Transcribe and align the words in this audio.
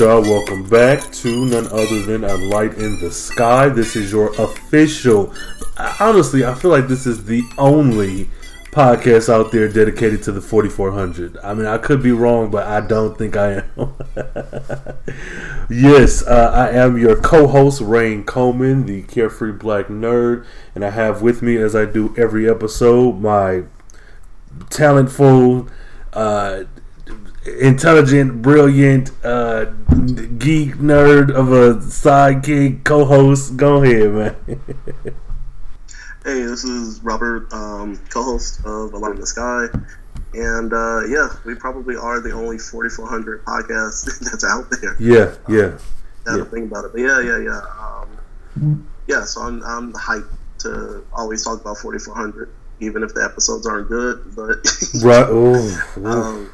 y'all? 0.00 0.22
Welcome 0.22 0.66
back 0.66 1.12
to 1.12 1.44
none 1.44 1.66
other 1.66 2.00
than 2.00 2.24
A 2.24 2.34
Light 2.34 2.72
in 2.78 2.98
the 3.00 3.12
Sky. 3.12 3.68
This 3.68 3.96
is 3.96 4.10
your 4.10 4.32
official. 4.40 5.34
Honestly, 6.00 6.42
I 6.42 6.54
feel 6.54 6.70
like 6.70 6.88
this 6.88 7.06
is 7.06 7.26
the 7.26 7.42
only 7.58 8.30
podcast 8.72 9.28
out 9.28 9.52
there 9.52 9.68
dedicated 9.68 10.22
to 10.22 10.32
the 10.32 10.40
4400. 10.40 11.36
I 11.44 11.52
mean, 11.52 11.66
I 11.66 11.76
could 11.76 12.02
be 12.02 12.12
wrong, 12.12 12.50
but 12.50 12.66
I 12.66 12.80
don't 12.80 13.18
think 13.18 13.36
I 13.36 13.62
am. 13.76 13.94
yes, 15.68 16.26
uh, 16.26 16.50
I 16.54 16.70
am 16.70 16.96
your 16.96 17.20
co 17.20 17.46
host, 17.46 17.82
Rain 17.82 18.24
Coleman, 18.24 18.86
the 18.86 19.02
carefree 19.02 19.52
black 19.52 19.88
nerd. 19.88 20.46
And 20.74 20.82
I 20.82 20.90
have 20.90 21.20
with 21.20 21.42
me, 21.42 21.58
as 21.58 21.76
I 21.76 21.84
do 21.84 22.14
every 22.16 22.48
episode, 22.48 23.20
my 23.20 23.64
talentful, 24.70 25.70
uh, 26.14 26.64
intelligent, 27.60 28.42
brilliant, 28.42 29.10
uh, 29.24 29.66
geek 30.38 30.76
nerd 30.76 31.30
of 31.30 31.52
a 31.52 31.74
sidekick 31.76 32.84
co 32.84 33.04
host. 33.04 33.56
Go 33.56 33.82
ahead, 33.82 34.12
man. 34.12 34.36
hey, 36.24 36.42
this 36.42 36.64
is 36.64 37.00
Robert, 37.02 37.52
um, 37.52 37.96
co 38.08 38.22
host 38.22 38.60
of 38.64 38.92
A 38.94 38.98
Light 38.98 39.12
in 39.12 39.20
the 39.20 39.26
Sky. 39.26 39.66
And 40.32 40.72
uh, 40.72 41.06
yeah, 41.06 41.28
we 41.44 41.54
probably 41.54 41.96
are 41.96 42.20
the 42.20 42.32
only 42.32 42.58
4400 42.58 43.44
podcast 43.44 44.18
that's 44.30 44.44
out 44.44 44.70
there. 44.70 44.96
Yeah, 44.98 45.34
yeah. 45.48 45.78
Um, 46.26 46.38
yeah. 46.38 46.44
think 46.44 46.70
about 46.70 46.84
it. 46.84 46.92
But 46.92 47.00
yeah, 47.00 47.20
yeah, 47.20 47.38
yeah. 47.38 47.60
Um, 47.78 48.88
yeah, 49.06 49.24
so 49.24 49.42
I'm, 49.42 49.62
I'm 49.64 49.92
hyped 49.92 50.30
to 50.60 51.04
always 51.12 51.42
talk 51.44 51.60
about 51.60 51.78
4400 51.78 52.52
even 52.80 53.02
if 53.02 53.12
the 53.14 53.22
episodes 53.22 53.66
aren't 53.66 53.88
good. 53.88 54.34
But 54.34 54.58
right, 55.02 55.26
oh, 55.28 55.92
um, 56.04 56.50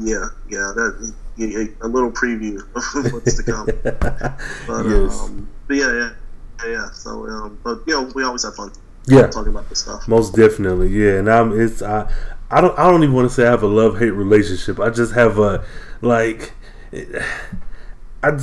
yeah, 0.00 0.28
yeah, 0.48 0.72
that 0.74 1.14
a 1.38 1.88
little 1.88 2.10
preview 2.10 2.58
of 3.06 3.12
what's 3.12 3.36
to 3.36 3.42
come. 3.42 3.66
but, 3.82 4.86
yes. 4.86 5.20
um, 5.20 5.48
but 5.66 5.76
yeah, 5.76 5.92
yeah, 5.92 6.10
yeah, 6.64 6.70
yeah. 6.70 6.90
So, 6.90 7.26
um, 7.28 7.58
but 7.62 7.82
you 7.86 7.94
know, 7.94 8.10
we 8.14 8.24
always 8.24 8.44
have 8.44 8.56
fun. 8.56 8.72
Yeah, 9.06 9.26
talking 9.28 9.52
about 9.52 9.68
this 9.68 9.80
stuff. 9.80 10.06
Most 10.06 10.34
definitely, 10.34 10.88
yeah. 10.88 11.18
And 11.18 11.30
I'm 11.30 11.58
it's 11.58 11.80
I 11.80 12.10
I 12.50 12.60
don't 12.60 12.78
I 12.78 12.90
don't 12.90 13.02
even 13.02 13.14
want 13.14 13.28
to 13.28 13.34
say 13.34 13.46
I 13.46 13.50
have 13.50 13.62
a 13.62 13.68
love 13.68 13.98
hate 13.98 14.10
relationship. 14.10 14.78
I 14.78 14.90
just 14.90 15.14
have 15.14 15.38
a 15.38 15.64
like 16.02 16.52
I. 18.22 18.38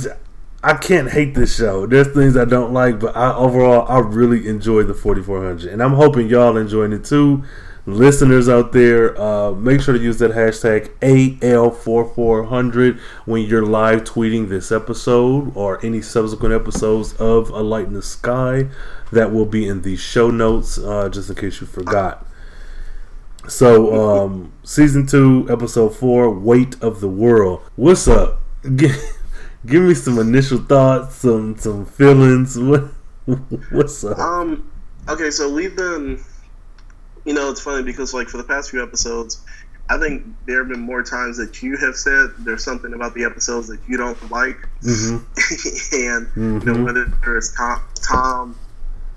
I 0.64 0.74
can't 0.74 1.08
hate 1.08 1.36
this 1.36 1.56
show. 1.56 1.86
There's 1.86 2.08
things 2.08 2.36
I 2.36 2.44
don't 2.44 2.72
like, 2.72 2.98
but 2.98 3.16
I 3.16 3.32
overall 3.32 3.86
I 3.88 4.00
really 4.00 4.48
enjoy 4.48 4.82
the 4.82 4.94
4400, 4.94 5.70
and 5.70 5.80
I'm 5.80 5.92
hoping 5.92 6.26
y'all 6.26 6.56
enjoying 6.56 6.92
it 6.92 7.04
too. 7.04 7.44
Listeners 7.88 8.48
out 8.48 8.72
there, 8.72 9.16
uh, 9.20 9.52
make 9.52 9.80
sure 9.80 9.96
to 9.96 10.02
use 10.02 10.18
that 10.18 10.32
hashtag 10.32 10.88
AL4400 10.98 12.98
when 13.26 13.42
you're 13.42 13.64
live 13.64 14.02
tweeting 14.02 14.48
this 14.48 14.72
episode 14.72 15.56
or 15.56 15.84
any 15.86 16.02
subsequent 16.02 16.52
episodes 16.52 17.12
of 17.14 17.48
A 17.50 17.60
Light 17.60 17.86
in 17.86 17.94
the 17.94 18.02
Sky. 18.02 18.66
That 19.12 19.32
will 19.32 19.46
be 19.46 19.68
in 19.68 19.82
the 19.82 19.96
show 19.96 20.32
notes, 20.32 20.78
uh, 20.78 21.08
just 21.08 21.30
in 21.30 21.36
case 21.36 21.60
you 21.60 21.68
forgot. 21.68 22.26
So, 23.46 24.24
um, 24.24 24.52
season 24.64 25.06
two, 25.06 25.46
episode 25.48 25.94
four, 25.94 26.28
Weight 26.28 26.74
of 26.82 27.00
the 27.00 27.08
World. 27.08 27.62
What's 27.76 28.08
up? 28.08 28.40
give 28.74 29.82
me 29.82 29.94
some 29.94 30.18
initial 30.18 30.58
thoughts, 30.58 31.14
some 31.16 31.56
some 31.56 31.86
feelings. 31.86 32.58
What 32.66 32.90
what's 33.70 34.04
up? 34.04 34.18
Um. 34.18 34.68
Okay, 35.08 35.30
so 35.30 35.52
we've 35.52 35.76
been. 35.76 36.20
You 37.26 37.34
know, 37.34 37.50
it's 37.50 37.60
funny 37.60 37.82
because 37.82 38.14
like 38.14 38.28
for 38.28 38.38
the 38.38 38.44
past 38.44 38.70
few 38.70 38.82
episodes, 38.82 39.44
I 39.90 39.98
think 39.98 40.24
there 40.46 40.58
have 40.58 40.68
been 40.68 40.80
more 40.80 41.02
times 41.02 41.36
that 41.36 41.62
you 41.62 41.76
have 41.76 41.96
said 41.96 42.30
there's 42.38 42.64
something 42.64 42.94
about 42.94 43.14
the 43.14 43.24
episodes 43.24 43.68
that 43.68 43.80
you 43.88 43.96
don't 43.96 44.30
like, 44.30 44.56
mm-hmm. 44.82 45.16
and 45.96 46.26
mm-hmm. 46.28 46.40
you 46.40 46.50
know 46.50 46.58
mm-hmm. 46.58 46.84
whether 46.84 47.36
it's 47.36 47.54
Tom, 47.54 47.82
Tom 48.08 48.58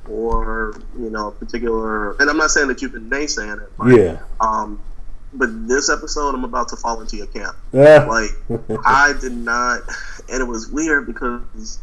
or 0.09 0.79
you 0.97 1.09
know 1.09 1.31
particular. 1.31 2.13
And 2.19 2.29
I'm 2.29 2.37
not 2.37 2.51
saying 2.51 2.67
that 2.67 2.81
you've 2.81 2.91
been 2.91 3.09
naysaying 3.09 3.63
it. 3.63 3.71
But, 3.77 3.87
yeah. 3.95 4.19
Um, 4.41 4.81
but 5.33 5.67
this 5.67 5.89
episode, 5.89 6.33
I'm 6.33 6.43
about 6.43 6.69
to 6.69 6.75
fall 6.75 7.01
into 7.01 7.15
your 7.15 7.27
camp. 7.27 7.55
Yeah. 7.71 8.05
Like 8.05 8.31
I 8.85 9.13
did 9.19 9.33
not, 9.33 9.81
and 10.31 10.41
it 10.41 10.47
was 10.47 10.67
weird 10.67 11.05
because 11.05 11.79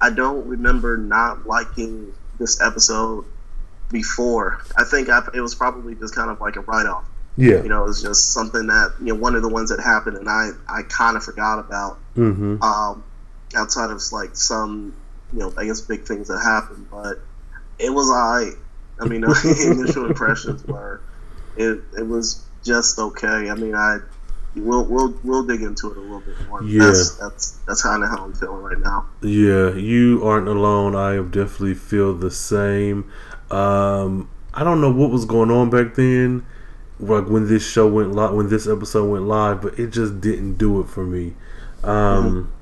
I 0.00 0.10
don't 0.10 0.46
remember 0.46 0.96
not 0.96 1.46
liking 1.46 2.12
this 2.38 2.60
episode 2.60 3.24
before. 3.90 4.62
I 4.76 4.84
think 4.84 5.08
I, 5.08 5.22
it 5.34 5.40
was 5.40 5.54
probably 5.54 5.94
just 5.94 6.14
kind 6.14 6.30
of 6.30 6.40
like 6.40 6.56
a 6.56 6.60
write 6.60 6.86
off. 6.86 7.04
Yeah. 7.36 7.62
You 7.62 7.68
know, 7.68 7.82
it 7.82 7.86
was 7.86 8.02
just 8.02 8.32
something 8.32 8.66
that 8.66 8.94
you 9.00 9.06
know 9.06 9.14
one 9.14 9.34
of 9.34 9.42
the 9.42 9.48
ones 9.48 9.70
that 9.70 9.80
happened, 9.80 10.16
and 10.16 10.28
I 10.28 10.50
I 10.68 10.82
kind 10.82 11.16
of 11.16 11.24
forgot 11.24 11.58
about. 11.58 11.98
Mm-hmm. 12.16 12.62
Um, 12.62 13.04
outside 13.56 13.90
of 13.90 14.00
like 14.12 14.36
some 14.36 14.94
you 15.32 15.40
know 15.40 15.52
I 15.56 15.64
guess 15.66 15.80
big 15.80 16.04
things 16.04 16.28
that 16.28 16.40
happened, 16.40 16.88
but 16.90 17.18
it 17.78 17.90
was 17.90 18.10
I. 18.10 18.50
I 19.02 19.08
mean, 19.08 19.24
initial 19.44 20.06
impressions 20.06 20.62
were 20.66 21.00
it 21.56 21.80
it 21.98 22.06
was 22.06 22.44
just 22.62 22.98
okay. 22.98 23.50
I 23.50 23.54
mean, 23.54 23.74
I 23.74 23.98
we'll 24.54 24.84
we'll 24.84 25.14
we'll 25.22 25.44
dig 25.44 25.62
into 25.62 25.90
it 25.90 25.96
a 25.96 26.00
little 26.00 26.20
bit 26.20 26.34
more. 26.48 26.62
Yeah, 26.62 26.86
that's 26.86 27.16
that's, 27.16 27.50
that's 27.66 27.82
kind 27.82 28.02
of 28.02 28.10
how 28.10 28.24
I'm 28.24 28.34
feeling 28.34 28.62
right 28.62 28.78
now. 28.78 29.06
Yeah, 29.22 29.74
you 29.74 30.22
aren't 30.24 30.48
alone. 30.48 30.96
I 30.96 31.16
definitely 31.16 31.74
feel 31.74 32.14
the 32.14 32.30
same. 32.30 33.10
Um, 33.50 34.28
I 34.54 34.64
don't 34.64 34.80
know 34.80 34.92
what 34.92 35.10
was 35.10 35.24
going 35.24 35.50
on 35.50 35.70
back 35.70 35.94
then, 35.94 36.46
like 36.98 37.28
when 37.28 37.48
this 37.48 37.68
show 37.68 37.86
went 37.88 38.12
live, 38.12 38.32
when 38.32 38.48
this 38.48 38.66
episode 38.66 39.10
went 39.10 39.24
live, 39.24 39.62
but 39.62 39.78
it 39.78 39.90
just 39.90 40.20
didn't 40.20 40.54
do 40.54 40.80
it 40.80 40.88
for 40.88 41.04
me. 41.04 41.34
Um, 41.82 42.52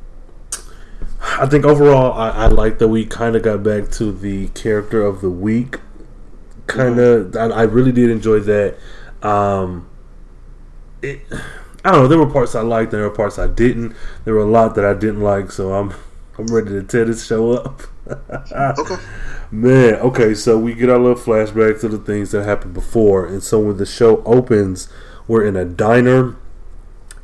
mm-hmm. 0.50 1.43
I 1.43 1.47
think 1.47 1.65
overall, 1.65 2.12
I, 2.12 2.31
I 2.31 2.47
like 2.47 2.78
that 2.78 2.88
we 2.88 3.04
kind 3.04 3.37
of 3.37 3.43
got 3.43 3.62
back 3.62 3.91
to 3.93 4.12
the 4.12 4.48
character 4.48 5.03
of 5.03 5.21
the 5.21 5.31
week 5.31 5.81
kind 6.66 6.98
of. 6.98 7.28
Mm-hmm. 7.28 7.53
I, 7.53 7.56
I, 7.56 7.62
really 7.65 7.93
did 7.93 8.10
enjoy 8.10 8.41
that. 8.41 8.77
Um, 9.22 9.88
it, 11.03 11.21
I 11.84 11.93
don't 11.93 12.03
know. 12.03 12.09
There 12.09 12.19
were 12.19 12.31
parts 12.31 12.55
I 12.55 12.62
liked, 12.62 12.93
and 12.93 13.00
there 13.00 13.09
were 13.09 13.15
parts 13.15 13.39
I 13.39 13.47
didn't. 13.47 13.94
There 14.25 14.34
were 14.34 14.41
a 14.41 14.50
lot 14.50 14.75
that 14.75 14.84
I 14.84 14.94
didn't 14.94 15.21
like, 15.21 15.53
so 15.53 15.75
I'm 15.75 15.94
I'm 16.39 16.47
ready 16.47 16.71
to 16.71 16.83
tear 16.83 17.05
this 17.05 17.27
show 17.27 17.53
up. 17.53 17.83
okay. 18.53 18.97
Man, 19.50 19.94
okay, 19.94 20.34
so 20.34 20.59
we 20.59 20.75
get 20.75 20.91
our 20.91 20.99
little 20.99 21.16
flashback 21.16 21.81
to 21.81 21.89
the 21.89 21.99
things 21.99 22.31
that 22.33 22.44
happened 22.44 22.75
before, 22.75 23.27
and 23.27 23.43
so 23.43 23.59
when 23.61 23.77
the 23.77 23.87
show 23.87 24.22
opens, 24.25 24.89
we're 25.27 25.44
in 25.44 25.56
a 25.56 25.65
diner, 25.65 26.37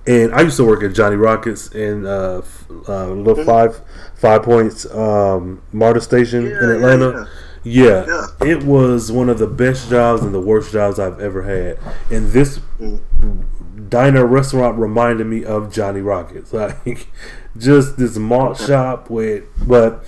and 0.07 0.35
I 0.35 0.43
used 0.43 0.57
to 0.57 0.65
work 0.65 0.83
at 0.83 0.95
Johnny 0.95 1.17
Rockets 1.17 1.69
in 1.69 2.07
uh, 2.07 2.43
uh, 2.89 3.07
little 3.09 3.35
mm-hmm. 3.35 3.45
five 3.45 3.81
five 4.15 4.43
points 4.43 4.87
um, 4.87 5.63
MARTA 5.73 6.01
station 6.01 6.47
yeah, 6.47 6.63
in 6.63 6.71
Atlanta. 6.71 7.11
Yeah, 7.11 7.19
yeah. 7.19 7.27
Yeah, 7.67 8.05
yeah, 8.07 8.47
it 8.47 8.63
was 8.65 9.11
one 9.11 9.31
of 9.31 9.39
the 9.39 9.47
best 9.47 9.89
jobs 9.89 10.21
and 10.23 10.35
the 10.35 10.41
worst 10.41 10.71
jobs 10.71 10.99
I've 10.99 11.19
ever 11.19 11.43
had. 11.43 11.79
And 12.11 12.29
this 12.31 12.59
mm. 12.79 13.01
Diner 13.89 14.27
restaurant 14.27 14.79
reminded 14.79 15.27
me 15.27 15.45
of 15.45 15.73
Johnny 15.73 16.01
Rockets, 16.01 16.53
like 16.53 17.09
just 17.57 17.97
this 17.97 18.17
malt 18.17 18.59
shop 18.59 19.11
with. 19.11 19.45
But 19.67 20.05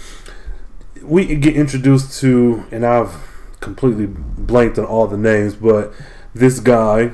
we 1.02 1.36
get 1.36 1.56
introduced 1.56 2.20
to, 2.20 2.64
and 2.70 2.84
I've 2.84 3.14
completely 3.60 4.06
blanked 4.06 4.78
on 4.78 4.84
all 4.84 5.06
the 5.06 5.18
names, 5.18 5.54
but 5.54 5.92
this 6.34 6.60
guy. 6.60 7.12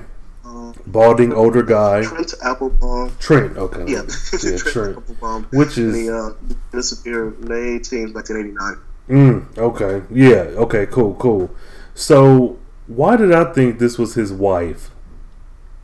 Balding 0.84 1.32
older 1.32 1.62
guy. 1.62 2.02
Trent 2.02 2.34
Applebaum. 2.42 3.16
Trent, 3.20 3.56
okay. 3.56 3.84
Yeah, 3.86 4.02
yeah 4.02 4.02
Trent, 4.38 4.58
Trent 4.58 4.96
Applebaum. 4.96 5.46
Which 5.52 5.78
is. 5.78 5.94
He 5.94 6.10
uh, 6.10 6.30
disappeared 6.72 7.40
May 7.40 7.76
18, 7.76 8.12
1989. 8.12 8.76
Mm, 9.08 9.58
okay. 9.58 10.02
Yeah. 10.10 10.58
Okay. 10.58 10.86
Cool. 10.86 11.14
Cool. 11.14 11.54
So, 11.94 12.58
why 12.88 13.16
did 13.16 13.32
I 13.32 13.52
think 13.52 13.78
this 13.78 13.96
was 13.96 14.14
his 14.14 14.32
wife 14.32 14.90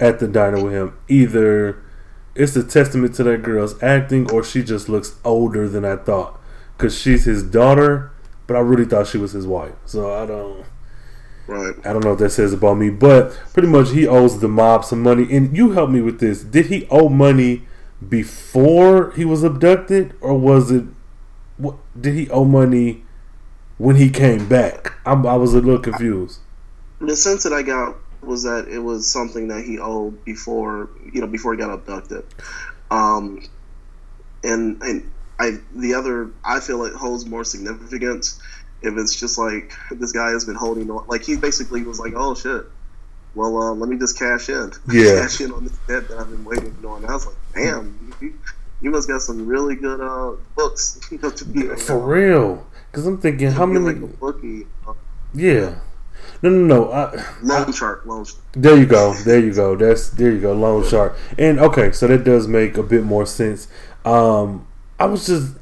at 0.00 0.18
the 0.18 0.28
diner 0.28 0.62
with 0.62 0.72
him? 0.72 0.96
Either 1.08 1.82
it's 2.34 2.56
a 2.56 2.62
testament 2.62 3.14
to 3.16 3.24
that 3.24 3.42
girl's 3.42 3.80
acting, 3.82 4.30
or 4.30 4.42
she 4.44 4.62
just 4.62 4.88
looks 4.88 5.16
older 5.24 5.68
than 5.68 5.84
I 5.84 5.96
thought. 5.96 6.40
Cause 6.76 6.96
she's 6.96 7.24
his 7.24 7.42
daughter, 7.42 8.12
but 8.46 8.56
I 8.56 8.60
really 8.60 8.84
thought 8.84 9.08
she 9.08 9.18
was 9.18 9.32
his 9.32 9.46
wife. 9.46 9.74
So 9.84 10.14
I 10.14 10.26
don't. 10.26 10.64
Right. 11.48 11.74
I 11.84 11.92
don't 11.92 12.04
know 12.04 12.10
what 12.10 12.18
that 12.20 12.30
says 12.30 12.52
about 12.52 12.74
me, 12.74 12.90
but 12.90 13.32
pretty 13.52 13.68
much 13.68 13.90
he 13.90 14.06
owes 14.06 14.38
the 14.40 14.48
mob 14.48 14.84
some 14.84 15.02
money. 15.02 15.26
And 15.34 15.56
you 15.56 15.72
help 15.72 15.90
me 15.90 16.00
with 16.00 16.20
this. 16.20 16.42
Did 16.44 16.66
he 16.66 16.86
owe 16.90 17.08
money 17.08 17.62
before 18.06 19.12
he 19.12 19.24
was 19.24 19.42
abducted, 19.42 20.14
or 20.20 20.38
was 20.38 20.70
it? 20.70 20.84
What 21.56 21.76
did 22.00 22.14
he 22.14 22.30
owe 22.30 22.44
money? 22.44 23.04
when 23.78 23.96
he 23.96 24.10
came 24.10 24.46
back. 24.48 24.94
I'm, 25.06 25.24
i 25.26 25.36
was 25.36 25.54
a 25.54 25.60
little 25.60 25.80
confused. 25.80 26.40
The 27.00 27.16
sense 27.16 27.44
that 27.44 27.52
I 27.52 27.62
got 27.62 27.96
was 28.22 28.44
that 28.44 28.68
it 28.68 28.78
was 28.78 29.10
something 29.10 29.48
that 29.48 29.64
he 29.64 29.78
owed 29.78 30.24
before, 30.24 30.90
you 31.12 31.20
know, 31.20 31.26
before 31.26 31.52
he 31.52 31.58
got 31.58 31.70
abducted. 31.70 32.24
Um, 32.90 33.48
and 34.42 34.82
and 34.82 35.10
I 35.38 35.58
the 35.74 35.94
other 35.94 36.30
I 36.44 36.60
feel 36.60 36.84
it 36.84 36.94
holds 36.94 37.26
more 37.26 37.44
significance 37.44 38.40
if 38.82 38.96
it's 38.96 39.18
just 39.18 39.38
like 39.38 39.72
this 39.90 40.12
guy 40.12 40.30
has 40.30 40.44
been 40.44 40.54
holding 40.54 40.90
on, 40.90 41.06
like 41.08 41.24
he 41.24 41.36
basically 41.36 41.82
was 41.82 41.98
like, 41.98 42.14
oh 42.16 42.34
shit. 42.34 42.64
Well, 43.34 43.56
uh, 43.62 43.72
let 43.72 43.88
me 43.88 43.98
just 43.98 44.18
cash 44.18 44.48
in. 44.48 44.72
Yeah. 44.90 45.20
cash 45.20 45.40
in 45.40 45.52
on 45.52 45.64
this 45.64 45.76
debt 45.86 46.08
that 46.08 46.18
I've 46.18 46.30
been 46.30 46.44
waiting 46.44 46.74
on. 46.84 47.02
And 47.02 47.10
I 47.10 47.14
was 47.14 47.26
like, 47.26 47.36
damn, 47.54 48.14
you, 48.20 48.34
you 48.80 48.90
must 48.90 49.08
got 49.08 49.20
some 49.20 49.46
really 49.46 49.74
good 49.76 50.00
uh, 50.00 50.32
books 50.56 51.00
you 51.10 51.18
know, 51.18 51.30
to 51.30 51.44
be 51.44 51.62
for 51.76 51.98
real. 51.98 52.66
Because 52.90 53.06
I'm 53.06 53.18
thinking, 53.18 53.50
how 53.50 53.66
many? 53.66 54.00
Like 54.00 54.18
bookie. 54.18 54.66
Uh, 54.86 54.94
yeah. 55.34 55.78
No, 56.42 56.50
no, 56.50 56.64
no. 56.66 56.92
I, 56.92 57.24
loan 57.42 57.72
shark, 57.72 58.06
loan 58.06 58.24
shark. 58.24 58.40
There 58.52 58.76
you 58.76 58.86
go. 58.86 59.14
There 59.24 59.40
you 59.40 59.52
go. 59.52 59.76
That's 59.76 60.10
there 60.10 60.30
you 60.30 60.40
go. 60.40 60.52
Loan 60.52 60.86
shark. 60.86 61.18
And 61.36 61.58
okay, 61.58 61.92
so 61.92 62.06
that 62.06 62.24
does 62.24 62.46
make 62.46 62.76
a 62.76 62.82
bit 62.82 63.04
more 63.04 63.26
sense. 63.26 63.68
Um, 64.04 64.66
I 64.98 65.06
was 65.06 65.26
just, 65.26 65.54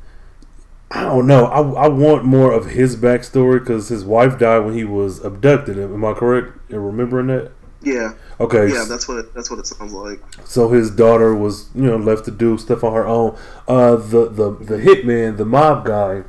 I 0.90 1.02
don't 1.02 1.26
know. 1.26 1.46
I, 1.46 1.84
I 1.84 1.88
want 1.88 2.25
more 2.25 2.52
of 2.52 2.67
his 2.70 2.96
backstory 2.96 3.61
because 3.61 3.88
his 3.88 4.05
wife 4.05 4.38
died 4.38 4.61
when 4.61 4.75
he 4.75 4.84
was 4.84 5.25
abducted. 5.25 5.78
Am 5.78 6.05
I 6.05 6.12
correct 6.12 6.70
in 6.70 6.79
remembering 6.79 7.29
that? 7.29 7.52
Yeah. 7.82 8.14
Okay. 8.40 8.72
Yeah, 8.72 8.84
that's 8.88 9.06
what 9.06 9.19
it, 9.19 9.34
that's 9.34 9.50
what 9.50 9.58
it 9.58 9.67
sounds 9.67 9.93
like. 9.93 10.20
So 10.44 10.70
his 10.70 10.90
daughter 10.90 11.34
was, 11.34 11.69
you 11.75 11.82
know, 11.82 11.96
left 11.96 12.25
to 12.26 12.31
do 12.31 12.58
stuff 12.58 12.82
on 12.82 12.93
her 12.93 13.06
own. 13.06 13.38
Uh, 13.69 13.96
the 13.96 14.29
the 14.29 14.50
the 14.50 14.79
hitman, 14.79 15.37
the 15.37 15.44
mob 15.44 15.84
guy, 15.84 16.25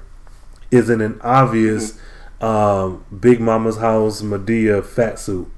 is 0.69 0.89
in 0.89 1.01
an 1.01 1.19
obvious 1.23 1.93
mm-hmm. 1.93 2.01
Um, 2.41 3.05
Big 3.19 3.39
Mama's 3.39 3.77
house 3.77 4.21
Madea 4.21 4.83
fat 4.83 5.19
suit, 5.19 5.51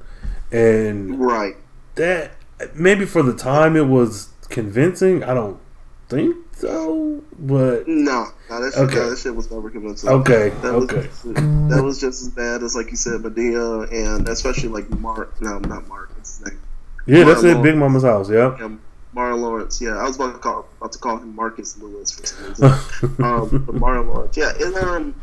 and 0.52 1.20
right 1.20 1.56
that 1.96 2.32
maybe 2.74 3.06
for 3.06 3.24
the 3.24 3.36
time 3.36 3.76
it 3.76 3.88
was 3.88 4.30
convincing. 4.50 5.24
I 5.24 5.34
don't 5.34 5.60
think 6.08 6.36
so, 6.56 7.22
but 7.38 7.88
no, 7.88 8.26
no 8.50 8.62
that, 8.62 8.74
shit, 8.74 8.82
okay. 8.82 8.96
no, 8.96 9.10
that 9.10 9.20
shit 9.20 9.36
was 9.36 9.52
never 9.52 9.70
convincing. 9.70 10.10
Okay, 10.10 10.50
that 10.50 10.74
okay, 10.74 11.08
was, 11.08 11.24
that 11.24 11.82
was 11.84 12.00
just 12.00 12.22
as 12.22 12.30
bad 12.30 12.64
as 12.64 12.76
like 12.76 12.92
you 12.92 12.98
said, 12.98 13.22
Madea, 13.22 13.92
and 13.92 14.28
especially 14.28 14.70
like 14.70 14.90
Mark. 15.00 15.42
No, 15.42 15.60
not 15.60 15.88
Mark. 15.88 16.16
What's 16.16 16.38
his 16.38 16.48
name? 16.48 16.62
Yeah, 17.06 17.24
that's 17.24 17.44
it. 17.44 17.62
Big 17.62 17.76
Mama's 17.76 18.04
house. 18.04 18.30
Yeah. 18.30 18.56
yeah 18.60 18.76
Martin 19.14 19.42
Lawrence. 19.42 19.82
Yeah, 19.82 19.98
I 19.98 20.04
was 20.04 20.16
about 20.16 20.34
to 20.34 20.40
call 20.40 20.68
about 20.78 20.92
to 20.92 21.00
call 21.00 21.18
him 21.18 21.36
Marcus 21.36 21.78
Lewis 21.78 22.12
for 22.12 22.26
some 22.26 22.48
reason. 22.48 22.66
um, 23.24 23.64
but 23.66 23.76
Martin 23.76 24.08
Lawrence. 24.08 24.38
Yeah, 24.38 24.54
and 24.60 24.76
um, 24.76 25.22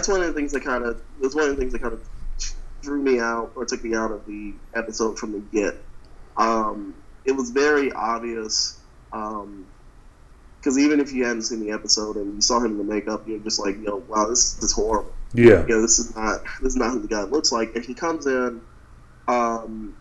that's 0.00 0.08
one 0.08 0.22
of 0.22 0.28
the 0.28 0.32
things 0.32 0.52
that 0.52 0.64
kind 0.64 0.82
of 0.82 0.98
was 1.20 1.34
one 1.34 1.44
of 1.44 1.50
the 1.50 1.56
things 1.56 1.72
that 1.74 1.82
kind 1.82 1.92
of 1.92 2.02
drew 2.80 3.02
me 3.02 3.20
out 3.20 3.52
or 3.54 3.66
took 3.66 3.84
me 3.84 3.94
out 3.94 4.10
of 4.10 4.24
the 4.24 4.54
episode 4.74 5.18
from 5.18 5.32
the 5.32 5.40
get. 5.40 5.74
Um, 6.38 6.94
it 7.26 7.32
was 7.32 7.50
very 7.50 7.92
obvious. 7.92 8.80
Um, 9.12 9.66
because 10.58 10.78
even 10.78 11.00
if 11.00 11.12
you 11.12 11.24
hadn't 11.26 11.42
seen 11.42 11.60
the 11.60 11.72
episode 11.72 12.16
and 12.16 12.34
you 12.34 12.40
saw 12.40 12.60
him 12.60 12.72
in 12.72 12.78
the 12.78 12.84
makeup, 12.84 13.28
you're 13.28 13.40
just 13.40 13.60
like, 13.60 13.82
yo, 13.82 13.96
wow, 13.96 14.26
this 14.26 14.58
is 14.62 14.72
horrible. 14.72 15.12
Yeah. 15.34 15.66
You 15.66 15.68
know, 15.68 15.82
this 15.82 15.98
is 15.98 16.16
not 16.16 16.40
this 16.62 16.72
is 16.72 16.76
not 16.76 16.92
who 16.92 17.00
the 17.00 17.08
guy 17.08 17.24
looks 17.24 17.52
like. 17.52 17.76
And 17.76 17.84
he 17.84 17.92
comes 17.92 18.26
in, 18.26 18.62
um, 19.28 19.94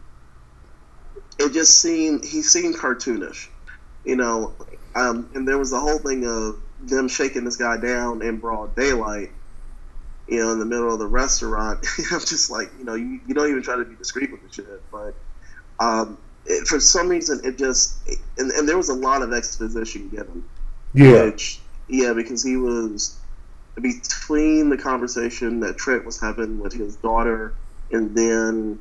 it 1.37 1.51
just 1.51 1.77
seemed 1.77 2.23
he 2.23 2.41
seemed 2.41 2.75
cartoonish, 2.75 3.49
you 4.05 4.15
know. 4.15 4.53
Um, 4.95 5.29
and 5.33 5.45
there 5.45 5.57
was 5.57 5.71
the 5.71 5.79
whole 5.79 5.99
thing 5.99 6.25
of 6.25 6.61
them 6.81 7.09
shaking 7.09 7.43
this 7.43 7.57
guy 7.57 7.77
down 7.77 8.21
in 8.21 8.37
broad 8.37 8.75
daylight, 8.75 9.31
you 10.29 10.39
know, 10.39 10.51
in 10.51 10.59
the 10.59 10.65
middle 10.65 10.93
of 10.93 10.99
the 10.99 11.07
restaurant. 11.07 11.85
I'm 12.11 12.19
just 12.19 12.49
like, 12.49 12.69
you 12.77 12.85
know, 12.85 12.95
you, 12.95 13.19
you 13.27 13.33
don't 13.33 13.49
even 13.49 13.63
try 13.63 13.75
to 13.75 13.85
be 13.85 13.95
discreet 13.95 14.31
with 14.31 14.41
the 14.47 14.53
shit, 14.53 14.81
but 14.91 15.15
um, 15.79 16.17
it, 16.45 16.67
for 16.67 16.79
some 16.79 17.09
reason 17.09 17.41
it 17.43 17.57
just 17.57 17.97
and, 18.37 18.51
and 18.51 18.67
there 18.67 18.77
was 18.77 18.89
a 18.89 18.93
lot 18.93 19.21
of 19.21 19.33
exposition 19.33 20.09
given. 20.09 20.43
Yeah. 20.93 21.25
Which, 21.25 21.59
yeah, 21.87 22.13
because 22.13 22.43
he 22.43 22.57
was 22.57 23.17
between 23.79 24.69
the 24.69 24.77
conversation 24.77 25.61
that 25.61 25.77
Trent 25.77 26.05
was 26.05 26.19
having 26.19 26.59
with 26.59 26.73
his 26.73 26.95
daughter 26.97 27.53
and 27.91 28.15
then 28.15 28.79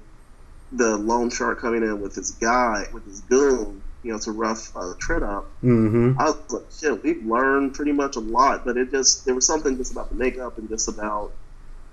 the 0.73 0.97
loan 0.97 1.31
shark 1.31 1.61
coming 1.61 1.83
in 1.83 2.01
with 2.01 2.15
his 2.15 2.33
guy, 2.33 2.87
with 2.93 3.05
his 3.07 3.21
goon, 3.21 3.83
you 4.03 4.11
know, 4.11 4.17
it's 4.17 4.27
a 4.27 4.33
rough 4.33 4.77
uh, 4.77 4.95
Trent 4.99 5.25
up. 5.25 5.47
Mm-hmm. 5.63 6.19
I 6.19 6.25
was 6.25 6.37
like, 6.51 6.63
shit, 6.71 7.03
we've 7.03 7.25
learned 7.25 7.75
pretty 7.75 7.93
much 7.93 8.17
a 8.17 8.21
lot, 8.21 8.65
but 8.65 8.77
it 8.77 8.91
just, 8.91 9.25
there 9.25 9.35
was 9.35 9.47
something 9.47 9.77
just 9.77 9.93
about 9.93 10.11
the 10.11 10.15
makeup 10.15 10.59
and 10.59 10.69
just 10.69 10.89
about 10.89 11.33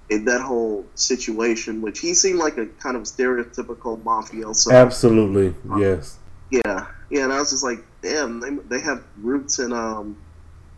in 0.10 0.26
that 0.26 0.42
whole 0.42 0.86
situation, 0.94 1.82
which 1.82 2.00
he 2.00 2.14
seemed 2.14 2.40
like 2.40 2.58
a 2.58 2.68
kind 2.68 2.96
of 2.96 3.04
stereotypical 3.04 4.02
mafioso. 4.04 4.72
Absolutely, 4.72 5.56
um, 5.70 5.82
yes. 5.82 6.18
Yeah, 6.52 6.88
yeah, 7.10 7.24
and 7.24 7.34
I 7.34 7.40
was 7.40 7.50
just 7.50 7.64
like, 7.64 7.80
damn, 8.02 8.40
they, 8.40 8.52
they 8.78 8.80
have 8.82 9.04
roots 9.18 9.58
in 9.58 9.74
um 9.74 10.18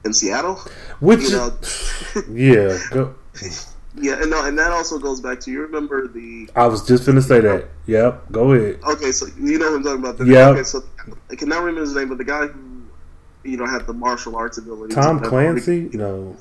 in 0.06 0.14
Seattle. 0.14 0.56
Which, 1.00 1.24
you 1.24 1.32
know, 1.32 1.58
yeah, 2.30 2.80
go. 2.90 3.16
Yeah, 4.00 4.22
and 4.22 4.30
no, 4.30 4.46
and 4.46 4.58
that 4.60 4.72
also 4.72 5.00
goes 5.00 5.22
back 5.22 5.40
to 5.42 5.52
you 5.52 5.62
remember 5.62 6.08
the. 6.08 6.50
I 6.56 6.68
was 6.68 6.86
just 6.88 7.06
gonna 7.06 7.22
say 7.22 7.40
that. 7.40 7.68
Yep, 7.88 8.32
go 8.32 8.52
ahead. 8.52 8.80
Okay, 8.84 9.12
so 9.12 9.26
you 9.40 9.58
know 9.58 9.72
what 9.72 9.78
I'm 9.78 9.84
talking 9.84 10.06
about. 10.06 10.28
Yeah. 10.28 10.50
Okay, 10.50 10.64
so 10.64 10.84
I 11.32 11.36
cannot 11.36 11.60
remember 11.60 11.82
his 11.82 11.96
name, 11.96 12.10
but 12.10 12.18
the 12.18 12.24
guy 12.24 12.48
who 12.48 12.84
you 13.44 13.58
know 13.58 13.66
had 13.66 13.88
the 13.88 13.94
martial 13.94 14.36
arts 14.36 14.58
ability. 14.58 14.94
Tom 14.94 15.20
Clancy. 15.20 15.90
You 15.92 15.98
know. 15.98 16.38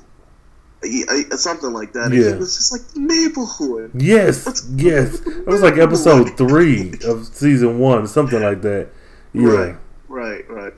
Yeah, 0.83 1.05
uh, 1.31 1.35
something 1.37 1.73
like 1.73 1.93
that. 1.93 2.11
Yeah. 2.13 2.35
It 2.35 2.37
was 2.37 2.55
just 2.55 2.71
like 2.71 2.87
the 2.89 2.99
neighborhood. 2.99 3.91
Yes, 3.95 4.45
What's 4.45 4.69
yes. 4.69 5.25
It 5.25 5.47
was 5.47 5.63
like 5.63 5.77
episode 5.77 6.37
three 6.37 6.93
of 7.03 7.25
season 7.25 7.79
one, 7.79 8.05
something 8.05 8.41
like 8.41 8.61
that. 8.61 8.89
Yeah. 9.33 9.47
Right, 9.47 9.75
right, 10.07 10.49
right. 10.49 10.73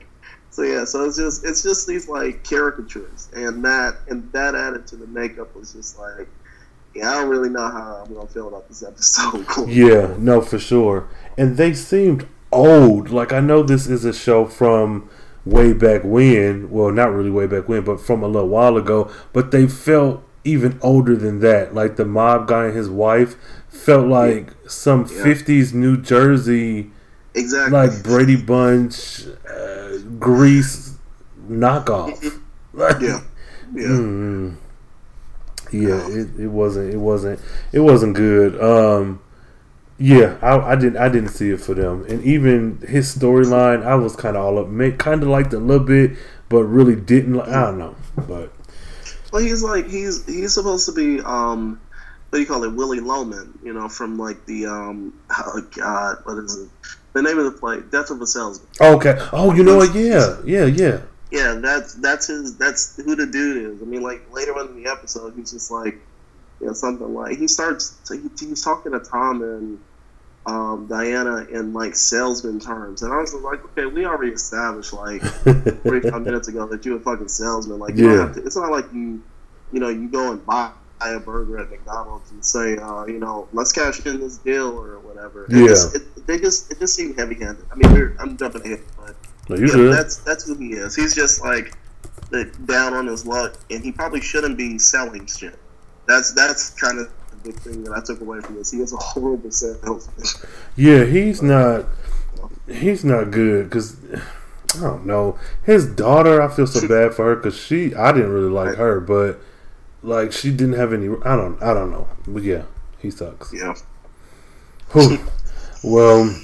So 0.50 0.62
yeah, 0.62 0.84
so 0.84 1.04
it's 1.04 1.18
just 1.18 1.44
it's 1.44 1.62
just 1.62 1.86
these 1.86 2.08
like 2.08 2.42
caricatures, 2.42 3.28
and 3.34 3.64
that 3.64 3.96
and 4.08 4.32
that 4.32 4.54
added 4.54 4.86
to 4.88 4.96
the 4.96 5.06
makeup 5.06 5.54
was 5.54 5.74
just 5.74 5.98
like 5.98 6.28
yeah, 6.94 7.10
I 7.10 7.14
don't 7.20 7.28
really 7.28 7.50
know 7.50 7.68
how 7.70 8.04
I'm 8.04 8.14
gonna 8.14 8.26
feel 8.26 8.48
about 8.48 8.68
this 8.68 8.82
episode. 8.82 9.68
yeah, 9.68 10.14
no, 10.18 10.40
for 10.40 10.58
sure. 10.58 11.08
And 11.36 11.56
they 11.56 11.74
seemed 11.74 12.26
old. 12.52 13.10
Like 13.10 13.32
I 13.32 13.40
know 13.40 13.62
this 13.62 13.86
is 13.86 14.04
a 14.04 14.12
show 14.12 14.46
from 14.46 15.08
way 15.44 15.72
back 15.72 16.02
when. 16.04 16.70
Well, 16.70 16.90
not 16.90 17.12
really 17.12 17.30
way 17.30 17.46
back 17.46 17.68
when, 17.68 17.82
but 17.82 18.00
from 18.00 18.22
a 18.22 18.28
little 18.28 18.48
while 18.48 18.76
ago. 18.76 19.10
But 19.32 19.50
they 19.50 19.66
felt 19.66 20.22
even 20.44 20.78
older 20.82 21.16
than 21.16 21.40
that. 21.40 21.74
Like 21.74 21.96
the 21.96 22.04
mob 22.04 22.48
guy 22.48 22.66
and 22.66 22.76
his 22.76 22.88
wife 22.88 23.36
felt 23.68 24.06
like 24.08 24.46
yeah. 24.48 24.68
some 24.68 25.00
yeah. 25.02 25.22
'50s 25.22 25.72
New 25.72 25.96
Jersey, 25.96 26.90
exactly 27.34 27.72
like 27.72 28.02
Brady 28.02 28.36
Bunch, 28.36 29.26
uh, 29.48 29.98
Grease 30.18 30.96
knockoff. 31.48 32.20
yeah, 32.76 33.20
yeah. 33.74 33.86
Mm, 33.86 34.56
yeah, 35.72 36.06
it, 36.08 36.28
it 36.38 36.48
wasn't 36.48 36.92
it 36.92 36.98
wasn't 36.98 37.40
it 37.72 37.80
wasn't 37.80 38.14
good. 38.14 38.60
Um, 38.62 39.22
yeah, 39.98 40.38
I, 40.40 40.72
I 40.72 40.76
didn't 40.76 40.96
I 40.96 41.08
didn't 41.08 41.30
see 41.30 41.50
it 41.50 41.60
for 41.60 41.74
them, 41.74 42.04
and 42.08 42.22
even 42.24 42.82
his 42.88 43.14
storyline, 43.14 43.84
I 43.84 43.94
was 43.96 44.16
kind 44.16 44.36
of 44.36 44.44
all 44.44 44.58
up, 44.58 44.98
kind 44.98 45.22
of 45.22 45.28
liked 45.28 45.52
it 45.52 45.56
a 45.56 45.60
little 45.60 45.86
bit, 45.86 46.12
but 46.48 46.64
really 46.64 46.96
didn't. 46.96 47.34
Like, 47.34 47.48
I 47.48 47.66
don't 47.66 47.78
know, 47.78 47.96
but 48.16 48.52
well, 49.32 49.42
he's 49.42 49.62
like 49.62 49.88
he's 49.88 50.26
he's 50.26 50.54
supposed 50.54 50.86
to 50.86 50.92
be 50.92 51.20
um, 51.20 51.80
what 52.30 52.38
do 52.38 52.40
you 52.40 52.46
call 52.46 52.64
it, 52.64 52.72
Willy 52.72 53.00
Loman, 53.00 53.58
you 53.62 53.72
know, 53.72 53.88
from 53.88 54.16
like 54.16 54.46
the 54.46 54.66
um, 54.66 55.12
oh 55.30 55.68
god, 55.76 56.16
what 56.24 56.38
is 56.38 56.56
it? 56.56 56.68
The 57.12 57.22
name 57.22 57.38
of 57.38 57.44
the 57.44 57.58
play, 57.58 57.80
Death 57.90 58.10
of 58.10 58.22
a 58.22 58.26
Salesman. 58.26 58.68
Okay. 58.80 59.18
Oh, 59.32 59.52
you 59.52 59.64
know 59.64 59.76
what? 59.76 59.94
Yeah, 59.94 60.36
yeah, 60.44 60.64
yeah 60.64 61.00
yeah, 61.30 61.54
that's 61.54 61.94
that's 61.94 62.26
his. 62.26 62.56
That's 62.56 62.96
who 62.96 63.14
the 63.14 63.26
dude 63.26 63.74
is. 63.74 63.82
I 63.82 63.84
mean, 63.84 64.02
like 64.02 64.32
later 64.32 64.58
on 64.58 64.68
in 64.68 64.82
the 64.82 64.90
episode, 64.90 65.34
he's 65.36 65.52
just 65.52 65.70
like, 65.70 65.94
you 66.60 66.66
know, 66.66 66.72
something 66.72 67.14
like 67.14 67.38
he 67.38 67.46
starts. 67.48 67.96
He, 68.10 68.20
he's 68.38 68.64
talking 68.64 68.92
to 68.92 69.00
Tom 69.00 69.42
and 69.42 69.80
um, 70.46 70.86
Diana 70.88 71.46
in 71.50 71.72
like 71.72 71.94
salesman 71.94 72.58
terms, 72.58 73.02
and 73.02 73.12
I 73.12 73.18
was 73.18 73.32
like, 73.34 73.64
okay, 73.66 73.86
we 73.86 74.04
already 74.06 74.32
established 74.32 74.92
like 74.92 75.22
45 75.22 76.22
minutes 76.22 76.48
ago 76.48 76.66
that 76.66 76.84
you're 76.84 76.96
a 76.96 77.00
fucking 77.00 77.28
salesman. 77.28 77.78
Like, 77.78 77.96
you 77.96 78.10
yeah. 78.10 78.16
don't 78.16 78.26
have 78.28 78.36
to, 78.36 78.46
it's 78.46 78.56
not 78.56 78.70
like 78.70 78.92
you, 78.92 79.22
you 79.72 79.80
know, 79.80 79.88
you 79.88 80.08
go 80.08 80.32
and 80.32 80.44
buy 80.44 80.72
a 81.00 81.20
burger 81.20 81.58
at 81.58 81.70
McDonald's 81.70 82.30
and 82.30 82.44
say, 82.44 82.76
uh, 82.76 83.04
you 83.06 83.18
know, 83.18 83.48
let's 83.52 83.72
cash 83.72 84.04
in 84.04 84.20
this 84.20 84.38
deal 84.38 84.78
or 84.78 84.98
whatever. 84.98 85.46
yeah, 85.48 85.74
it, 85.94 86.26
they 86.26 86.38
just 86.38 86.72
it 86.72 86.78
just 86.78 86.94
seemed 86.94 87.18
heavy 87.18 87.36
handed. 87.36 87.64
I 87.70 87.76
mean, 87.76 88.16
I'm 88.18 88.36
jumping 88.36 88.62
ahead, 88.62 88.82
but 88.96 89.14
no, 89.56 89.66
yeah, 89.66 89.94
that's 89.94 90.16
that's 90.18 90.46
who 90.46 90.54
he 90.56 90.72
is. 90.72 90.94
He's 90.94 91.14
just 91.14 91.42
like 91.44 91.76
down 92.66 92.94
on 92.94 93.06
his 93.06 93.26
luck, 93.26 93.58
and 93.70 93.82
he 93.82 93.92
probably 93.92 94.20
shouldn't 94.20 94.56
be 94.56 94.78
selling 94.78 95.26
shit. 95.26 95.58
That's 96.06 96.32
that's 96.32 96.70
kind 96.70 96.98
of 96.98 97.10
the 97.30 97.36
big 97.50 97.60
thing 97.60 97.84
that 97.84 97.92
I 97.92 98.00
took 98.04 98.20
away 98.20 98.40
from 98.40 98.56
this. 98.56 98.70
He 98.70 98.78
is 98.78 98.92
a 98.92 98.96
horrible 98.96 99.50
salesman. 99.50 100.26
Yeah, 100.76 101.04
he's 101.04 101.42
not. 101.42 101.86
He's 102.68 103.04
not 103.04 103.32
good 103.32 103.68
because 103.68 103.96
I 104.76 104.80
don't 104.80 105.06
know 105.06 105.38
his 105.64 105.86
daughter. 105.86 106.40
I 106.40 106.48
feel 106.48 106.66
so 106.66 106.86
bad 106.86 107.14
for 107.14 107.24
her 107.26 107.36
because 107.36 107.56
she. 107.56 107.94
I 107.94 108.12
didn't 108.12 108.32
really 108.32 108.50
like 108.50 108.76
her, 108.76 109.00
but 109.00 109.40
like 110.02 110.32
she 110.32 110.50
didn't 110.50 110.74
have 110.74 110.92
any. 110.92 111.08
I 111.24 111.36
don't. 111.36 111.60
I 111.62 111.74
don't 111.74 111.90
know. 111.90 112.08
But 112.26 112.44
yeah, 112.44 112.64
he 112.98 113.10
sucks. 113.10 113.52
Yeah. 113.52 113.74
well, 115.82 116.40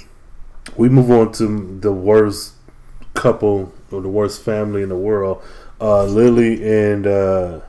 we 0.75 0.89
move 0.89 1.11
on 1.11 1.31
to 1.33 1.79
the 1.79 1.91
worst 1.91 2.53
couple 3.17 3.73
or 3.91 4.01
the 4.01 4.09
worst 4.09 4.41
family 4.43 4.81
in 4.81 4.89
the 4.89 4.97
world. 4.97 5.41
Uh, 5.79 6.05
Lily 6.05 6.67
and 6.67 7.05
uh, 7.05 7.59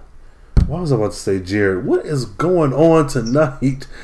what 0.67 0.83
was 0.83 0.93
I 0.93 0.97
about 0.97 1.13
to 1.13 1.17
say, 1.17 1.41
Jared? 1.41 1.85
What 1.85 2.05
is 2.07 2.25
going 2.27 2.73
on 2.73 3.09
tonight? 3.09 3.87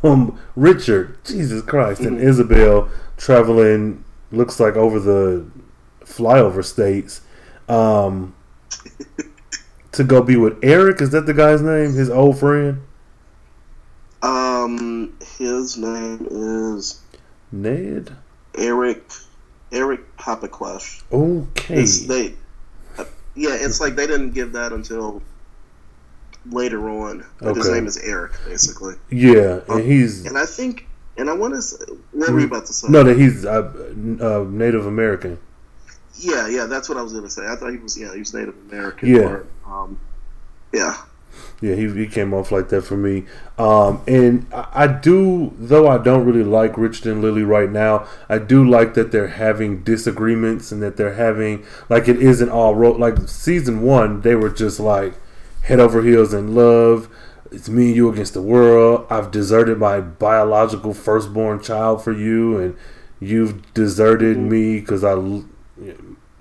Um, 0.00 0.38
Richard, 0.54 1.18
Jesus 1.24 1.62
Christ, 1.62 2.02
and 2.02 2.20
Isabel 2.20 2.88
traveling 3.16 4.04
looks 4.30 4.60
like 4.60 4.76
over 4.76 5.00
the 5.00 5.50
flyover 6.04 6.64
states. 6.64 7.22
Um, 7.68 8.34
to 9.92 10.04
go 10.04 10.22
be 10.22 10.36
with 10.36 10.58
Eric. 10.62 11.00
Is 11.00 11.10
that 11.10 11.26
the 11.26 11.34
guy's 11.34 11.62
name? 11.62 11.94
His 11.94 12.10
old 12.10 12.38
friend. 12.38 12.82
Um, 14.22 15.14
his 15.38 15.76
name 15.76 16.26
is 16.30 17.00
Ned. 17.50 18.16
Eric. 18.56 19.10
Eric 19.72 20.16
Papaquash. 20.16 21.02
Okay. 21.12 21.82
It's, 21.82 22.06
they, 22.06 22.34
uh, 22.96 23.04
yeah, 23.34 23.54
it's 23.54 23.80
like 23.80 23.96
they 23.96 24.06
didn't 24.06 24.32
give 24.32 24.52
that 24.52 24.72
until 24.72 25.22
later 26.46 26.88
on. 26.88 27.24
But 27.40 27.56
His 27.56 27.70
name 27.70 27.86
is 27.86 27.96
Eric, 27.98 28.32
basically. 28.46 28.94
Yeah, 29.10 29.60
and 29.68 29.84
he's 29.84 30.26
And 30.26 30.38
I 30.38 30.46
think, 30.46 30.86
and 31.16 31.28
I 31.28 31.34
want 31.34 31.54
to. 31.54 31.62
Say, 31.62 31.84
what 32.12 32.30
were 32.30 32.40
you 32.40 32.46
about 32.46 32.66
to 32.66 32.72
say? 32.72 32.88
no, 32.88 33.02
that 33.02 33.18
he's 33.18 33.44
uh, 33.44 33.72
uh, 34.20 34.46
Native 34.48 34.86
American. 34.86 35.38
Yeah, 36.14 36.48
yeah, 36.48 36.66
that's 36.66 36.88
what 36.88 36.98
I 36.98 37.02
was 37.02 37.12
gonna 37.12 37.30
say. 37.30 37.46
I 37.46 37.54
thought 37.56 37.70
he 37.70 37.78
was. 37.78 37.98
Yeah, 37.98 38.12
he 38.12 38.18
was 38.20 38.34
Native 38.34 38.54
American. 38.70 39.08
Yeah. 39.08 39.20
Or, 39.20 39.46
um, 39.66 40.00
yeah. 40.72 40.96
Yeah, 41.60 41.74
he, 41.74 41.92
he 41.92 42.06
came 42.06 42.32
off 42.32 42.52
like 42.52 42.68
that 42.68 42.82
for 42.82 42.96
me. 42.96 43.24
Um, 43.58 44.00
and 44.06 44.46
I, 44.52 44.68
I 44.74 44.86
do, 44.86 45.52
though 45.58 45.88
I 45.88 45.98
don't 45.98 46.24
really 46.24 46.44
like 46.44 46.78
Richard 46.78 47.06
and 47.08 47.20
Lily 47.20 47.42
right 47.42 47.68
now, 47.70 48.06
I 48.28 48.38
do 48.38 48.68
like 48.68 48.94
that 48.94 49.10
they're 49.10 49.26
having 49.26 49.82
disagreements 49.82 50.70
and 50.70 50.80
that 50.82 50.96
they're 50.96 51.14
having, 51.14 51.64
like, 51.88 52.06
it 52.06 52.22
isn't 52.22 52.48
all, 52.48 52.76
ro- 52.76 52.92
like, 52.92 53.26
season 53.26 53.82
one, 53.82 54.20
they 54.20 54.36
were 54.36 54.50
just 54.50 54.78
like 54.78 55.14
head 55.62 55.80
over 55.80 56.02
heels 56.02 56.32
in 56.32 56.54
love. 56.54 57.08
It's 57.50 57.68
me 57.68 57.88
and 57.88 57.96
you 57.96 58.08
against 58.08 58.34
the 58.34 58.42
world. 58.42 59.06
I've 59.10 59.30
deserted 59.32 59.78
my 59.78 60.00
biological 60.00 60.94
firstborn 60.94 61.60
child 61.60 62.04
for 62.04 62.12
you, 62.12 62.58
and 62.58 62.76
you've 63.18 63.74
deserted 63.74 64.36
me 64.38 64.78
because 64.78 65.02
I, 65.02 65.14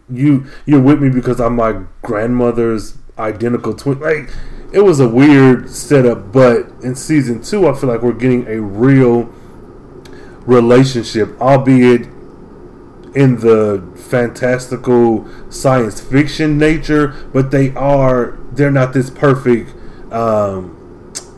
you, 0.09 0.45
you're 0.65 0.81
with 0.81 1.01
me 1.01 1.09
because 1.09 1.39
I'm 1.39 1.55
my 1.55 1.85
grandmother's 2.03 2.97
identical 3.19 3.73
twin. 3.73 3.99
Like, 3.99 4.29
it 4.71 4.81
was 4.81 4.99
a 4.99 5.07
weird 5.07 5.69
setup, 5.69 6.31
but 6.31 6.71
in 6.81 6.95
season 6.95 7.41
two, 7.41 7.67
I 7.67 7.73
feel 7.73 7.89
like 7.89 8.01
we're 8.01 8.13
getting 8.13 8.47
a 8.47 8.61
real 8.61 9.33
relationship, 10.45 11.39
albeit 11.39 12.07
in 13.15 13.37
the 13.39 13.83
fantastical 13.95 15.27
science 15.49 15.99
fiction 16.01 16.57
nature, 16.57 17.07
but 17.33 17.51
they 17.51 17.73
are 17.75 18.37
they're 18.51 18.71
not 18.71 18.93
this 18.93 19.09
perfect 19.09 19.71
um 20.11 20.73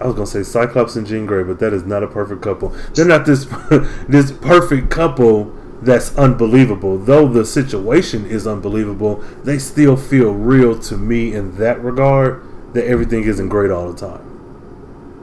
I 0.01 0.05
was 0.05 0.15
gonna 0.15 0.27
say 0.27 0.43
Cyclops 0.43 0.95
and 0.95 1.05
Jean 1.05 1.25
Grey, 1.25 1.43
but 1.43 1.59
that 1.59 1.74
is 1.74 1.83
not 1.83 2.03
a 2.03 2.07
perfect 2.07 2.41
couple. 2.41 2.69
They're 2.93 3.05
not 3.05 3.25
this 3.25 3.45
this 4.07 4.31
perfect 4.31 4.89
couple 4.89 5.55
that's 5.81 6.15
unbelievable. 6.17 6.98
Though 6.98 7.27
the 7.27 7.45
situation 7.45 8.25
is 8.25 8.45
unbelievable, 8.45 9.24
they 9.43 9.59
still 9.59 9.95
feel 9.95 10.33
real 10.33 10.77
to 10.79 10.98
me 10.98 11.33
in 11.33 11.57
that 11.57 11.81
regard. 11.81 12.43
That 12.74 12.86
everything 12.86 13.24
isn't 13.24 13.50
great 13.50 13.71
all 13.71 13.91
the 13.91 13.98
time. 13.98 14.29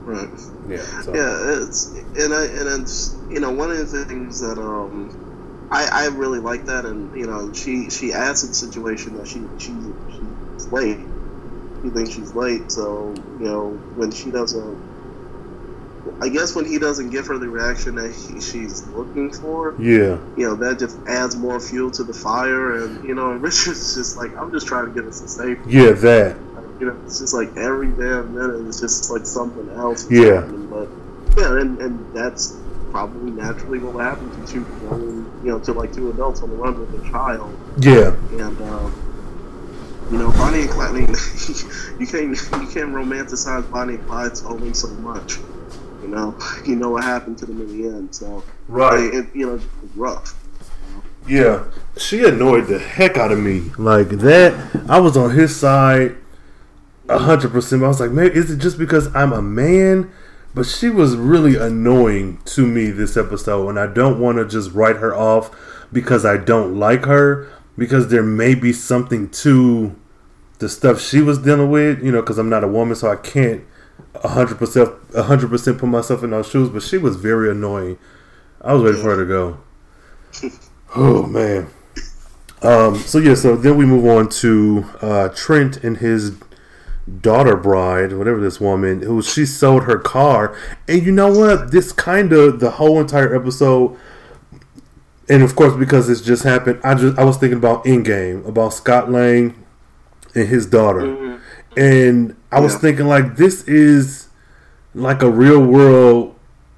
Right. 0.05 0.29
Yeah. 0.69 1.03
So. 1.03 1.15
Yeah, 1.15 1.63
it's 1.63 1.91
and 2.17 2.35
I 2.35 2.47
and 2.47 2.83
it's 2.83 3.17
you 3.29 3.41
know 3.41 3.51
one 3.51 3.71
of 3.71 3.91
the 3.91 4.05
things 4.05 4.41
that 4.41 4.59
um 4.59 5.69
I 5.71 5.89
I 5.93 6.07
really 6.07 6.41
like 6.41 6.67
that 6.67 6.85
and 6.85 7.17
you 7.17 7.27
know 7.27 7.53
she 7.53 7.91
she 7.91 8.13
adds 8.13 8.41
to 8.43 8.49
the 8.49 8.55
situation 8.55 9.17
that 9.17 9.29
she 9.29 9.43
she 9.59 9.75
she's 10.13 10.67
late. 10.73 10.99
She 11.83 11.91
thinks 11.91 12.11
she's 12.11 12.35
late, 12.35 12.73
so 12.73 13.15
you 13.39 13.47
know 13.47 13.71
when 13.95 14.11
she 14.11 14.31
doesn't. 14.31 14.86
I 16.21 16.29
guess 16.31 16.55
when 16.55 16.65
he 16.65 16.79
doesn't 16.79 17.11
give 17.11 17.27
her 17.27 17.37
the 17.39 17.49
reaction 17.49 17.97
that 17.97 18.11
he, 18.11 18.41
she's 18.41 18.87
looking 18.89 19.31
for, 19.33 19.75
Yeah. 19.79 20.19
you 20.37 20.47
know, 20.47 20.55
that 20.57 20.79
just 20.79 20.97
adds 21.07 21.37
more 21.37 21.61
fuel 21.61 21.91
to 21.93 22.05
the 22.05 22.15
fire. 22.15 22.77
And, 22.83 23.05
you 23.05 23.15
know, 23.15 23.33
Richard's 23.33 23.95
just 23.95 24.17
like, 24.17 24.35
I'm 24.37 24.51
just 24.51 24.67
trying 24.67 24.87
to 24.87 24.93
get 24.93 25.05
us 25.05 25.21
to 25.21 25.29
safety. 25.29 25.71
Yeah. 25.71 25.93
That. 25.93 26.37
You 26.81 26.87
know, 26.87 26.97
it's 27.07 27.19
just 27.21 27.33
like 27.35 27.57
every 27.57 27.89
damn 27.89 28.35
minute 28.35 28.67
it's 28.67 28.81
just 28.81 29.11
like 29.11 29.25
something 29.27 29.69
else. 29.77 30.05
is 30.05 30.11
Yeah. 30.11 30.41
happening. 30.43 30.67
But 30.69 30.89
yeah, 31.39 31.59
and, 31.61 31.81
and 31.81 32.15
that's 32.15 32.57
probably 32.93 33.31
naturally 33.31 33.79
what 33.79 34.03
happens 34.05 34.51
to 34.51 34.53
two, 34.55 34.67
young, 34.85 35.41
you 35.45 35.51
know, 35.51 35.59
to 35.61 35.73
like 35.73 35.93
two 35.95 36.11
adults 36.11 36.43
on 36.43 36.49
the 36.51 36.57
run 36.57 36.79
with 36.79 36.95
a 37.07 37.11
child. 37.11 37.55
Yeah. 37.79 38.15
And 38.33 38.61
um, 38.63 38.93
you 40.11 40.19
know, 40.19 40.31
Bonnie 40.33 40.63
and 40.63 40.71
Clyde. 40.71 40.91
I 40.91 40.93
mean, 40.93 41.09
you 41.99 42.07
can't 42.07 42.29
you 42.31 42.69
can't 42.73 42.93
romanticize 42.95 43.71
Bonnie 43.71 43.95
and 43.97 44.07
Clyde 44.07 44.33
only 44.47 44.73
so 44.75 44.89
much. 44.89 45.39
You 46.03 46.09
know, 46.09 46.39
you 46.67 46.77
know 46.77 46.91
what 46.91 47.05
happened 47.05 47.39
to 47.39 47.47
them 47.47 47.61
in 47.61 47.69
the 47.83 47.89
end. 47.89 48.15
So 48.15 48.43
Right. 48.69 49.13
it, 49.15 49.27
you 49.35 49.47
know, 49.47 49.61
rough. 49.95 50.35
Yeah, 51.29 51.65
she 51.97 52.25
annoyed 52.25 52.69
the 52.69 52.79
heck 52.79 53.17
out 53.17 53.33
of 53.33 53.41
me. 53.41 53.73
Like 53.79 54.11
that, 54.11 54.85
I 54.89 55.01
was 55.01 55.17
on 55.17 55.31
his 55.31 55.57
side 55.57 56.15
a 57.09 57.19
hundred 57.19 57.51
percent. 57.53 57.83
I 57.83 57.89
was 57.89 58.01
like, 58.01 58.13
man, 58.13 58.31
is 58.31 58.51
it 58.51 58.59
just 58.59 58.79
because 58.79 59.15
I'm 59.15 59.33
a 59.33 59.43
man? 59.43 60.11
But 60.55 60.67
she 60.67 60.89
was 60.89 61.17
really 61.17 61.57
annoying 61.57 62.41
to 62.47 62.67
me 62.67 62.91
this 62.91 63.17
episode, 63.17 63.69
and 63.69 63.79
I 63.79 63.87
don't 63.89 64.19
want 64.21 64.39
to 64.39 64.47
just 64.47 64.73
write 64.73 64.97
her 64.97 65.15
off 65.15 65.51
because 65.93 66.25
I 66.25 66.37
don't 66.37 66.77
like 66.79 67.05
her. 67.05 67.49
Because 67.77 68.09
there 68.09 68.23
may 68.23 68.55
be 68.55 68.73
something 68.73 69.29
to 69.29 69.95
the 70.61 70.69
stuff 70.71 70.99
she 70.99 71.21
was 71.21 71.37
dealing 71.39 71.71
with, 71.71 72.03
you 72.03 72.11
know. 72.11 72.23
Because 72.23 72.39
I'm 72.39 72.49
not 72.49 72.65
a 72.65 72.69
woman, 72.69 72.97
so 72.97 73.11
I 73.11 73.17
can't 73.17 73.65
hundred 74.25 74.59
percent, 74.59 74.91
a 75.15 75.25
hundred 75.25 75.51
percent 75.51 75.79
put 75.79 75.89
myself 75.89 76.23
in 76.23 76.31
those 76.31 76.49
shoes. 76.49 76.69
But 76.69 76.83
she 76.83 76.99
was 76.99 77.17
very 77.17 77.51
annoying. 77.51 77.99
I 78.61 78.73
was 78.75 78.83
ready 78.83 78.97
for 79.03 79.17
her 79.17 79.25
to 79.25 79.27
go. 79.27 80.51
Oh 80.95 81.27
man. 81.27 81.69
Um, 82.63 82.97
so 82.97 83.19
yeah, 83.19 83.35
so 83.35 83.55
then 83.55 83.77
we 83.77 83.85
move 83.85 84.07
on 84.07 84.29
to 84.31 84.87
uh, 85.03 85.29
Trent 85.31 85.85
and 85.85 85.99
his 85.99 86.37
daughter 87.21 87.57
bride, 87.57 88.13
whatever 88.15 88.41
this 88.41 88.61
woman, 88.61 89.03
who 89.03 89.21
she 89.23 89.45
sold 89.47 89.85
her 89.85 89.99
car, 89.99 90.57
and 90.89 91.05
you 91.05 91.13
know 91.13 91.31
what? 91.31 91.71
This 91.71 91.93
kind 91.93 92.33
of 92.33 92.61
the 92.61 92.73
whole 92.73 92.99
entire 92.99 93.35
episode, 93.35 93.97
and 95.29 95.43
of 95.43 95.55
course 95.55 95.77
because 95.77 96.09
it's 96.09 96.23
just 96.23 96.45
happened, 96.45 96.81
I 96.83 96.95
just 96.95 97.19
I 97.19 97.25
was 97.25 97.37
thinking 97.37 97.59
about 97.59 97.85
Endgame, 97.85 98.47
about 98.49 98.73
Scott 98.73 99.11
Lang 99.11 99.55
and 100.35 100.49
his 100.49 100.67
daughter, 100.67 101.39
and 101.77 102.35
I 102.57 102.61
was 102.61 102.73
Yeah. 102.75 102.79
thinking 102.81 103.07
like 103.07 103.37
this 103.37 103.63
is 103.69 104.27
like 104.95 105.23
a 105.23 105.31
real 105.31 105.61
world 105.61 106.35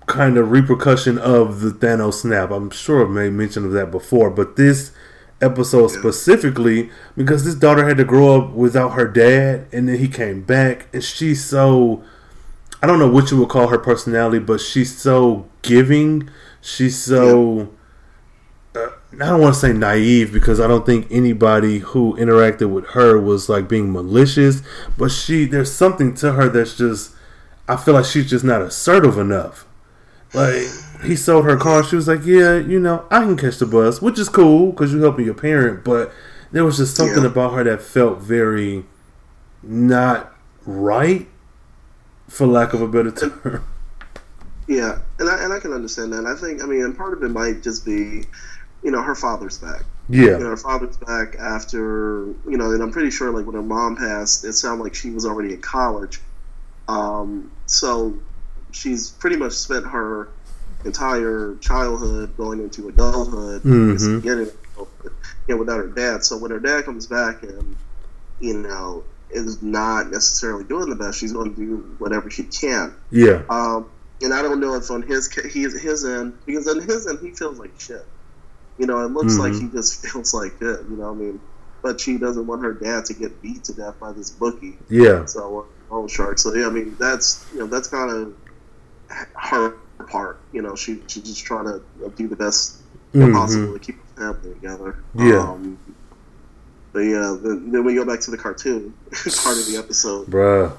kind 0.06 0.36
of 0.36 0.50
repercussion 0.50 1.18
of 1.18 1.60
the 1.60 1.70
Thanos 1.70 2.14
snap. 2.14 2.50
I'm 2.50 2.70
sure 2.70 3.04
I've 3.04 3.10
made 3.10 3.32
mention 3.32 3.64
of 3.64 3.72
that 3.72 3.90
before, 3.90 4.30
but 4.30 4.56
this 4.56 4.90
episode 5.40 5.86
specifically 5.88 6.90
because 7.16 7.44
this 7.44 7.54
daughter 7.54 7.86
had 7.86 7.96
to 7.96 8.04
grow 8.04 8.40
up 8.40 8.50
without 8.54 8.90
her 8.94 9.06
dad 9.06 9.66
and 9.72 9.88
then 9.88 9.96
he 9.98 10.08
came 10.08 10.42
back 10.42 10.88
and 10.92 11.04
she's 11.04 11.44
so 11.44 12.02
I 12.82 12.86
don't 12.88 12.98
know 12.98 13.08
what 13.08 13.30
you 13.30 13.36
would 13.38 13.48
call 13.48 13.68
her 13.68 13.78
personality, 13.78 14.38
but 14.40 14.60
she's 14.60 14.96
so 14.96 15.46
giving. 15.62 16.28
She's 16.60 16.96
so 17.00 17.68
uh, 18.78 18.90
I 19.14 19.26
don't 19.30 19.40
want 19.40 19.54
to 19.54 19.60
say 19.60 19.72
naive 19.72 20.32
because 20.32 20.60
I 20.60 20.66
don't 20.66 20.84
think 20.86 21.06
anybody 21.10 21.78
who 21.78 22.16
interacted 22.16 22.70
with 22.70 22.86
her 22.88 23.18
was 23.18 23.48
like 23.48 23.68
being 23.68 23.92
malicious, 23.92 24.62
but 24.96 25.10
she 25.10 25.44
there's 25.46 25.72
something 25.72 26.14
to 26.16 26.32
her 26.32 26.48
that's 26.48 26.76
just 26.76 27.14
I 27.68 27.76
feel 27.76 27.94
like 27.94 28.04
she's 28.04 28.28
just 28.30 28.44
not 28.44 28.62
assertive 28.62 29.18
enough. 29.18 29.66
Like 30.34 30.62
he 31.04 31.16
sold 31.16 31.44
her 31.46 31.56
car, 31.56 31.82
she 31.84 31.96
was 31.96 32.06
like, 32.08 32.24
"Yeah, 32.24 32.56
you 32.56 32.78
know, 32.80 33.04
I 33.10 33.20
can 33.20 33.36
catch 33.36 33.58
the 33.58 33.66
bus," 33.66 34.02
which 34.02 34.18
is 34.18 34.28
cool 34.28 34.70
because 34.72 34.92
you're 34.92 35.02
helping 35.02 35.24
your 35.24 35.34
parent. 35.34 35.84
But 35.84 36.12
there 36.52 36.64
was 36.64 36.76
just 36.76 36.96
something 36.96 37.22
Yeah. 37.22 37.30
about 37.30 37.54
her 37.54 37.64
that 37.64 37.80
felt 37.82 38.20
very 38.20 38.84
not 39.62 40.34
right, 40.66 41.28
for 42.28 42.46
lack 42.46 42.72
of 42.74 42.82
a 42.82 42.88
better 42.88 43.10
term. 43.10 43.64
Yeah, 44.66 44.98
and 45.18 45.30
I 45.30 45.42
and 45.44 45.52
I 45.52 45.60
can 45.60 45.72
understand 45.72 46.12
that. 46.12 46.26
I 46.26 46.34
think 46.34 46.62
I 46.62 46.66
mean, 46.66 46.82
and 46.84 46.94
part 46.96 47.14
of 47.14 47.22
it 47.22 47.30
might 47.30 47.62
just 47.62 47.86
be, 47.86 48.24
you 48.82 48.90
know, 48.90 49.02
her 49.02 49.14
father's 49.14 49.58
back. 49.58 49.82
You 50.08 50.26
Yeah, 50.30 50.36
know, 50.38 50.50
her 50.50 50.56
father's 50.56 50.96
back 50.96 51.36
after 51.38 52.26
you 52.48 52.56
know, 52.56 52.70
and 52.72 52.82
I'm 52.82 52.92
pretty 52.92 53.10
sure 53.10 53.30
like 53.30 53.44
when 53.46 53.54
her 53.56 53.62
mom 53.62 53.96
passed, 53.96 54.44
it 54.44 54.54
sounded 54.54 54.82
like 54.84 54.94
she 54.94 55.10
was 55.10 55.26
already 55.26 55.52
in 55.54 55.60
college. 55.60 56.20
Um, 56.88 57.50
so 57.66 58.14
she's 58.72 59.10
pretty 59.10 59.36
much 59.36 59.52
spent 59.52 59.86
her 59.86 60.28
entire 60.84 61.56
childhood 61.60 62.36
going 62.36 62.60
into 62.60 62.88
adulthood, 62.88 63.62
Mhm. 63.64 64.22
getting 64.22 64.46
you 64.46 64.86
know, 65.48 65.56
without 65.56 65.78
her 65.78 65.88
dad. 65.88 66.24
So 66.24 66.38
when 66.38 66.50
her 66.50 66.60
dad 66.60 66.84
comes 66.84 67.06
back 67.06 67.42
and 67.42 67.76
you 68.40 68.54
know 68.54 69.04
is 69.30 69.62
not 69.62 70.10
necessarily 70.10 70.64
doing 70.64 70.88
the 70.88 70.96
best, 70.96 71.18
she's 71.18 71.32
going 71.34 71.54
to 71.54 71.56
do 71.56 71.76
whatever 71.98 72.30
she 72.30 72.44
can. 72.44 72.94
yeah, 73.10 73.42
Um, 73.50 73.86
and 74.22 74.32
I 74.32 74.40
don't 74.40 74.60
know 74.60 74.74
if 74.74 74.90
on 74.90 75.02
his 75.02 75.30
his 75.30 75.78
his 75.80 76.04
end 76.06 76.32
because 76.46 76.66
on 76.66 76.80
his 76.80 77.06
end 77.06 77.18
he 77.20 77.32
feels 77.32 77.58
like 77.58 77.78
shit. 77.78 78.06
You 78.78 78.86
know, 78.86 79.04
it 79.04 79.10
looks 79.10 79.36
like 79.38 79.52
Mhm. 79.52 79.60
he 79.62 79.68
just 79.68 79.94
feels 80.06 80.32
like 80.32 80.54
it. 80.60 80.80
You 80.88 80.96
know, 80.96 81.12
what 81.12 81.18
I 81.18 81.24
mean, 81.26 81.40
but 81.82 82.00
she 82.00 82.16
doesn't 82.18 82.46
want 82.46 82.62
her 82.62 82.72
dad 82.72 83.04
to 83.06 83.14
get 83.14 83.42
beat 83.42 83.64
to 83.64 83.72
death 83.74 83.98
by 84.00 84.12
this 84.12 84.30
bookie. 84.30 84.78
yeah, 84.88 85.24
So, 85.26 85.60
uh, 85.90 85.94
oh 85.94 86.06
shark. 86.06 86.38
So 86.38 86.54
yeah, 86.54 86.66
I 86.66 86.70
mean, 86.70 86.96
that's 86.98 87.44
you 87.52 87.58
know 87.60 87.66
that's 87.66 87.88
kind 87.88 88.10
of 88.10 88.34
her 89.34 89.74
part. 90.08 90.40
You 90.52 90.62
know, 90.62 90.74
she 90.76 91.02
she's 91.08 91.22
just 91.24 91.44
trying 91.44 91.64
to 91.66 91.80
do 92.16 92.28
the 92.28 92.36
best 92.36 92.76
Mhm. 93.14 93.32
possible 93.32 93.72
to 93.72 93.78
keep 93.78 93.96
the 94.14 94.20
family 94.20 94.54
together. 94.54 94.96
Yeah. 95.14 95.40
Um, 95.50 95.78
But 96.92 97.00
yeah, 97.00 97.36
then, 97.42 97.70
then 97.70 97.84
we 97.84 97.94
go 97.94 98.04
back 98.04 98.20
to 98.20 98.30
the 98.30 98.38
cartoon 98.38 98.94
part 99.12 99.58
of 99.58 99.66
the 99.66 99.76
episode. 99.78 100.26
Bruh. 100.26 100.72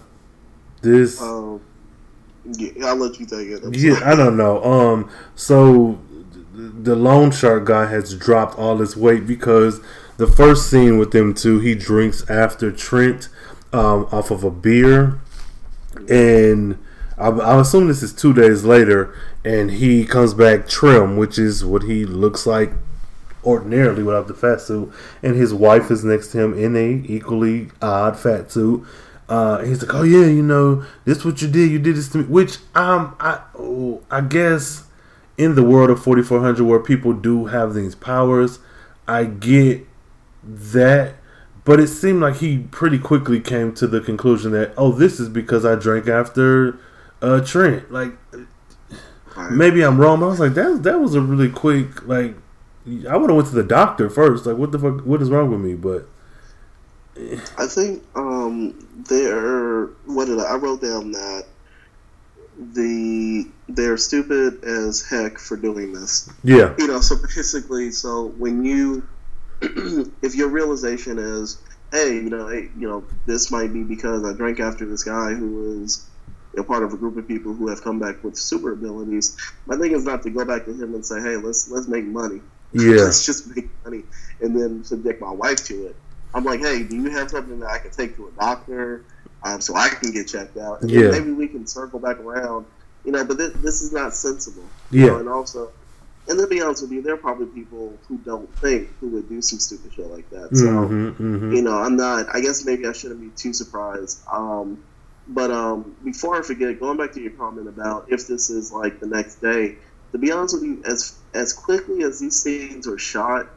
This. 0.82 1.22
Um, 1.22 1.62
yeah, 2.46 2.88
I'll 2.88 2.96
let 2.96 3.20
you 3.20 3.26
take 3.28 3.48
it. 3.50 3.64
I'm 3.64 3.74
yeah, 3.76 3.94
sorry. 4.00 4.06
I 4.12 4.16
don't 4.16 4.36
know. 4.38 4.64
Um, 4.64 5.10
so 5.36 6.00
the 6.60 6.96
loan 6.96 7.32
shark 7.32 7.66
guy 7.66 7.86
has 7.86 8.16
dropped 8.16 8.58
all 8.58 8.78
his 8.78 8.98
weight 8.98 9.26
because 9.26 9.80
the 10.18 10.28
first 10.28 10.70
scene 10.70 10.98
with 10.98 11.12
them 11.12 11.34
two, 11.34 11.60
he 11.60 11.76
drinks 11.76 12.30
after 12.30 12.72
Trent 12.72 13.30
um, 13.72 14.08
off 14.12 14.32
of 14.32 14.44
a 14.44 14.52
beer, 14.52 15.20
and 16.10 16.78
I'm, 17.18 17.40
I'm 17.40 17.60
assuming 17.60 17.88
this 17.88 18.04
is 18.04 18.14
two 18.14 18.34
days 18.34 18.64
later, 18.64 19.14
and 19.46 19.72
he 19.72 20.06
comes 20.06 20.34
back 20.34 20.68
trim, 20.68 21.18
which 21.18 21.40
is 21.40 21.64
what 21.64 21.84
he 21.84 22.06
looks 22.06 22.46
like 22.46 22.72
ordinarily 23.46 24.04
without 24.04 24.28
the 24.28 24.34
fat 24.34 24.60
suit, 24.60 24.92
and 25.24 25.36
his 25.36 25.54
wife 25.54 25.90
is 25.90 26.04
next 26.04 26.30
to 26.30 26.42
him 26.42 26.58
in 26.58 26.76
a 26.76 27.04
equally 27.06 27.70
odd 27.82 28.18
fat 28.18 28.52
suit. 28.52 28.86
Uh, 29.30 29.64
he's 29.64 29.82
like, 29.84 29.94
"Oh 29.94 30.04
yeah, 30.04 30.26
you 30.26 30.42
know, 30.42 30.84
this 31.06 31.24
what 31.24 31.42
you 31.42 31.48
did. 31.48 31.72
You 31.72 31.80
did 31.80 31.96
this 31.96 32.10
to 32.10 32.18
me." 32.18 32.24
Which 32.26 32.58
um, 32.76 33.16
I 33.20 33.42
oh, 33.58 34.02
I 34.10 34.22
guess 34.22 34.89
in 35.40 35.56
the 35.56 35.64
world 35.64 35.90
of 35.90 36.04
4400 36.04 36.64
where 36.64 36.80
people 36.80 37.14
do 37.14 37.46
have 37.46 37.74
these 37.74 37.96
powers, 37.96 38.60
I 39.08 39.24
get 39.24 39.88
that, 40.44 41.16
but 41.64 41.80
it 41.80 41.88
seemed 41.88 42.22
like 42.22 42.36
he 42.36 42.58
pretty 42.58 43.00
quickly 43.00 43.40
came 43.40 43.74
to 43.76 43.88
the 43.88 44.02
conclusion 44.02 44.52
that 44.52 44.74
oh, 44.78 44.92
this 44.92 45.18
is 45.20 45.30
because 45.30 45.66
I 45.66 45.76
drank 45.76 46.08
after 46.10 46.78
uh, 47.22 47.40
Trent. 47.40 47.90
Like 47.90 48.12
maybe 49.50 49.82
I'm 49.82 50.00
wrong, 50.00 50.20
but 50.20 50.26
I 50.26 50.30
was 50.30 50.40
like, 50.42 50.56
that 50.56 50.84
that 50.84 51.00
was 51.00 51.16
a 51.16 51.22
really 51.22 51.50
quick 51.50 52.06
like. 52.06 52.36
I 53.08 53.16
would 53.18 53.30
have 53.30 53.38
went 53.38 53.48
to 53.50 53.56
the 53.56 53.64
doctor 53.64 54.10
first. 54.10 54.46
Like, 54.46 54.58
what 54.58 54.72
the 54.72 54.80
fuck? 54.80 55.06
What 55.06 55.22
is 55.22 55.30
wrong 55.30 55.52
with 55.52 55.62
me? 55.62 55.76
But 55.76 56.08
I 57.58 57.66
think 57.66 58.04
um, 58.16 59.06
they're 59.08 59.86
what 60.06 60.26
did 60.26 60.40
I, 60.40 60.54
I 60.54 60.56
wrote 60.56 60.82
down 60.82 61.12
that 61.12 61.46
the 62.58 63.48
they're 63.70 63.98
stupid 63.98 64.64
as 64.64 65.06
heck 65.10 65.38
for 65.40 65.58
doing 65.58 65.94
this. 65.94 66.32
yeah, 66.44 66.74
You 66.78 66.88
know, 66.88 67.02
so 67.02 67.16
basically, 67.36 67.92
so 67.92 68.28
when 68.38 68.66
you 68.66 69.08
if 69.62 70.36
your 70.36 70.50
realization 70.50 71.20
is, 71.20 71.62
hey, 71.92 72.16
you 72.16 72.30
know, 72.30 72.48
hey, 72.48 72.70
you 72.78 72.88
know, 72.88 73.06
this 73.26 73.52
might 73.52 73.74
be 73.74 73.84
because 73.84 74.24
I 74.26 74.34
drank 74.34 74.60
after 74.60 74.86
this 74.86 75.04
guy 75.04 75.34
who 75.34 75.84
is 75.84 76.10
you 76.54 76.62
know, 76.62 76.64
part 76.64 76.84
of 76.84 76.94
a 76.94 76.98
group 76.98 77.18
of 77.18 77.28
people 77.28 77.54
who 77.54 77.68
have 77.70 77.84
come 77.84 78.00
back 78.00 78.24
with 78.24 78.38
super 78.38 78.72
abilities. 78.74 79.38
My 79.66 79.78
thing 79.78 79.92
is 79.92 80.06
not 80.06 80.24
to 80.24 80.30
go 80.30 80.46
back 80.46 80.66
to 80.66 80.72
him 80.74 80.96
and 80.96 81.06
say, 81.06 81.22
hey, 81.22 81.36
let's 81.38 81.70
let's 81.70 81.88
make 81.88 82.06
money. 82.06 82.42
yeah, 82.74 83.04
let's 83.04 83.26
just 83.26 83.56
make 83.56 83.72
money 83.84 84.04
and 84.42 84.56
then 84.56 84.84
subject 84.84 85.22
my 85.22 85.32
wife 85.32 85.66
to 85.66 85.88
it. 85.88 85.96
I'm 86.34 86.44
like, 86.44 86.60
hey, 86.62 86.84
do 86.84 86.96
you 86.96 87.10
have 87.10 87.30
something 87.32 87.60
that 87.60 87.70
I 87.70 87.80
can 87.80 87.92
take 87.92 88.16
to 88.18 88.28
a 88.28 88.32
doctor 88.40 89.06
um, 89.44 89.62
so 89.62 89.76
I 89.76 89.90
can 89.90 90.12
get 90.12 90.28
checked 90.28 90.58
out? 90.58 90.82
And 90.82 90.92
Yeah. 90.92 91.10
maybe 91.12 91.32
we 91.32 91.48
can 91.48 91.66
circle 91.66 92.00
back 92.00 92.20
around, 92.20 92.66
you 93.04 93.12
know. 93.12 93.24
But 93.26 93.38
this, 93.38 93.54
this 93.64 93.82
is 93.82 93.94
not 93.94 94.14
sensible. 94.16 94.72
you 94.92 95.00
know, 95.02 95.14
yeah, 95.16 95.20
and 95.20 95.30
also, 95.30 95.72
and 96.28 96.40
to 96.40 96.48
be 96.48 96.62
honest 96.62 96.84
with 96.84 96.92
you, 96.92 97.02
there 97.02 97.16
are 97.16 97.18
probably 97.18 97.48
people 97.48 98.02
who 98.08 98.20
don't 98.20 98.50
think 98.62 98.90
who 99.00 99.10
would 99.10 99.30
do 99.30 99.42
some 99.42 99.60
stupid 99.60 99.94
shit 99.94 100.08
like 100.08 100.30
that. 100.32 100.58
So 100.58 100.70
hmm 100.70 101.10
hmm 101.12 101.54
you 101.56 101.62
know, 101.62 101.78
I'm 101.78 101.96
not. 101.98 102.28
I 102.34 102.42
guess 102.42 102.66
maybe 102.66 102.86
I 102.88 102.94
shouldn't 102.94 103.22
be 103.22 103.32
too 103.32 103.54
surprised. 103.54 104.22
Um, 104.32 104.84
but 105.28 105.52
um, 105.52 105.96
before 106.04 106.36
I 106.38 106.42
forget, 106.42 106.80
going 106.80 106.98
back 106.98 107.14
to 107.14 107.22
your 107.22 107.32
comment 107.34 107.68
about 107.68 108.06
if 108.10 108.28
this 108.28 108.50
is 108.50 108.72
like 108.72 109.00
the 109.00 109.08
next 109.08 109.42
day, 109.42 109.78
to 110.12 110.18
be 110.18 110.32
honest 110.32 110.56
with 110.56 110.64
you, 110.64 110.82
as 110.86 111.20
as 111.34 111.54
quickly 111.54 112.04
as 112.04 112.20
these 112.20 112.42
scenes 112.42 112.88
were 112.88 112.98
shot, 112.98 113.48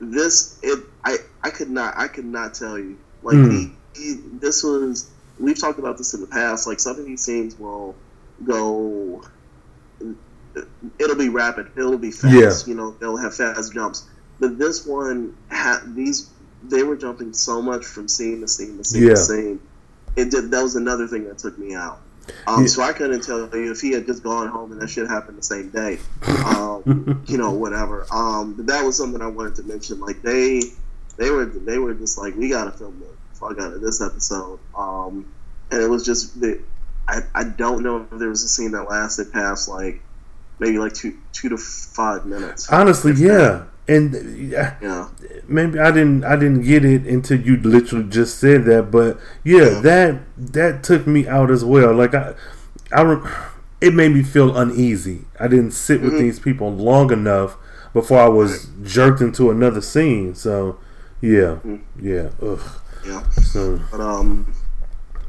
this 0.00 0.58
it 0.62 0.78
I 1.04 1.18
I 1.42 1.50
could 1.50 1.70
not 1.70 1.94
I 1.96 2.08
could 2.08 2.24
not 2.24 2.54
tell 2.54 2.78
you 2.78 2.98
like 3.22 3.36
Mm. 3.38 3.50
he, 3.50 4.00
he, 4.00 4.14
this 4.40 4.62
was 4.62 5.12
we've 5.38 5.58
talked 5.60 5.78
about 5.78 5.98
this 5.98 6.14
in 6.14 6.20
the 6.20 6.26
past. 6.26 6.66
Like 6.66 6.80
some 6.80 6.98
of 6.98 7.04
these 7.04 7.24
scenes 7.24 7.56
will 7.56 7.96
go. 8.44 9.22
It'll 10.98 11.16
be 11.16 11.28
rapid. 11.28 11.70
It'll 11.76 11.98
be 11.98 12.10
fast. 12.10 12.66
You 12.66 12.74
know, 12.74 12.90
they'll 12.92 13.16
have 13.16 13.34
fast 13.34 13.72
jumps. 13.72 14.06
But 14.40 14.58
this 14.58 14.86
one 14.86 15.36
had 15.48 15.94
these. 15.94 16.28
They 16.62 16.82
were 16.82 16.96
jumping 16.96 17.32
so 17.32 17.62
much 17.62 17.84
from 17.86 18.08
scene 18.08 18.40
to 18.40 18.48
scene 18.48 18.76
to 18.78 18.84
scene 18.84 19.02
Yeah. 19.04 19.08
to 19.10 19.16
scene. 19.16 19.60
It 20.16 20.30
did. 20.30 20.50
That 20.50 20.62
was 20.62 20.76
another 20.76 21.06
thing 21.06 21.24
that 21.24 21.38
took 21.38 21.56
me 21.58 21.74
out. 21.74 22.00
Um, 22.46 22.62
Yeah. 22.62 22.66
So 22.68 22.82
I 22.82 22.92
couldn't 22.92 23.22
tell 23.22 23.48
you 23.56 23.70
if 23.70 23.80
he 23.80 23.92
had 23.92 24.06
just 24.06 24.22
gone 24.22 24.48
home 24.48 24.72
and 24.72 24.80
that 24.80 24.88
shit 24.88 25.08
happened 25.08 25.38
the 25.38 25.42
same 25.42 25.70
day. 25.70 25.98
Um, 26.44 27.22
you 27.26 27.38
know, 27.38 27.52
whatever. 27.52 28.06
Um, 28.10 28.54
but 28.54 28.66
that 28.66 28.84
was 28.84 28.96
something 28.96 29.22
I 29.22 29.26
wanted 29.28 29.54
to 29.56 29.62
mention. 29.62 30.00
Like 30.00 30.20
they, 30.22 30.62
they 31.16 31.30
were, 31.30 31.46
they 31.46 31.78
were 31.78 31.94
just 31.94 32.18
like, 32.18 32.34
we 32.36 32.48
gotta 32.50 32.72
film 32.72 33.00
the 33.00 33.36
fuck 33.38 33.58
out 33.58 33.72
of 33.72 33.80
this 33.80 34.00
episode. 34.02 34.58
Um, 34.76 35.26
and 35.70 35.80
it 35.82 35.88
was 35.88 36.04
just, 36.04 36.40
the, 36.40 36.60
I, 37.10 37.22
I 37.34 37.44
don't 37.44 37.82
know 37.82 38.06
if 38.10 38.18
there 38.18 38.28
was 38.28 38.42
a 38.44 38.48
scene 38.48 38.70
that 38.72 38.84
lasted 38.84 39.32
past 39.32 39.68
like 39.68 40.00
maybe 40.58 40.78
like 40.78 40.94
two, 40.94 41.16
two 41.32 41.48
to 41.48 41.56
five 41.58 42.24
minutes. 42.26 42.70
Honestly, 42.70 43.12
yeah, 43.14 43.64
that. 43.86 43.94
and 43.96 44.50
Yeah. 44.50 45.08
maybe 45.48 45.78
I 45.80 45.90
didn't 45.90 46.22
I 46.24 46.36
didn't 46.36 46.62
get 46.62 46.84
it 46.84 47.06
until 47.06 47.40
you 47.40 47.56
literally 47.56 48.08
just 48.08 48.38
said 48.38 48.64
that. 48.66 48.90
But 48.90 49.18
yeah, 49.42 49.70
Yeah. 49.70 49.80
that 49.80 50.20
that 50.52 50.82
took 50.84 51.06
me 51.06 51.26
out 51.26 51.50
as 51.50 51.64
well. 51.64 51.92
Like 51.94 52.14
I, 52.14 52.34
I 52.92 53.02
rem- 53.02 53.26
it 53.80 53.94
made 53.94 54.12
me 54.14 54.22
feel 54.22 54.56
uneasy. 54.56 55.24
I 55.40 55.48
didn't 55.48 55.72
sit 55.72 56.02
with 56.02 56.12
Mhm. 56.12 56.18
these 56.20 56.38
people 56.38 56.70
long 56.74 57.10
enough 57.12 57.56
before 57.92 58.20
I 58.20 58.28
was 58.28 58.68
jerked 58.84 59.20
into 59.20 59.50
another 59.50 59.80
scene. 59.80 60.34
So 60.34 60.76
yeah, 61.20 61.56
Mhm. 61.66 61.80
yeah, 62.00 62.28
ugh. 62.40 62.60
Yeah. 63.06 63.22
So 63.42 63.80
But 63.90 64.00
um, 64.00 64.46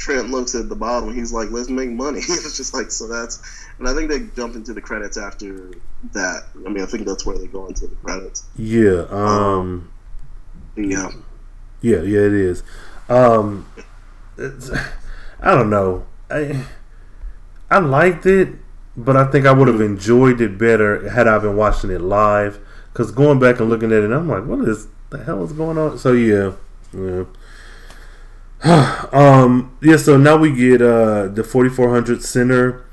Trent 0.02 0.32
looks 0.32 0.56
at 0.56 0.68
the 0.68 0.76
bottom. 0.76 1.14
He's 1.14 1.32
like, 1.32 1.52
"Let's 1.52 1.70
make 1.70 1.92
money." 1.92 2.18
it's 2.22 2.58
just 2.58 2.74
like 2.74 2.90
so. 2.90 3.08
That's 3.08 3.40
and 3.78 3.88
I 3.88 3.94
think 3.94 4.10
they 4.10 4.20
jump 4.36 4.56
into 4.56 4.74
the 4.74 4.82
credits 4.82 5.16
after 5.16 5.72
that. 6.14 6.46
I 6.66 6.70
mean, 6.70 6.82
I 6.82 6.88
think 6.88 7.06
that's 7.06 7.24
where 7.24 7.38
they 7.38 7.46
go 7.46 7.68
into 7.68 7.86
the 7.86 7.96
credits. 7.98 8.44
yeah, 8.58 9.06
um, 9.12 9.92
yeah, 10.76 11.12
yeah, 11.82 12.02
yeah, 12.02 12.20
it 12.22 12.34
is. 12.34 12.64
Um, 13.10 13.68
it's, 14.38 14.72
I 15.40 15.54
don't 15.54 15.70
know. 15.70 16.08
I 16.32 16.66
I 17.70 17.78
liked 17.78 18.26
it, 18.26 18.56
but 18.98 19.16
I 19.16 19.26
think 19.26 19.46
I 19.46 19.52
would 19.52 19.68
have 19.68 19.82
enjoyed 19.82 20.42
it 20.42 20.58
better 20.58 21.12
had 21.12 21.28
I 21.28 21.38
been 21.38 21.56
watching 21.56 21.92
it 21.92 22.02
live. 22.02 22.60
Because 22.92 23.12
going 23.12 23.40
back 23.40 23.60
and 23.60 23.70
looking 23.70 23.92
at 23.92 24.02
it, 24.02 24.12
I'm 24.12 24.28
like, 24.28 24.46
what 24.46 24.68
is 24.68 24.88
the 25.12 25.24
hell 25.24 25.44
is 25.44 25.54
going 25.54 25.78
on? 25.78 26.00
So 26.00 26.14
yeah, 26.14 26.54
yeah. 26.92 27.26
um, 29.12 29.78
yeah. 29.82 29.98
So 29.98 30.18
now 30.18 30.38
we 30.38 30.54
get 30.56 30.82
uh 30.82 31.28
the 31.28 31.44
4400 31.44 32.24
center, 32.24 32.86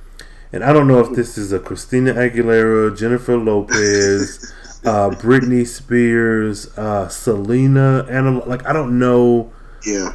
and 0.52 0.64
I 0.64 0.72
don't 0.72 0.88
know 0.88 1.00
if 1.00 1.12
this 1.14 1.37
is 1.37 1.52
a 1.52 1.59
Christina 1.59 2.14
Aguilera, 2.14 2.96
Jennifer 2.96 3.37
Lopez, 3.37 4.40
uh, 4.85 5.11
Britney 5.11 5.66
Spears, 5.66 6.76
uh, 6.78 7.09
Selena, 7.09 8.07
and 8.09 8.38
like 8.46 8.66
I 8.66 8.72
don't 8.72 8.98
know. 8.98 9.52
yeah, 9.85 10.14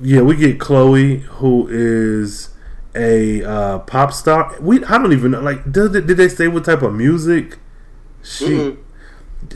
Yeah, 0.00 0.22
we 0.22 0.36
get 0.36 0.58
Chloe, 0.58 1.18
who 1.18 1.68
is 1.70 2.50
a 2.94 3.42
uh, 3.44 3.78
pop 3.80 4.12
star. 4.12 4.56
We 4.60 4.84
I 4.84 4.98
don't 4.98 5.12
even 5.12 5.32
know. 5.32 5.40
Like, 5.40 5.70
did 5.70 5.92
did 5.92 6.16
they 6.16 6.28
say 6.28 6.48
what 6.48 6.64
type 6.64 6.82
of 6.82 6.94
music? 6.94 7.58
She, 8.22 8.46
Mm-mm. 8.46 8.78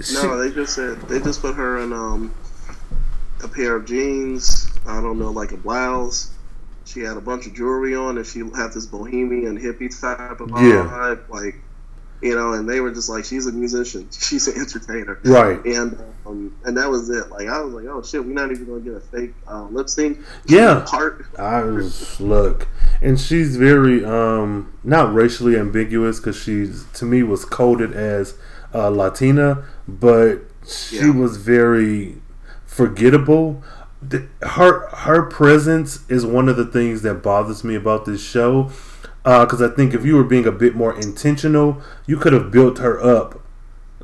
she 0.03 0.14
no, 0.14 0.37
they 0.38 0.55
just 0.55 0.74
said 0.74 1.01
they 1.03 1.20
just 1.20 1.40
put 1.40 1.55
her 1.57 1.79
in 1.79 1.92
um 1.92 2.35
a 3.42 3.48
pair 3.48 3.77
of 3.77 3.87
jeans. 3.87 4.67
I 4.87 5.01
don't 5.01 5.19
know, 5.19 5.31
like 5.31 5.53
a 5.53 5.57
blouse. 5.57 6.31
She 6.85 7.01
had 7.01 7.17
a 7.17 7.21
bunch 7.21 7.47
of 7.47 7.55
jewelry 7.55 7.95
on, 7.95 8.17
and 8.17 8.27
she 8.27 8.41
had 8.41 8.73
this 8.73 8.87
bohemian 8.87 9.59
hippie 9.59 9.91
type 10.01 10.41
of 10.41 10.49
Yeah. 10.51 10.88
vibe, 10.91 11.29
like 11.29 11.57
you 12.23 12.35
know. 12.35 12.53
And 12.55 12.69
they 12.69 12.81
were 12.81 12.91
just 12.91 13.09
like, 13.11 13.25
she's 13.27 13.47
a 13.47 13.53
musician, 13.53 14.09
she's 14.19 14.49
an 14.49 14.59
entertainer. 14.61 15.19
right. 15.25 15.62
and 15.64 15.99
um, 16.27 16.55
and 16.64 16.77
that 16.79 16.88
was 16.91 17.11
it. 17.11 17.29
Like 17.31 17.47
I 17.49 17.61
was 17.61 17.75
like, 17.75 17.85
oh 17.87 18.03
shit, 18.03 18.25
we're 18.25 18.33
not 18.33 18.51
even 18.51 18.64
gonna 18.67 18.81
get 18.81 18.95
a 18.95 19.01
fake 19.01 19.35
uh, 19.47 19.64
lip 19.64 19.88
sync. 19.91 20.19
Yeah. 20.47 20.85
part. 20.87 21.27
I 21.38 21.62
was 21.62 22.19
look, 22.21 22.67
and 23.03 23.21
she's 23.21 23.57
very 23.57 24.03
um 24.05 24.73
not 24.83 25.12
racially 25.12 25.59
ambiguous 25.59 26.19
because 26.21 26.37
she's 26.37 26.87
to 26.95 27.05
me 27.05 27.23
was 27.23 27.45
coded 27.45 27.93
as 27.93 28.35
uh, 28.75 28.88
Latina, 28.88 29.64
but 29.87 30.38
she 30.67 30.97
Yeah. 30.97 31.11
was 31.11 31.37
very 31.37 32.21
forgettable. 32.67 33.62
Her 34.43 34.89
her 34.89 35.23
presence 35.23 36.09
is 36.09 36.25
one 36.25 36.49
of 36.49 36.57
the 36.57 36.67
things 36.67 37.03
that 37.03 37.23
bothers 37.23 37.65
me 37.65 37.75
about 37.75 38.05
this 38.05 38.23
show 38.23 38.71
uh, 39.25 39.45
because 39.45 39.61
I 39.61 39.69
think 39.69 39.93
if 39.93 40.07
you 40.07 40.17
were 40.17 40.25
being 40.25 40.47
a 40.47 40.53
bit 40.53 40.75
more 40.75 40.97
intentional, 40.97 41.83
you 42.07 42.17
could 42.17 42.33
have 42.33 42.51
built 42.51 42.79
her 42.79 42.99
up 42.99 43.43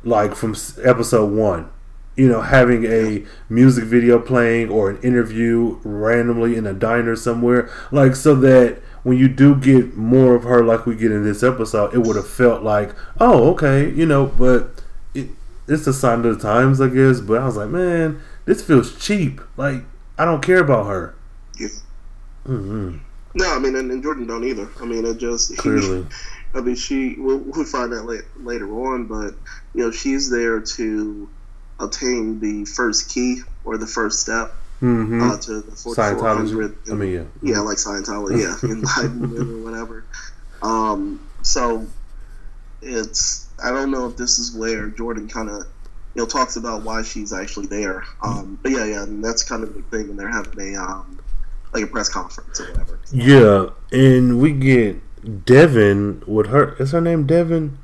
like 0.03 0.35
from 0.35 0.55
episode 0.83 1.33
one. 1.33 1.71
You 2.15 2.29
know, 2.29 2.41
having 2.41 2.85
a 2.85 3.25
music 3.49 3.85
video 3.85 4.19
playing 4.19 4.69
or 4.69 4.89
an 4.89 5.01
interview 5.01 5.79
randomly 5.83 6.55
in 6.55 6.67
a 6.67 6.73
diner 6.73 7.15
somewhere, 7.15 7.69
like 7.91 8.15
so 8.15 8.35
that 8.35 8.81
when 9.01 9.17
you 9.17 9.27
do 9.27 9.55
get 9.55 9.97
more 9.97 10.35
of 10.35 10.43
her, 10.43 10.63
like 10.63 10.85
we 10.85 10.95
get 10.95 11.11
in 11.11 11.23
this 11.23 11.41
episode, 11.41 11.93
it 11.93 11.99
would 11.99 12.15
have 12.15 12.29
felt 12.29 12.63
like, 12.63 12.91
oh, 13.19 13.49
okay, 13.51 13.89
you 13.89 14.05
know. 14.05 14.27
But 14.27 14.83
it, 15.13 15.29
it's 15.67 15.87
a 15.87 15.93
sign 15.93 16.23
of 16.23 16.37
the 16.37 16.41
times, 16.41 16.79
I 16.79 16.87
guess. 16.87 17.19
But 17.19 17.41
I 17.41 17.45
was 17.45 17.57
like, 17.57 17.69
man, 17.69 18.21
this 18.45 18.63
feels 18.63 18.97
cheap. 18.97 19.41
Like 19.57 19.83
I 20.17 20.25
don't 20.25 20.41
care 20.41 20.59
about 20.59 20.87
her. 20.87 21.15
Yeah. 21.59 21.67
Mm-hmm. 22.47 22.97
No, 23.35 23.55
I 23.55 23.59
mean, 23.59 23.75
and, 23.75 23.91
and 23.91 24.01
Jordan 24.01 24.27
don't 24.27 24.45
either. 24.45 24.69
I 24.79 24.85
mean, 24.85 25.05
it 25.05 25.17
just 25.17 25.57
Clearly. 25.57 26.07
I 26.53 26.61
mean, 26.61 26.75
she. 26.75 27.15
We'll, 27.17 27.39
we'll 27.39 27.65
find 27.65 27.91
that 27.91 28.03
late, 28.03 28.23
later 28.37 28.71
on, 28.87 29.07
but 29.07 29.33
you 29.73 29.83
know, 29.83 29.91
she's 29.91 30.29
there 30.29 30.61
to 30.61 31.29
obtain 31.79 32.39
the 32.39 32.63
first 32.63 33.13
key 33.13 33.41
or 33.65 33.77
the 33.77 33.87
first 33.87 34.21
step 34.21 34.53
Mm-hmm. 34.81 35.21
uh, 35.21 35.37
to 35.37 35.61
the 35.61 35.71
4400. 35.71 36.75
Scientology. 36.75 36.91
I 36.91 36.95
mean, 36.95 37.13
yeah. 37.13 37.23
yeah, 37.41 37.59
like 37.61 37.77
Scientology, 37.77 38.41
yeah, 38.41 38.57
Enlightenment 38.69 39.49
or 39.49 39.63
whatever. 39.63 40.03
Um, 40.61 41.25
so 41.43 41.87
it's 42.81 43.47
I 43.63 43.71
don't 43.71 43.89
know 43.89 44.07
if 44.07 44.17
this 44.17 44.37
is 44.37 44.55
where 44.55 44.87
Jordan 44.87 45.29
kind 45.29 45.49
of 45.49 45.65
you 46.15 46.21
know 46.21 46.25
talks 46.27 46.55
about 46.55 46.83
why 46.83 47.03
she's 47.03 47.33
actually 47.33 47.67
there. 47.67 48.05
Um, 48.21 48.57
but 48.63 48.71
yeah, 48.71 48.85
yeah, 48.85 49.03
and 49.03 49.23
that's 49.23 49.43
kind 49.43 49.63
of 49.63 49.73
the 49.73 49.81
thing, 49.83 50.09
and 50.09 50.19
they're 50.19 50.29
having 50.29 50.75
a 50.75 50.81
um, 50.81 51.19
like 51.73 51.83
a 51.83 51.87
press 51.87 52.09
conference 52.09 52.59
or 52.59 52.71
whatever. 52.71 52.99
Yeah, 53.11 53.69
and 53.91 54.39
we 54.39 54.53
get 54.53 55.45
Devin 55.45 56.23
with 56.25 56.47
her. 56.47 56.75
Is 56.75 56.91
her 56.91 57.01
name 57.01 57.27
Devin? 57.27 57.77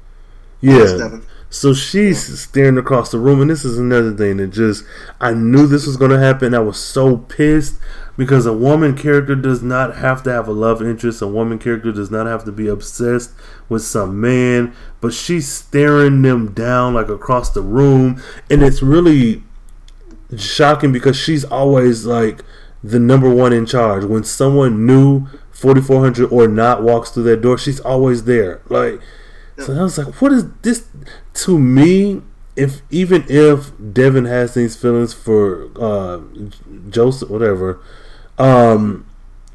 Yeah. 0.62 0.98
Devin. 0.98 1.26
So 1.50 1.74
she's 1.74 2.40
staring 2.40 2.78
across 2.78 3.12
the 3.12 3.20
room, 3.20 3.42
and 3.42 3.50
this 3.50 3.66
is 3.66 3.78
another 3.78 4.16
thing 4.16 4.38
that 4.38 4.48
just 4.48 4.86
I 5.20 5.34
knew 5.34 5.68
this 5.68 5.86
was 5.86 5.98
going 5.98 6.12
to 6.12 6.20
happen. 6.20 6.54
I 6.54 6.60
was 6.60 6.80
so 6.80 7.18
pissed 7.18 7.76
because 8.22 8.46
a 8.46 8.54
woman 8.54 8.96
character 8.96 9.34
does 9.34 9.64
not 9.64 9.96
have 9.96 10.22
to 10.22 10.32
have 10.32 10.48
a 10.48 10.52
love 10.52 10.80
interest. 10.80 11.24
A 11.24 11.28
woman 11.28 11.58
character 11.58 11.92
does 11.92 12.12
not 12.12 12.28
have 12.28 12.46
to 12.46 12.52
be 12.52 12.68
obsessed 12.68 13.32
with 13.68 13.82
some 13.82 14.22
man, 14.22 14.76
but 15.00 15.12
she's 15.12 15.52
staring 15.52 16.22
them 16.22 16.54
down 16.54 16.94
like 16.94 17.10
across 17.10 17.50
the 17.50 17.64
room, 17.64 18.22
and 18.48 18.62
it's 18.62 18.84
really 18.84 19.42
shocking 20.38 20.92
because 20.92 21.18
she's 21.18 21.44
always 21.44 22.06
like 22.06 22.44
the 22.84 23.00
number 23.00 23.28
one 23.28 23.54
in 23.54 23.66
charge. 23.66 24.06
When 24.06 24.24
someone 24.24 24.86
new, 24.86 25.26
forty 25.50 25.82
four 25.82 26.02
hundred 26.02 26.32
or 26.32 26.48
not, 26.48 26.84
walks 26.84 27.10
through 27.10 27.24
that 27.24 27.42
door, 27.42 27.58
she's 27.58 27.80
always 27.80 28.26
there. 28.26 28.62
Like, 28.70 29.02
so 29.58 29.74
I 29.74 29.82
was 29.82 29.98
like, 29.98 30.22
what 30.22 30.32
is 30.32 30.46
this? 30.62 30.86
To 31.34 31.58
me, 31.58 32.22
if 32.56 32.84
even 32.92 33.26
if 33.28 33.72
Devin 33.92 34.26
has 34.26 34.54
these 34.54 34.76
feelings 34.76 35.12
for 35.12 35.72
uh, 35.82 36.22
Joseph, 36.88 37.32
whatever, 37.32 37.82
um, 38.42 39.06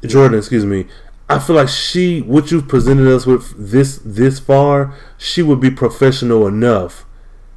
Jordan, 0.05 0.37
excuse 0.37 0.65
me. 0.65 0.85
I 1.29 1.39
feel 1.39 1.57
like 1.57 1.67
she, 1.67 2.21
what 2.21 2.51
you've 2.51 2.67
presented 2.69 3.07
us 3.07 3.25
with 3.25 3.53
this 3.57 3.99
this 4.05 4.39
far, 4.39 4.93
she 5.17 5.41
would 5.41 5.59
be 5.59 5.69
professional 5.69 6.47
enough 6.47 7.05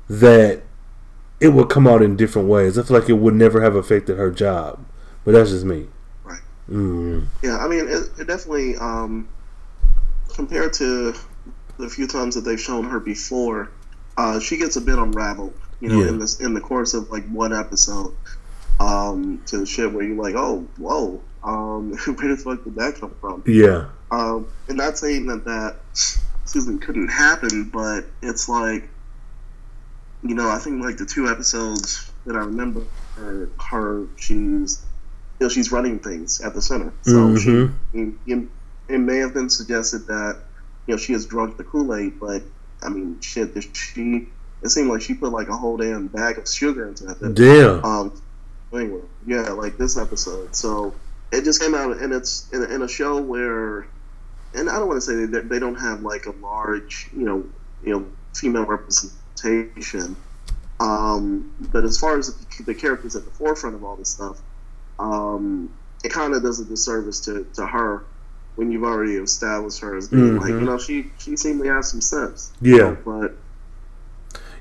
that 0.09 0.63
it 1.41 1.49
would 1.51 1.69
come 1.69 1.87
out 1.87 2.03
in 2.03 2.17
different 2.17 2.49
ways. 2.49 2.77
I 2.77 2.83
feel 2.83 2.99
like 2.99 3.09
it 3.09 3.15
would 3.15 3.35
never 3.35 3.63
have 3.63 3.77
affected 3.77 4.17
her 4.19 4.31
job, 4.31 4.85
but 5.25 5.33
that's 5.33 5.51
just 5.51 5.65
me. 5.65 5.87
Right. 6.25 6.41
Mm. 6.69 7.27
Yeah, 7.43 7.59
I 7.59 7.69
mean, 7.69 7.89
it, 7.89 8.11
it 8.19 8.27
definitely 8.27 8.77
um, 8.77 9.29
compared 10.35 10.73
to 10.75 11.15
the 11.79 11.89
few 11.89 12.07
times 12.09 12.35
that 12.35 12.41
they've 12.43 12.61
shown 12.61 12.85
her 12.91 12.99
before, 13.01 13.71
uh, 14.17 14.41
she 14.41 14.57
gets 14.57 14.77
a 14.77 14.81
bit 14.81 14.99
unraveled. 14.99 15.55
You 15.81 15.89
know, 15.91 16.01
Yeah. 16.03 16.09
in 16.09 16.19
this 16.19 16.41
in 16.41 16.55
the 16.55 16.61
course 16.61 16.93
of 16.93 17.09
like 17.11 17.27
one 17.29 17.53
episode, 17.55 18.15
um, 18.81 19.43
to 19.47 19.59
the 19.59 19.67
shit 19.67 19.93
where 19.93 20.03
you're 20.03 20.21
like, 20.21 20.35
oh, 20.37 20.67
whoa, 20.79 21.21
um, 21.45 21.93
where 22.17 22.29
the 22.35 22.37
fuck 22.37 22.65
did 22.65 22.75
that 22.77 22.97
come 22.99 23.15
from? 23.21 23.45
Yeah, 23.47 23.87
Um, 24.11 24.47
and 24.69 24.77
not 24.79 24.99
saying 24.99 25.27
that 25.27 25.45
that 25.45 25.77
excuse 26.43 26.67
me 26.67 26.79
couldn't 26.79 27.09
happen, 27.09 27.71
but 27.73 28.07
it's 28.23 28.49
like, 28.49 28.89
you 30.23 30.35
know, 30.35 30.51
I 30.51 30.59
think 30.59 30.83
like 30.83 30.97
the 30.97 31.07
two 31.07 31.29
episodes 31.29 32.11
that 32.27 32.35
I 32.35 32.41
remember 32.41 32.83
are 33.17 33.49
her 33.71 34.07
she's 34.17 34.85
you 35.39 35.47
know 35.47 35.49
she's 35.49 35.73
running 35.73 35.99
things 35.99 36.41
at 36.41 36.55
the 36.55 36.63
center, 36.63 36.93
so 37.03 37.13
Mhm. 37.13 37.73
she 37.93 37.99
it, 38.27 38.49
it, 38.89 38.99
may 38.99 39.17
have 39.19 39.33
been 39.35 39.49
suggested 39.49 40.07
that 40.09 40.37
you 40.87 40.95
know 40.95 40.99
she 40.99 41.13
has 41.15 41.27
drunk 41.27 41.57
the 41.57 41.65
Kool 41.65 41.95
Aid, 41.95 42.21
but 42.21 42.43
I 42.83 42.89
mean 42.91 43.21
shit, 43.21 43.55
she 43.75 44.29
it 44.63 44.69
seemed 44.69 44.89
like 44.91 45.01
she 45.01 45.15
put 45.15 45.33
like 45.33 45.49
a 45.49 45.57
whole 45.57 45.77
damn 45.79 46.09
bag 46.09 46.37
of 46.39 46.47
sugar 46.49 46.87
into 46.89 47.05
that. 47.05 47.19
thing. 47.19 47.35
damn. 47.35 47.85
Um, 47.85 48.23
anyway, 48.73 49.01
yeah, 49.27 49.51
like 49.51 49.77
this 49.79 49.97
episode. 49.97 50.55
So 50.55 50.95
it 51.33 51.45
just 51.45 51.61
came 51.61 51.75
out, 51.75 51.97
and 51.99 52.13
it's 52.13 52.49
in 52.53 52.63
a, 52.63 52.67
in 52.67 52.83
a 52.83 52.89
show 52.89 53.21
where, 53.21 53.87
and 54.55 54.69
I 54.71 54.79
don't 54.79 54.89
want 54.89 54.99
to 54.99 55.07
say 55.07 55.27
that 55.27 55.49
they 55.49 55.59
don't 55.59 55.77
have 55.77 56.03
like 56.03 56.27
a 56.27 56.33
large, 56.33 57.09
you 57.17 57.25
know, 57.25 57.45
you 57.85 57.93
know, 57.93 58.07
female 58.35 58.65
representation. 58.65 60.17
Um, 60.81 61.53
but 61.73 61.85
as 61.85 61.99
far 61.99 62.19
as 62.19 62.35
the, 62.35 62.63
the 62.65 62.75
characters 62.75 63.15
at 63.17 63.25
the 63.25 63.31
forefront 63.33 63.77
of 63.77 63.85
all 63.85 63.97
this 63.97 64.09
stuff, 64.11 64.41
um, 64.99 65.73
it 66.03 66.11
kind 66.13 66.35
of 66.35 66.43
does 66.43 66.59
a 66.61 66.65
disservice 66.65 67.21
to, 67.27 67.47
to 67.55 67.67
her 67.67 68.05
when 68.57 68.73
you've 68.73 68.85
already 68.85 69.15
established 69.15 69.81
her 69.81 69.95
as 69.97 70.09
being 70.09 70.37
like, 70.37 70.53
Mhm. 70.53 70.61
you 70.61 70.67
know, 70.67 70.79
she 70.79 71.11
she 71.19 71.37
seemed 71.37 71.63
to 71.63 71.69
have 71.69 71.85
some 71.85 72.01
sense. 72.01 72.53
Yeah, 72.61 72.97
But 73.05 73.37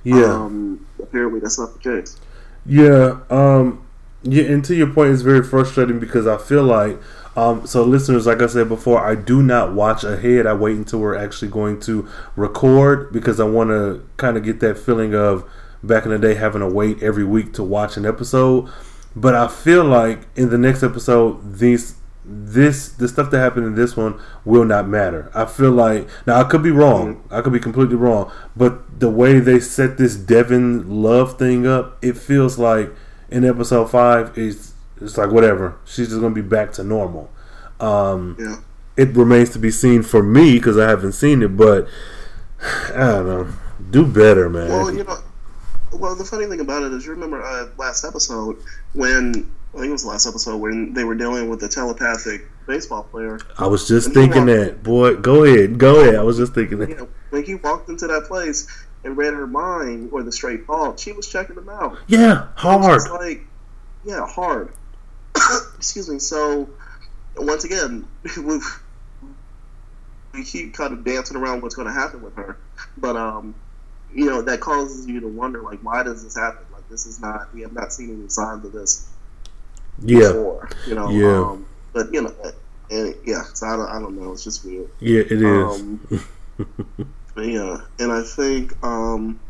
yeah. 0.03 0.23
um, 0.25 0.85
apparently 1.01 1.39
that's 1.39 1.57
not 1.59 1.73
the 1.73 1.79
case. 1.79 2.17
Yeah, 2.65 3.19
um, 3.29 3.81
yeah, 4.23 4.43
and 4.43 4.63
to 4.65 4.75
your 4.75 4.91
point, 4.91 5.13
it's 5.13 5.21
very 5.21 5.43
frustrating 5.43 5.99
because 5.99 6.27
I 6.27 6.37
feel 6.37 6.63
like, 6.63 6.99
um, 7.35 7.65
so 7.65 7.83
listeners, 7.83 8.25
like 8.25 8.41
I 8.41 8.47
said 8.47 8.67
before, 8.67 9.05
I 9.05 9.15
do 9.15 9.41
not 9.41 9.73
watch 9.73 10.03
ahead. 10.03 10.45
I 10.45 10.53
wait 10.53 10.75
until 10.75 10.99
we're 10.99 11.15
actually 11.15 11.49
going 11.49 11.79
to 11.81 12.07
record 12.35 13.13
because 13.13 13.39
I 13.39 13.45
want 13.45 13.69
to 13.69 14.05
kind 14.17 14.35
of 14.35 14.43
get 14.43 14.59
that 14.59 14.77
feeling 14.77 15.15
of 15.15 15.49
back 15.81 16.03
in 16.03 16.11
the 16.11 16.19
day 16.19 16.33
having 16.33 16.59
to 16.61 16.67
wait 16.67 17.01
every 17.01 17.23
week 17.23 17.53
to 17.53 17.63
watch 17.63 17.95
an 17.95 18.05
episode. 18.05 18.69
But 19.15 19.35
I 19.35 19.47
feel 19.47 19.85
like 19.85 20.27
in 20.35 20.49
the 20.49 20.57
next 20.57 20.83
episode, 20.83 21.55
these 21.59 21.95
this 22.31 22.89
the 22.89 23.07
stuff 23.07 23.31
that 23.31 23.39
happened 23.39 23.65
in 23.65 23.75
this 23.75 23.97
one 23.97 24.19
will 24.45 24.65
not 24.65 24.87
matter. 24.87 25.31
I 25.33 25.45
feel 25.45 25.71
like 25.71 26.07
now 26.27 26.39
I 26.39 26.43
could 26.43 26.61
be 26.61 26.71
wrong. 26.71 27.23
I 27.31 27.41
could 27.41 27.53
be 27.53 27.59
completely 27.59 27.95
wrong. 27.95 28.31
But 28.55 28.99
the 28.99 29.09
way 29.09 29.39
they 29.39 29.59
set 29.59 29.97
this 29.97 30.15
Devin 30.15 31.01
love 31.01 31.39
thing 31.39 31.65
up, 31.65 31.97
it 32.03 32.17
feels 32.17 32.59
like 32.59 32.91
in 33.31 33.45
episode 33.45 33.89
five 33.89 34.37
is 34.37 34.73
it's 35.01 35.17
like 35.17 35.31
whatever. 35.31 35.75
She's 35.85 36.09
just 36.09 36.21
gonna 36.21 36.33
be 36.35 36.41
back 36.41 36.71
to 36.73 36.83
normal. 36.83 37.29
Um, 37.79 38.35
Yeah. 38.39 38.57
it 38.97 39.15
remains 39.15 39.51
to 39.51 39.59
be 39.59 39.71
seen 39.71 40.03
for 40.03 40.21
me 40.21 40.55
because 40.55 40.77
I 40.77 40.89
haven't 40.89 41.13
seen 41.13 41.41
it. 41.41 41.55
But 41.55 41.87
I 42.93 42.97
don't 42.97 43.25
know. 43.27 43.47
Do 43.91 44.05
better, 44.05 44.49
man. 44.49 44.69
Well, 44.69 44.93
you 44.93 45.03
know, 45.03 45.17
well, 45.93 46.15
the 46.15 46.25
funny 46.25 46.45
thing 46.47 46.59
about 46.59 46.83
it 46.83 46.93
is, 46.93 47.05
you 47.05 47.11
remember 47.11 47.41
uh, 47.41 47.67
last 47.77 48.03
episode 48.03 48.57
when 48.93 49.49
I 49.73 49.77
think 49.77 49.89
it 49.89 49.91
was 49.91 50.01
the 50.03 50.09
last 50.09 50.27
episode 50.27 50.57
when 50.57 50.93
they 50.93 51.03
were 51.05 51.15
dealing 51.15 51.49
with 51.49 51.59
the 51.61 51.69
telepathic 51.69 52.41
baseball 52.67 53.03
player. 53.03 53.39
I 53.57 53.67
was 53.67 53.87
just 53.87 54.07
And 54.07 54.15
thinking 54.15 54.45
walked- 54.47 54.59
that. 54.59 54.83
Boy, 54.83 55.15
go 55.15 55.43
ahead, 55.45 55.77
go 55.77 56.01
ahead. 56.01 56.15
I 56.15 56.23
was 56.23 56.37
just 56.37 56.53
thinking 56.53 56.79
that. 56.79 56.89
You 56.89 56.95
know, 56.97 57.07
when 57.29 57.43
he 57.43 57.55
walked 57.55 57.89
into 57.89 58.05
that 58.07 58.25
place 58.25 58.67
and 59.03 59.15
read 59.17 59.33
her 59.33 59.47
mind 59.47 60.09
or 60.11 60.23
the 60.23 60.31
straight 60.31 60.65
fault, 60.65 60.99
she 60.99 61.11
was 61.11 61.27
checking 61.27 61.55
them 61.55 61.69
out. 61.69 61.97
Yeah, 62.07 62.47
hard. 62.55 62.97
It's 62.97 63.09
like, 63.09 63.41
yeah, 64.03 64.25
hard. 64.27 64.73
Excuse 65.77 66.09
me. 66.09 66.19
So, 66.19 66.69
once 67.37 67.63
again, 67.63 68.07
we 68.37 68.59
we 70.33 70.43
keep 70.43 70.73
kind 70.73 70.93
of 70.93 71.03
dancing 71.03 71.37
around 71.37 71.61
what's 71.61 71.75
going 71.75 71.87
to 71.87 71.93
happen 71.93 72.21
with 72.21 72.35
her, 72.35 72.57
but 72.97 73.15
um, 73.15 73.55
you 74.13 74.25
know, 74.25 74.41
that 74.41 74.59
causes 74.59 75.07
you 75.07 75.19
to 75.21 75.27
wonder, 75.27 75.61
like, 75.61 75.79
why 75.79 76.03
does 76.03 76.23
this 76.23 76.35
happen? 76.35 76.65
Like, 76.73 76.87
this 76.89 77.05
is 77.05 77.19
not. 77.19 77.53
We 77.53 77.61
have 77.61 77.73
not 77.73 77.93
seen 77.93 78.19
any 78.19 78.29
signs 78.29 78.65
of 78.65 78.71
this 78.71 79.07
Yeah, 79.99 80.19
before. 80.19 80.69
You 80.87 80.95
know. 80.95 81.09
Yeah. 81.09 81.49
Um, 81.51 81.65
but 81.93 82.13
you 82.13 82.21
know, 82.21 82.33
and 82.91 83.15
yeah. 83.25 83.43
So 83.53 83.67
I 83.67 83.75
don't, 83.75 83.89
I 83.89 83.99
don't 83.99 84.19
know. 84.19 84.31
It's 84.33 84.43
just 84.43 84.65
weird. 84.65 84.89
yeah, 84.99 85.21
it 85.21 85.31
is. 85.31 85.81
Um, 85.81 86.25
yeah, 87.41 87.77
and 87.99 88.11
I 88.11 88.23
think 88.23 88.73
um, 88.83 89.41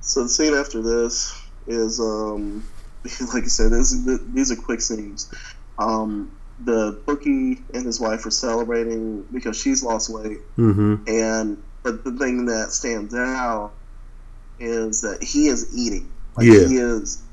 so. 0.00 0.24
The 0.24 0.28
scene 0.28 0.54
after 0.54 0.82
this 0.82 1.34
is 1.66 2.00
um, 2.00 2.68
like 3.34 3.44
I 3.44 3.48
said, 3.48 3.72
this, 3.72 3.94
these 4.34 4.52
are 4.52 4.56
quick 4.56 4.80
scenes. 4.80 5.30
Um, 5.78 6.38
the 6.58 7.02
bookie 7.06 7.66
and 7.74 7.84
his 7.86 8.00
wife 8.00 8.26
are 8.26 8.30
celebrating 8.30 9.26
because 9.32 9.56
she's 9.60 9.82
lost 9.82 10.10
weight, 10.10 10.38
hmm 10.56 10.96
and 11.06 11.58
but 11.82 12.04
the 12.04 12.16
thing 12.16 12.46
that 12.46 12.70
stands 12.72 13.14
out 13.14 13.74
is 14.58 15.02
that 15.02 15.22
he 15.22 15.48
is 15.48 15.76
eating. 15.76 16.12
Like 16.36 16.46
Yeah. 16.46 16.66
he 16.68 16.76
is, 16.76 17.24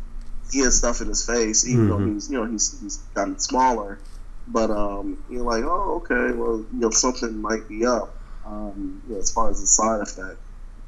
he 0.52 0.60
has 0.60 0.78
stuff 0.78 1.02
in 1.02 1.08
his 1.08 1.26
face, 1.26 1.68
even 1.68 1.88
though 1.88 2.00
Mhm. 2.00 2.14
he's 2.14 2.30
you 2.30 2.38
know 2.38 2.46
he's 2.52 2.80
he's 2.82 2.98
gotten 3.16 3.40
smaller. 3.40 4.02
But 4.48 4.72
um, 4.72 5.24
you're 5.30 5.44
like, 5.46 5.64
oh, 5.64 6.02
okay, 6.04 6.36
well, 6.36 6.60
you 6.74 6.80
know, 6.80 6.90
something 6.90 7.42
might 7.42 7.68
be 7.70 7.86
up. 7.86 8.21
Um, 8.46 9.02
you 9.08 9.16
know, 9.16 9.20
as 9.22 9.32
far 9.32 9.50
as 9.50 9.62
the 9.62 9.68
side 9.68 10.02
effect. 10.02 10.38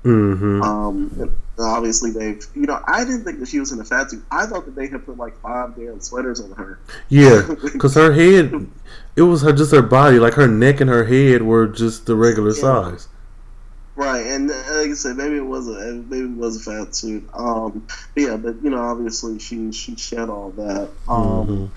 hmm 0.03 0.61
Um, 0.61 1.35
obviously 1.59 2.11
they've, 2.11 2.45
you 2.55 2.65
know, 2.65 2.81
I 2.87 3.03
didn't 3.05 3.23
think 3.23 3.39
that 3.39 3.47
she 3.47 3.59
was 3.59 3.71
in 3.71 3.79
a 3.79 3.83
fat 3.85 4.11
suit. 4.11 4.23
I 4.31 4.45
thought 4.45 4.65
that 4.65 4.75
they 4.75 4.87
had 4.87 5.05
put 5.05 5.17
like 5.17 5.37
five 5.39 5.75
damn 5.75 5.99
sweaters 6.01 6.41
on 6.41 6.51
her. 6.51 6.79
Yeah, 7.09 7.47
because 7.63 7.95
her 7.95 8.11
head, 8.11 8.67
it 9.15 9.21
was 9.21 9.41
her 9.43 9.53
just 9.53 9.71
her 9.71 9.81
body, 9.81 10.19
like 10.19 10.33
her 10.33 10.47
neck 10.47 10.81
and 10.81 10.89
her 10.89 11.05
head 11.05 11.43
were 11.43 11.67
just 11.67 12.05
the 12.05 12.15
regular 12.15 12.53
Yeah. 12.53 12.61
size. 12.61 13.07
Right, 13.95 14.25
and 14.25 14.49
uh, 14.49 14.55
like 14.55 14.89
I 14.89 14.93
said, 14.95 15.17
maybe 15.17 15.37
it 15.37 15.45
was 15.45 15.67
a 15.67 15.93
maybe 15.93 16.25
it 16.25 16.37
was 16.37 16.55
a 16.57 16.59
fat 16.59 16.95
suit. 16.95 17.29
Um, 17.31 17.85
but 18.15 18.23
yeah, 18.23 18.37
but 18.37 18.55
you 18.63 18.71
know, 18.71 18.81
obviously 18.81 19.37
she 19.37 19.71
she 19.71 19.95
shed 19.95 20.29
all 20.29 20.49
that. 20.51 20.89
Um, 21.07 21.69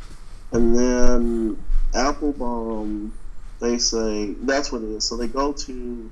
mm-hmm. 0.50 0.56
and 0.56 0.76
then 0.78 1.62
Applebaum, 1.94 3.12
they 3.60 3.78
say 3.78 4.34
that's 4.42 4.70
what 4.70 4.82
it 4.82 4.90
is. 4.90 5.04
So 5.04 5.16
they 5.16 5.28
go 5.28 5.52
to 5.52 6.10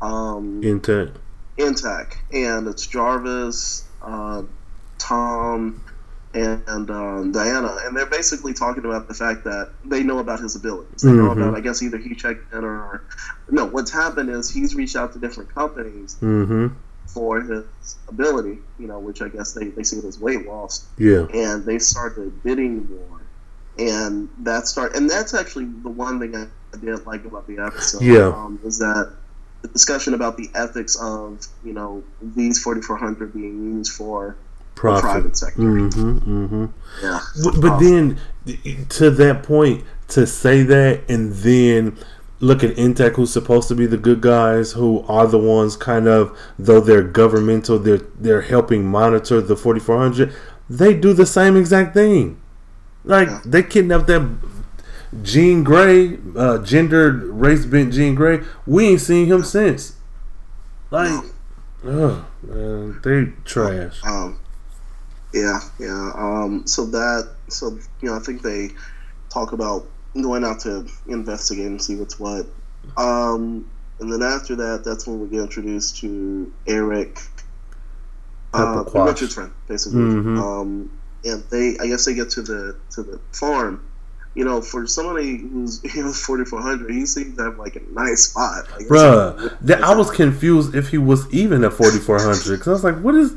um, 0.00 0.62
NTAC, 0.62 1.14
NTAC, 1.58 2.16
and 2.32 2.68
it's 2.68 2.86
Jarvis, 2.86 3.86
uh, 4.02 4.42
Tom, 4.98 5.82
and 6.32 6.90
um, 6.90 7.32
Diana, 7.32 7.76
and 7.84 7.96
they're 7.96 8.06
basically 8.06 8.54
talking 8.54 8.84
about 8.84 9.08
the 9.08 9.14
fact 9.14 9.44
that 9.44 9.70
they 9.84 10.02
know 10.02 10.18
about 10.18 10.40
his 10.40 10.54
abilities. 10.54 11.02
They 11.02 11.08
mm-hmm. 11.08 11.18
know 11.18 11.30
about, 11.32 11.56
I 11.56 11.60
guess, 11.60 11.82
either 11.82 11.98
he 11.98 12.14
checked 12.14 12.52
in 12.52 12.64
or 12.64 13.02
no. 13.50 13.66
What's 13.66 13.90
happened 13.90 14.30
is 14.30 14.50
he's 14.50 14.74
reached 14.74 14.96
out 14.96 15.12
to 15.14 15.18
different 15.18 15.52
companies 15.52 16.16
mm-hmm. 16.20 16.68
for 17.06 17.40
his 17.40 17.64
ability, 18.08 18.58
you 18.78 18.86
know, 18.86 19.00
which 19.00 19.22
I 19.22 19.28
guess 19.28 19.52
they, 19.54 19.68
they 19.68 19.82
see 19.82 19.98
it 19.98 20.04
as 20.04 20.20
weight 20.20 20.46
loss. 20.46 20.86
Yeah, 20.98 21.26
and 21.34 21.64
they 21.64 21.80
started 21.80 22.42
bidding 22.44 22.88
war, 22.88 23.19
and 23.80 24.28
that 24.38 24.66
start, 24.66 24.94
and 24.94 25.08
that's 25.08 25.34
actually 25.34 25.64
the 25.64 25.88
one 25.88 26.20
thing 26.20 26.36
I 26.36 26.46
didn't 26.76 27.06
like 27.06 27.24
about 27.24 27.46
the 27.46 27.58
episode. 27.58 28.02
Yeah, 28.02 28.28
um, 28.28 28.60
is 28.64 28.78
that 28.78 29.12
the 29.62 29.68
discussion 29.68 30.14
about 30.14 30.36
the 30.36 30.50
ethics 30.54 30.96
of 31.00 31.46
you 31.64 31.72
know 31.72 32.02
these 32.20 32.62
4400 32.62 33.32
being 33.32 33.76
used 33.76 33.92
for 33.92 34.36
Profit. 34.74 35.02
private 35.02 35.36
sector. 35.36 35.60
Mm-hmm, 35.60 36.44
mm-hmm. 36.44 36.66
Yeah. 37.02 37.20
But, 37.44 37.60
but 37.60 37.78
then, 37.78 38.18
to 38.90 39.10
that 39.10 39.42
point, 39.42 39.84
to 40.08 40.26
say 40.26 40.62
that 40.62 41.02
and 41.08 41.32
then 41.32 41.98
look 42.40 42.64
at 42.64 42.74
NTAC, 42.76 43.14
who's 43.14 43.32
supposed 43.32 43.68
to 43.68 43.74
be 43.74 43.86
the 43.86 43.98
good 43.98 44.20
guys, 44.20 44.72
who 44.72 45.04
are 45.06 45.26
the 45.26 45.38
ones 45.38 45.76
kind 45.76 46.08
of, 46.08 46.36
though 46.58 46.80
they're 46.80 47.02
governmental, 47.02 47.78
they're 47.78 47.98
they're 48.18 48.42
helping 48.42 48.84
monitor 48.84 49.40
the 49.40 49.56
4400. 49.56 50.32
They 50.68 50.94
do 50.94 51.12
the 51.12 51.26
same 51.26 51.56
exact 51.56 51.94
thing. 51.94 52.40
Like 53.04 53.28
yeah. 53.28 53.40
they 53.44 53.62
kidnapped 53.62 54.06
that 54.08 54.28
Jean 55.22 55.64
Grey, 55.64 56.18
uh, 56.36 56.58
gendered 56.58 57.24
race 57.24 57.64
bent 57.66 57.92
Jean 57.92 58.14
Grey. 58.14 58.40
We 58.66 58.88
ain't 58.88 59.00
seen 59.00 59.26
him 59.26 59.42
since. 59.42 59.96
Like, 60.90 61.24
oh 61.84 62.26
man, 62.42 63.00
they 63.02 63.32
trash. 63.44 64.00
Um, 64.04 64.38
yeah, 65.32 65.60
yeah. 65.78 66.12
Um, 66.14 66.66
so 66.66 66.86
that, 66.86 67.34
so 67.48 67.78
you 68.00 68.10
know, 68.10 68.16
I 68.16 68.20
think 68.20 68.42
they 68.42 68.70
talk 69.30 69.52
about 69.52 69.86
going 70.14 70.44
out 70.44 70.60
to 70.60 70.86
investigate 71.06 71.66
and 71.66 71.80
see 71.80 71.96
what's 71.96 72.18
what. 72.18 72.46
Um, 72.96 73.68
and 74.00 74.12
then 74.12 74.22
after 74.22 74.56
that, 74.56 74.82
that's 74.84 75.06
when 75.06 75.20
we 75.20 75.28
get 75.28 75.40
introduced 75.40 75.98
to 75.98 76.52
Eric, 76.66 77.18
uh, 78.54 78.84
Richard's 78.94 79.34
friend, 79.34 79.52
basically. 79.68 80.00
Mm-hmm. 80.00 80.38
Um, 80.38 80.99
and 81.24 81.42
they, 81.50 81.76
I 81.80 81.86
guess, 81.86 82.04
they 82.04 82.14
get 82.14 82.30
to 82.30 82.42
the 82.42 82.76
to 82.92 83.02
the 83.02 83.20
farm. 83.32 83.86
You 84.34 84.44
know, 84.44 84.62
for 84.62 84.86
somebody 84.86 85.38
who's 85.38 85.82
you 85.94 86.02
know 86.02 86.12
forty 86.12 86.44
four 86.44 86.60
hundred, 86.60 86.90
he 86.92 87.06
seems 87.06 87.36
to 87.36 87.44
have 87.44 87.58
like 87.58 87.76
a 87.76 87.82
nice 87.92 88.28
spot. 88.30 88.70
Like, 88.72 88.86
Bruh, 88.86 89.58
that, 89.62 89.82
I 89.82 89.94
was 89.94 90.10
confused 90.10 90.74
if 90.74 90.88
he 90.88 90.98
was 90.98 91.32
even 91.32 91.64
at 91.64 91.72
forty 91.72 91.98
four 91.98 92.20
hundred 92.20 92.58
because 92.58 92.68
I 92.68 92.72
was 92.72 92.84
like, 92.84 93.00
what 93.00 93.14
is 93.14 93.34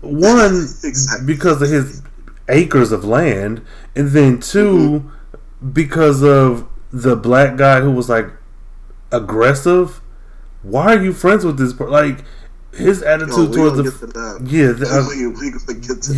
one 0.00 0.54
exactly. 0.84 1.26
because 1.26 1.62
of 1.62 1.68
his 1.68 2.02
acres 2.48 2.92
of 2.92 3.04
land, 3.04 3.64
and 3.94 4.10
then 4.10 4.40
2 4.40 4.64
mm-hmm. 4.64 5.70
because 5.70 6.22
of 6.22 6.66
the 6.92 7.16
black 7.16 7.56
guy 7.56 7.80
who 7.80 7.90
was 7.90 8.08
like 8.08 8.30
aggressive. 9.12 10.00
Why 10.62 10.96
are 10.96 11.02
you 11.02 11.12
friends 11.12 11.44
with 11.44 11.58
this? 11.58 11.72
person? 11.72 11.92
Like 11.92 12.24
his 12.78 13.02
attitude 13.02 13.54
Yo, 13.54 13.70
towards 13.70 13.76
the 13.76 14.40
yeah, 14.44 14.72
the, 14.72 14.86
uh, 14.86 15.08
we, 15.08 15.26
we 15.26 15.48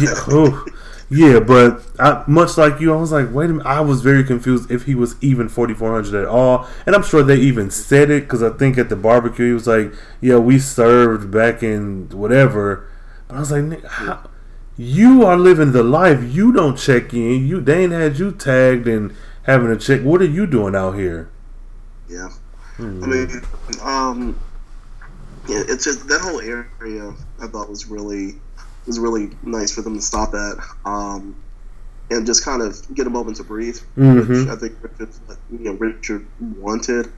yeah, 0.01 0.15
oh, 0.29 0.65
yeah, 1.11 1.41
but 1.41 1.83
I, 1.99 2.25
much 2.29 2.57
like 2.57 2.81
you, 2.81 2.95
I 2.95 2.97
was 2.97 3.11
like, 3.11 3.33
wait 3.33 3.47
a 3.47 3.55
minute, 3.55 3.67
I 3.67 3.81
was 3.81 4.03
very 4.03 4.23
confused 4.23 4.71
if 4.71 4.85
he 4.85 4.95
was 4.95 5.17
even 5.21 5.49
forty 5.49 5.75
four 5.75 5.93
hundred 5.93 6.15
at 6.23 6.29
all, 6.29 6.69
and 6.87 6.95
I'm 6.95 7.03
sure 7.03 7.23
they 7.23 7.37
even 7.37 7.71
said 7.71 8.11
it 8.11 8.23
because 8.25 8.43
I 8.43 8.51
think 8.51 8.79
at 8.79 8.89
the 8.89 8.97
barbecue 8.97 9.49
he 9.49 9.53
was 9.53 9.67
like, 9.67 9.93
yeah, 10.21 10.37
we 10.37 10.59
served 10.59 11.31
back 11.31 11.63
in 11.63 12.09
whatever, 12.11 12.89
but 13.27 13.37
I 13.37 13.41
was 13.41 13.51
like, 13.51 13.85
how, 13.85 14.31
you 14.77 15.27
are 15.27 15.37
living 15.37 15.73
the 15.73 15.83
life. 15.83 16.23
You 16.23 16.53
don't 16.53 16.77
check 16.77 17.13
in. 17.13 17.47
You 17.47 17.61
they 17.61 17.85
ain't 17.85 17.93
had 17.93 18.19
you 18.19 18.33
tagged 18.33 18.87
and 18.87 19.15
having 19.43 19.71
a 19.71 19.77
check. 19.77 20.01
What 20.03 20.23
are 20.23 20.27
you 20.27 20.47
doing 20.47 20.75
out 20.75 20.93
here? 20.93 21.29
Yeah. 22.09 22.31
I 22.79 22.83
mean, 22.83 23.43
um, 23.83 24.39
yeah, 25.49 25.63
it's 25.69 25.85
just 25.85 26.09
that 26.09 26.21
whole 26.21 26.41
area. 26.41 27.15
I 27.41 27.47
thought 27.47 27.69
was 27.69 27.87
really 27.87 28.35
was 28.87 28.99
really 28.99 29.31
nice 29.43 29.73
for 29.73 29.83
them 29.83 29.97
to 29.97 30.03
stop 30.03 30.35
at, 30.35 30.57
um, 30.85 31.37
and 32.11 32.27
just 32.27 32.45
kind 32.45 32.63
of 32.63 32.95
get 32.95 33.07
a 33.07 33.11
moment 33.11 33.37
to 33.37 33.45
breathe. 33.45 33.79
Mm-hmm. 33.97 34.51
I 34.51 34.57
think 34.57 34.77
Richard, 34.83 35.15
you 35.51 35.59
know, 35.59 35.73
Richard 35.73 36.27
wanted. 36.41 37.11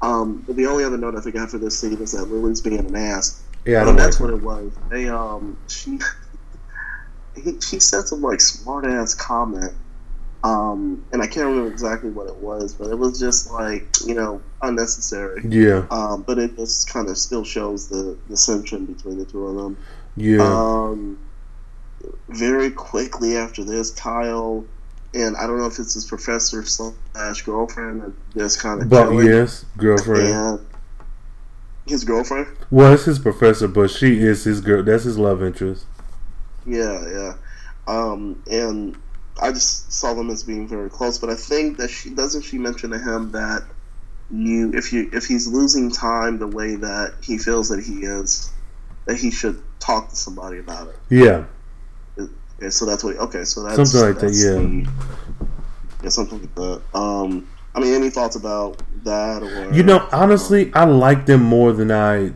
Um, 0.00 0.44
but 0.46 0.56
the 0.56 0.66
only 0.66 0.84
other 0.84 0.96
note 0.96 1.16
I 1.16 1.20
think 1.20 1.36
after 1.36 1.58
this 1.58 1.78
scene 1.78 2.00
is 2.00 2.12
that 2.12 2.26
Lily's 2.26 2.60
being 2.60 2.78
an 2.78 2.94
ass. 2.94 3.42
Yeah, 3.64 3.84
I 3.86 3.92
that's 3.92 4.20
what 4.20 4.30
it 4.30 4.42
was. 4.42 4.72
They 4.88 5.08
um 5.08 5.58
she 5.68 5.98
he, 7.36 7.60
she 7.60 7.80
said 7.80 8.02
some 8.04 8.22
like 8.22 8.40
smart 8.40 8.86
ass 8.86 9.14
comment. 9.14 9.72
Um, 10.44 11.04
and 11.12 11.20
I 11.20 11.26
can't 11.26 11.46
remember 11.46 11.70
exactly 11.70 12.10
what 12.10 12.28
it 12.28 12.36
was, 12.36 12.72
but 12.74 12.90
it 12.90 12.98
was 12.98 13.18
just 13.18 13.50
like 13.50 13.86
you 14.06 14.14
know 14.14 14.40
unnecessary. 14.62 15.42
Yeah. 15.48 15.86
Um, 15.90 16.22
but 16.22 16.38
it 16.38 16.56
just 16.56 16.88
kind 16.92 17.08
of 17.08 17.18
still 17.18 17.44
shows 17.44 17.88
the 17.88 18.16
the 18.28 18.36
tension 18.36 18.86
between 18.86 19.18
the 19.18 19.24
two 19.24 19.46
of 19.46 19.56
them. 19.56 19.76
Yeah. 20.16 20.42
Um, 20.42 21.18
very 22.28 22.70
quickly 22.70 23.36
after 23.36 23.64
this, 23.64 23.90
Kyle 23.90 24.64
and 25.14 25.36
I 25.36 25.46
don't 25.46 25.58
know 25.58 25.66
if 25.66 25.78
it's 25.78 25.94
his 25.94 26.04
professor 26.04 26.64
slash 26.64 27.42
girlfriend 27.42 28.02
or 28.02 28.12
just 28.36 28.60
kind 28.60 28.82
of. 28.82 28.88
But 28.88 29.10
yes, 29.12 29.64
girlfriend. 29.76 30.28
And 30.28 30.66
his 31.86 32.04
girlfriend. 32.04 32.48
Well, 32.70 32.92
it's 32.92 33.04
his 33.04 33.18
professor, 33.18 33.68
but 33.68 33.90
she 33.90 34.20
is 34.20 34.44
his 34.44 34.60
girl. 34.60 34.82
That's 34.82 35.04
his 35.04 35.18
love 35.18 35.42
interest. 35.42 35.86
Yeah, 36.66 37.08
yeah. 37.08 37.34
Um, 37.86 38.42
and 38.50 38.96
I 39.40 39.52
just 39.52 39.92
saw 39.92 40.14
them 40.14 40.30
as 40.30 40.42
being 40.42 40.68
very 40.68 40.90
close. 40.90 41.18
But 41.18 41.30
I 41.30 41.34
think 41.34 41.78
that 41.78 41.90
she 41.90 42.10
doesn't. 42.10 42.42
She 42.42 42.58
mention 42.58 42.90
to 42.90 42.98
him 42.98 43.32
that 43.32 43.64
you, 44.30 44.72
if 44.74 44.92
you, 44.92 45.10
if 45.12 45.26
he's 45.26 45.46
losing 45.46 45.90
time 45.90 46.38
the 46.38 46.46
way 46.46 46.76
that 46.76 47.14
he 47.22 47.38
feels 47.38 47.68
that 47.70 47.82
he 47.82 48.04
is, 48.04 48.50
that 49.06 49.16
he 49.16 49.30
should 49.30 49.62
talk 49.80 50.10
to 50.10 50.16
somebody 50.16 50.58
about 50.58 50.88
it. 50.88 50.96
Yeah. 51.08 51.44
Okay, 52.18 52.70
so 52.70 52.84
that's 52.84 53.04
what. 53.04 53.16
Okay, 53.16 53.44
so 53.44 53.62
that's 53.62 53.90
something 53.90 54.08
like 54.08 54.20
that. 54.20 54.32
Yeah. 54.32 54.60
The, 54.60 55.46
yeah, 56.02 56.08
something 56.10 56.40
like 56.40 56.54
that. 56.54 56.82
Um, 56.94 57.48
I 57.74 57.80
mean, 57.80 57.94
any 57.94 58.10
thoughts 58.10 58.36
about 58.36 58.82
that? 59.04 59.42
Or 59.42 59.72
you 59.72 59.82
know, 59.82 60.08
honestly, 60.12 60.72
I 60.74 60.84
like 60.84 61.26
them 61.26 61.42
more 61.42 61.72
than 61.72 61.90
I 61.90 62.32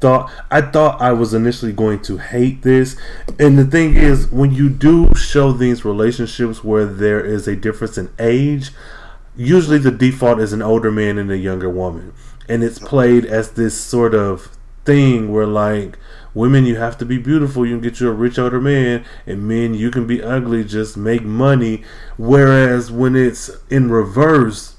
thought. 0.00 0.30
I 0.50 0.60
thought 0.60 1.00
I 1.00 1.12
was 1.12 1.34
initially 1.34 1.72
going 1.72 2.02
to 2.02 2.18
hate 2.18 2.62
this, 2.62 2.96
and 3.38 3.58
the 3.58 3.64
thing 3.64 3.96
is, 3.96 4.30
when 4.30 4.52
you 4.52 4.68
do 4.68 5.14
show 5.14 5.52
these 5.52 5.84
relationships 5.84 6.62
where 6.62 6.86
there 6.86 7.24
is 7.24 7.46
a 7.46 7.56
difference 7.56 7.98
in 7.98 8.10
age, 8.18 8.70
usually 9.36 9.78
the 9.78 9.90
default 9.90 10.40
is 10.40 10.52
an 10.52 10.62
older 10.62 10.90
man 10.90 11.18
and 11.18 11.30
a 11.30 11.38
younger 11.38 11.70
woman, 11.70 12.12
and 12.48 12.62
it's 12.62 12.78
played 12.78 13.24
as 13.24 13.52
this 13.52 13.78
sort 13.78 14.14
of 14.14 14.56
thing 14.84 15.32
where 15.32 15.46
like 15.46 15.98
women 16.32 16.64
you 16.64 16.76
have 16.76 16.96
to 16.98 17.04
be 17.04 17.18
beautiful. 17.18 17.66
You 17.66 17.74
can 17.74 17.82
get 17.82 18.00
you 18.00 18.08
a 18.08 18.12
rich 18.12 18.38
older 18.38 18.60
man 18.60 19.04
and 19.26 19.48
men 19.48 19.74
you 19.74 19.90
can 19.90 20.06
be 20.06 20.22
ugly. 20.22 20.62
Just 20.62 20.96
make 20.96 21.22
money. 21.22 21.82
Whereas 22.16 22.92
when 22.92 23.16
it's 23.16 23.50
in 23.68 23.90
reverse 23.90 24.76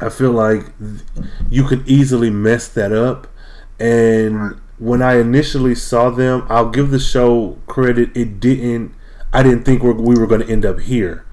i 0.00 0.08
feel 0.08 0.32
like 0.32 0.64
you 1.48 1.64
can 1.64 1.84
easily 1.86 2.28
mess 2.28 2.66
that 2.66 2.92
up 2.92 3.28
and 3.82 4.60
when 4.78 5.02
i 5.02 5.18
initially 5.18 5.74
saw 5.74 6.08
them 6.10 6.46
i'll 6.48 6.70
give 6.70 6.90
the 6.90 6.98
show 6.98 7.58
credit 7.66 8.10
it 8.16 8.38
didn't 8.40 8.94
i 9.32 9.42
didn't 9.42 9.64
think 9.64 9.82
we 9.82 10.14
were 10.14 10.26
going 10.26 10.40
to 10.40 10.48
end 10.48 10.64
up 10.64 10.80
here 10.80 11.24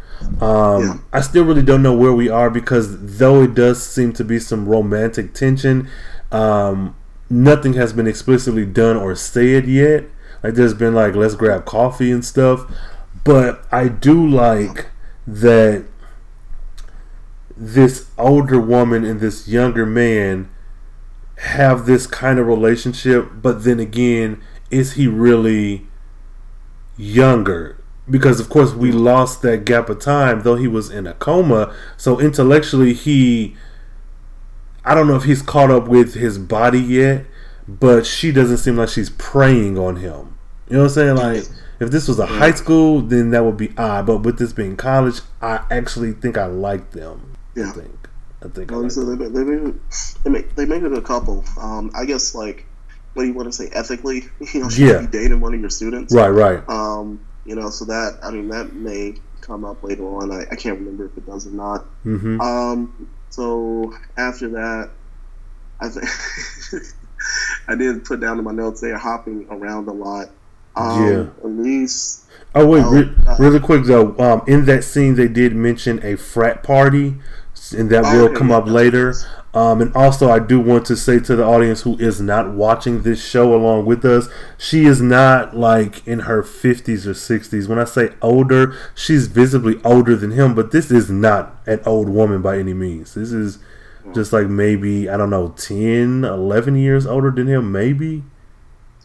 um, 0.41 0.83
yeah. 0.83 0.97
I 1.13 1.21
still 1.21 1.45
really 1.45 1.63
don't 1.63 1.81
know 1.81 1.95
where 1.95 2.13
we 2.13 2.29
are 2.29 2.49
because 2.49 3.17
though 3.17 3.43
it 3.43 3.53
does 3.53 3.85
seem 3.85 4.13
to 4.13 4.23
be 4.23 4.39
some 4.39 4.67
romantic 4.67 5.33
tension, 5.33 5.87
um, 6.31 6.95
nothing 7.29 7.73
has 7.73 7.93
been 7.93 8.07
explicitly 8.07 8.65
done 8.65 8.97
or 8.97 9.15
said 9.15 9.67
yet. 9.67 10.05
Like 10.43 10.55
there's 10.55 10.73
been 10.73 10.93
like 10.95 11.15
let's 11.15 11.35
grab 11.35 11.65
coffee 11.65 12.11
and 12.11 12.23
stuff, 12.23 12.65
but 13.23 13.65
I 13.71 13.87
do 13.87 14.27
like 14.27 14.87
that 15.27 15.85
this 17.55 18.09
older 18.17 18.59
woman 18.59 19.03
and 19.03 19.19
this 19.19 19.47
younger 19.47 19.85
man 19.85 20.49
have 21.39 21.85
this 21.85 22.05
kind 22.05 22.37
of 22.37 22.47
relationship, 22.47 23.29
but 23.41 23.63
then 23.63 23.79
again, 23.79 24.41
is 24.69 24.93
he 24.93 25.07
really 25.07 25.87
younger? 26.97 27.81
Because 28.09 28.39
of 28.39 28.49
course 28.49 28.73
we 28.73 28.91
lost 28.91 29.41
that 29.43 29.65
gap 29.65 29.89
of 29.89 29.99
time, 29.99 30.41
though 30.41 30.55
he 30.55 30.67
was 30.67 30.89
in 30.89 31.07
a 31.07 31.13
coma. 31.13 31.73
So 31.95 32.19
intellectually, 32.19 32.93
he 32.93 33.55
I 34.83 34.95
don't 34.95 35.07
know 35.07 35.15
if 35.15 35.23
he's 35.23 35.41
caught 35.41 35.71
up 35.71 35.87
with 35.87 36.15
his 36.15 36.37
body 36.37 36.79
yet, 36.79 37.25
but 37.67 38.05
she 38.05 38.31
doesn't 38.31 38.57
seem 38.57 38.75
like 38.75 38.89
she's 38.89 39.09
preying 39.11 39.77
on 39.77 39.97
him. 39.97 40.37
You 40.67 40.77
know 40.77 40.83
what 40.83 40.85
I'm 40.85 40.89
saying? 40.89 41.15
Like 41.15 41.43
if 41.79 41.91
this 41.91 42.07
was 42.07 42.19
a 42.19 42.25
high 42.25 42.51
school, 42.51 43.01
then 43.01 43.31
that 43.31 43.45
would 43.45 43.57
be 43.57 43.71
odd. 43.77 44.07
But 44.07 44.23
with 44.23 44.39
this 44.39 44.51
being 44.51 44.75
college, 44.75 45.21
I 45.41 45.63
actually 45.71 46.11
think 46.13 46.37
I 46.37 46.47
like 46.47 46.91
them. 46.91 47.37
Yeah. 47.55 47.69
I 47.69 47.71
think. 47.71 47.98
I 48.43 48.47
think. 48.47 48.71
I 48.71 48.75
like 48.75 48.91
so 48.91 49.03
they, 49.03 49.27
they 49.27 49.43
made 49.43 49.69
it. 49.69 49.75
They 50.23 50.29
made, 50.29 50.49
they 50.55 50.65
made 50.65 50.83
it 50.83 50.93
a 50.93 51.01
couple. 51.01 51.43
Um, 51.59 51.91
I 51.95 52.05
guess 52.05 52.33
like, 52.35 52.65
what 53.13 53.23
do 53.23 53.27
you 53.27 53.33
want 53.33 53.47
to 53.49 53.53
say? 53.53 53.69
Ethically, 53.73 54.23
you 54.53 54.61
know, 54.61 54.69
should 54.69 54.79
Yeah. 54.87 55.01
you 55.01 55.07
be 55.07 55.17
dating 55.17 55.41
one 55.41 55.53
of 55.53 55.59
your 55.59 55.69
students? 55.69 56.13
right, 56.13 56.29
right. 56.29 56.67
Um, 56.69 57.19
you 57.45 57.55
know, 57.55 57.69
so 57.69 57.85
that 57.85 58.19
I 58.23 58.31
mean 58.31 58.47
that 58.49 58.73
may 58.73 59.15
come 59.41 59.65
up 59.65 59.83
later 59.83 60.03
on. 60.05 60.31
I, 60.31 60.45
I 60.51 60.55
can't 60.55 60.77
remember 60.79 61.05
if 61.05 61.17
it 61.17 61.25
does 61.25 61.47
or 61.47 61.51
not. 61.51 61.85
Mm-hmm. 62.05 62.39
Um, 62.41 63.09
so 63.29 63.93
after 64.17 64.49
that, 64.49 64.89
I 65.79 65.89
think 65.89 66.05
I 67.67 67.75
did 67.75 68.05
put 68.05 68.19
down 68.19 68.37
in 68.37 68.43
my 68.45 68.51
notes 68.51 68.81
they're 68.81 68.97
hopping 68.97 69.47
around 69.49 69.87
a 69.87 69.93
lot. 69.93 70.29
Um, 70.75 71.03
Yeah. 71.05 71.19
At 71.43 71.45
least, 71.49 72.25
Oh 72.55 72.65
wait, 72.67 72.83
re- 72.85 73.13
uh, 73.27 73.35
really 73.39 73.59
quick 73.59 73.83
though. 73.85 74.15
Um, 74.17 74.41
in 74.47 74.65
that 74.65 74.83
scene, 74.83 75.15
they 75.15 75.27
did 75.27 75.55
mention 75.55 76.03
a 76.03 76.15
frat 76.15 76.63
party, 76.63 77.15
and 77.73 77.89
that 77.89 78.03
will 78.13 78.33
come 78.33 78.51
up 78.51 78.65
later. 78.67 79.13
Um, 79.53 79.81
and 79.81 79.95
also, 79.95 80.29
I 80.29 80.37
do 80.39 80.59
want 80.59 80.85
to 80.85 80.95
say 80.95 81.19
to 81.21 81.35
the 81.35 81.43
audience 81.43 81.81
who 81.81 81.97
is 81.97 82.21
not 82.21 82.51
watching 82.53 83.01
this 83.01 83.23
show 83.27 83.55
along 83.55 83.85
with 83.85 84.05
us, 84.05 84.27
she 84.59 84.85
is 84.85 85.01
not 85.01 85.55
like 85.57 86.05
in 86.07 86.19
her 86.21 86.43
fifties 86.43 87.07
or 87.07 87.15
sixties. 87.15 87.67
When 87.67 87.79
I 87.79 87.85
say 87.85 88.11
older, 88.21 88.75
she's 88.93 89.25
visibly 89.27 89.81
older 89.83 90.15
than 90.15 90.31
him, 90.31 90.53
but 90.53 90.71
this 90.71 90.91
is 90.91 91.09
not 91.09 91.55
an 91.65 91.81
old 91.85 92.09
woman 92.09 92.41
by 92.43 92.59
any 92.59 92.73
means. 92.75 93.15
This 93.15 93.31
is 93.31 93.57
just 94.13 94.31
like 94.33 94.47
maybe 94.47 95.09
I 95.09 95.17
don't 95.17 95.29
know 95.29 95.49
10, 95.49 96.23
11 96.23 96.75
years 96.75 97.05
older 97.05 97.31
than 97.31 97.47
him, 97.47 97.71
maybe. 97.71 98.23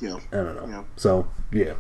yeah. 0.01 0.19
I 0.33 0.37
don't 0.37 0.57
know. 0.57 0.67
Yeah. 0.69 0.85
So 0.97 1.27
yeah. 1.53 1.75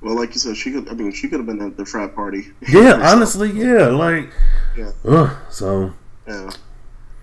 Well, 0.00 0.14
like 0.16 0.32
you 0.34 0.38
said, 0.40 0.56
she 0.56 0.70
could. 0.72 0.88
I 0.88 0.92
mean, 0.94 1.12
she 1.12 1.28
could 1.28 1.40
have 1.40 1.46
been 1.46 1.60
at 1.60 1.76
the 1.76 1.84
frat 1.84 2.14
party. 2.14 2.46
Yeah, 2.68 3.00
honestly, 3.12 3.50
yeah. 3.50 3.86
Like, 3.88 4.30
Yeah. 4.76 4.92
ugh, 5.04 5.36
so 5.50 5.92
Yeah. 6.26 6.50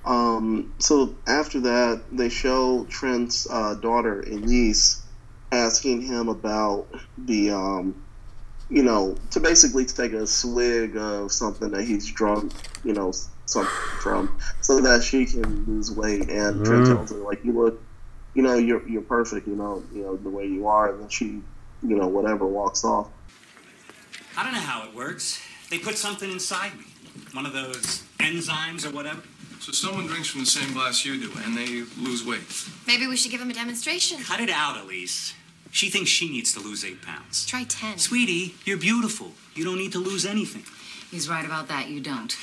Um, 0.03 0.73
so 0.79 1.15
after 1.27 1.59
that, 1.61 2.03
they 2.11 2.29
show 2.29 2.85
Trent's 2.89 3.47
uh, 3.49 3.75
daughter 3.75 4.21
Elise 4.21 5.03
asking 5.51 6.01
him 6.01 6.27
about 6.29 6.87
the, 7.17 7.51
um, 7.51 7.95
you 8.69 8.83
know, 8.83 9.15
to 9.31 9.39
basically 9.39 9.85
take 9.85 10.13
a 10.13 10.27
swig 10.27 10.97
of 10.97 11.31
something 11.31 11.71
that 11.71 11.83
he's 11.85 12.05
drunk, 12.11 12.53
you 12.83 12.93
know, 12.93 13.11
something 13.45 13.71
from, 13.99 14.37
so 14.61 14.79
that 14.81 15.01
she 15.03 15.25
can 15.25 15.63
lose 15.65 15.91
weight. 15.91 16.29
And 16.29 16.63
Trent 16.63 16.83
Mhm. 16.85 16.87
tells 16.95 17.11
her 17.11 17.17
like, 17.17 17.43
"You 17.43 17.53
look, 17.53 17.81
you 18.35 18.43
know, 18.43 18.55
you're 18.55 18.87
you're 18.87 19.01
perfect, 19.01 19.47
you 19.47 19.55
know, 19.55 19.81
you 19.93 20.01
know 20.03 20.15
the 20.17 20.29
way 20.29 20.45
you 20.45 20.67
are." 20.67 20.91
And 20.91 21.01
then 21.01 21.09
she, 21.09 21.41
you 21.87 21.95
know, 21.95 22.07
whatever, 22.07 22.45
walks 22.45 22.83
off. 22.83 23.09
I 24.37 24.43
don't 24.43 24.53
know 24.53 24.59
how 24.59 24.87
it 24.87 24.93
works. 24.93 25.41
They 25.69 25.79
put 25.79 25.97
something 25.97 26.29
inside 26.31 26.77
me. 26.77 26.85
One 27.33 27.45
of 27.45 27.53
those 27.53 28.03
enzymes 28.19 28.85
or 28.85 28.93
whatever. 28.93 29.21
So 29.59 29.71
someone 29.71 30.07
drinks 30.07 30.27
from 30.27 30.41
the 30.41 30.45
same 30.45 30.73
glass 30.73 31.05
you 31.05 31.19
do, 31.19 31.31
and 31.43 31.57
they 31.57 31.83
lose 31.97 32.25
weight. 32.25 32.43
Maybe 32.85 33.07
we 33.07 33.15
should 33.15 33.31
give 33.31 33.41
him 33.41 33.49
a 33.49 33.53
demonstration. 33.53 34.21
Cut 34.21 34.39
it 34.39 34.49
out, 34.49 34.79
Elise. 34.79 35.33
She 35.71 35.89
thinks 35.89 36.09
she 36.09 36.29
needs 36.29 36.53
to 36.53 36.59
lose 36.59 36.85
eight 36.85 37.01
pounds. 37.01 37.45
Try 37.45 37.63
10. 37.63 37.97
Sweetie, 37.97 38.55
you're 38.63 38.77
beautiful. 38.77 39.31
You 39.55 39.63
don't 39.65 39.77
need 39.77 39.91
to 39.93 39.99
lose 39.99 40.25
anything. 40.25 40.63
He's 41.09 41.29
right 41.29 41.45
about 41.45 41.67
that. 41.69 41.89
You 41.89 41.99
don't. 42.01 42.35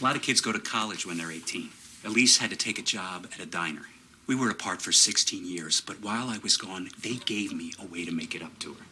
A 0.00 0.04
lot 0.04 0.14
of 0.14 0.22
kids 0.22 0.40
go 0.40 0.52
to 0.52 0.60
college 0.60 1.06
when 1.06 1.16
they're 1.18 1.32
18. 1.32 1.70
Elise 2.04 2.38
had 2.38 2.50
to 2.50 2.56
take 2.56 2.78
a 2.78 2.82
job 2.82 3.26
at 3.32 3.40
a 3.40 3.46
diner. 3.46 3.82
We 4.28 4.34
were 4.34 4.50
apart 4.50 4.82
for 4.82 4.92
16 4.92 5.46
years, 5.46 5.80
but 5.80 6.02
while 6.02 6.28
I 6.28 6.36
was 6.42 6.58
gone, 6.58 6.90
they 7.02 7.14
gave 7.14 7.54
me 7.54 7.72
a 7.82 7.86
way 7.86 8.04
to 8.04 8.12
make 8.12 8.34
it 8.34 8.42
up 8.42 8.58
to 8.58 8.74
her. 8.74 8.84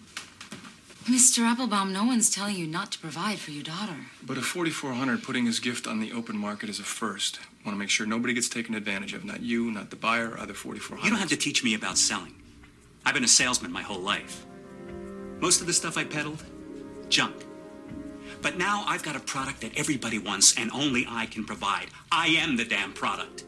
Mr. 1.05 1.45
Applebaum, 1.45 1.93
no 1.93 2.05
one's 2.05 2.31
telling 2.31 2.57
you 2.57 2.67
not 2.67 2.91
to 2.93 2.99
provide 2.99 3.39
for 3.39 3.51
your 3.51 3.63
daughter. 3.63 3.97
But 4.23 4.39
a 4.39 4.41
4400 4.41 5.23
putting 5.23 5.45
his 5.45 5.61
gift 5.61 5.87
on 5.87 6.01
the 6.01 6.11
open 6.11 6.39
market 6.39 6.71
is 6.71 6.81
a 6.81 6.85
first. 6.85 7.39
Want 7.67 7.77
to 7.77 7.79
make 7.79 7.91
sure 7.91 8.07
nobody 8.07 8.33
gets 8.33 8.49
taken 8.49 8.75
advantage 8.75 9.13
of. 9.13 9.27
Not 9.27 9.43
you, 9.43 9.71
not 9.71 9.91
the 9.91 9.97
buyer, 9.97 10.39
other 10.39 10.55
4400. 10.55 11.05
You 11.05 11.11
don't 11.11 11.21
have 11.21 11.29
to 11.29 11.37
teach 11.37 11.63
me 11.63 11.75
about 11.75 11.99
selling. 11.99 12.35
I've 13.05 13.15
been 13.15 13.23
a 13.23 13.29
salesman 13.29 13.71
my 13.71 13.83
whole 13.83 14.01
life. 14.01 14.47
Most 15.39 15.61
of 15.61 15.67
the 15.67 15.75
stuff 15.75 15.99
I 15.99 16.05
peddled, 16.05 16.43
junk. 17.11 17.45
But 18.41 18.57
now 18.57 18.85
I've 18.89 19.03
got 19.03 19.17
a 19.17 19.21
product 19.21 19.61
that 19.61 19.77
everybody 19.79 20.19
wants 20.19 20.57
and 20.57 20.71
only 20.73 21.07
I 21.07 21.27
can 21.27 21.45
provide. 21.45 21.89
I 22.11 22.29
am 22.29 22.57
the 22.57 22.65
damn 22.65 22.95
product. 22.95 23.45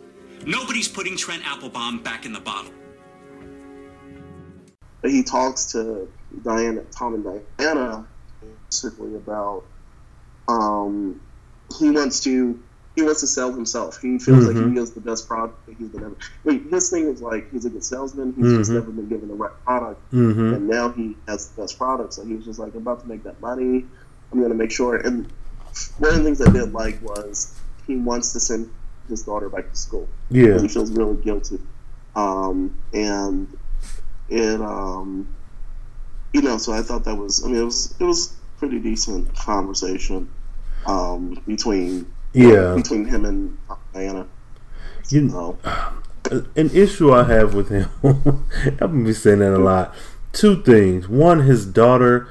Nobody's 0.46 0.88
putting 0.88 1.16
Trent 1.16 1.42
Applebaum 1.46 2.02
back 2.02 2.24
in 2.24 2.32
the 2.32 2.40
bottle. 2.40 2.72
He 5.02 5.22
talks 5.22 5.72
to 5.72 6.08
Diana, 6.44 6.82
Tom 6.90 7.14
and 7.14 7.42
Diana, 7.58 8.06
basically 8.70 9.14
about 9.14 9.64
um, 10.48 11.20
he 11.78 11.90
wants 11.90 12.20
to 12.20 12.58
he 12.96 13.02
wants 13.02 13.20
to 13.20 13.28
sell 13.28 13.52
himself. 13.52 14.00
He 14.00 14.18
feels 14.18 14.46
like 14.46 14.56
Mhm. 14.56 14.72
he 14.72 14.78
is 14.80 14.90
the 14.90 15.00
best 15.00 15.28
product 15.28 15.64
that 15.66 15.76
he's 15.76 15.88
been 15.88 16.02
ever. 16.02 16.16
Wait, 16.42 16.62
his 16.68 16.90
thing 16.90 17.04
is 17.04 17.22
like 17.22 17.48
he's 17.52 17.64
a 17.64 17.70
good 17.70 17.84
salesman. 17.84 18.32
He's 18.36 18.52
just 18.54 18.70
Mhm. 18.70 18.74
never 18.74 18.90
been 18.90 19.08
given 19.08 19.28
the 19.28 19.34
right 19.34 19.52
product, 19.64 20.00
hmm 20.10 20.52
and 20.54 20.66
now 20.66 20.88
he 20.90 21.16
has 21.28 21.48
the 21.48 21.62
best 21.62 21.78
product. 21.78 22.14
So 22.14 22.24
he 22.24 22.34
was 22.34 22.44
just 22.44 22.58
like, 22.58 22.74
I'm 22.74 22.80
about 22.82 23.02
to 23.02 23.08
make 23.08 23.22
that 23.22 23.40
money. 23.40 23.86
I'm 24.32 24.38
going 24.40 24.50
to 24.50 24.56
make 24.56 24.72
sure. 24.72 24.96
And 24.96 25.26
one 25.98 26.10
of 26.10 26.16
the 26.18 26.24
things 26.24 26.40
I 26.40 26.50
did 26.50 26.72
like 26.72 27.00
was 27.00 27.52
he 27.86 27.96
wants 27.96 28.32
to 28.32 28.40
send 28.40 28.68
his 29.08 29.22
daughter 29.22 29.48
back 29.48 29.70
to 29.70 29.76
school 29.76 30.08
yeah, 30.30 30.60
he 30.60 30.68
feels 30.68 30.90
really 30.90 31.16
guilty. 31.22 31.58
Um, 32.14 32.78
and 32.92 33.56
it, 34.28 34.60
um, 34.60 35.28
you 36.32 36.42
know, 36.42 36.58
so 36.58 36.72
I 36.72 36.82
thought 36.82 37.04
that 37.04 37.14
was, 37.14 37.44
I 37.44 37.48
mean, 37.48 37.56
it 37.56 37.64
was, 37.64 37.94
it 37.98 38.04
was 38.04 38.36
pretty 38.58 38.78
decent 38.80 39.34
conversation, 39.34 40.28
um, 40.86 41.42
between, 41.46 42.12
yeah. 42.32 42.74
between 42.74 43.04
him 43.04 43.24
and 43.24 43.56
Diana. 43.94 44.26
You, 45.08 45.22
know. 45.22 45.58
an 46.30 46.70
issue 46.74 47.12
I 47.12 47.24
have 47.24 47.54
with 47.54 47.70
him, 47.70 47.88
I'm 48.04 48.44
gonna 48.78 49.04
be 49.04 49.14
saying 49.14 49.38
that 49.38 49.54
a 49.54 49.58
lot. 49.58 49.94
Two 50.32 50.62
things. 50.62 51.08
One, 51.08 51.40
his 51.40 51.64
daughter, 51.64 52.28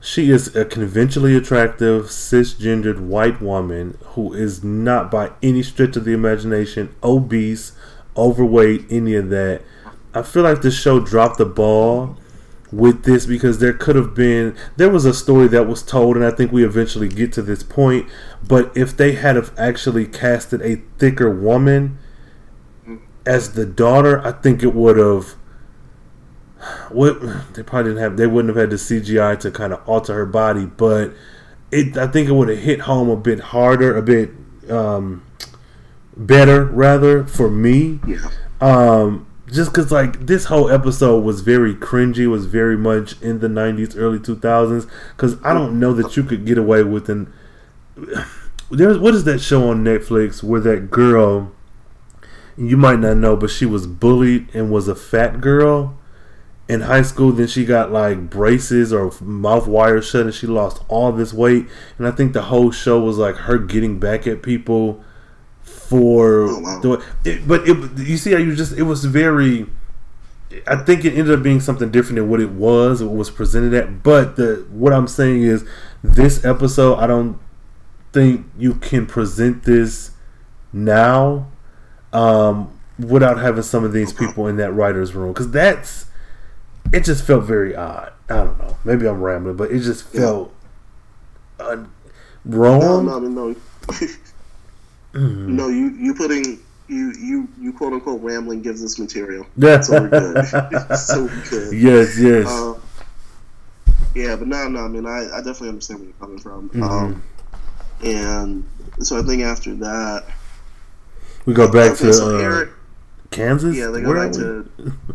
she 0.00 0.30
is 0.30 0.54
a 0.54 0.64
conventionally 0.64 1.36
attractive, 1.36 2.06
cisgendered 2.06 3.00
white 3.00 3.40
woman 3.40 3.98
who 4.14 4.32
is 4.32 4.62
not 4.62 5.10
by 5.10 5.32
any 5.42 5.62
stretch 5.62 5.96
of 5.96 6.04
the 6.04 6.12
imagination 6.12 6.94
obese, 7.02 7.72
overweight, 8.16 8.84
any 8.90 9.14
of 9.14 9.30
that. 9.30 9.62
I 10.14 10.22
feel 10.22 10.42
like 10.42 10.62
the 10.62 10.70
show 10.70 11.00
dropped 11.00 11.38
the 11.38 11.44
ball 11.44 12.16
with 12.72 13.04
this 13.04 13.26
because 13.26 13.58
there 13.58 13.72
could 13.72 13.94
have 13.94 14.12
been 14.12 14.54
there 14.76 14.90
was 14.90 15.04
a 15.04 15.14
story 15.14 15.46
that 15.46 15.68
was 15.68 15.84
told 15.84 16.16
and 16.16 16.24
I 16.24 16.32
think 16.32 16.50
we 16.50 16.64
eventually 16.64 17.08
get 17.08 17.32
to 17.34 17.42
this 17.42 17.62
point 17.62 18.08
but 18.46 18.76
if 18.76 18.96
they 18.96 19.12
had 19.12 19.36
have 19.36 19.56
actually 19.56 20.04
casted 20.04 20.60
a 20.62 20.82
thicker 20.98 21.30
woman 21.30 21.96
as 23.26 23.52
the 23.52 23.66
daughter, 23.66 24.24
I 24.24 24.32
think 24.32 24.62
it 24.62 24.74
would 24.74 24.96
have. 24.96 25.34
What 26.90 27.20
they 27.54 27.62
probably 27.62 27.90
didn't 27.90 28.02
have, 28.02 28.16
they 28.16 28.26
wouldn't 28.26 28.54
have 28.54 28.60
had 28.60 28.70
the 28.70 28.76
CGI 28.76 29.38
to 29.40 29.50
kind 29.50 29.72
of 29.72 29.86
alter 29.88 30.14
her 30.14 30.26
body, 30.26 30.66
but 30.66 31.12
it. 31.70 31.96
I 31.96 32.06
think 32.06 32.28
it 32.28 32.32
would 32.32 32.48
have 32.48 32.58
hit 32.58 32.80
home 32.80 33.08
a 33.08 33.16
bit 33.16 33.40
harder, 33.40 33.96
a 33.96 34.02
bit 34.02 34.30
um, 34.70 35.24
better, 36.16 36.64
rather 36.64 37.24
for 37.24 37.50
me. 37.50 38.00
yeah. 38.06 38.28
Um, 38.60 39.26
just 39.52 39.70
because 39.70 39.92
like 39.92 40.26
this 40.26 40.46
whole 40.46 40.70
episode 40.70 41.20
was 41.20 41.40
very 41.40 41.74
cringy, 41.74 42.26
was 42.26 42.46
very 42.46 42.76
much 42.76 43.20
in 43.22 43.40
the 43.40 43.48
'90s, 43.48 43.96
early 43.96 44.18
2000s. 44.18 44.88
Because 45.16 45.36
I 45.44 45.54
don't 45.54 45.78
know 45.78 45.92
that 45.92 46.16
you 46.16 46.22
could 46.22 46.46
get 46.46 46.58
away 46.58 46.82
with 46.82 47.08
an. 47.08 47.32
There's 48.70 48.98
what 48.98 49.14
is 49.14 49.24
that 49.24 49.40
show 49.40 49.68
on 49.70 49.84
Netflix 49.84 50.42
where 50.42 50.60
that 50.60 50.90
girl 50.90 51.52
you 52.56 52.76
might 52.76 52.98
not 52.98 53.16
know, 53.18 53.36
but 53.36 53.50
she 53.50 53.66
was 53.66 53.86
bullied 53.86 54.48
and 54.54 54.70
was 54.70 54.88
a 54.88 54.94
fat 54.94 55.40
girl 55.40 55.98
in 56.68 56.82
high 56.82 57.02
school. 57.02 57.32
Then 57.32 57.46
she 57.46 57.64
got 57.64 57.92
like 57.92 58.28
braces 58.30 58.92
or 58.92 59.12
mouth 59.20 59.66
wires 59.66 60.08
shut, 60.08 60.22
and 60.22 60.34
she 60.34 60.46
lost 60.46 60.82
all 60.88 61.12
this 61.12 61.32
weight. 61.32 61.66
And 61.98 62.06
I 62.06 62.10
think 62.10 62.32
the 62.32 62.42
whole 62.42 62.70
show 62.70 63.00
was 63.00 63.18
like 63.18 63.36
her 63.36 63.58
getting 63.58 63.98
back 63.98 64.26
at 64.26 64.42
people 64.42 65.02
for 65.62 66.42
Oh, 66.48 66.60
wow. 66.60 66.80
the 66.80 67.04
it, 67.30 67.46
but 67.46 67.68
it, 67.68 67.98
you 67.98 68.16
see 68.16 68.32
how 68.32 68.38
you 68.38 68.54
just 68.54 68.72
it 68.76 68.82
was 68.82 69.04
very. 69.04 69.66
I 70.66 70.76
think 70.76 71.04
it 71.04 71.14
ended 71.14 71.34
up 71.36 71.42
being 71.42 71.60
something 71.60 71.90
different 71.90 72.16
than 72.16 72.30
what 72.30 72.40
it 72.40 72.50
was, 72.50 73.02
what 73.02 73.14
was 73.14 73.30
presented 73.30 73.74
at. 73.74 74.02
But 74.02 74.36
the 74.36 74.66
what 74.70 74.92
I'm 74.92 75.08
saying 75.08 75.42
is, 75.42 75.64
this 76.02 76.44
episode, 76.44 76.94
I 76.96 77.06
don't 77.06 77.38
think 78.12 78.46
you 78.56 78.74
can 78.74 79.06
present 79.06 79.64
this 79.64 80.12
now 80.72 81.48
um, 82.12 82.72
without 82.98 83.38
having 83.38 83.62
some 83.62 83.84
of 83.84 83.92
these 83.92 84.12
people 84.12 84.46
in 84.46 84.56
that 84.56 84.72
writers' 84.72 85.14
room 85.14 85.32
because 85.32 85.50
that's 85.50 86.06
it. 86.92 87.04
Just 87.04 87.24
felt 87.24 87.44
very 87.44 87.74
odd. 87.74 88.12
I 88.28 88.36
don't 88.36 88.58
know. 88.58 88.76
Maybe 88.84 89.06
I'm 89.06 89.20
rambling, 89.22 89.56
but 89.56 89.70
it 89.70 89.80
just 89.80 90.04
felt 90.04 90.52
un- 91.60 91.90
wrong. 92.44 93.06
no, 93.06 93.20
mean, 93.20 93.34
no. 93.34 93.54
Mm. 95.16 95.46
No, 95.48 95.68
you 95.68 95.88
you 95.98 96.14
putting 96.14 96.60
you 96.88 97.12
you 97.18 97.48
you 97.58 97.72
quote 97.72 97.94
unquote 97.94 98.20
rambling 98.22 98.60
gives 98.60 98.84
us 98.84 98.98
material. 98.98 99.46
so 99.82 100.02
we're 100.02 100.08
good. 100.08 100.46
so 100.98 101.24
we're 101.24 101.44
good. 101.48 101.72
Yes, 101.72 102.18
yes. 102.18 102.46
Uh, 102.46 102.78
yeah, 104.14 104.36
but 104.36 104.46
no, 104.46 104.68
no. 104.68 104.80
I 104.84 104.88
mean, 104.88 105.06
I, 105.06 105.28
I 105.32 105.38
definitely 105.38 105.70
understand 105.70 106.00
where 106.00 106.08
you're 106.08 106.18
coming 106.18 106.38
from. 106.38 106.68
Mm-hmm. 106.70 106.82
Um, 106.82 107.22
and 108.02 108.68
so 109.00 109.18
I 109.18 109.22
think 109.22 109.42
after 109.42 109.74
that, 109.76 110.24
we 111.46 111.54
go 111.54 111.70
back 111.70 111.96
to 111.98 112.10
uh, 112.10 112.38
Eric, 112.38 112.70
Kansas. 113.36 113.76
Yeah, 113.76 113.88
they 113.88 114.00
go 114.00 114.08
Where 114.08 114.24
back 114.24 114.32
to 114.38 114.70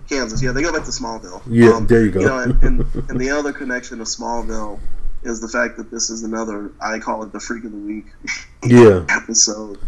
Kansas. 0.09 0.41
Yeah, 0.41 0.51
they 0.51 0.61
go 0.61 0.71
back 0.71 0.85
to 0.85 0.91
Smallville. 0.91 1.41
Yeah, 1.47 1.73
um, 1.73 1.87
there 1.87 2.05
you 2.05 2.11
go. 2.11 2.19
You 2.19 2.25
know, 2.27 2.39
and, 2.39 2.63
and, 2.63 2.79
and 3.09 3.19
the 3.19 3.31
other 3.31 3.51
connection 3.51 3.97
to 3.97 4.03
Smallville 4.03 4.79
is 5.23 5.39
the 5.39 5.47
fact 5.47 5.77
that 5.77 5.91
this 5.91 6.09
is 6.09 6.23
another 6.23 6.71
I 6.81 6.99
call 6.99 7.23
it 7.23 7.31
the 7.31 7.39
freak 7.39 7.63
of 7.65 7.71
the 7.71 7.77
week. 7.77 8.05
Yeah. 8.63 9.05
episode, 9.09 9.79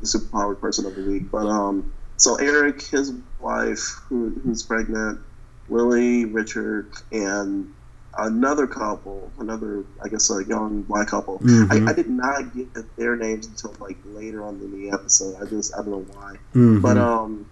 the 0.00 0.06
superpowered 0.06 0.60
person 0.60 0.86
of 0.86 0.94
the 0.94 1.04
week. 1.04 1.30
But 1.30 1.46
um, 1.46 1.92
so 2.16 2.36
Eric, 2.36 2.82
his 2.82 3.12
wife, 3.40 4.00
who, 4.08 4.30
who's 4.42 4.62
pregnant, 4.62 5.20
Lily, 5.68 6.24
Richard, 6.26 6.90
and 7.12 7.72
another 8.18 8.66
couple, 8.66 9.30
another 9.38 9.84
I 10.02 10.08
guess 10.08 10.30
a 10.30 10.44
young 10.44 10.82
black 10.82 11.08
couple. 11.08 11.38
Mm-hmm. 11.40 11.88
I, 11.88 11.90
I, 11.90 11.94
did 11.94 12.08
not 12.08 12.54
get 12.54 12.96
their 12.96 13.16
names 13.16 13.46
until 13.46 13.74
like 13.80 13.96
later 14.04 14.44
on 14.44 14.60
in 14.60 14.70
the 14.70 14.90
episode. 14.90 15.36
I 15.42 15.48
just 15.48 15.74
I 15.74 15.78
don't 15.78 15.90
know 15.90 16.14
why, 16.14 16.36
mm-hmm. 16.54 16.80
but 16.80 16.96
um, 16.96 17.46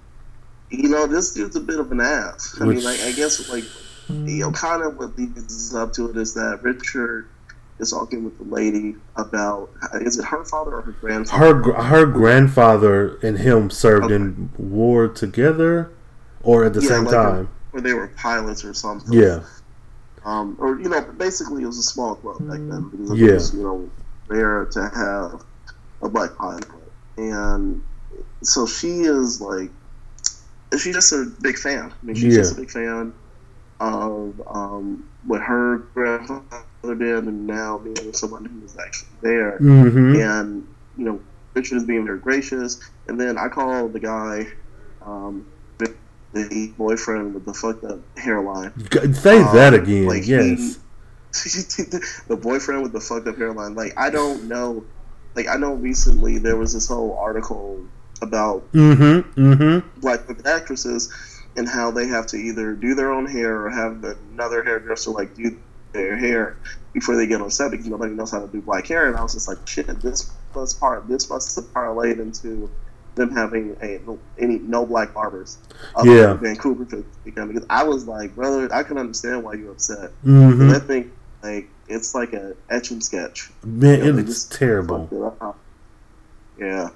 you 0.73 0.89
know 0.89 1.07
this 1.07 1.35
dude's 1.35 1.57
a 1.57 1.61
bit 1.61 1.79
of 1.79 1.93
an 1.93 2.01
ass. 2.01 2.57
I 2.61 2.67
Which... 2.67 2.79
mean, 2.79 2.85
like 2.85 3.01
I 3.01 3.13
guess 3.13 3.49
like 3.49 3.65
you 4.09 4.41
know, 4.41 4.51
mm. 4.51 4.55
kind 4.55 4.83
of 4.83 4.99
what 4.99 5.17
leads 5.17 5.75
up 5.75 5.93
to 5.95 6.11
it 6.11 6.17
is 6.17 6.35
that 6.35 6.61
Richard 6.63 7.29
is 7.79 7.91
talking 7.91 8.25
with 8.25 8.39
the 8.39 8.45
lady 8.45 8.97
about 9.17 9.71
is 9.95 10.19
it 10.19 10.25
her 10.25 10.45
father 10.45 10.77
or 10.77 10.83
her 10.83 10.93
grandfather? 10.93 11.55
Her 11.55 11.83
her 11.83 12.07
grandfather 12.07 13.17
and 13.17 13.39
him 13.39 13.71
served 13.71 14.07
okay. 14.07 14.15
in 14.17 14.51
war 14.59 15.09
together, 15.09 15.93
or 16.43 16.65
at 16.65 16.75
the 16.75 16.81
yeah, 16.81 16.89
same 16.89 17.05
like 17.05 17.15
uh, 17.15 17.31
time, 17.31 17.49
or 17.73 17.81
they 17.81 17.95
were 17.95 18.09
pilots 18.09 18.65
or 18.65 18.75
something. 18.75 19.13
Yeah. 19.13 19.41
Um, 20.25 20.57
or 20.61 20.79
you 20.79 20.89
know, 20.89 21.01
basically 21.19 21.65
it 21.65 21.67
was 21.67 21.79
a 21.79 21.83
small 21.83 22.15
club 22.15 22.39
back 22.39 22.59
then 22.59 22.89
because 22.91 23.19
yeah. 23.19 23.29
it 23.29 23.35
was 23.35 23.55
you 23.55 23.63
know 23.63 23.91
rare 24.29 24.67
to 24.67 24.89
have 24.89 25.43
a 26.01 26.09
black 26.09 26.37
pilot, 26.37 26.67
and 27.17 27.83
so 28.43 28.67
she 28.67 29.01
is 29.01 29.41
like 29.41 29.71
she's 30.79 30.95
just 30.95 31.13
a 31.13 31.31
big 31.41 31.59
fan. 31.59 31.93
I 31.93 32.07
mean, 32.07 32.17
she's 32.17 32.35
yeah. 32.35 32.41
just 32.41 32.57
a 32.57 32.61
big 32.61 32.71
fan 32.71 33.13
of 33.81 34.41
um, 34.47 35.09
what 35.27 35.41
her 35.41 35.79
grandfather 35.95 36.65
did, 36.83 37.25
and 37.25 37.47
now 37.47 37.79
being 37.79 37.95
with 38.07 38.17
someone 38.17 38.45
who 38.45 38.61
was 38.61 38.77
actually 38.79 39.11
there, 39.21 39.59
mm-hmm. 39.59 40.21
and 40.21 40.67
you 40.97 41.05
know, 41.05 41.21
Richard 41.55 41.77
is 41.77 41.85
being 41.85 42.05
very 42.05 42.19
gracious, 42.19 42.81
and 43.09 43.21
then 43.21 43.39
I 43.39 43.49
call 43.49 43.89
the 43.89 44.01
guy. 44.01 44.49
Um, 45.05 45.47
the 46.33 46.73
boyfriend 46.79 47.35
with 47.35 47.45
the 47.45 47.55
fucked 47.55 47.85
up 47.85 48.01
hairline. 48.17 48.73
Say 49.15 49.43
um, 49.43 49.55
that 49.55 49.75
again. 49.75 50.07
Like 50.07 50.27
yes. 50.27 50.79
He, 51.45 51.83
the 52.29 52.39
boyfriend 52.41 52.83
with 52.83 52.93
the 52.93 53.01
fucked 53.01 53.27
up 53.27 53.37
hairline. 53.37 53.75
Like 53.75 53.95
I 53.97 54.11
don't 54.11 54.49
know. 54.49 54.85
Like 55.35 55.49
I 55.49 55.57
know 55.57 55.75
recently 55.75 56.39
there 56.39 56.57
was 56.57 56.73
this 56.73 56.89
whole 56.89 57.17
article 57.17 57.81
about 58.23 58.71
mm-hmm, 58.73 59.41
mm-hmm. 59.41 60.01
black 60.01 60.21
actresses 60.47 61.13
and 61.57 61.69
how 61.69 61.91
they 61.91 62.07
have 62.07 62.27
to 62.29 62.37
either 62.37 62.73
do 62.75 62.95
their 62.95 63.13
own 63.13 63.27
hair 63.27 63.67
or 63.67 63.71
have 63.71 64.03
another 64.33 64.63
hairdresser 64.63 65.11
like 65.11 65.35
do 65.35 65.59
their 65.93 66.17
hair 66.17 66.57
before 66.93 67.17
they 67.17 67.27
get 67.27 67.41
on 67.41 67.51
set 67.51 67.71
because 67.71 67.87
nobody 67.87 68.15
knows 68.15 68.31
how 68.31 68.41
to 68.41 68.49
do 68.49 68.61
black 68.61 68.87
hair. 68.87 69.07
And 69.07 69.17
I 69.17 69.23
was 69.23 69.35
just 69.35 69.49
like, 69.49 69.59
shit, 69.67 69.87
this 70.01 70.31
must 70.55 70.81
part 70.81 71.09
this 71.09 71.29
must 71.29 71.55
have 71.57 71.65
parlayed 71.67 72.19
into 72.19 72.71
them 73.15 73.31
having 73.31 73.77
a, 73.83 74.01
any 74.39 74.59
no 74.59 74.87
black 74.87 75.13
barbers. 75.13 75.59
yeah, 76.03 76.35
Vancouver 76.35 77.05
because 77.25 77.65
I 77.69 77.85
was 77.85 78.07
like, 78.07 78.35
brother, 78.35 78.73
I 78.73 78.83
can 78.83 78.99
understand 78.99 79.45
why 79.45 79.55
you're 79.55 79.73
upset. 79.73 80.11
Mm-hmm. 80.25 80.71
I 80.71 80.79
think 80.79 81.13
like 81.43 81.69
it's 81.89 82.15
like 82.15 82.33
a 82.33 82.55
etch 82.71 82.91
and 82.91 83.05
sketch. 83.05 83.51
Man, 83.65 83.99
you 83.99 84.05
know, 84.05 84.09
it 84.11 84.13
looks 84.13 84.45
terrible. 84.45 85.09
It 85.11 85.55
yeah. 86.59 86.91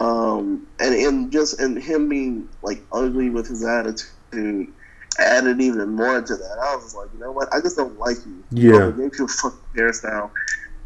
Um, 0.00 0.66
and 0.78 0.94
and 0.94 1.32
just 1.32 1.58
and 1.60 1.82
him 1.82 2.08
being 2.08 2.48
like 2.62 2.82
ugly 2.92 3.30
with 3.30 3.48
his 3.48 3.64
attitude 3.64 4.72
added 5.18 5.60
even 5.60 5.90
more 5.90 6.20
to 6.20 6.36
that. 6.36 6.58
I 6.60 6.76
was 6.76 6.94
like, 6.94 7.08
you 7.14 7.20
know 7.20 7.32
what? 7.32 7.48
I 7.52 7.60
just 7.60 7.76
don't 7.76 7.98
like 7.98 8.18
you. 8.26 8.44
Yeah. 8.50 8.86
You 8.88 8.94
maybe 8.96 9.16
you 9.18 9.26
fucking 9.26 9.58
hairstyle, 9.74 10.30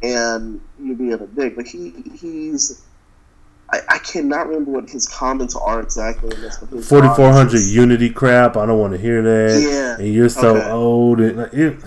and 0.02 0.60
you 0.80 0.94
being 0.94 1.12
a 1.12 1.26
dick. 1.26 1.56
But 1.56 1.66
he 1.66 1.92
he's 2.14 2.82
I, 3.72 3.80
I 3.88 3.98
cannot 3.98 4.48
remember 4.48 4.72
what 4.72 4.90
his 4.90 5.06
comments 5.06 5.54
are 5.54 5.80
exactly. 5.80 6.30
Forty 6.82 7.08
four 7.14 7.32
hundred 7.32 7.62
Unity 7.62 8.10
crap. 8.10 8.56
I 8.56 8.66
don't 8.66 8.78
want 8.78 8.92
to 8.92 8.98
hear 8.98 9.22
that. 9.22 9.60
Yeah, 9.60 10.04
and 10.04 10.12
you're 10.12 10.28
so 10.28 10.56
okay. 10.56 10.70
old. 10.70 11.20
And 11.20 11.40
it, 11.52 11.78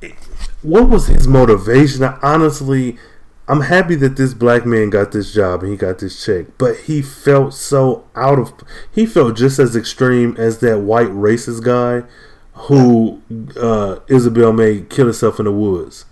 it, 0.00 0.14
what 0.62 0.88
was 0.88 1.06
his 1.06 1.26
motivation? 1.26 2.04
I, 2.04 2.18
honestly, 2.22 2.98
I'm 3.46 3.60
happy 3.60 3.94
that 3.96 4.16
this 4.16 4.32
black 4.32 4.64
man 4.64 4.90
got 4.90 5.12
this 5.12 5.32
job 5.34 5.62
and 5.62 5.70
he 5.70 5.76
got 5.76 5.98
this 5.98 6.24
check, 6.24 6.46
but 6.56 6.76
he 6.76 7.02
felt 7.02 7.52
so 7.52 8.04
out 8.14 8.38
of. 8.38 8.54
He 8.90 9.04
felt 9.04 9.36
just 9.36 9.58
as 9.58 9.76
extreme 9.76 10.34
as 10.38 10.58
that 10.58 10.80
white 10.80 11.08
racist 11.08 11.62
guy 11.62 12.08
who 12.54 13.20
uh, 13.60 13.98
Isabelle 14.08 14.52
May 14.52 14.82
kill 14.82 15.06
herself 15.06 15.38
in 15.38 15.44
the 15.44 15.52
woods. 15.52 16.06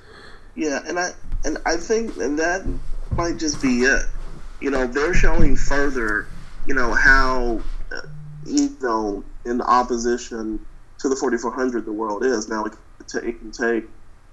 Yeah, 0.55 0.81
and 0.87 0.99
I 0.99 1.13
and 1.45 1.57
I 1.65 1.77
think 1.77 2.17
and 2.19 2.39
that 2.39 2.67
might 3.17 3.39
just 3.39 3.63
be 3.63 3.81
it 3.81 4.05
you 4.63 4.71
know, 4.71 4.87
they're 4.87 5.13
showing 5.13 5.57
further, 5.57 6.29
you 6.67 6.75
know, 6.75 6.95
how, 6.95 7.61
uh, 7.91 8.01
you 8.47 8.75
know, 8.81 9.25
in 9.45 9.61
opposition 9.61 10.65
to 10.99 11.09
the 11.09 11.17
4400 11.17 11.85
the 11.85 11.93
world 11.93 12.25
is. 12.25 12.49
Now, 12.49 12.65
it 12.65 12.73
can 13.01 13.51
take 13.51 13.85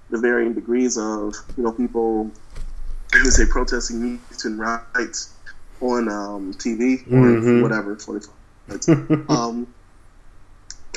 the 0.08 0.18
varying 0.18 0.54
degrees 0.54 0.96
of, 0.96 1.34
you 1.56 1.64
know, 1.64 1.72
people 1.72 2.30
who 3.18 3.30
say 3.30 3.44
protesting 3.46 4.02
mutant 4.02 4.58
rights 4.58 5.34
on 5.80 6.08
um, 6.08 6.54
TV 6.54 7.02
or 7.06 7.16
mm-hmm. 7.16 7.62
whatever, 7.62 7.96
4400. 7.96 9.30
um, 9.30 9.66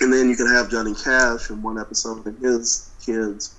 and 0.01 0.13
then 0.13 0.29
you 0.29 0.35
can 0.35 0.47
have 0.47 0.69
Johnny 0.69 0.93
Cash 0.93 1.49
in 1.49 1.61
one 1.61 1.79
episode 1.79 2.25
and 2.25 2.37
his 2.39 2.89
kids, 3.05 3.55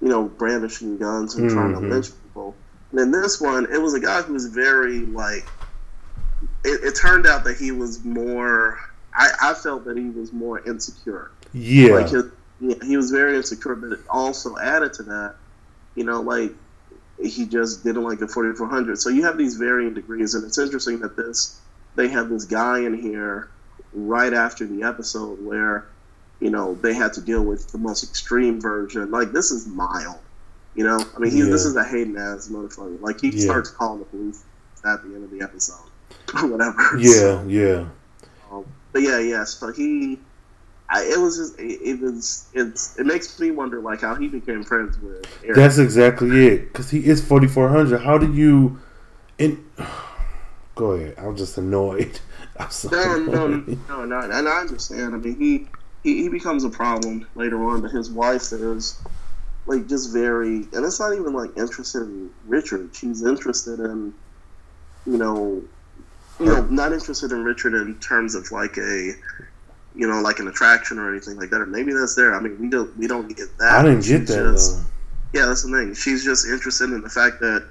you 0.00 0.08
know, 0.08 0.24
brandishing 0.24 0.98
guns 0.98 1.34
and 1.34 1.46
mm-hmm. 1.46 1.56
trying 1.56 1.72
to 1.72 1.78
mm-hmm. 1.78 1.90
lynch 1.90 2.10
people. 2.24 2.54
And 2.90 3.00
in 3.00 3.10
this 3.10 3.40
one, 3.40 3.66
it 3.72 3.80
was 3.80 3.94
a 3.94 4.00
guy 4.00 4.22
who 4.22 4.32
was 4.32 4.46
very 4.46 5.00
like. 5.00 5.46
It, 6.64 6.84
it 6.84 6.96
turned 6.96 7.26
out 7.26 7.44
that 7.44 7.56
he 7.56 7.72
was 7.72 8.04
more. 8.04 8.78
I, 9.14 9.30
I 9.42 9.54
felt 9.54 9.84
that 9.84 9.96
he 9.96 10.10
was 10.10 10.32
more 10.32 10.60
insecure. 10.66 11.30
Yeah. 11.52 11.94
Like 11.94 12.08
his, 12.08 12.24
he 12.82 12.96
was 12.96 13.10
very 13.10 13.36
insecure, 13.36 13.74
but 13.74 13.92
it 13.92 14.00
also 14.08 14.56
added 14.56 14.92
to 14.94 15.02
that, 15.04 15.34
you 15.94 16.04
know, 16.04 16.20
like 16.20 16.52
he 17.20 17.46
just 17.46 17.84
didn't 17.84 18.02
like 18.02 18.18
the 18.18 18.28
4400. 18.28 18.98
So 18.98 19.08
you 19.08 19.24
have 19.24 19.38
these 19.38 19.56
varying 19.56 19.94
degrees, 19.94 20.34
and 20.34 20.44
it's 20.44 20.58
interesting 20.58 21.00
that 21.00 21.16
this 21.16 21.60
they 21.94 22.08
have 22.08 22.28
this 22.28 22.44
guy 22.44 22.80
in 22.80 22.94
here 22.94 23.48
right 23.92 24.32
after 24.32 24.66
the 24.66 24.82
episode 24.82 25.44
where 25.44 25.86
you 26.40 26.50
know 26.50 26.74
they 26.76 26.94
had 26.94 27.12
to 27.14 27.20
deal 27.20 27.42
with 27.42 27.70
the 27.72 27.78
most 27.78 28.02
extreme 28.02 28.60
version. 28.60 29.10
Like 29.10 29.32
this 29.32 29.50
is 29.50 29.66
mild. 29.66 30.18
You 30.74 30.84
know, 30.84 31.04
I 31.14 31.18
mean, 31.18 31.30
he, 31.30 31.40
yeah. 31.40 31.44
this 31.44 31.66
is 31.66 31.76
a 31.76 31.84
hating 31.84 32.16
ass 32.16 32.48
motherfucker. 32.48 33.00
Like 33.00 33.20
he 33.20 33.28
yeah. 33.28 33.44
starts 33.44 33.70
calling 33.70 33.98
the 33.98 34.06
police 34.06 34.42
at 34.84 35.02
the 35.02 35.14
end 35.14 35.24
of 35.24 35.30
the 35.30 35.42
episode, 35.42 35.84
or 36.34 36.46
whatever. 36.46 36.98
Yeah, 36.98 37.12
so, 37.12 37.44
yeah. 37.46 37.84
Um, 38.50 38.64
but 38.92 39.02
yeah, 39.02 39.18
yeah. 39.18 39.44
So 39.44 39.70
he, 39.72 40.18
I, 40.92 41.04
it 41.04 41.18
was 41.18 41.38
just, 41.38 41.58
it, 41.58 41.80
it, 41.82 42.00
was, 42.00 42.46
it's, 42.52 42.98
it 42.98 43.06
makes 43.06 43.40
me 43.40 43.50
wonder 43.50 43.80
like 43.80 44.02
how 44.02 44.14
he 44.14 44.28
became 44.28 44.62
friends 44.62 44.98
with. 45.00 45.26
Eric. 45.42 45.56
That's 45.56 45.78
exactly 45.78 46.46
it, 46.46 46.72
because 46.72 46.90
he 46.90 47.06
is 47.06 47.24
forty 47.26 47.48
four 47.48 47.70
hundred. 47.70 48.02
How 48.02 48.18
do 48.18 48.30
you, 48.32 48.78
in? 49.38 49.64
Go 50.74 50.92
ahead. 50.92 51.14
I'm 51.18 51.36
just 51.36 51.56
annoyed. 51.58 52.20
I'm 52.58 52.70
so 52.70 52.88
no, 52.90 53.14
annoyed. 53.16 53.78
no, 53.88 54.04
no, 54.04 54.20
no, 54.26 54.38
and 54.38 54.48
I 54.48 54.60
understand. 54.60 55.14
I 55.14 55.18
mean, 55.18 55.38
he, 55.38 55.66
he 56.02 56.22
he 56.24 56.28
becomes 56.28 56.64
a 56.64 56.70
problem 56.70 57.26
later 57.34 57.62
on, 57.64 57.80
but 57.80 57.90
his 57.90 58.10
wife 58.10 58.52
is 58.52 59.00
like 59.66 59.88
just 59.88 60.12
very, 60.12 60.66
and 60.72 60.84
it's 60.84 61.00
not 61.00 61.14
even 61.14 61.32
like 61.32 61.56
interested 61.56 62.02
in 62.02 62.30
Richard. 62.46 62.94
She's 62.94 63.22
interested 63.22 63.80
in, 63.80 64.12
you 65.06 65.16
know, 65.16 65.62
you 66.38 66.46
know, 66.46 66.62
not 66.66 66.92
interested 66.92 67.32
in 67.32 67.44
Richard 67.44 67.74
in 67.74 67.98
terms 68.00 68.34
of 68.34 68.50
like 68.50 68.76
a, 68.76 69.12
you 69.94 70.08
know, 70.08 70.20
like 70.20 70.38
an 70.38 70.48
attraction 70.48 70.98
or 70.98 71.10
anything 71.10 71.36
like 71.36 71.50
that. 71.50 71.60
Or 71.60 71.66
maybe 71.66 71.92
that's 71.92 72.14
there. 72.14 72.34
I 72.34 72.40
mean, 72.40 72.58
we 72.60 72.68
don't 72.68 72.96
we 72.96 73.06
don't 73.06 73.28
get 73.28 73.56
that. 73.58 73.72
I 73.72 73.82
didn't 73.82 74.04
get 74.04 74.26
that. 74.28 74.52
Just, 74.52 74.80
yeah, 75.32 75.46
that's 75.46 75.62
the 75.62 75.70
thing. 75.70 75.94
She's 75.94 76.24
just 76.24 76.46
interested 76.46 76.90
in 76.90 77.00
the 77.00 77.08
fact 77.08 77.40
that 77.40 77.66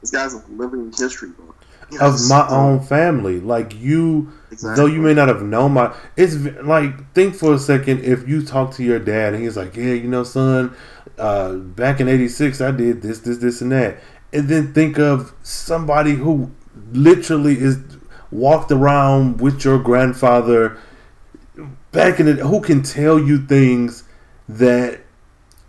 this 0.00 0.10
guy's 0.10 0.34
a 0.34 0.42
living 0.48 0.92
history 0.96 1.30
book. 1.30 1.54
Of 2.00 2.28
my 2.28 2.44
own 2.48 2.80
family, 2.80 3.38
like 3.38 3.72
you, 3.76 4.32
exactly. 4.50 4.74
though 4.74 4.92
you 4.92 5.00
may 5.00 5.14
not 5.14 5.28
have 5.28 5.42
known 5.42 5.72
my. 5.72 5.94
It's 6.16 6.34
like 6.34 7.12
think 7.14 7.36
for 7.36 7.54
a 7.54 7.58
second. 7.60 8.04
If 8.04 8.28
you 8.28 8.44
talk 8.44 8.72
to 8.74 8.82
your 8.82 8.98
dad 8.98 9.34
and 9.34 9.42
he's 9.42 9.56
like, 9.56 9.76
"Yeah, 9.76 9.92
you 9.92 10.08
know, 10.08 10.24
son, 10.24 10.74
uh, 11.16 11.52
back 11.54 12.00
in 12.00 12.08
'86, 12.08 12.60
I 12.60 12.72
did 12.72 13.02
this, 13.02 13.20
this, 13.20 13.38
this, 13.38 13.60
and 13.60 13.70
that. 13.70 13.98
And 14.32 14.48
then 14.48 14.72
think 14.72 14.98
of 14.98 15.32
somebody 15.44 16.14
who 16.14 16.50
literally 16.90 17.56
is 17.58 17.78
walked 18.32 18.72
around 18.72 19.40
with 19.40 19.64
your 19.64 19.78
grandfather 19.78 20.78
back 21.96 22.20
in 22.20 22.28
it. 22.28 22.38
Who 22.38 22.60
can 22.60 22.82
tell 22.82 23.18
you 23.18 23.38
things 23.46 24.04
that 24.48 25.00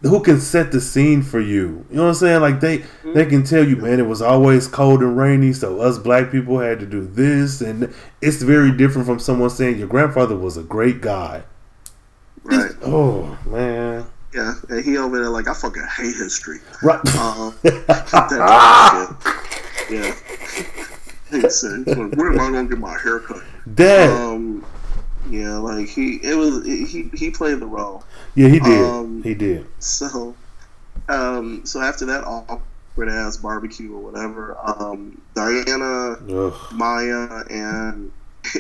who 0.04 0.22
can 0.22 0.40
set 0.40 0.72
the 0.72 0.80
scene 0.80 1.24
for 1.24 1.40
you? 1.40 1.86
You 1.90 1.96
know 1.96 2.04
what 2.04 2.10
I'm 2.10 2.14
saying? 2.16 2.42
Like 2.42 2.60
they 2.60 2.84
they 3.16 3.26
can 3.26 3.44
tell 3.44 3.66
you, 3.68 3.78
man, 3.78 4.00
it 4.00 4.06
was 4.08 4.22
always 4.22 4.68
cold 4.68 5.02
and 5.02 5.18
rainy, 5.18 5.54
so 5.54 5.80
us 5.82 5.98
black 5.98 6.30
people 6.32 6.60
had 6.60 6.80
to 6.82 6.86
do 6.86 7.02
this, 7.06 7.62
and 7.62 7.94
it's 8.22 8.42
very 8.44 8.72
different 8.72 9.08
from 9.08 9.20
someone 9.20 9.50
saying 9.50 9.80
your 9.80 9.88
grandfather 9.88 10.36
was 10.36 10.58
a 10.58 10.64
great 10.64 11.02
guy. 11.02 11.44
Right. 12.44 12.72
Oh 12.84 13.38
man, 13.46 14.06
Yeah. 14.34 14.54
And 14.70 14.84
he 14.86 14.98
over 14.98 15.18
there 15.20 15.30
like 15.30 15.48
I 15.48 15.54
fucking 15.54 15.88
hate 15.98 16.16
history. 16.16 16.60
right? 16.84 17.00
Um. 17.16 17.56
Yeah. 19.90 20.14
He 21.30 21.50
said, 21.50 21.86
"Where 22.16 22.32
am 22.32 22.40
I 22.40 22.52
gonna 22.52 22.66
get 22.70 22.78
my 22.80 22.98
haircut?" 23.04 23.44
Dad, 23.76 24.10
Um, 24.12 24.66
yeah, 25.30 25.58
like 25.58 25.88
he, 25.90 26.16
it 26.16 26.36
was 26.36 26.66
he 26.66 27.10
he 27.14 27.32
played 27.32 27.60
the 27.60 27.66
role. 27.66 28.04
yeah, 28.36 28.48
he 28.48 28.60
did, 28.60 28.84
um, 28.84 29.24
he 29.24 29.34
did. 29.34 29.66
So, 29.80 30.36
um, 31.10 31.66
so 31.66 31.82
after 31.82 32.06
that 32.06 32.24
awkward 32.26 33.10
ass 33.10 33.38
barbecue 33.38 33.94
or 33.94 34.00
whatever, 34.00 34.58
um, 34.64 35.22
Diana, 35.36 36.18
Ugh. 36.30 36.74
Maya, 36.74 37.44
and 37.50 38.12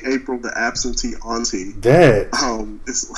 April, 0.05 0.39
the 0.39 0.51
absentee 0.55 1.13
auntie, 1.26 1.74
Dad, 1.74 2.34
um, 2.34 2.82
it's 2.88 3.11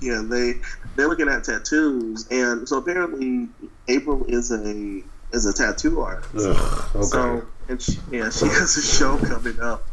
yeah, 0.00 0.22
they 0.24 0.54
they're 0.96 1.08
looking 1.08 1.28
at 1.28 1.44
tattoos, 1.44 2.26
and 2.30 2.68
so 2.68 2.78
apparently 2.78 3.48
April 3.88 4.24
is 4.26 4.50
a 4.50 5.02
is 5.32 5.46
a 5.46 5.52
tattoo 5.52 6.00
artist. 6.00 6.34
Ugh, 6.36 6.90
okay. 6.96 7.06
So, 7.06 7.46
and 7.68 7.80
she, 7.80 7.98
yeah, 8.10 8.30
she 8.30 8.46
has 8.46 8.76
a 8.76 8.82
show 8.82 9.16
coming 9.18 9.60
up, 9.60 9.86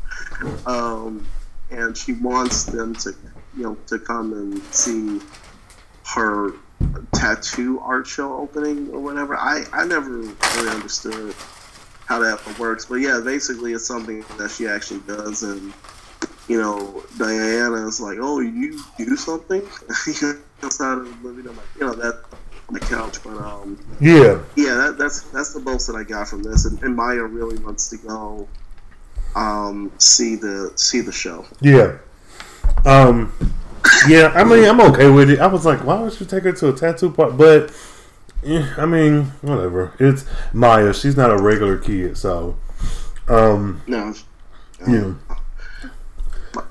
um, 0.66 1.26
and 1.72 1.98
she 1.98 2.14
wants 2.14 2.66
them 2.66 2.96
to, 2.96 3.14
you 3.56 3.64
know, 3.64 3.78
to 3.88 4.00
come 4.00 4.34
and 4.34 4.62
see 4.74 5.20
her 6.06 6.54
tattoo 7.14 7.80
art 7.80 8.08
show 8.08 8.38
opening 8.38 8.90
or 8.92 9.00
whatever. 9.00 9.36
I 9.36 9.64
I 9.74 9.86
never 9.86 10.10
really 10.10 10.70
understood 10.70 11.36
how 12.06 12.20
that 12.20 12.60
works, 12.60 12.86
but 12.86 12.96
yeah, 12.96 13.20
basically 13.24 13.74
it's 13.74 13.86
something 13.86 14.24
that 14.38 14.52
she 14.52 14.68
actually 14.68 15.02
does, 15.02 15.44
and 15.44 15.74
you 16.48 16.60
know, 16.62 17.04
Diana 17.18 17.88
is 17.88 18.00
like, 18.00 18.18
"Oh, 18.22 18.40
you 18.40 18.82
do 18.98 19.16
something 19.16 19.62
outside 20.64 21.00
of 21.00 21.24
living 21.24 21.44
room, 21.44 21.58
like, 21.58 21.66
you 21.80 21.88
know 21.88 21.94
that." 21.94 22.24
On 22.70 22.74
the 22.74 22.82
couch, 22.82 23.24
but 23.24 23.38
um, 23.38 23.80
yeah, 24.02 24.44
yeah, 24.58 24.74
that, 24.74 24.98
that's 24.98 25.22
that's 25.32 25.54
the 25.54 25.62
most 25.62 25.88
that 25.88 25.96
I 25.96 26.04
got 26.04 26.28
from 26.28 26.44
this, 26.44 26.66
and, 26.66 26.84
and 26.84 26.98
Maya 26.98 27.24
really 27.24 27.58
wants 27.64 27.88
to 27.92 27.98
go 27.98 28.46
um, 29.38 29.92
see 30.00 30.36
the 30.36 30.72
see 30.76 31.02
the 31.02 31.12
show. 31.12 31.46
yeah. 31.62 31.98
Um, 32.86 33.32
yeah. 34.08 34.32
I 34.36 34.44
mean, 34.44 34.66
I'm 34.66 34.82
okay 34.82 35.10
with 35.10 35.30
it. 35.30 35.40
I 35.40 35.48
was 35.48 35.66
like, 35.66 35.84
why 35.84 36.00
would 36.02 36.20
you 36.20 36.26
take 36.26 36.44
her 36.44 36.52
to 36.54 36.70
a 36.70 36.74
tattoo 36.74 37.12
part? 37.12 37.38
But 37.38 37.72
yeah, 38.44 38.74
I 38.78 38.86
mean, 38.86 39.26
whatever. 39.42 39.94
It's 40.00 40.26
Maya. 40.54 40.94
She's 40.94 41.18
not 41.18 41.32
a 41.32 41.38
regular 41.38 41.78
kid, 41.78 42.18
so 42.18 42.58
um, 43.28 43.82
No, 43.88 44.14
yeah. 44.88 45.14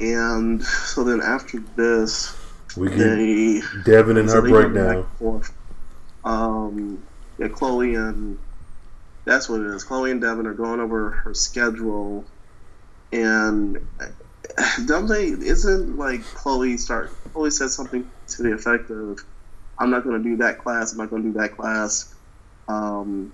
and 0.00 0.62
so 0.64 1.04
then 1.04 1.20
after 1.20 1.58
this, 1.76 2.36
We 2.76 2.88
get 2.88 2.98
they 2.98 3.60
Devin 3.84 4.16
and 4.16 4.30
so 4.30 4.42
her 4.42 4.68
back 4.68 5.06
breakdown. 5.20 5.42
Um, 6.24 7.02
yeah, 7.38 7.48
Chloe 7.48 7.94
and 7.94 8.38
that's 9.24 9.48
what 9.48 9.60
it 9.60 9.66
is. 9.66 9.84
Chloe 9.84 10.10
and 10.10 10.20
Devin 10.20 10.46
are 10.46 10.54
going 10.54 10.80
over 10.80 11.10
her 11.10 11.34
schedule, 11.34 12.24
and 13.12 13.78
don't 14.86 15.06
they? 15.06 15.26
Isn't 15.26 15.96
like 15.98 16.22
Chloe 16.34 16.76
start? 16.76 17.10
Chloe 17.32 17.50
said 17.50 17.70
something 17.70 18.08
to 18.28 18.42
the 18.42 18.52
effect 18.52 18.90
of, 18.90 19.20
"I'm 19.78 19.90
not 19.90 20.04
going 20.04 20.22
to 20.22 20.28
do 20.28 20.36
that 20.38 20.58
class. 20.58 20.92
I'm 20.92 20.98
not 20.98 21.10
going 21.10 21.22
to 21.22 21.28
do 21.30 21.38
that 21.38 21.56
class." 21.56 22.14
Um, 22.68 23.32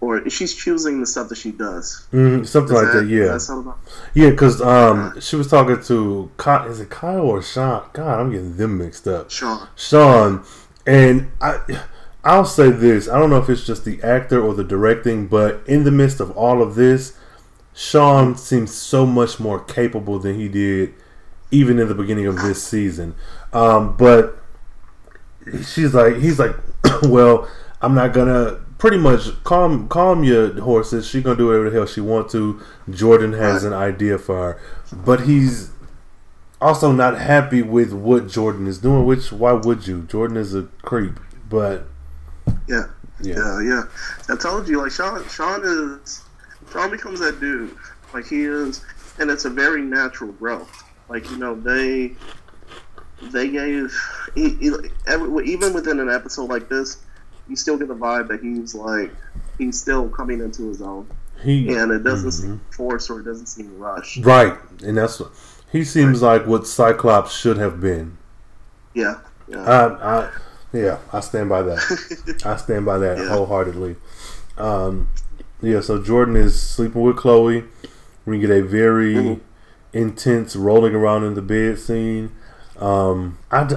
or 0.00 0.28
she's 0.28 0.54
choosing 0.54 1.00
the 1.00 1.06
stuff 1.06 1.28
that 1.30 1.38
she 1.38 1.52
does. 1.52 2.06
Mm, 2.12 2.46
something 2.46 2.74
Does 2.74 2.84
like 2.84 2.92
that, 2.92 3.06
yeah. 3.06 3.26
that 3.28 3.48
about- 3.50 3.78
Yeah, 4.12 4.30
because 4.30 4.60
um, 4.60 5.18
she 5.20 5.36
was 5.36 5.48
talking 5.48 5.80
to 5.84 6.30
Ky- 6.38 6.68
is 6.68 6.80
it 6.80 6.90
Kyle 6.90 7.20
or 7.20 7.42
Shawn? 7.42 7.88
God, 7.94 8.20
I'm 8.20 8.30
getting 8.30 8.56
them 8.56 8.76
mixed 8.78 9.08
up. 9.08 9.30
Shawn. 9.30 9.68
Shawn, 9.74 10.44
and 10.86 11.30
I, 11.40 11.60
I'll 12.24 12.44
say 12.44 12.70
this: 12.70 13.08
I 13.08 13.18
don't 13.18 13.30
know 13.30 13.38
if 13.38 13.48
it's 13.48 13.64
just 13.64 13.84
the 13.84 14.02
actor 14.02 14.40
or 14.42 14.52
the 14.52 14.64
directing, 14.64 15.28
but 15.28 15.62
in 15.66 15.84
the 15.84 15.90
midst 15.92 16.20
of 16.20 16.30
all 16.36 16.60
of 16.62 16.74
this, 16.74 17.16
Shawn 17.76 18.36
seems 18.36 18.72
so 18.74 19.04
much 19.04 19.38
more 19.38 19.60
capable 19.62 20.18
than 20.18 20.34
he 20.40 20.48
did 20.48 20.94
even 21.50 21.78
in 21.78 21.88
the 21.88 21.94
beginning 21.94 22.26
of 22.26 22.40
this 22.40 22.62
season. 22.62 23.14
Um, 23.52 23.96
but 23.96 24.38
she's 25.62 25.94
like, 25.94 26.16
he's 26.16 26.38
like, 26.38 26.56
well, 27.02 27.48
I'm 27.80 27.94
not 27.94 28.12
gonna. 28.12 28.60
Pretty 28.78 28.98
much 28.98 29.42
calm 29.42 29.88
calm 29.88 30.22
your 30.22 30.60
horses. 30.60 31.06
She 31.06 31.22
gonna 31.22 31.36
do 31.36 31.46
whatever 31.46 31.70
the 31.70 31.76
hell 31.76 31.86
she 31.86 32.02
want 32.02 32.30
to. 32.32 32.60
Jordan 32.90 33.32
has 33.32 33.64
an 33.64 33.72
idea 33.72 34.18
for 34.18 34.36
her, 34.36 34.60
but 34.92 35.20
he's 35.20 35.70
also 36.60 36.92
not 36.92 37.18
happy 37.18 37.62
with 37.62 37.94
what 37.94 38.28
Jordan 38.28 38.66
is 38.66 38.76
doing. 38.78 39.06
Which 39.06 39.32
why 39.32 39.52
would 39.52 39.86
you? 39.86 40.02
Jordan 40.02 40.36
is 40.36 40.54
a 40.54 40.64
creep, 40.82 41.18
but 41.48 41.88
Yeah. 42.68 42.84
yeah, 43.22 43.34
Yeah, 43.34 43.60
yeah. 43.62 43.82
I 44.28 44.36
told 44.36 44.68
you, 44.68 44.82
like 44.82 44.92
Shawn, 44.92 45.26
Shawn 45.30 45.62
is 45.64 46.22
Shawn 46.76 46.90
becomes 46.90 47.20
that 47.20 47.40
dude. 47.40 47.74
Like 48.12 48.26
he 48.26 48.42
is, 48.44 48.84
and 49.18 49.30
it's 49.30 49.44
a 49.46 49.50
very 49.50 49.82
natural 49.82 50.32
growth. 50.32 50.84
Like 51.08 51.30
you 51.30 51.36
know, 51.38 51.54
they 51.54 52.12
they 53.22 53.48
gave 53.48 53.94
he, 54.34 54.50
he, 54.56 54.72
every, 55.06 55.46
even 55.46 55.72
within 55.72 56.00
an 56.00 56.10
episode 56.10 56.50
like 56.50 56.68
this, 56.68 56.98
you 57.48 57.56
still 57.56 57.78
get 57.78 57.88
the 57.88 57.94
vibe 57.94 58.28
that 58.28 58.40
he's 58.42 58.74
like 58.74 59.10
he's 59.58 59.80
still 59.80 60.08
coming 60.10 60.40
into 60.40 60.68
his 60.68 60.82
own, 60.82 61.08
he 61.42 61.74
and 61.74 61.90
it 61.92 62.02
doesn't 62.04 62.32
seem 62.32 62.60
forced 62.70 63.08
or 63.10 63.20
it 63.20 63.24
doesn't 63.24 63.46
seem 63.46 63.78
rushed. 63.78 64.24
right, 64.24 64.58
and 64.84 64.98
that's 64.98 65.18
what 65.18 65.30
he 65.72 65.82
seems 65.82 66.20
like 66.20 66.46
what 66.46 66.66
Cyclops 66.66 67.34
should 67.34 67.56
have 67.56 67.80
been. 67.80 68.18
Yeah, 68.92 69.20
yeah, 69.48 69.62
I, 69.62 70.18
I 70.26 70.30
yeah, 70.72 70.98
I 71.12 71.20
stand 71.20 71.48
by 71.48 71.62
that. 71.62 72.42
I 72.44 72.56
stand 72.56 72.84
by 72.84 72.98
that 72.98 73.16
Yeah. 73.18 73.28
wholeheartedly. 73.28 73.96
Um, 74.58 75.08
yeah, 75.60 75.80
so 75.80 76.02
Jordan 76.02 76.36
is 76.36 76.60
sleeping 76.60 77.02
with 77.02 77.16
Chloe. 77.16 77.64
We 78.24 78.38
get 78.38 78.50
a 78.50 78.62
very 78.62 79.14
Mhm. 79.14 79.40
intense 79.92 80.56
rolling 80.56 80.94
around 80.94 81.24
in 81.24 81.34
the 81.34 81.42
bed 81.42 81.78
scene. 81.78 82.32
Um, 82.78 83.38
I, 83.50 83.64
d- 83.64 83.76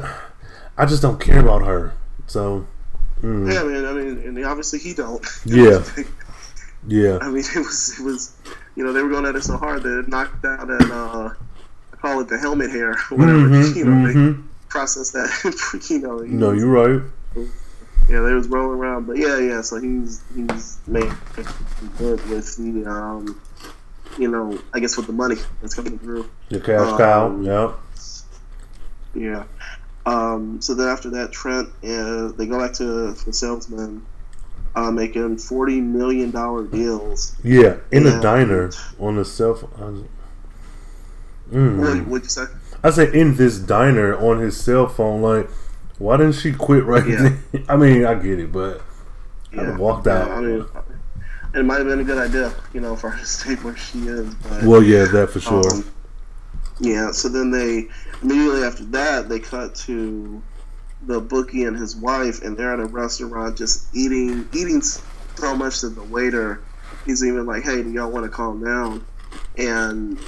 I 0.77 0.85
just 0.85 1.01
don't 1.01 1.19
care 1.19 1.39
about 1.39 1.65
her. 1.65 1.93
So, 2.27 2.65
mm, 3.23 3.51
yeah. 3.51 3.61
I 3.61 3.63
mean, 3.63 3.85
I 3.85 3.93
mean, 3.93 4.37
and 4.37 4.45
obviously 4.45 4.79
he 4.79 4.93
don't. 4.93 5.25
Yeah. 5.45 5.83
yeah, 6.87 7.17
I 7.21 7.29
mean, 7.29 7.43
it 7.55 7.57
was 7.59 7.99
it 7.99 8.03
was, 8.03 8.31
you 8.75 8.83
know, 8.83 8.93
they 8.93 9.01
were 9.01 9.09
going 9.09 9.25
at 9.25 9.35
it 9.35 9.43
so 9.43 9.57
hard 9.57 9.83
that 9.83 9.99
it 9.99 10.07
knocked 10.07 10.43
out 10.45 10.67
that 10.67 10.89
uh, 10.91 11.29
I 11.93 11.95
call 11.97 12.21
it 12.21 12.27
the 12.29 12.37
helmet 12.37 12.71
hair, 12.71 12.91
or 12.91 12.95
whatever. 13.17 13.39
Mhm, 13.49 13.75
you 13.75 13.85
know, 13.85 14.07
they 14.07 14.13
mhm. 14.13 14.43
processed 14.69 15.13
that. 15.13 15.85
you 15.89 15.99
know, 15.99 16.17
no, 16.19 16.51
you're 16.51 16.67
right. 16.67 17.01
Yeah, 18.09 18.21
they 18.21 18.33
was 18.33 18.47
rolling 18.47 18.79
around, 18.79 19.05
but 19.05 19.17
yeah, 19.17 19.37
yeah. 19.37 19.61
So 19.61 19.79
he's 19.79 20.21
he's 20.35 20.79
made 20.87 21.11
good 21.97 22.25
with 22.29 22.55
the, 22.57 22.89
um, 22.89 23.39
you 24.17 24.27
know, 24.27 24.59
I 24.73 24.79
guess 24.79 24.97
with 24.97 25.05
the 25.05 25.13
money 25.13 25.35
that's 25.61 25.75
coming 25.75 25.99
through. 25.99 26.27
The 26.49 26.59
cash 26.59 26.87
Um, 26.87 26.97
cow. 26.97 27.39
Yeah. 27.41 27.73
Yeah. 29.13 29.43
Um, 30.05 30.59
so 30.59 30.73
then 30.73 30.87
after 30.87 31.09
that, 31.11 31.31
Trent 31.31 31.69
uh, 31.83 32.29
they 32.29 32.47
go 32.47 32.57
back 32.57 32.73
to 32.73 33.13
the 33.13 33.33
salesman, 33.33 34.03
uh, 34.75 34.89
making 34.89 35.37
forty 35.37 35.79
million 35.79 36.31
dollar 36.31 36.63
deals. 36.63 37.35
Yeah, 37.43 37.77
in 37.91 38.07
a 38.07 38.19
diner 38.19 38.71
on 38.99 39.17
the 39.17 39.25
cell 39.25 39.53
phone. 39.53 40.09
Mm. 41.51 41.79
What 41.79 42.07
would 42.07 42.23
you 42.23 42.29
say? 42.29 42.45
I 42.83 42.89
say 42.89 43.13
in 43.13 43.35
this 43.35 43.59
diner 43.59 44.17
on 44.17 44.39
his 44.39 44.59
cell 44.59 44.87
phone. 44.87 45.21
Like, 45.21 45.49
why 45.99 46.17
didn't 46.17 46.33
she 46.33 46.53
quit 46.53 46.85
right 46.85 47.05
Yeah. 47.05 47.29
then? 47.51 47.65
I 47.69 47.75
mean, 47.77 48.05
I 48.05 48.15
get 48.15 48.39
it, 48.39 48.51
but 48.51 48.81
Yeah. 49.51 49.65
have 49.65 49.79
walked 49.79 50.07
Yeah, 50.07 50.13
out. 50.13 50.31
I 50.31 50.41
mean, 50.41 50.65
it 51.55 51.65
might 51.65 51.77
have 51.79 51.87
been 51.87 51.99
a 51.99 52.03
good 52.03 52.17
idea, 52.17 52.53
you 52.73 52.81
know, 52.81 52.95
for 52.95 53.09
her 53.09 53.19
to 53.19 53.25
stay 53.25 53.55
where 53.55 53.75
she 53.75 53.99
is. 54.07 54.33
But, 54.35 54.63
well, 54.63 54.83
yeah, 54.83 55.05
that 55.05 55.29
for 55.31 55.39
sure. 55.39 55.71
um, 55.71 55.85
yeah. 56.79 57.11
So 57.11 57.29
then 57.29 57.51
they 57.51 57.87
immediately 58.21 58.63
after 58.63 58.85
that 58.85 59.29
they 59.29 59.39
cut 59.39 59.75
to 59.75 60.41
the 61.07 61.19
bookie 61.19 61.63
and 61.63 61.77
his 61.77 61.95
wife, 61.95 62.41
and 62.41 62.57
they're 62.57 62.73
at 62.73 62.79
a 62.79 62.85
restaurant 62.85 63.57
just 63.57 63.93
eating 63.95 64.47
eating 64.53 64.81
so 64.81 65.55
much 65.55 65.81
that 65.81 65.95
the 65.95 66.03
waiter 66.03 66.61
he's 67.05 67.23
even 67.23 67.45
like, 67.45 67.63
"Hey, 67.63 67.81
do 67.81 67.91
y'all 67.91 68.11
want 68.11 68.25
to 68.25 68.29
calm 68.29 68.63
down?" 68.63 69.05
And 69.57 70.19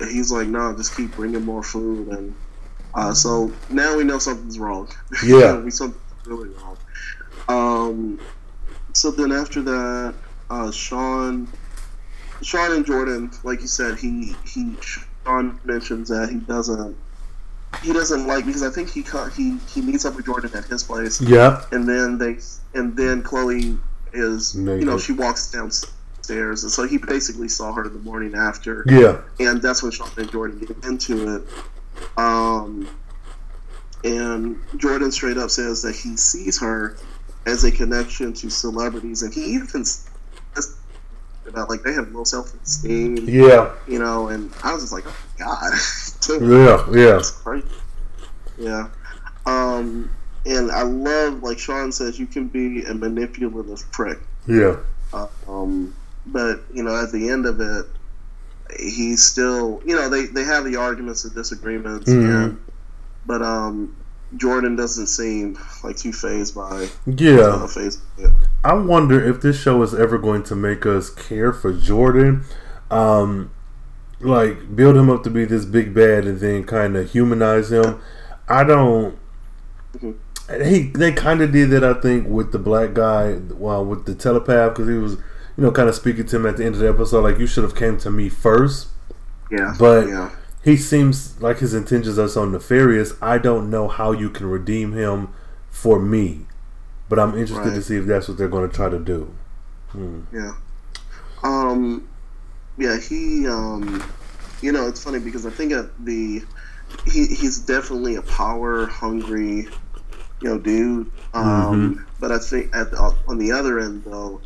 he's 0.00 0.30
like, 0.30 0.48
"No, 0.48 0.74
just 0.76 0.96
keep 0.96 1.16
bringing 1.16 1.44
more 1.44 1.62
food." 1.62 2.08
And 2.08 2.34
uh, 2.94 3.12
so 3.12 3.52
now 3.68 3.96
we 3.96 4.04
know 4.04 4.18
something's 4.18 4.58
wrong. 4.58 4.88
Yeah. 5.24 5.58
we 5.58 5.70
something's 5.70 6.26
really 6.26 6.48
wrong. 6.50 6.76
Um, 7.48 8.20
so 8.92 9.10
then 9.10 9.32
after 9.32 9.62
that, 9.62 10.14
uh, 10.50 10.70
Shawn 10.70 11.48
Shawn 12.42 12.72
and 12.72 12.86
Jordan, 12.86 13.30
like 13.44 13.60
you 13.60 13.66
said, 13.66 13.98
he 13.98 14.34
he 14.46 14.74
Shawn 15.24 15.60
mentions 15.64 16.08
that 16.08 16.30
he 16.30 16.38
doesn't 16.38 16.96
he 17.82 17.92
doesn't 17.92 18.26
like 18.26 18.46
because 18.46 18.62
I 18.62 18.70
think 18.70 18.90
he 18.90 19.04
he 19.36 19.58
he 19.72 19.80
meets 19.80 20.04
up 20.04 20.16
with 20.16 20.26
Jordan 20.26 20.50
at 20.54 20.64
his 20.64 20.82
place. 20.82 21.20
Yeah. 21.20 21.64
And 21.72 21.88
then 21.88 22.18
they 22.18 22.38
and 22.74 22.96
then 22.96 23.22
Chloe 23.22 23.78
is 24.12 24.54
you 24.54 24.84
know 24.84 24.98
she 24.98 25.12
walks 25.12 25.50
downstairs 25.50 26.64
and 26.64 26.72
so 26.72 26.86
he 26.86 26.98
basically 26.98 27.48
saw 27.48 27.72
her 27.72 27.88
the 27.88 27.98
morning 28.00 28.34
after. 28.34 28.84
Yeah. 28.86 29.20
And 29.38 29.62
that's 29.62 29.82
when 29.82 29.92
Shawn 29.92 30.10
and 30.16 30.30
Jordan 30.30 30.58
get 30.58 30.84
into 30.84 31.36
it. 31.36 31.42
Um. 32.16 32.88
And 34.02 34.56
Jordan 34.76 35.12
straight 35.12 35.36
up 35.36 35.50
says 35.50 35.82
that 35.82 35.94
he 35.94 36.16
sees 36.16 36.58
her 36.60 36.96
as 37.44 37.64
a 37.64 37.70
connection 37.70 38.32
to 38.32 38.48
celebrities, 38.48 39.22
and 39.22 39.32
he 39.32 39.42
even 39.42 39.84
about 41.50 41.68
like 41.68 41.82
they 41.82 41.92
have 41.92 42.10
low 42.12 42.24
self 42.24 42.54
esteem. 42.62 43.28
Yeah. 43.28 43.74
You 43.86 43.98
know, 43.98 44.28
and 44.28 44.52
I 44.62 44.72
was 44.72 44.82
just 44.82 44.92
like, 44.92 45.04
oh 45.06 45.16
God. 45.38 45.72
yeah, 46.40 47.04
yeah. 47.04 47.12
That's 47.12 47.30
crazy. 47.30 47.66
Yeah. 48.58 48.88
Um 49.46 50.10
and 50.46 50.70
I 50.70 50.82
love 50.82 51.42
like 51.42 51.58
Shawn 51.58 51.92
says 51.92 52.18
you 52.18 52.26
can 52.26 52.48
be 52.48 52.84
a 52.84 52.94
manipulative 52.94 53.90
prick. 53.92 54.18
Yeah. 54.46 54.76
Uh, 55.12 55.26
um 55.48 55.94
but, 56.26 56.60
you 56.72 56.82
know, 56.82 56.94
at 57.02 57.12
the 57.12 57.30
end 57.30 57.46
of 57.46 57.60
it 57.60 57.86
he's 58.78 59.22
still 59.22 59.82
you 59.84 59.94
know, 59.94 60.08
they, 60.08 60.26
they 60.26 60.44
have 60.44 60.64
the 60.64 60.76
arguments 60.76 61.24
and 61.24 61.34
disagreements 61.34 62.10
mm-hmm. 62.10 62.30
and 62.30 62.62
but 63.26 63.42
um 63.42 63.96
Jordan 64.36 64.76
doesn't 64.76 65.08
seem 65.08 65.58
like 65.82 65.96
too 65.96 66.12
phased 66.12 66.54
by 66.54 66.88
yeah. 67.06 67.40
Uh, 67.40 67.66
phased, 67.66 68.00
yeah. 68.16 68.28
I 68.62 68.74
wonder 68.74 69.22
if 69.22 69.40
this 69.40 69.60
show 69.60 69.82
is 69.82 69.92
ever 69.92 70.18
going 70.18 70.44
to 70.44 70.54
make 70.54 70.86
us 70.86 71.10
care 71.10 71.52
for 71.52 71.72
Jordan. 71.72 72.44
Um, 72.90 73.50
like 74.20 74.76
build 74.76 74.96
him 74.96 75.10
up 75.10 75.24
to 75.24 75.30
be 75.30 75.44
this 75.44 75.64
big 75.64 75.94
bad 75.94 76.26
and 76.26 76.38
then 76.38 76.64
kind 76.64 76.96
of 76.96 77.10
humanize 77.10 77.72
him. 77.72 78.00
I 78.48 78.64
don't. 78.64 79.18
Mm-hmm. 79.94 80.64
He 80.64 80.82
they 80.88 81.12
kind 81.12 81.40
of 81.42 81.52
did 81.52 81.70
that 81.70 81.84
I 81.84 81.94
think 81.94 82.28
with 82.28 82.52
the 82.52 82.58
black 82.58 82.92
guy, 82.92 83.38
well, 83.52 83.84
with 83.84 84.06
the 84.06 84.14
telepath 84.14 84.74
because 84.74 84.88
he 84.88 84.94
was 84.94 85.16
you 85.60 85.66
know 85.66 85.70
kind 85.72 85.88
of 85.88 85.94
speaking 85.94 86.24
to 86.24 86.36
him 86.36 86.46
at 86.46 86.56
the 86.56 86.64
end 86.64 86.74
of 86.74 86.80
the 86.80 86.88
episode 86.88 87.22
like 87.22 87.38
you 87.38 87.46
should 87.46 87.62
have 87.62 87.76
came 87.76 87.98
to 87.98 88.10
me 88.10 88.28
first. 88.28 88.88
Yeah, 89.50 89.74
but 89.78 90.08
yeah 90.08 90.30
he 90.62 90.76
seems 90.76 91.40
like 91.40 91.58
his 91.58 91.72
intentions 91.72 92.18
are 92.18 92.28
so 92.28 92.44
nefarious. 92.44 93.14
I 93.22 93.38
don't 93.38 93.70
know 93.70 93.88
how 93.88 94.12
you 94.12 94.28
can 94.28 94.46
redeem 94.46 94.92
him 94.92 95.28
for 95.70 95.98
me, 95.98 96.46
but 97.08 97.18
I'm 97.18 97.36
interested 97.36 97.68
right. 97.68 97.74
to 97.74 97.82
see 97.82 97.96
if 97.96 98.06
that's 98.06 98.28
what 98.28 98.36
they're 98.36 98.48
going 98.48 98.68
to 98.68 98.74
try 98.74 98.88
to 98.88 98.98
do. 98.98 99.34
Hmm. 99.88 100.22
Yeah. 100.32 100.52
Um. 101.42 102.08
Yeah. 102.76 102.98
He. 102.98 103.46
Um. 103.46 104.04
You 104.60 104.72
know, 104.72 104.86
it's 104.86 105.02
funny 105.02 105.18
because 105.18 105.46
I 105.46 105.50
think 105.50 105.72
at 105.72 105.86
the 106.04 106.42
he 107.06 107.26
he's 107.26 107.58
definitely 107.60 108.16
a 108.16 108.22
power 108.22 108.86
hungry, 108.86 109.68
you 110.42 110.48
know, 110.48 110.58
dude. 110.58 111.10
Um. 111.32 111.94
Mm-hmm. 111.94 112.04
But 112.20 112.32
I 112.32 112.38
think 112.38 112.76
at 112.76 112.92
on 112.92 113.38
the 113.38 113.52
other 113.52 113.80
end 113.80 114.04
though, 114.04 114.42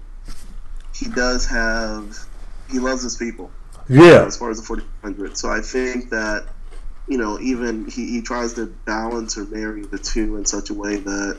he 0.94 1.08
does 1.08 1.46
have 1.46 2.16
he 2.70 2.78
loves 2.78 3.02
his 3.02 3.16
people. 3.16 3.50
Yeah. 3.88 4.24
As 4.24 4.36
far 4.36 4.50
as 4.50 4.58
the 4.58 4.66
4,500. 4.66 5.36
So 5.36 5.50
I 5.50 5.60
think 5.60 6.10
that, 6.10 6.46
you 7.06 7.18
know, 7.18 7.38
even 7.40 7.86
he, 7.88 8.06
he 8.06 8.22
tries 8.22 8.54
to 8.54 8.66
balance 8.86 9.36
or 9.36 9.44
marry 9.44 9.84
the 9.84 9.98
two 9.98 10.36
in 10.36 10.46
such 10.46 10.70
a 10.70 10.74
way 10.74 10.96
that, 10.96 11.38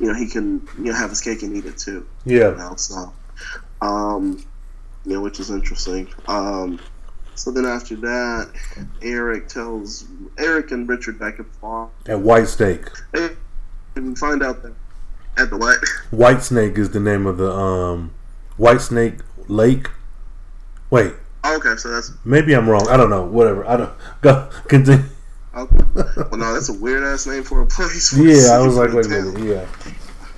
you 0.00 0.08
know, 0.08 0.14
he 0.14 0.26
can, 0.26 0.66
you 0.78 0.84
know, 0.84 0.94
have 0.94 1.10
his 1.10 1.20
cake 1.20 1.42
and 1.42 1.56
eat 1.56 1.64
it 1.64 1.78
too. 1.78 2.06
Yeah. 2.24 2.50
You 2.50 2.56
know, 2.56 2.74
so, 2.76 3.12
um, 3.80 4.44
you 5.04 5.12
know, 5.12 5.20
which 5.20 5.38
is 5.38 5.50
interesting. 5.50 6.08
Um, 6.26 6.80
so 7.36 7.50
then 7.50 7.66
after 7.66 7.94
that, 7.96 8.50
Eric 9.02 9.48
tells 9.48 10.06
Eric 10.38 10.72
and 10.72 10.88
Richard 10.88 11.18
back 11.18 11.38
at 11.38 11.46
farm 11.56 11.90
at 12.06 12.18
White 12.18 12.48
Snake, 12.48 12.86
and 13.12 13.36
we 13.94 14.14
find 14.14 14.42
out 14.42 14.62
that 14.62 14.74
at 15.36 15.50
the 15.50 15.58
what 15.58 15.78
White 16.10 16.42
Snake 16.42 16.78
is 16.78 16.90
the 16.90 17.00
name 17.00 17.26
of 17.26 17.36
the 17.36 17.52
um 17.52 18.10
White 18.56 18.80
Snake 18.80 19.14
Lake. 19.48 19.88
Wait, 20.90 21.14
okay, 21.44 21.76
so 21.76 21.90
that's 21.90 22.12
maybe 22.24 22.54
I'm 22.54 22.68
wrong. 22.68 22.86
I 22.88 22.96
don't 22.96 23.10
know. 23.10 23.24
Whatever. 23.24 23.66
I 23.66 23.76
don't 23.76 23.92
go 24.20 24.48
continue. 24.68 25.04
Okay. 25.54 25.84
Well, 25.94 26.36
no, 26.36 26.52
that's 26.52 26.68
a 26.68 26.74
weird 26.74 27.02
ass 27.02 27.26
name 27.26 27.42
for 27.42 27.62
a 27.62 27.66
place. 27.66 28.10
For 28.10 28.16
yeah, 28.22 28.52
I 28.52 28.60
was 28.60 28.76
like, 28.76 28.92
wait 28.92 29.06
a 29.06 29.08
minute. 29.08 29.42
Yeah. 29.42 29.66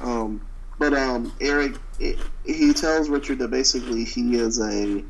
Um, 0.00 0.40
but 0.78 0.94
um, 0.94 1.32
Eric, 1.40 1.74
he 1.98 2.72
tells 2.72 3.08
Richard 3.08 3.40
that 3.40 3.48
basically 3.48 4.04
he 4.04 4.36
is 4.36 4.60
a 4.60 5.02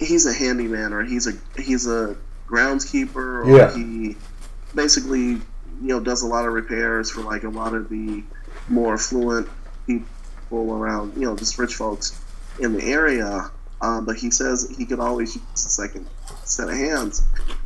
he's 0.00 0.26
a 0.26 0.32
handyman 0.32 0.92
or 0.92 1.04
he's 1.04 1.26
a 1.26 1.32
he's 1.60 1.86
a 1.86 2.16
groundskeeper 2.48 3.44
or 3.44 3.56
yeah. 3.56 3.74
he 3.74 4.16
basically 4.74 5.28
you 5.28 5.42
know 5.80 6.00
does 6.00 6.22
a 6.22 6.26
lot 6.26 6.46
of 6.46 6.52
repairs 6.52 7.10
for 7.10 7.22
like 7.22 7.44
a 7.44 7.48
lot 7.48 7.74
of 7.74 7.88
the 7.88 8.22
more 8.68 8.94
affluent 8.94 9.48
people 9.86 10.72
around 10.72 11.14
you 11.14 11.22
know 11.22 11.36
just 11.36 11.58
rich 11.58 11.74
folks 11.74 12.20
in 12.58 12.72
the 12.72 12.82
area 12.84 13.50
um, 13.80 14.04
but 14.06 14.16
he 14.16 14.30
says 14.30 14.74
he 14.76 14.86
could 14.86 15.00
always 15.00 15.36
use 15.36 15.44
a 15.54 15.68
second 15.68 16.06
set 16.44 16.68
of 16.68 16.74
hands 16.74 17.22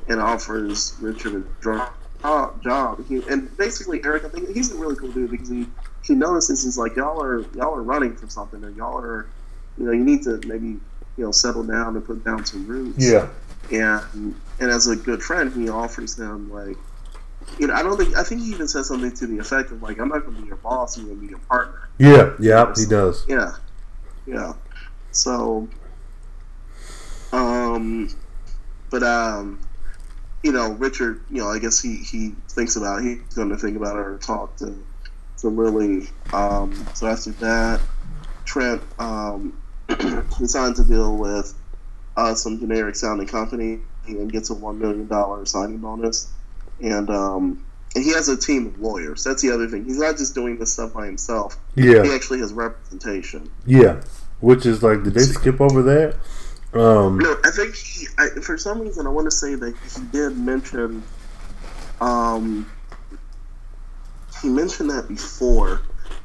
and 0.09 0.21
offers 0.21 0.97
Richard 1.01 1.45
a 1.63 2.51
job. 2.63 3.07
He, 3.09 3.23
and 3.29 3.57
basically, 3.57 4.03
Eric, 4.05 4.25
I 4.25 4.29
think 4.29 4.51
he's 4.51 4.73
a 4.73 4.77
really 4.77 4.97
cool 4.97 5.13
dude 5.13 5.31
because 5.31 5.49
he, 5.49 5.67
he 6.03 6.15
notices 6.15 6.65
he's 6.65 6.77
like, 6.77 6.97
y'all 6.97 7.23
are 7.23 7.43
y'all 7.55 7.75
are 7.75 7.83
running 7.83 8.17
from 8.17 8.29
something, 8.29 8.63
and 8.65 8.77
y'all 8.77 8.99
are, 8.99 9.29
you 9.79 9.87
know, 9.87 9.93
you 9.93 10.05
need 10.05 10.23
to 10.25 10.41
maybe 10.47 10.67
you 11.17 11.25
know 11.25 11.31
settle 11.31 11.63
down 11.63 11.95
and 11.95 12.05
put 12.05 12.25
down 12.25 12.45
some 12.45 12.67
roots. 12.67 12.99
Yeah. 12.99 13.29
And 13.71 14.35
and 14.59 14.71
as 14.71 14.89
a 14.89 14.97
good 14.97 15.23
friend, 15.23 15.53
he 15.53 15.69
offers 15.69 16.17
them 16.17 16.51
like, 16.53 16.77
you 17.61 17.69
know, 17.69 17.75
I 17.75 17.85
don't 17.85 17.97
think 17.97 18.17
I 18.17 18.25
think 18.25 18.43
he 18.43 18.51
even 18.51 18.67
says 18.67 18.89
something 18.89 19.13
to 19.13 19.27
the 19.29 19.39
effect 19.39 19.71
of 19.71 19.81
like, 19.81 20.01
I'm 20.01 20.09
not 20.09 20.25
going 20.25 20.35
to 20.35 20.43
be 20.43 20.49
your 20.49 20.57
boss, 20.57 20.97
I'm 20.97 21.05
going 21.05 21.17
to 21.19 21.23
be 21.23 21.29
your 21.29 21.39
partner. 21.41 21.89
Yeah, 21.99 22.33
yeah, 22.41 22.73
he 22.77 22.85
does. 22.85 23.25
Yeah, 23.29 23.53
yeah. 24.27 24.55
So 25.13 25.69
um, 27.33 28.15
but 28.91 29.03
um, 29.03 29.61
you 30.43 30.53
know, 30.53 30.73
Richard, 30.73 31.23
you 31.31 31.39
know, 31.39 31.49
I 31.49 31.59
guess 31.59 31.81
he 31.81 31.97
he 31.97 32.35
thinks 32.49 32.77
about 32.77 33.03
it. 33.03 33.05
he's 33.05 33.35
going 33.35 33.51
to 33.51 33.57
think 33.57 33.77
about 33.77 33.97
it 33.97 34.01
or 34.01 34.19
talk 34.19 34.57
to 34.57 34.77
to 35.39 35.49
Lily. 35.49 36.09
Um, 36.33 36.87
so 36.95 37.07
after 37.07 37.31
that, 37.33 37.81
Trent 38.45 38.83
um, 38.99 39.61
decides 40.39 40.81
to 40.81 40.85
deal 40.85 41.17
with 41.17 41.55
uh, 42.17 42.35
some 42.35 42.59
generic 42.59 42.97
sounding 42.97 43.29
company 43.29 43.81
and 44.07 44.31
gets 44.33 44.51
a 44.51 44.55
one 44.55 44.79
million 44.79 45.07
dollar 45.07 45.47
signing 45.47 45.79
bonus, 45.79 46.33
and 46.81 47.09
um, 47.11 47.65
and 47.95 48.05
he 48.05 48.13
has 48.13 48.29
a 48.29 48.37
team 48.37 48.67
of 48.67 48.81
lawyers. 48.81 49.23
That's 49.23 49.43
the 49.43 49.53
other 49.53 49.69
thing. 49.69 49.85
He's 49.85 50.01
not 50.01 50.17
just 50.17 50.35
doing 50.35 50.59
this 50.59 50.73
stuff 50.73 50.95
by 50.95 51.07
himself. 51.07 51.57
Yeah, 51.77 52.03
he 52.03 52.13
actually 52.13 52.41
has 52.41 52.53
representation. 52.53 53.51
Yeah, 53.67 54.01
which 54.41 54.67
is 54.67 54.83
like, 54.83 55.03
did 55.03 55.15
they 55.15 55.23
skip 55.23 55.61
over 55.61 55.83
that? 55.83 56.17
Um, 56.73 57.19
no, 57.19 57.37
I 57.45 57.51
think 57.51 57.75
he. 57.75 58.07
I, 58.19 58.29
for 58.41 58.57
some 58.57 58.81
reason, 58.81 59.07
I 59.07 59.11
want 59.11 59.29
to 59.29 59.37
say 59.37 59.55
that 59.55 59.75
he 59.77 60.03
did 60.13 60.39
mention. 60.39 61.03
Um, 62.01 62.71
he 64.41 64.49
mentioned 64.49 64.91
that 64.91 65.09
before, 65.09 65.83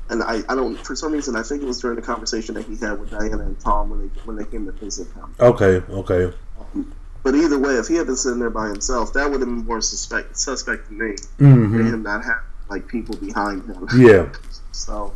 and 0.09 0.21
I, 0.21 0.41
I 0.47 0.55
don't. 0.55 0.77
For 0.85 0.95
some 0.95 1.13
reason, 1.13 1.35
I 1.35 1.41
think 1.41 1.63
it 1.63 1.65
was 1.65 1.81
during 1.81 1.95
the 1.95 2.03
conversation 2.03 2.53
that 2.55 2.65
he 2.65 2.77
had 2.77 2.99
with 2.99 3.09
Diana 3.09 3.43
and 3.43 3.59
Tom 3.59 3.89
when 3.89 4.01
they 4.01 4.21
when 4.21 4.35
they 4.35 4.45
came 4.45 4.67
to 4.67 4.71
visit 4.71 5.11
him. 5.13 5.33
Okay. 5.39 5.81
Okay. 5.89 6.31
Um, 6.59 6.93
but 7.23 7.33
either 7.33 7.57
way, 7.57 7.73
if 7.73 7.87
he 7.87 7.95
had 7.95 8.05
been 8.05 8.15
sitting 8.15 8.39
there 8.39 8.51
by 8.51 8.67
himself, 8.67 9.13
that 9.13 9.23
would 9.25 9.39
have 9.39 9.49
been 9.49 9.65
more 9.65 9.81
suspect 9.81 10.37
suspect 10.37 10.87
to 10.87 10.93
me. 10.93 11.15
Mm-hmm. 11.39 11.87
Him 11.87 12.03
not 12.03 12.23
have 12.23 12.43
like 12.69 12.87
people 12.87 13.15
behind 13.17 13.65
him. 13.65 13.87
Yeah. 13.97 14.29
so. 14.71 15.11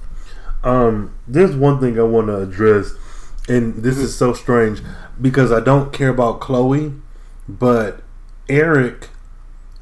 Um, 0.64 1.16
there's 1.28 1.56
one 1.56 1.80
thing 1.80 2.00
I 2.00 2.04
want 2.04 2.28
to 2.28 2.42
address, 2.42 2.94
and 3.48 3.76
this 3.84 3.98
is 3.98 4.16
so 4.16 4.34
strange 4.34 4.82
because 5.22 5.52
I 5.52 5.60
don't 5.60 5.94
care 5.94 6.10
about 6.10 6.42
Chloe, 6.42 6.94
but 7.48 8.02
Eric, 8.48 9.10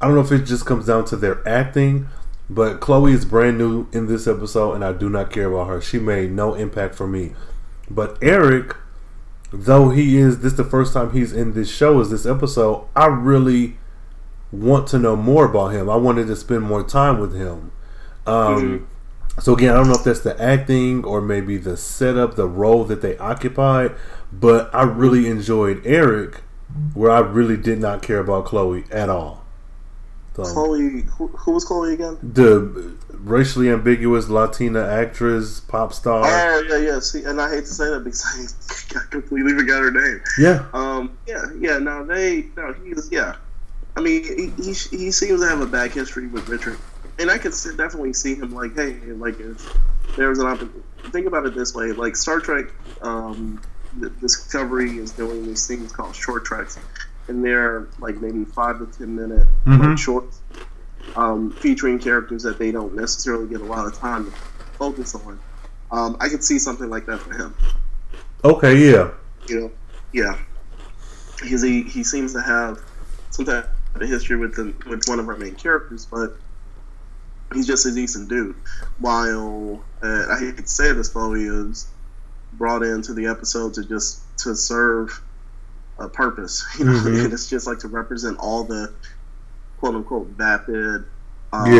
I 0.00 0.06
don't 0.06 0.14
know 0.14 0.20
if 0.20 0.32
it 0.32 0.44
just 0.44 0.66
comes 0.66 0.86
down 0.86 1.04
to 1.06 1.16
their 1.16 1.46
acting, 1.48 2.08
but 2.48 2.80
Chloe 2.80 3.12
is 3.12 3.24
brand 3.24 3.58
new 3.58 3.88
in 3.92 4.06
this 4.06 4.26
episode, 4.26 4.74
and 4.74 4.84
I 4.84 4.92
do 4.92 5.08
not 5.08 5.30
care 5.30 5.52
about 5.52 5.68
her. 5.68 5.80
She 5.80 5.98
made 5.98 6.30
no 6.30 6.54
impact 6.54 6.94
for 6.94 7.06
me. 7.06 7.32
But 7.90 8.16
Eric, 8.22 8.76
though 9.52 9.90
he 9.90 10.18
is 10.18 10.40
this 10.40 10.52
the 10.54 10.64
first 10.64 10.92
time 10.92 11.12
he's 11.12 11.32
in 11.32 11.54
this 11.54 11.70
show 11.74 12.00
is 12.00 12.10
this 12.10 12.26
episode, 12.26 12.86
I 12.94 13.06
really 13.06 13.78
want 14.52 14.86
to 14.88 14.98
know 14.98 15.16
more 15.16 15.46
about 15.46 15.68
him. 15.68 15.90
I 15.90 15.96
wanted 15.96 16.26
to 16.28 16.36
spend 16.36 16.62
more 16.62 16.82
time 16.82 17.18
with 17.18 17.34
him. 17.34 17.72
Um, 18.26 18.62
mm-hmm. 18.62 18.84
So 19.40 19.54
again, 19.54 19.72
I 19.72 19.76
don't 19.76 19.88
know 19.88 19.94
if 19.94 20.04
that's 20.04 20.20
the 20.20 20.40
acting 20.40 21.04
or 21.04 21.20
maybe 21.20 21.56
the 21.56 21.76
setup, 21.76 22.34
the 22.36 22.48
role 22.48 22.84
that 22.84 23.02
they 23.02 23.16
occupied, 23.18 23.92
but 24.32 24.74
I 24.74 24.82
really 24.82 25.28
enjoyed 25.28 25.82
Eric, 25.84 26.42
where 26.94 27.10
I 27.10 27.20
really 27.20 27.56
did 27.56 27.78
not 27.78 28.02
care 28.02 28.18
about 28.18 28.46
Chloe 28.46 28.84
at 28.90 29.08
all. 29.08 29.44
So, 30.34 30.44
Chloe, 30.44 31.00
who, 31.02 31.26
who, 31.28 31.52
was 31.52 31.64
Chloe 31.64 31.94
again? 31.94 32.16
The 32.22 32.96
racially 33.10 33.70
ambiguous 33.70 34.28
Latina 34.28 34.86
actress, 34.86 35.58
pop 35.58 35.92
star. 35.92 36.22
Oh 36.24 36.62
yeah, 36.68 36.76
yeah. 36.76 37.00
See, 37.00 37.24
and 37.24 37.40
I 37.40 37.50
hate 37.50 37.64
to 37.64 37.66
say 37.66 37.88
that 37.90 38.04
because 38.04 38.86
I, 38.94 39.00
completely 39.10 39.52
forgot 39.54 39.82
her 39.82 39.90
name. 39.90 40.22
Yeah. 40.38 40.64
Um. 40.72 41.18
Yeah. 41.26 41.44
Yeah. 41.58 41.78
No, 41.78 42.04
they. 42.04 42.46
No, 42.56 42.72
he's. 42.84 43.10
Yeah. 43.10 43.34
I 43.96 44.00
mean, 44.00 44.22
he, 44.22 44.62
he, 44.62 44.68
he 44.68 45.10
seems 45.10 45.40
to 45.40 45.48
have 45.48 45.60
a 45.60 45.66
bad 45.66 45.90
history 45.90 46.28
with 46.28 46.48
Richard, 46.48 46.78
and 47.18 47.30
I 47.30 47.38
could 47.38 47.52
definitely 47.76 48.12
see 48.12 48.34
him 48.34 48.54
like, 48.54 48.74
hey, 48.74 48.94
like 49.12 49.38
if 49.40 49.76
there's 50.16 50.38
an 50.38 50.46
opportunity. 50.46 50.80
Think 51.10 51.26
about 51.26 51.46
it 51.46 51.54
this 51.54 51.74
way: 51.74 51.92
like 51.92 52.16
Star 52.16 52.40
Trek, 52.40 52.66
um, 53.02 53.60
Discovery 54.20 54.98
is 54.98 55.12
doing 55.12 55.46
these 55.46 55.66
things 55.66 55.92
called 55.92 56.14
short 56.14 56.44
treks, 56.44 56.78
and 57.28 57.44
they're 57.44 57.86
like 57.98 58.20
maybe 58.20 58.44
five 58.44 58.78
to 58.78 58.86
ten 58.86 59.14
minute 59.14 59.46
Mhm. 59.66 59.90
like, 59.90 59.98
shorts, 59.98 60.40
um, 61.16 61.50
featuring 61.52 61.98
characters 61.98 62.42
that 62.42 62.58
they 62.58 62.70
don't 62.70 62.94
necessarily 62.94 63.46
get 63.46 63.60
a 63.60 63.64
lot 63.64 63.86
of 63.86 63.94
time 63.94 64.26
to 64.26 64.30
focus 64.78 65.14
on. 65.14 65.38
Um, 65.90 66.16
I 66.20 66.28
could 66.28 66.44
see 66.44 66.58
something 66.58 66.90
like 66.90 67.06
that 67.06 67.20
for 67.20 67.34
him. 67.34 67.54
Okay, 68.44 68.76
yeah. 68.90 69.10
You 69.48 69.60
know, 69.60 69.70
yeah, 70.12 70.36
because 71.40 71.62
he, 71.62 71.82
he 71.82 72.04
seems 72.04 72.34
to 72.34 72.42
have 72.42 72.78
some 73.30 73.46
type 73.46 73.70
of 73.94 74.02
history 74.02 74.36
with 74.36 74.54
the, 74.54 74.74
with 74.88 75.08
one 75.08 75.18
of 75.18 75.28
our 75.28 75.36
main 75.36 75.54
characters, 75.54 76.06
but 76.06 76.36
he's 77.54 77.66
just 77.66 77.86
a 77.86 77.92
decent 77.92 78.28
dude. 78.28 78.54
While 78.98 79.82
uh, 80.02 80.26
I 80.30 80.38
hate 80.38 80.56
to 80.58 80.66
say 80.66 80.92
this, 80.92 81.10
though, 81.10 81.32
he 81.34 81.44
is 81.44 81.86
brought 82.54 82.82
into 82.82 83.14
the 83.14 83.26
episode 83.26 83.74
to 83.74 83.84
just 83.84 84.20
to 84.38 84.54
serve 84.54 85.20
a 85.98 86.08
purpose. 86.08 86.64
You 86.78 86.84
know, 86.86 86.92
Mhm. 86.92 87.24
and 87.24 87.32
it's 87.32 87.48
just 87.48 87.66
like 87.66 87.78
to 87.80 87.88
represent 87.88 88.38
all 88.38 88.64
the 88.64 88.92
quote 89.80 89.94
unquote 89.94 90.28
vapid, 90.36 91.04
um, 91.52 91.72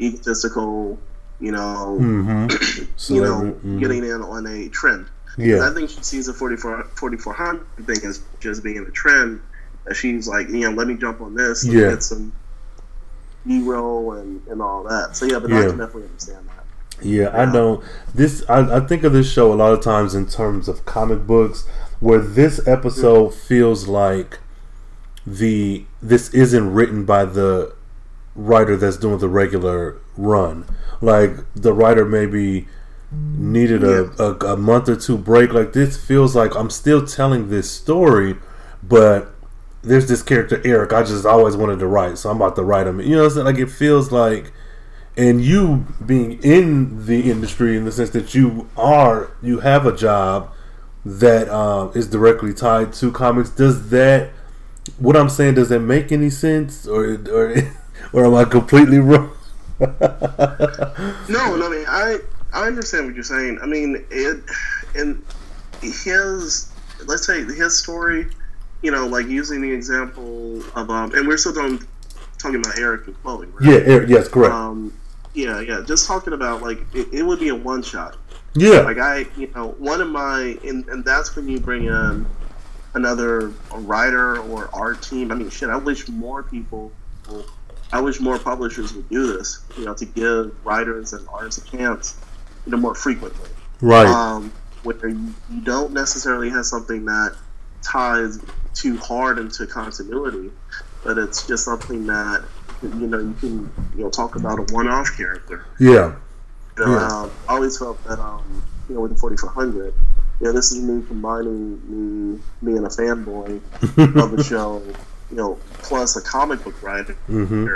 Yeah. 0.00 0.06
egotistical, 0.06 0.98
you 1.40 1.52
know, 1.52 1.96
Mm-hmm. 2.00 2.84
you 3.14 3.22
know, 3.22 3.56
mhm. 3.64 3.80
getting 3.80 4.04
in 4.04 4.22
on 4.22 4.46
a 4.46 4.68
trend. 4.68 5.06
Yeah. 5.38 5.68
I 5.68 5.72
think 5.72 5.88
she 5.90 6.02
sees 6.02 6.26
the 6.26 6.34
44, 6.34 6.84
4400 6.96 7.64
thing 7.86 8.08
as 8.08 8.20
just 8.40 8.62
being 8.62 8.78
a 8.78 8.90
trend. 8.90 9.40
That 9.86 9.94
she's 9.94 10.28
like, 10.28 10.48
you 10.48 10.60
know, 10.60 10.70
let 10.72 10.86
me 10.88 10.94
jump 10.94 11.20
on 11.20 11.34
this 11.34 11.64
and 11.64 11.72
Yeah. 11.72 11.90
get 11.90 12.02
some 12.02 12.32
hero 13.46 14.12
and, 14.12 14.46
and 14.48 14.60
all 14.62 14.82
that. 14.84 15.16
So, 15.16 15.26
yeah, 15.26 15.38
but 15.38 15.52
I 15.52 15.66
can 15.66 15.78
definitely 15.78 16.04
understand 16.04 16.48
that. 16.48 16.60
Yeah, 17.02 17.30
I 17.30 17.50
know 17.50 17.82
this. 18.14 18.44
I, 18.48 18.76
I 18.76 18.80
think 18.80 19.04
of 19.04 19.12
this 19.12 19.30
show 19.32 19.52
a 19.52 19.54
lot 19.54 19.72
of 19.72 19.82
times 19.82 20.14
in 20.14 20.26
terms 20.26 20.68
of 20.68 20.84
comic 20.84 21.26
books, 21.26 21.66
where 21.98 22.20
this 22.20 22.66
episode 22.66 23.34
feels 23.34 23.88
like 23.88 24.38
the 25.26 25.86
this 26.02 26.32
isn't 26.34 26.72
written 26.72 27.04
by 27.04 27.24
the 27.24 27.74
writer 28.34 28.76
that's 28.76 28.96
doing 28.96 29.18
the 29.18 29.28
regular 29.28 29.96
run. 30.16 30.66
Like 31.00 31.36
the 31.54 31.72
writer 31.72 32.04
maybe 32.04 32.68
needed 33.12 33.82
a, 33.82 34.10
a, 34.22 34.52
a 34.52 34.56
month 34.56 34.88
or 34.88 34.96
two 34.96 35.16
break. 35.18 35.52
Like 35.52 35.72
this 35.72 35.96
feels 35.96 36.36
like 36.36 36.54
I'm 36.54 36.70
still 36.70 37.06
telling 37.06 37.48
this 37.48 37.70
story, 37.70 38.36
but 38.82 39.34
there's 39.82 40.08
this 40.08 40.22
character 40.22 40.60
Eric. 40.64 40.92
I 40.92 41.02
just 41.02 41.26
always 41.26 41.56
wanted 41.56 41.78
to 41.78 41.86
write, 41.86 42.18
so 42.18 42.30
I'm 42.30 42.36
about 42.36 42.56
to 42.56 42.62
write 42.62 42.86
him. 42.86 43.00
You 43.00 43.16
know, 43.16 43.22
what 43.22 43.24
I'm 43.24 43.30
saying? 43.30 43.46
like 43.46 43.58
it 43.58 43.70
feels 43.70 44.12
like 44.12 44.52
and 45.16 45.42
you 45.44 45.86
being 46.04 46.40
in 46.42 47.06
the 47.06 47.30
industry 47.30 47.76
in 47.76 47.84
the 47.84 47.92
sense 47.92 48.10
that 48.10 48.34
you 48.34 48.68
are 48.76 49.32
you 49.42 49.60
have 49.60 49.84
a 49.84 49.94
job 49.94 50.52
that 51.04 51.48
um, 51.48 51.90
is 51.94 52.06
directly 52.06 52.54
tied 52.54 52.92
to 52.92 53.10
comics 53.10 53.50
does 53.50 53.90
that 53.90 54.30
what 54.98 55.16
i'm 55.16 55.28
saying 55.28 55.54
does 55.54 55.68
that 55.68 55.80
make 55.80 56.12
any 56.12 56.30
sense 56.30 56.86
or 56.86 57.18
or, 57.32 57.54
or 58.12 58.24
am 58.24 58.34
i 58.34 58.44
completely 58.44 58.98
wrong 59.00 59.32
No, 59.80 61.56
no, 61.56 61.66
I 61.66 61.70
mean, 61.70 61.84
I, 61.88 62.18
I 62.52 62.66
understand 62.66 63.06
what 63.06 63.14
you're 63.14 63.24
saying. 63.24 63.58
I 63.62 63.66
mean, 63.66 64.04
it, 64.10 64.42
and 64.94 65.24
his, 65.80 66.70
let's 67.06 67.26
say 67.26 67.44
his 67.44 67.78
story, 67.78 68.26
you 68.82 68.90
know, 68.90 69.06
like 69.06 69.26
using 69.26 69.60
the 69.60 69.70
example 69.70 70.62
of, 70.74 70.90
um, 70.90 71.12
and 71.14 71.26
we're 71.28 71.36
still 71.36 71.52
talking, 71.52 71.86
talking 72.38 72.60
about 72.60 72.78
Eric 72.78 73.06
and 73.06 73.22
Chloe, 73.22 73.46
right? 73.46 73.62
yeah 73.62 73.80
Eric, 73.84 74.08
yes 74.08 74.28
correct 74.28 74.54
Um, 74.54 74.92
yeah, 75.34 75.60
yeah. 75.60 75.82
Just 75.86 76.06
talking 76.06 76.32
about 76.32 76.62
like 76.62 76.80
it, 76.94 77.12
it 77.12 77.22
would 77.22 77.38
be 77.38 77.48
a 77.48 77.54
one 77.54 77.82
shot. 77.82 78.16
yeah 78.54 78.80
Like 78.80 78.98
I, 78.98 79.26
you 79.36 79.48
know, 79.54 79.68
one 79.78 80.00
of 80.00 80.08
my, 80.08 80.58
and, 80.64 80.86
and 80.88 81.04
that's 81.04 81.36
when 81.36 81.48
you 81.48 81.60
bring 81.60 81.84
in 81.84 82.26
another 82.94 83.52
writer 83.72 84.38
or 84.40 84.68
art 84.72 85.02
team. 85.02 85.30
I 85.30 85.34
mean, 85.36 85.50
shit. 85.50 85.70
I 85.70 85.76
wish 85.76 86.08
more 86.08 86.42
people, 86.42 86.90
I 87.92 88.00
wish 88.00 88.18
more 88.18 88.38
publishers 88.38 88.92
would 88.94 89.08
do 89.08 89.32
this. 89.36 89.62
You 89.78 89.84
know, 89.84 89.94
to 89.94 90.04
give 90.04 90.66
writers 90.66 91.12
and 91.12 91.26
artists 91.28 91.64
a 91.64 91.76
chance, 91.76 92.18
you 92.66 92.72
know, 92.72 92.78
more 92.78 92.94
frequently. 92.94 93.50
right 93.80 94.06
Um, 94.06 94.52
where 94.82 95.08
you, 95.08 95.34
you 95.50 95.60
don't 95.60 95.92
necessarily 95.92 96.50
have 96.50 96.64
something 96.66 97.04
that 97.04 97.36
ties 97.82 98.38
too 98.74 98.96
hard 98.98 99.38
into 99.38 99.66
continuity, 99.66 100.50
but 101.04 101.18
it's 101.18 101.46
just 101.46 101.64
something 101.64 102.06
that 102.06 102.44
you 102.82 103.06
know 103.06 103.18
you 103.18 103.34
can 103.40 103.72
you 103.96 104.04
know 104.04 104.10
talk 104.10 104.36
about 104.36 104.58
a 104.58 104.74
one-off 104.74 105.16
character. 105.16 105.64
yeah 105.78 106.14
You 106.78 106.86
know, 106.86 106.92
Yeah. 106.92 107.06
um, 107.08 107.30
I 107.48 107.54
always 107.54 107.78
felt 107.78 108.02
that 108.04 108.18
um, 108.18 108.62
you 108.88 108.94
know 108.94 109.00
with 109.02 109.12
the 109.12 109.18
4400, 109.18 109.92
you 110.40 110.46
know, 110.46 110.52
this 110.52 110.72
is 110.72 110.82
me 110.82 111.04
combining 111.06 111.80
me 112.32 112.40
being 112.64 112.84
a 112.84 112.88
fanboy 112.88 113.60
of 114.22 114.30
the 114.36 114.42
show, 114.42 114.82
you 115.30 115.36
know, 115.36 115.58
plus 115.82 116.16
a 116.16 116.22
comic 116.22 116.62
book 116.64 116.82
writer. 116.82 117.14
hmm 117.26 117.66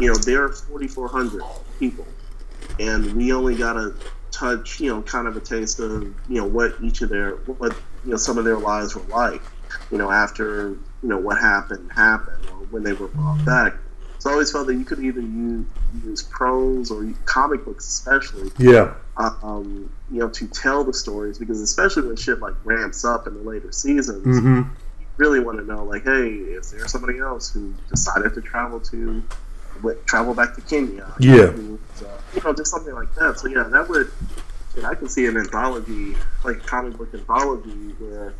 You 0.00 0.08
know, 0.12 0.14
there 0.14 0.44
are 0.44 0.52
4,400 0.52 1.42
people, 1.80 2.06
and 2.78 3.14
we 3.14 3.32
only 3.32 3.56
got 3.56 3.72
to 3.72 3.94
touch, 4.30 4.78
you 4.78 4.88
know, 4.94 5.02
kind 5.02 5.26
of 5.26 5.36
a 5.36 5.40
taste 5.40 5.80
of, 5.80 6.02
you 6.28 6.40
know, 6.40 6.46
what 6.46 6.76
each 6.80 7.02
of 7.02 7.08
their, 7.08 7.32
what, 7.58 7.72
you 8.04 8.12
know, 8.12 8.16
some 8.16 8.38
of 8.38 8.44
their 8.44 8.58
lives 8.58 8.94
were 8.94 9.02
like, 9.10 9.42
you 9.90 9.98
know, 9.98 10.10
after, 10.10 10.70
you 11.02 11.08
know, 11.08 11.18
what 11.18 11.38
happened 11.38 11.90
happened, 11.92 12.44
or 12.50 12.66
when 12.70 12.82
they 12.82 12.92
were 12.92 13.08
brought 13.08 13.44
back. 13.44 13.74
So 14.18 14.30
I 14.30 14.32
always 14.32 14.50
felt 14.50 14.66
that 14.66 14.74
you 14.74 14.84
could 14.84 14.98
either 14.98 15.20
use, 15.20 15.66
use 16.04 16.22
prose 16.22 16.90
or 16.90 17.08
comic 17.24 17.64
books, 17.64 17.86
especially, 17.86 18.50
yeah 18.58 18.94
um, 19.16 19.90
you 20.10 20.18
know, 20.20 20.28
to 20.28 20.46
tell 20.48 20.84
the 20.84 20.94
stories, 20.94 21.38
because 21.38 21.60
especially 21.60 22.06
when 22.06 22.16
shit 22.16 22.40
like 22.40 22.54
ramps 22.64 23.04
up 23.04 23.26
in 23.26 23.34
the 23.34 23.40
later 23.40 23.72
seasons, 23.72 24.38
hmm 24.40 24.62
really 25.16 25.40
want 25.40 25.58
to 25.58 25.64
know, 25.64 25.82
like, 25.82 26.04
hey, 26.04 26.28
is 26.28 26.70
there 26.70 26.86
somebody 26.86 27.18
else 27.18 27.50
who 27.50 27.74
decided 27.90 28.32
to 28.34 28.40
travel 28.40 28.78
to, 28.78 29.20
travel 30.06 30.32
back 30.32 30.54
to 30.54 30.60
Kenya? 30.60 31.12
Yeah. 31.18 31.46
Who, 31.48 31.76
uh, 32.06 32.06
you 32.36 32.40
know, 32.42 32.54
just 32.54 32.70
something 32.70 32.94
like 32.94 33.12
that. 33.16 33.36
So 33.40 33.48
yeah, 33.48 33.64
that 33.64 33.88
would, 33.88 34.12
I 34.84 34.94
can 34.94 35.08
see 35.08 35.26
an 35.26 35.36
anthology, 35.36 36.14
like 36.44 36.64
comic 36.64 36.96
book 36.96 37.12
anthology, 37.12 37.96
where 37.98 38.32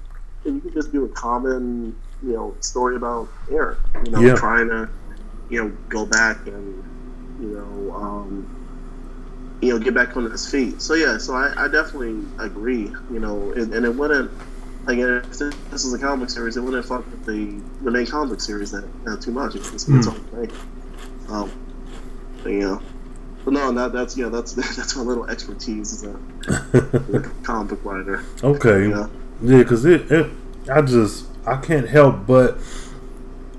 you 0.54 0.60
could 0.60 0.74
just 0.74 0.92
do 0.92 1.04
a 1.04 1.08
common, 1.08 1.94
you 2.22 2.32
know, 2.32 2.54
story 2.60 2.96
about 2.96 3.28
Eric, 3.50 3.78
you 4.04 4.10
know, 4.10 4.20
Yeah. 4.20 4.34
trying 4.34 4.68
to, 4.68 4.88
you 5.48 5.62
know, 5.64 5.72
go 5.88 6.04
back 6.06 6.46
and, 6.46 6.82
you 7.40 7.48
know, 7.48 7.94
um, 7.94 8.46
you 9.60 9.72
know, 9.72 9.78
get 9.78 9.94
back 9.94 10.16
on 10.16 10.30
his 10.30 10.48
feet. 10.48 10.80
So 10.80 10.94
yeah, 10.94 11.18
so 11.18 11.34
I, 11.34 11.64
I 11.64 11.68
definitely 11.68 12.24
agree. 12.38 12.92
You 13.10 13.18
know, 13.20 13.52
and, 13.52 13.72
and 13.74 13.84
it 13.84 13.94
wouldn't. 13.94 14.30
Like 14.86 14.98
if 14.98 15.28
this 15.36 15.54
this 15.70 15.84
is 15.84 15.92
a 15.92 15.98
comic 15.98 16.30
series, 16.30 16.56
it 16.56 16.60
wouldn't 16.62 16.86
fuck 16.86 17.04
with 17.10 17.26
the 17.26 17.60
the 17.84 17.90
main 17.90 18.06
comic 18.06 18.40
series 18.40 18.70
that 18.70 18.88
uh, 19.06 19.16
too 19.16 19.32
much. 19.32 19.54
It's 19.54 19.70
just 19.70 19.88
its 19.88 20.06
Hmm. 20.06 20.12
own 20.14 20.46
thing. 20.46 20.52
Um, 21.28 21.50
but, 22.42 22.50
yeah. 22.50 22.78
But 23.44 23.52
no, 23.54 23.72
that, 23.72 23.92
that's 23.92 24.16
yeah, 24.16 24.28
that's 24.28 24.52
that's 24.76 24.96
my 24.96 25.02
little 25.02 25.28
expertise 25.28 25.92
as 25.92 26.04
a, 26.04 27.30
comic 27.42 27.70
book 27.70 27.84
writer. 27.84 28.24
okay 28.42 28.88
Yeah. 28.88 29.08
Yeah, 29.40 29.58
because 29.58 29.84
it, 29.84 30.10
it, 30.10 30.30
I 30.70 30.82
just, 30.82 31.26
I 31.46 31.56
can't 31.56 31.88
help 31.88 32.26
but 32.26 32.58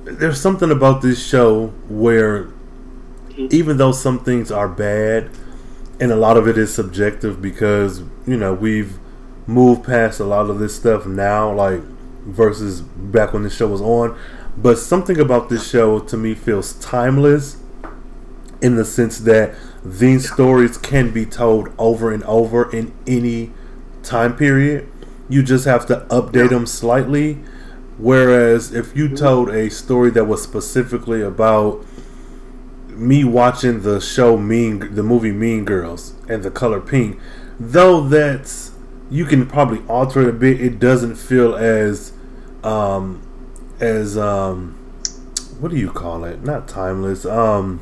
there's 0.10 0.40
something 0.42 0.72
about 0.72 1.02
this 1.02 1.26
show 1.26 1.68
where 1.88 2.46
mm-hmm. 2.46 3.48
even 3.52 3.78
though 3.78 3.92
some 3.92 4.24
things 4.24 4.52
are 4.52 4.68
bad, 4.68 5.30
and 6.00 6.12
a 6.12 6.16
lot 6.16 6.38
of 6.38 6.48
it 6.48 6.58
is 6.58 6.74
subjective 6.74 7.42
because 7.42 8.02
you 8.26 8.38
know 8.38 8.54
we've 8.54 8.98
moved 9.48 9.84
past 9.84 10.20
a 10.20 10.26
lot 10.26 10.50
of 10.50 10.60
this 10.60 10.76
stuff 10.76 11.06
now, 11.06 11.54
like 11.54 11.82
versus 12.26 12.82
back 12.82 13.34
when 13.34 13.44
the 13.44 13.50
show 13.50 13.68
was 13.68 13.82
on. 13.82 14.18
But 14.58 14.78
something 14.78 15.20
about 15.20 15.50
this 15.50 15.70
show 15.70 16.00
to 16.00 16.18
me 16.18 16.36
feels 16.36 16.74
timeless 16.74 17.58
in 18.62 18.76
the 18.76 18.84
sense 18.84 19.20
that 19.20 19.56
these 19.84 20.32
stories 20.32 20.78
can 20.78 21.12
be 21.12 21.26
told 21.26 21.70
over 21.78 22.12
and 22.12 22.24
over 22.24 22.70
in 22.76 22.94
any 23.08 23.52
time 24.04 24.36
period. 24.36 24.90
You 25.30 25.44
just 25.44 25.66
have 25.66 25.86
to 25.88 26.06
update 26.10 26.50
them 26.50 26.66
slightly. 26.66 27.40
Whereas 27.98 28.74
if 28.74 28.96
you 28.96 29.16
told 29.16 29.50
a 29.50 29.70
story 29.70 30.10
that 30.12 30.26
was 30.26 30.42
specifically 30.42 31.22
about 31.22 31.86
me 32.88 33.24
watching 33.24 33.82
the 33.82 34.00
show 34.02 34.38
Mean, 34.38 34.96
the 34.96 35.04
movie 35.04 35.32
Mean 35.32 35.66
Girls, 35.66 36.14
and 36.28 36.44
the 36.44 36.52
color 36.52 36.80
pink, 36.80 37.20
though 37.60 38.02
that's 38.08 38.72
you 39.10 39.26
can 39.26 39.48
probably 39.48 39.82
alter 39.88 40.22
it 40.22 40.30
a 40.30 40.34
bit. 40.34 40.62
It 40.62 40.80
doesn't 40.80 41.16
feel 41.16 41.56
as, 41.56 42.14
um, 42.64 43.22
as 43.80 44.18
um, 44.18 44.74
what 45.60 45.72
do 45.72 45.78
you 45.78 45.92
call 45.92 46.24
it? 46.24 46.44
Not 46.44 46.68
timeless. 46.68 47.26
Um, 47.26 47.82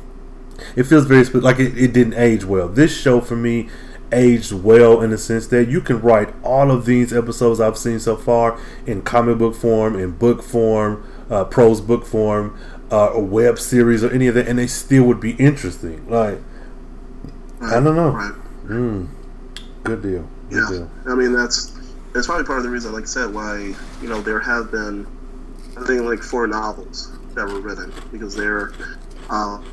it 0.74 0.84
feels 0.84 1.06
very 1.06 1.24
like 1.24 1.58
it, 1.58 1.78
it 1.78 1.92
didn't 1.92 2.14
age 2.14 2.44
well. 2.44 2.68
This 2.68 2.98
show 2.98 3.20
for 3.20 3.36
me 3.36 3.68
aged 4.12 4.52
well 4.52 5.00
in 5.02 5.10
the 5.10 5.18
sense 5.18 5.46
that 5.48 5.68
you 5.68 5.80
can 5.80 6.00
write 6.00 6.34
all 6.42 6.70
of 6.70 6.84
these 6.86 7.12
episodes 7.12 7.60
I've 7.60 7.78
seen 7.78 8.00
so 8.00 8.16
far 8.16 8.58
in 8.86 9.02
comic 9.02 9.38
book 9.38 9.54
form, 9.54 9.98
in 9.98 10.12
book 10.12 10.42
form, 10.42 11.04
uh, 11.30 11.44
prose 11.44 11.80
book 11.80 12.06
form, 12.06 12.58
uh, 12.90 13.10
a 13.14 13.20
web 13.20 13.58
series 13.58 14.02
or 14.02 14.10
any 14.10 14.26
of 14.28 14.34
that, 14.34 14.48
and 14.48 14.58
they 14.58 14.66
still 14.66 15.04
would 15.04 15.20
be 15.20 15.32
interesting. 15.32 16.08
Like 16.08 16.38
I 17.60 17.80
don't 17.80 17.96
know. 17.96 18.10
Right. 18.10 18.32
Mm, 18.66 19.08
good 19.84 20.02
deal. 20.02 20.28
Good 20.50 20.56
Yeah. 20.62 20.68
deal. 20.70 20.90
I 21.06 21.14
mean, 21.14 21.32
that's 21.32 21.72
that's 22.12 22.26
probably 22.26 22.44
part 22.44 22.58
of 22.58 22.64
the 22.64 22.70
reason, 22.70 22.92
like 22.92 23.04
I 23.04 23.06
said, 23.06 23.34
why 23.34 23.74
you 24.00 24.08
know 24.08 24.20
there 24.20 24.40
have 24.40 24.70
been, 24.70 25.06
I 25.76 25.84
think, 25.84 26.02
like 26.02 26.22
four 26.22 26.46
novels 26.46 27.12
that 27.34 27.46
were 27.46 27.60
written 27.60 27.92
because 28.10 28.34
they're, 28.34 28.72
um, 29.30 29.64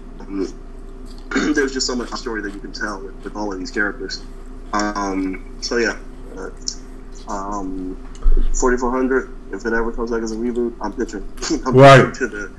there's 1.53 1.73
just 1.73 1.87
so 1.87 1.95
much 1.95 2.09
story 2.13 2.41
that 2.41 2.53
you 2.53 2.59
can 2.59 2.71
tell 2.71 3.01
with, 3.01 3.15
with 3.23 3.35
all 3.35 3.51
of 3.51 3.59
these 3.59 3.71
characters. 3.71 4.23
Um, 4.73 5.57
so 5.61 5.77
yeah, 5.77 5.97
uh, 6.35 6.49
um, 7.31 7.95
4400. 8.53 9.31
If 9.51 9.65
it 9.65 9.73
ever 9.73 9.91
comes 9.91 10.11
back 10.11 10.21
as 10.23 10.31
a 10.31 10.35
reboot, 10.35 10.75
I'm 10.81 10.93
pitching. 10.93 11.27
I'm 11.65 11.73
Right. 11.75 12.05
pitching 12.05 12.13
to 12.13 12.27
the 12.27 12.51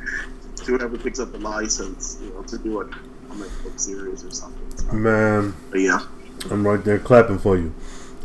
to 0.56 0.64
whoever 0.64 0.96
picks 0.96 1.18
up 1.18 1.32
the 1.32 1.38
license, 1.38 2.18
you 2.22 2.30
know, 2.30 2.42
to 2.42 2.58
do 2.58 2.80
a 2.80 2.84
comic 3.28 3.50
book 3.62 3.78
series 3.78 4.24
or 4.24 4.30
something. 4.30 4.78
So, 4.78 4.92
Man, 4.92 5.54
yeah, 5.74 6.00
I'm 6.50 6.66
right 6.66 6.82
there 6.82 6.98
clapping 6.98 7.38
for 7.38 7.56
you. 7.56 7.74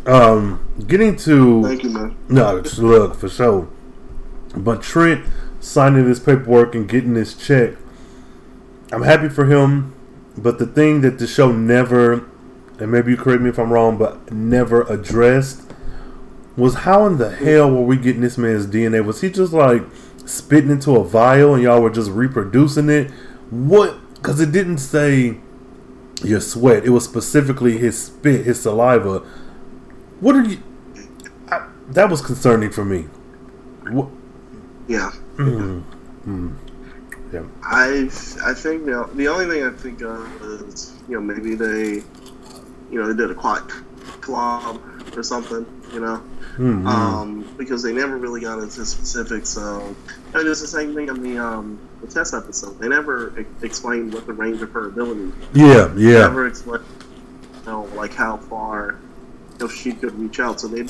Um, 0.05 0.59
getting 0.87 1.15
to 1.17 1.63
thank 1.63 1.83
you, 1.83 1.89
man. 1.89 2.15
No, 2.29 2.55
look 2.55 3.15
for 3.15 3.29
sure. 3.29 3.67
But 4.55 4.81
Trent 4.81 5.25
signing 5.59 6.05
this 6.05 6.19
paperwork 6.19 6.73
and 6.75 6.87
getting 6.87 7.13
this 7.13 7.35
check, 7.35 7.73
I'm 8.91 9.03
happy 9.03 9.29
for 9.29 9.45
him. 9.45 9.93
But 10.41 10.59
the 10.59 10.65
thing 10.65 11.01
that 11.01 11.19
the 11.19 11.27
show 11.27 11.51
never, 11.51 12.25
and 12.79 12.91
maybe 12.91 13.11
you 13.11 13.17
correct 13.17 13.41
me 13.41 13.49
if 13.49 13.59
I'm 13.59 13.71
wrong, 13.71 13.97
but 13.97 14.31
never 14.31 14.81
addressed 14.83 15.71
was 16.57 16.75
how 16.75 17.05
in 17.05 17.17
the 17.17 17.29
hell 17.29 17.71
were 17.71 17.83
we 17.83 17.97
getting 17.97 18.21
this 18.21 18.37
man's 18.37 18.67
DNA? 18.67 19.03
Was 19.03 19.21
he 19.21 19.29
just 19.29 19.53
like 19.53 19.83
spitting 20.25 20.69
into 20.69 20.95
a 20.95 21.03
vial 21.03 21.53
and 21.53 21.63
y'all 21.63 21.81
were 21.81 21.89
just 21.89 22.11
reproducing 22.11 22.89
it? 22.89 23.09
What? 23.49 23.97
Because 24.15 24.39
it 24.39 24.51
didn't 24.51 24.79
say 24.79 25.37
your 26.23 26.41
sweat. 26.41 26.85
It 26.85 26.89
was 26.89 27.03
specifically 27.03 27.77
his 27.77 28.01
spit, 28.01 28.45
his 28.45 28.61
saliva. 28.61 29.19
What 30.19 30.35
are 30.35 30.43
you? 30.43 30.61
I, 31.49 31.67
that 31.89 32.09
was 32.09 32.21
concerning 32.21 32.69
for 32.69 32.85
me. 32.85 33.03
What? 33.89 34.09
Yeah. 34.87 35.11
Mm, 35.37 35.83
mm, 36.25 36.55
yeah. 37.31 37.43
I 37.63 38.09
I 38.45 38.53
think 38.53 38.85
the, 38.85 39.09
the 39.15 39.27
only 39.27 39.45
thing 39.47 39.63
I 39.63 39.71
think 39.71 40.01
of 40.01 40.41
is 40.41 40.93
you 41.07 41.15
know 41.15 41.21
maybe 41.21 41.55
they 41.55 42.03
you 42.91 42.99
know 42.99 43.07
they 43.11 43.15
did 43.15 43.31
a 43.31 43.35
quad 43.35 43.71
club 44.21 44.81
or 45.15 45.23
something 45.23 45.65
you 45.93 45.99
know 45.99 46.21
Mhm. 46.57 46.85
um, 46.85 47.45
because 47.57 47.81
they 47.81 47.93
never 47.93 48.17
really 48.17 48.41
got 48.41 48.59
into 48.59 48.85
specifics. 48.85 49.49
So 49.49 49.95
and 50.33 50.47
it's 50.47 50.59
the 50.61 50.67
same 50.67 50.93
thing 50.93 51.07
in 51.07 51.21
the 51.23 51.37
um, 51.37 51.79
the 52.01 52.07
test 52.07 52.33
episode. 52.33 52.77
They 52.79 52.89
never 52.89 53.39
e- 53.39 53.45
explained 53.61 54.13
what 54.13 54.25
the 54.27 54.33
range 54.33 54.61
of 54.61 54.71
her 54.71 54.87
ability 54.87 55.25
were. 55.27 55.33
yeah, 55.53 55.85
They 55.87 56.01
yeah, 56.11 56.19
Never 56.19 56.47
explained 56.47 56.83
you 57.65 57.71
know 57.71 57.83
like 57.95 58.13
how 58.13 58.37
far 58.37 58.99
you 59.59 59.65
know, 59.65 59.67
she 59.69 59.93
could 59.93 60.13
reach 60.19 60.39
out. 60.41 60.59
So 60.59 60.67
they. 60.67 60.85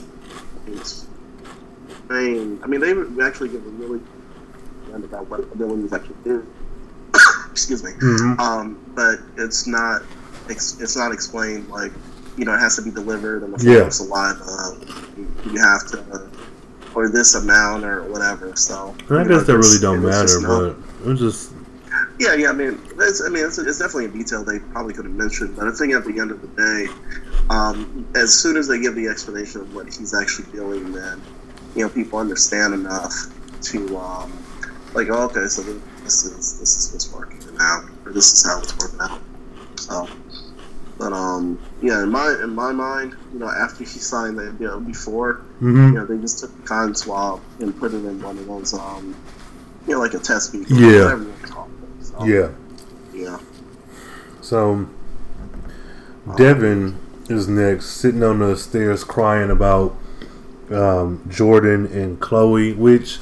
I 2.09 2.67
mean 2.67 2.81
they 2.81 2.93
would 2.93 3.19
actually 3.21 3.49
give 3.49 3.65
a 3.65 3.69
really 3.69 3.99
and 4.93 5.03
about 5.03 5.29
what 5.29 5.41
abilities 5.51 5.93
actually 5.93 6.15
do. 6.23 6.45
Excuse 7.51 7.83
me. 7.83 7.91
Mhm. 7.91 8.39
Um, 8.39 8.77
but 8.95 9.19
it's 9.37 9.67
not 9.67 10.01
it's 10.49 10.97
not 10.97 11.11
explained 11.13 11.69
like 11.69 11.91
you 12.37 12.45
know 12.45 12.53
it 12.53 12.59
has 12.59 12.75
to 12.75 12.81
be 12.81 12.91
delivered 12.91 13.43
in 13.43 13.51
the 13.51 13.63
Yeah. 13.63 13.79
of 13.87 13.93
saliva. 13.93 14.77
You, 15.17 15.27
you 15.51 15.59
have 15.59 15.87
to 15.91 16.29
or 16.93 17.07
this 17.09 17.35
amount 17.35 17.85
or 17.85 18.03
whatever. 18.03 18.53
So 18.55 18.93
And 19.09 19.19
I 19.19 19.23
you 19.23 19.29
know, 19.29 19.37
guess 19.37 19.47
that 19.47 19.57
really 19.57 19.79
don't 19.79 20.03
matter, 20.03 20.41
but 20.41 21.05
was 21.05 21.19
just 21.19 21.51
yeah, 22.19 22.35
yeah. 22.35 22.49
I 22.49 22.53
mean, 22.53 22.79
it's, 22.99 23.21
I 23.25 23.29
mean, 23.29 23.43
it's, 23.45 23.57
it's 23.57 23.79
definitely 23.79 24.05
a 24.05 24.09
detail 24.09 24.43
they 24.43 24.59
probably 24.59 24.93
could 24.93 25.05
have 25.05 25.13
mentioned, 25.13 25.55
but 25.55 25.67
I 25.67 25.71
think 25.71 25.93
at 25.93 26.05
the 26.05 26.19
end 26.19 26.29
of 26.31 26.41
the 26.41 26.47
day, 26.49 26.87
um, 27.49 28.05
as 28.15 28.33
soon 28.33 28.57
as 28.57 28.67
they 28.67 28.79
give 28.79 28.95
the 28.95 29.07
explanation 29.07 29.61
of 29.61 29.73
what 29.75 29.87
he's 29.87 30.13
actually 30.13 30.51
doing, 30.51 30.91
then 30.91 31.21
you 31.75 31.83
know 31.83 31.89
people 31.89 32.19
understand 32.19 32.73
enough 32.73 33.13
to 33.63 33.97
um, 33.97 34.31
like, 34.93 35.07
oh, 35.09 35.23
okay, 35.25 35.47
so 35.47 35.61
this 36.03 36.25
is 36.25 36.59
this 36.59 36.77
is 36.77 36.91
what's 36.93 37.11
working 37.13 37.39
now, 37.57 37.83
or 38.05 38.11
this 38.11 38.33
is 38.33 38.45
how 38.45 38.59
it's 38.59 38.77
working 38.77 38.99
out. 39.01 39.19
So, 39.77 40.07
but 40.97 41.13
um, 41.13 41.59
yeah, 41.81 42.03
in 42.03 42.09
my 42.09 42.29
in 42.43 42.53
my 42.53 42.71
mind, 42.71 43.15
you 43.33 43.39
know, 43.39 43.49
after 43.49 43.83
he 43.83 43.99
signed 43.99 44.37
that 44.39 44.57
deal 44.59 44.79
before, 44.79 45.41
Mhm. 45.61 45.87
you 45.87 45.91
know, 45.93 46.05
they 46.05 46.17
just 46.17 46.39
took 46.39 46.55
the 46.61 46.67
cotton 46.67 46.95
swab 46.95 47.39
and 47.59 47.77
put 47.77 47.93
it 47.93 47.97
in 48.05 48.21
one 48.21 48.37
of 48.37 48.47
those 48.47 48.73
um, 48.73 49.15
you 49.87 49.93
know, 49.93 49.99
like 49.99 50.13
a 50.13 50.19
test 50.19 50.51
beaker, 50.53 50.73
Yeah. 50.73 51.15
you 51.15 51.27
it. 51.29 52.05
So, 52.05 52.25
yeah. 52.25 52.49
yeah. 53.13 53.37
So 54.41 54.85
Devin 56.35 56.97
is 57.29 57.47
next, 57.47 57.85
sitting 57.87 58.23
on 58.23 58.39
the 58.39 58.55
stairs 58.57 59.03
crying 59.03 59.49
about 59.49 59.95
um, 60.71 61.21
Jordan 61.29 61.87
and 61.87 62.19
Chloe, 62.19 62.73
which 62.73 63.19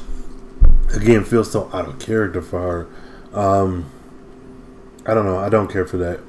again 0.93 1.23
feels 1.23 1.51
so 1.51 1.69
out 1.73 1.87
of 1.87 1.99
character 1.99 2.41
for 2.41 2.59
her. 3.33 3.39
Um, 3.39 3.89
I 5.05 5.13
don't 5.13 5.25
know. 5.25 5.37
I 5.37 5.49
don't 5.49 5.71
care 5.71 5.85
for 5.85 5.97
that. 5.97 6.19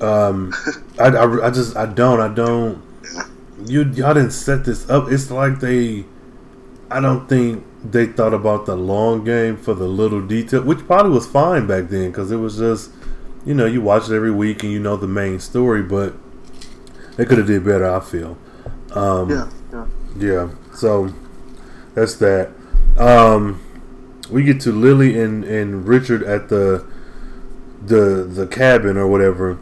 Um, 0.00 0.52
I, 0.98 1.08
I, 1.08 1.46
I 1.46 1.50
just 1.50 1.76
I 1.76 1.86
don't 1.86 2.20
I 2.20 2.32
don't. 2.32 2.82
You 3.64 3.84
y'all 3.84 4.14
didn't 4.14 4.32
set 4.32 4.64
this 4.64 4.88
up. 4.90 5.10
It's 5.10 5.30
like 5.30 5.60
they. 5.60 6.04
I 6.90 7.00
don't 7.00 7.26
think 7.28 7.64
they 7.82 8.06
thought 8.06 8.34
about 8.34 8.66
the 8.66 8.76
long 8.76 9.24
game 9.24 9.56
for 9.56 9.74
the 9.74 9.86
little 9.86 10.20
detail, 10.20 10.62
which 10.62 10.80
probably 10.80 11.12
was 11.12 11.26
fine 11.26 11.66
back 11.66 11.88
then 11.88 12.10
because 12.10 12.30
it 12.30 12.36
was 12.36 12.58
just 12.58 12.90
you 13.44 13.54
know, 13.54 13.66
you 13.66 13.80
watch 13.80 14.08
it 14.08 14.14
every 14.14 14.30
week 14.30 14.62
and 14.62 14.72
you 14.72 14.78
know 14.78 14.96
the 14.96 15.08
main 15.08 15.40
story, 15.40 15.82
but 15.82 16.14
they 17.16 17.24
could 17.24 17.38
have 17.38 17.46
did 17.46 17.64
better. 17.64 17.92
I 17.92 18.00
feel. 18.00 18.38
Um, 18.92 19.30
Yeah, 19.30 19.50
yeah. 19.72 19.86
yeah. 20.16 20.48
So 20.74 21.12
that's 21.94 22.14
that. 22.16 22.50
Um, 22.96 23.60
we 24.32 24.42
get 24.42 24.60
to 24.62 24.72
Lily 24.72 25.18
and, 25.20 25.44
and 25.44 25.86
Richard 25.86 26.22
at 26.22 26.48
the 26.48 26.84
the 27.84 28.24
the 28.28 28.46
cabin 28.46 28.96
or 28.96 29.06
whatever, 29.06 29.58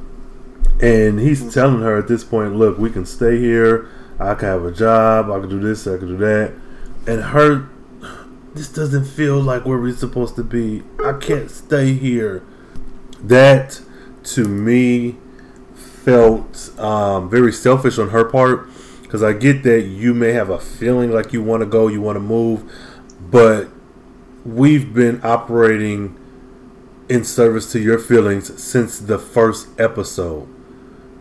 and 0.81 1.19
he's 1.19 1.53
telling 1.53 1.81
her 1.81 1.99
at 1.99 2.09
this 2.09 2.25
point, 2.25 2.55
"Look, 2.55 2.79
we 2.79 2.91
can 2.91 3.05
stay 3.05 3.39
here. 3.39 3.89
I 4.19 4.35
can 4.35 4.49
have 4.49 4.65
a 4.65 4.73
job. 4.73 5.31
I 5.31 5.41
can 5.41 5.49
do 5.49 5.59
this. 5.59 5.87
I 5.87 5.99
can 5.99 6.09
do 6.09 6.17
that." 6.19 6.53
And 7.07 7.23
her, 7.23 7.69
this 8.55 8.69
doesn't 8.69 9.07
feel 9.07 9.41
like 9.41 9.65
where 9.65 9.79
we're 9.79 9.95
supposed 9.95 10.37
to 10.37 10.45
be. 10.45 10.83
I 11.05 11.15
can't 11.15 11.51
stay 11.51 11.95
here. 11.95 12.43
That 13.23 13.81
to 14.23 14.45
me 14.45 15.17
felt 15.75 16.79
um, 16.79 17.29
very 17.29 17.53
selfish 17.53 17.99
on 17.99 18.11
her 18.11 18.25
part 18.25 18.69
because 19.03 19.23
I 19.23 19.33
get 19.33 19.63
that 19.65 19.83
you 19.83 20.15
may 20.15 20.33
have 20.33 20.51
a 20.51 20.59
feeling 20.59 21.11
like 21.11 21.33
you 21.33 21.43
want 21.43 21.63
to 21.63 21.67
go, 21.67 21.89
you 21.89 22.01
want 22.01 22.17
to 22.17 22.21
move, 22.21 22.71
but 23.21 23.69
we've 24.45 24.95
been 24.95 25.21
operating 25.23 26.17
in 27.09 27.25
service 27.25 27.71
to 27.73 27.81
your 27.81 27.99
feelings 27.99 28.63
since 28.63 28.99
the 28.99 29.19
first 29.19 29.69
episode. 29.81 30.49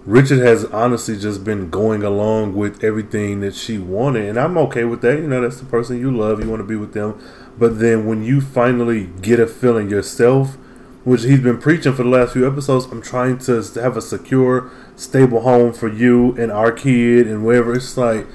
Richard 0.06 0.40
has 0.40 0.66
honestly 0.66 1.18
just 1.18 1.44
been 1.44 1.70
going 1.70 2.04
along 2.04 2.56
with 2.56 2.84
everything 2.84 3.42
that 3.42 3.54
she 3.54 3.78
wanted, 3.78 4.26
and 4.26 4.40
I'm 4.40 4.58
okay 4.58 4.84
with 4.84 5.02
that. 5.02 5.20
You 5.20 5.28
know, 5.28 5.42
that's 5.42 5.60
the 5.60 5.66
person 5.66 6.00
you 6.00 6.16
love, 6.16 6.42
you 6.42 6.50
want 6.50 6.62
to 6.62 6.68
be 6.68 6.76
with 6.76 6.94
them. 6.94 7.22
But 7.58 7.80
then 7.80 8.08
when 8.08 8.24
you 8.24 8.40
finally 8.40 9.08
get 9.22 9.40
a 9.40 9.48
feeling 9.48 9.90
yourself, 9.90 10.56
which 11.04 11.24
he's 11.24 11.42
been 11.42 11.58
preaching 11.58 11.94
for 11.94 12.04
the 12.04 12.10
last 12.10 12.34
few 12.34 12.48
episodes, 12.48 12.86
I'm 12.86 13.02
trying 13.02 13.38
to 13.40 13.62
have 13.76 13.98
a 13.98 14.02
secure, 14.02 14.72
stable 14.96 15.42
home 15.42 15.74
for 15.74 15.88
you 15.88 16.36
and 16.38 16.52
our 16.52 16.72
kid 16.72 17.28
and 17.28 17.46
wherever. 17.46 17.74
It's 17.76 17.98
like, 17.98 18.26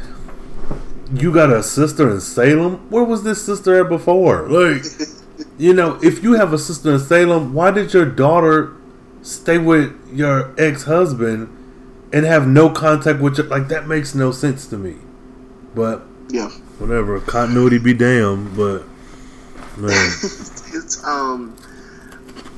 you 1.13 1.33
got 1.33 1.51
a 1.53 1.63
sister 1.63 2.11
in 2.11 2.21
Salem? 2.21 2.89
Where 2.91 3.05
was 3.05 3.23
this 3.23 3.45
sister 3.45 3.83
at 3.83 3.89
before? 3.89 4.49
Like, 4.49 4.85
you 5.59 5.75
know, 5.75 5.99
if 6.03 6.23
you 6.23 6.33
have 6.35 6.53
a 6.53 6.59
sister 6.59 6.93
in 6.95 6.99
Salem, 7.01 7.53
why 7.55 7.71
did 7.71 7.93
your 7.93 8.07
daughter 8.07 8.75
stay 9.23 9.59
with 9.59 9.93
your 10.13 10.55
ex 10.61 10.85
husband 10.85 11.49
and 12.13 12.25
have 12.25 12.47
no 12.47 12.71
contact 12.71 13.21
with 13.21 13.39
you? 13.39 13.45
Like, 13.45 13.69
that 13.69 13.87
makes 13.87 14.15
no 14.15 14.33
sense 14.33 14.67
to 14.69 14.77
me. 14.77 14.97
But, 15.75 16.03
Yeah. 16.29 16.49
whatever. 16.79 17.21
Continuity 17.21 17.79
be 17.79 17.95
damned, 17.95 18.57
but, 18.57 18.85
man. 19.77 19.91
it's 20.75 21.05
um 21.05 21.57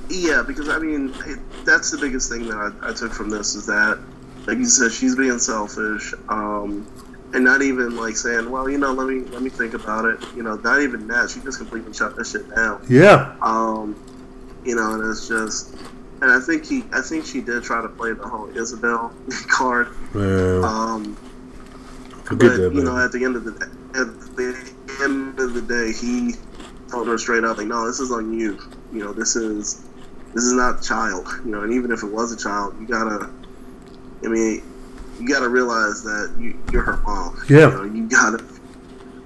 yeah 0.09 0.42
because 0.47 0.68
i 0.68 0.78
mean 0.78 1.12
it, 1.26 1.38
that's 1.64 1.90
the 1.90 1.99
biggest 1.99 2.30
thing 2.30 2.47
that 2.49 2.57
I, 2.57 2.90
I 2.90 2.92
took 2.92 3.12
from 3.12 3.28
this 3.28 3.55
is 3.57 3.66
that 3.66 3.99
like 4.47 4.57
you 4.59 4.64
said 4.64 4.92
she's 4.92 5.16
being 5.16 5.38
selfish 5.38 6.14
um 6.28 6.86
and 7.35 7.45
not 7.45 7.61
even 7.62 7.97
like 7.97 8.16
saying 8.16 8.49
well 8.51 8.68
you 8.68 8.79
know 8.79 8.93
let 8.93 9.07
me 9.09 9.20
let 9.31 9.43
me 9.43 9.51
think 9.51 9.74
about 9.74 10.05
it 10.05 10.18
you 10.37 10.43
know 10.43 10.57
not 10.57 10.81
even 10.81 11.07
that 11.09 11.29
she 11.31 11.41
just 11.41 11.59
completely 11.59 11.93
shut 11.93 12.14
that 12.16 12.27
shit 12.27 12.49
down 12.55 12.81
Yeah. 12.89 13.35
um 13.43 13.97
you 14.64 14.74
know 14.77 14.95
and 14.95 15.11
it's 15.11 15.27
just 15.29 15.74
and 16.22 16.31
I 16.31 16.41
think 16.41 16.64
he, 16.64 16.83
I 16.95 17.03
think 17.03 17.27
she 17.27 17.43
did 17.43 17.62
try 17.62 17.83
to 17.83 17.91
play 17.91 18.14
the 18.14 18.27
whole 18.27 18.49
Isabelle 18.57 19.12
card. 19.49 19.89
Man, 20.14 20.64
Um, 20.64 21.14
forget 22.24 22.53
but 22.53 22.57
that, 22.57 22.74
you 22.74 22.83
know, 22.85 22.97
at 22.97 23.12
the 23.12 23.22
end 23.22 23.37
of 23.37 23.45
the 23.45 23.51
at 23.95 24.37
the 24.37 24.72
end 25.03 25.39
of 25.39 25.53
the 25.53 25.61
day, 25.61 25.93
he 25.93 26.35
told 26.91 27.07
her 27.09 27.18
straight 27.18 27.45
up, 27.45 27.59
like, 27.59 27.66
"No, 27.66 27.87
this 27.87 28.01
is 28.01 28.11
on 28.12 28.33
you. 28.33 28.59
You 28.95 29.05
know, 29.05 29.12
this 29.12 29.37
is 29.37 29.83
this 30.33 30.45
is 30.45 30.55
not 30.55 30.79
a 30.79 30.83
child. 30.83 31.27
You 31.45 31.51
know, 31.51 31.61
and 31.61 31.74
even 31.74 31.93
if 31.93 32.03
it 32.03 32.11
was 32.11 32.33
a 32.33 32.37
child, 32.39 32.74
you 32.81 32.87
gotta. 32.87 33.29
I 34.24 34.29
mean, 34.29 34.62
you 35.19 35.29
gotta 35.29 35.49
realize 35.49 36.03
that 36.03 36.33
you, 36.39 36.59
you're 36.73 36.83
her 36.83 36.97
mom. 36.99 37.43
Yeah. 37.49 37.71
You 37.71 37.71
know, 37.71 37.85
you 37.85 38.09
gotta. 38.09 38.45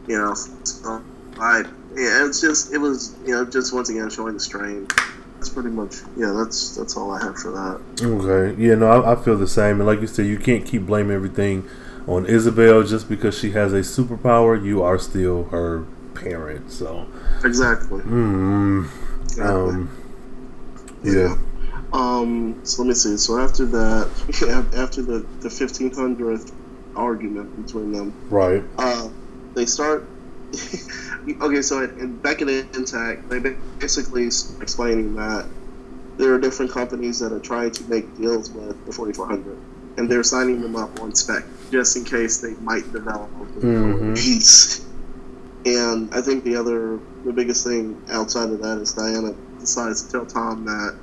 You 0.06 0.18
know, 0.18 0.34
so 0.34 1.02
I. 1.38 1.64
Yeah, 1.94 2.26
it's 2.26 2.40
just 2.40 2.72
it 2.72 2.78
was 2.78 3.16
you 3.26 3.32
know 3.32 3.44
just 3.44 3.72
once 3.74 3.88
again 3.90 4.08
showing 4.10 4.34
the 4.34 4.40
strain. 4.40 4.86
That's 5.34 5.48
pretty 5.48 5.70
much 5.70 5.96
yeah. 6.16 6.32
That's 6.36 6.76
that's 6.76 6.96
all 6.96 7.10
I 7.10 7.22
have 7.22 7.36
for 7.36 7.50
that. 7.50 7.80
Okay. 8.04 8.60
Yeah, 8.62 8.74
no, 8.76 8.88
I, 8.88 9.12
I 9.12 9.16
feel 9.16 9.36
the 9.36 9.48
same. 9.48 9.76
And 9.80 9.86
like 9.86 10.00
you 10.00 10.06
said, 10.06 10.26
you 10.26 10.38
can't 10.38 10.64
keep 10.64 10.86
blaming 10.86 11.14
everything 11.16 11.68
on 12.06 12.26
Isabelle 12.26 12.82
just 12.82 13.08
because 13.08 13.36
she 13.38 13.50
has 13.52 13.72
a 13.72 13.80
superpower. 13.80 14.62
You 14.62 14.82
are 14.82 14.98
still 14.98 15.44
her 15.44 15.84
parent. 16.14 16.70
So, 16.70 17.06
Exactly. 17.44 18.02
mm, 18.02 18.88
exactly. 19.22 19.44
um, 19.46 19.90
yeah. 21.02 21.36
Um, 21.92 22.60
so 22.64 22.82
let 22.82 22.88
me 22.88 22.94
see. 22.94 23.16
So 23.16 23.38
after 23.38 23.66
that, 23.66 24.70
after 24.76 25.02
the 25.02 25.26
the 25.40 25.50
fifteen 25.50 25.92
hundredth 25.92 26.52
argument 26.94 27.64
between 27.66 27.92
them, 27.92 28.14
Right. 28.30 28.62
uh, 28.78 29.08
they 29.54 29.66
start. 29.66 30.04
okay, 31.40 31.62
so 31.62 31.82
in, 31.84 31.90
in 32.00 32.18
NTAC, 32.20 33.28
they 33.28 33.56
basically 33.78 34.26
explaining 34.26 35.14
that 35.14 35.46
there 36.16 36.34
are 36.34 36.38
different 36.38 36.72
companies 36.72 37.18
that 37.20 37.32
are 37.32 37.38
trying 37.40 37.70
to 37.72 37.84
make 37.84 38.16
deals 38.16 38.50
with 38.50 38.84
the 38.86 38.92
forty 38.92 39.12
four 39.12 39.26
hundred, 39.26 39.56
and 39.96 40.10
they're 40.10 40.22
signing 40.24 40.60
them 40.60 40.76
up 40.76 40.98
on 41.00 41.14
spec 41.14 41.44
just 41.72 41.96
in 41.96 42.04
case 42.04 42.40
they 42.40 42.54
might 42.62 42.90
develop 42.92 43.30
Mhm. 43.60 44.16
piece. 44.16 44.84
And 45.64 46.12
I 46.14 46.20
think 46.22 46.42
the 46.44 46.56
other, 46.56 46.98
the 47.24 47.32
biggest 47.32 47.64
thing 47.64 48.00
outside 48.08 48.48
of 48.50 48.60
that 48.62 48.78
is 48.78 48.92
Diana 48.94 49.34
decides 49.60 50.02
to 50.02 50.10
tell 50.12 50.26
Tom 50.26 50.64
that 50.64 50.96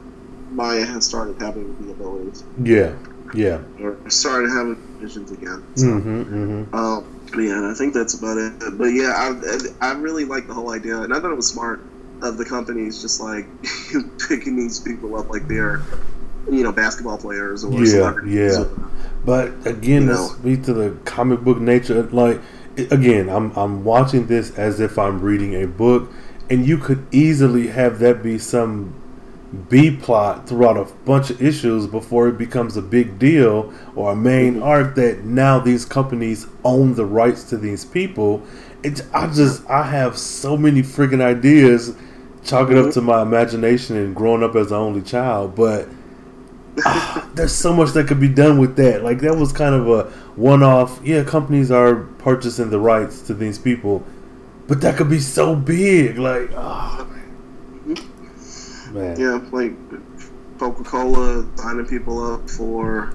Maya 0.51 0.85
has 0.85 1.05
started 1.05 1.41
having 1.41 1.75
the 1.85 1.91
abilities 1.91 2.43
Yeah. 2.61 2.93
Yeah. 3.33 3.59
or 3.81 3.97
started 4.09 4.49
having 4.49 4.75
visions 4.99 5.31
again. 5.31 5.63
So, 5.75 5.85
Mm-hmm. 5.87 6.21
Mm-hmm. 6.63 6.75
um, 6.75 7.05
yeah, 7.37 7.57
and 7.57 7.65
I 7.67 7.73
think 7.73 7.93
that's 7.93 8.13
about 8.13 8.37
it. 8.37 8.53
But 8.77 8.85
yeah, 8.85 9.11
I, 9.81 9.89
I 9.89 9.91
really 9.93 10.23
like 10.25 10.47
the 10.47 10.53
whole 10.53 10.71
idea, 10.71 11.01
and 11.01 11.13
I 11.13 11.19
thought 11.19 11.31
it 11.31 11.35
was 11.35 11.47
smart 11.47 11.81
of 12.21 12.37
the 12.37 12.45
companies 12.45 13.01
just 13.01 13.19
like 13.21 13.45
picking 14.27 14.55
these 14.55 14.79
people 14.79 15.15
up 15.17 15.29
like 15.29 15.47
they're, 15.47 15.81
you 16.49 16.63
know, 16.63 16.71
basketball 16.71 17.17
players 17.17 17.63
or 17.63 17.83
Yeah, 17.83 18.15
yeah. 18.25 18.61
or- 18.61 18.69
But 19.25 19.67
again, 19.67 20.03
You 20.03 20.07
know. 20.07 20.27
speak 20.39 20.63
to 20.63 20.73
the 20.73 20.91
comic 21.03 21.41
book 21.41 21.59
nature. 21.59 22.03
Like 22.03 22.39
again, 22.77 23.27
I'm 23.29 23.51
I'm 23.57 23.83
watching 23.83 24.27
this 24.27 24.57
as 24.57 24.79
if 24.79 24.97
I'm 24.97 25.19
reading 25.19 25.53
a 25.61 25.67
book, 25.67 26.09
and 26.49 26.65
you 26.65 26.77
could 26.77 27.05
easily 27.11 27.67
have 27.67 27.99
that 27.99 28.23
be 28.23 28.37
some 28.39 28.93
B 29.69 29.95
plot 29.95 30.47
throughout 30.47 30.77
a 30.77 30.85
bunch 31.05 31.29
of 31.29 31.41
issues 31.41 31.87
before 31.87 32.27
it 32.29 32.37
becomes 32.37 32.77
a 32.77 32.81
big 32.81 33.17
deal 33.17 33.73
or 33.95 34.11
a 34.11 34.15
main 34.15 34.55
mm-hmm. 34.55 34.63
arc 34.63 34.95
that 34.95 35.23
now 35.23 35.59
these 35.59 35.83
companies 35.83 36.47
own 36.63 36.93
the 36.93 37.05
rights 37.05 37.43
to 37.45 37.57
these 37.57 37.83
people. 37.83 38.43
It, 38.83 39.01
I 39.13 39.27
just 39.27 39.67
I 39.69 39.83
have 39.83 40.17
so 40.17 40.55
many 40.55 40.81
freaking 40.81 41.21
ideas, 41.21 41.95
chalk 42.43 42.69
it 42.69 42.77
up 42.77 42.93
to 42.93 42.99
mm-hmm. 42.99 43.07
my 43.07 43.21
imagination 43.21 43.97
and 43.97 44.15
growing 44.15 44.43
up 44.43 44.55
as 44.55 44.71
an 44.71 44.77
only 44.77 45.01
child, 45.01 45.55
but 45.55 45.89
ah, 46.85 47.27
there's 47.33 47.55
so 47.55 47.73
much 47.73 47.91
that 47.93 48.07
could 48.07 48.19
be 48.19 48.29
done 48.29 48.59
with 48.59 48.75
that. 48.75 49.03
Like 49.03 49.19
that 49.21 49.35
was 49.35 49.51
kind 49.51 49.73
of 49.73 49.89
a 49.89 50.03
one-off. 50.35 51.01
Yeah, 51.03 51.23
companies 51.23 51.71
are 51.71 51.95
purchasing 52.19 52.69
the 52.69 52.79
rights 52.79 53.21
to 53.23 53.33
these 53.33 53.57
people, 53.57 54.05
but 54.67 54.81
that 54.81 54.97
could 54.97 55.09
be 55.09 55.19
so 55.19 55.55
big. 55.55 56.19
Like, 56.19 56.51
oh 56.53 57.16
man, 58.97 59.19
Yeah, 59.19 59.39
like 59.51 59.73
Coca 60.59 60.83
Cola 60.83 61.45
signing 61.55 61.85
people 61.85 62.33
up 62.33 62.49
for, 62.49 63.13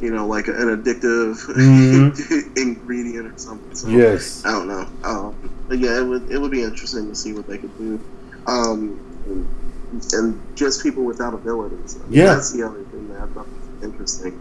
you 0.00 0.10
know, 0.10 0.26
like 0.26 0.48
an 0.48 0.54
addictive 0.54 1.36
Mhm. 1.54 2.56
ingredient 2.56 3.26
or 3.32 3.38
something. 3.38 3.74
So, 3.74 3.88
yes, 3.88 4.42
I 4.44 4.52
don't 4.52 4.68
know. 4.68 4.86
Um, 5.04 5.34
but 5.68 5.78
yeah, 5.78 5.98
it 5.98 6.04
would 6.06 6.30
it 6.30 6.38
would 6.40 6.50
be 6.50 6.62
interesting 6.62 7.08
to 7.08 7.14
see 7.14 7.32
what 7.32 7.46
they 7.46 7.58
could 7.58 7.76
do. 7.78 8.00
Um, 8.46 8.98
and, 9.26 9.46
and 10.12 10.40
just 10.54 10.82
people 10.82 11.04
without 11.04 11.34
abilities. 11.34 11.96
I 11.96 12.04
mean, 12.04 12.12
Yeah. 12.20 12.34
that's 12.34 12.52
the 12.52 12.62
other 12.64 12.82
thing 12.84 13.08
that 13.08 13.22
I 13.22 13.26
thought 13.26 13.46
was 13.48 13.84
interesting. 13.84 14.38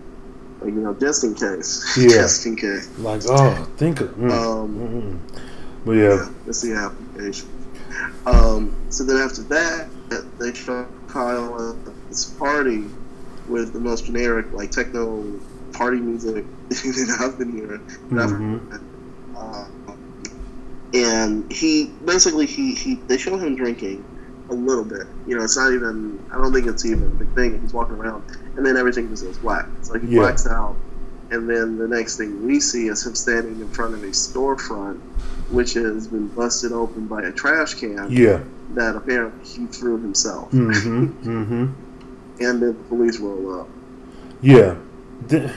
Like 0.61 0.73
you 0.73 0.81
know, 0.81 0.93
just 0.93 1.23
in 1.23 1.33
case. 1.35 1.83
Yeah. 1.97 2.09
just 2.09 2.45
in 2.45 2.55
case. 2.55 2.87
like 2.99 3.21
oh, 3.27 3.67
think 3.77 4.01
of, 4.01 4.09
mm, 4.15 4.31
Um, 4.31 4.75
mm, 4.75 5.41
but 5.85 5.91
yeah, 5.93 6.15
yeah, 6.15 6.29
that's 6.45 6.61
the 6.61 6.73
application. 6.75 7.49
Um, 8.25 8.73
so 8.89 9.03
then 9.03 9.17
after 9.17 9.41
that, 9.43 9.87
they 10.39 10.53
show 10.53 10.87
Kyle 11.07 11.77
at 11.87 11.93
this 12.09 12.25
party 12.25 12.85
with 13.47 13.73
the 13.73 13.79
most 13.79 14.05
generic, 14.05 14.47
like 14.53 14.71
techno 14.71 15.23
party 15.73 15.97
music 15.99 16.45
that 16.69 17.17
I've 17.21 17.37
been 17.37 17.51
hearing. 17.51 17.81
Mhm. 18.11 18.81
Uh, 19.35 19.65
and 20.93 21.51
he 21.51 21.91
basically 22.05 22.45
he, 22.45 22.73
he 22.73 22.95
they 23.07 23.17
show 23.17 23.37
him 23.37 23.55
drinking 23.55 24.03
a 24.49 24.53
little 24.53 24.85
bit. 24.85 25.03
You 25.27 25.37
know, 25.37 25.43
it's 25.43 25.57
not 25.57 25.73
even. 25.73 26.19
I 26.31 26.37
don't 26.37 26.53
think 26.53 26.67
it's 26.67 26.85
even 26.85 27.03
a 27.03 27.09
big 27.09 27.29
thing. 27.33 27.59
He's 27.61 27.73
walking 27.73 27.95
around, 27.95 28.23
and 28.55 28.65
then 28.65 28.77
everything 28.77 29.09
just 29.09 29.23
goes 29.23 29.37
black. 29.39 29.67
It's 29.79 29.89
like 29.89 30.01
he 30.03 30.07
Yeah. 30.13 30.21
blacks 30.21 30.47
out, 30.47 30.75
and 31.31 31.49
then 31.49 31.77
the 31.77 31.87
next 31.87 32.17
thing 32.17 32.45
we 32.45 32.59
see 32.59 32.87
is 32.87 33.05
him 33.05 33.15
standing 33.15 33.59
in 33.59 33.67
front 33.69 33.93
of 33.95 34.03
a 34.03 34.07
storefront, 34.07 34.99
which 35.49 35.73
has 35.73 36.07
been 36.07 36.27
busted 36.29 36.71
open 36.71 37.07
by 37.07 37.21
a 37.23 37.31
trash 37.31 37.75
can 37.75 38.07
yeah, 38.11 38.41
that 38.73 38.95
apparently 38.95 39.45
he 39.47 39.65
threw 39.67 39.97
himself. 39.97 40.51
mm-hmm, 40.51 41.05
mm-hmm. 41.43 42.43
And 42.43 42.61
then 42.61 42.67
the 42.67 42.73
police 42.89 43.19
roll 43.19 43.61
up. 43.61 43.67
Yeah, 44.41 44.75
The- 45.27 45.51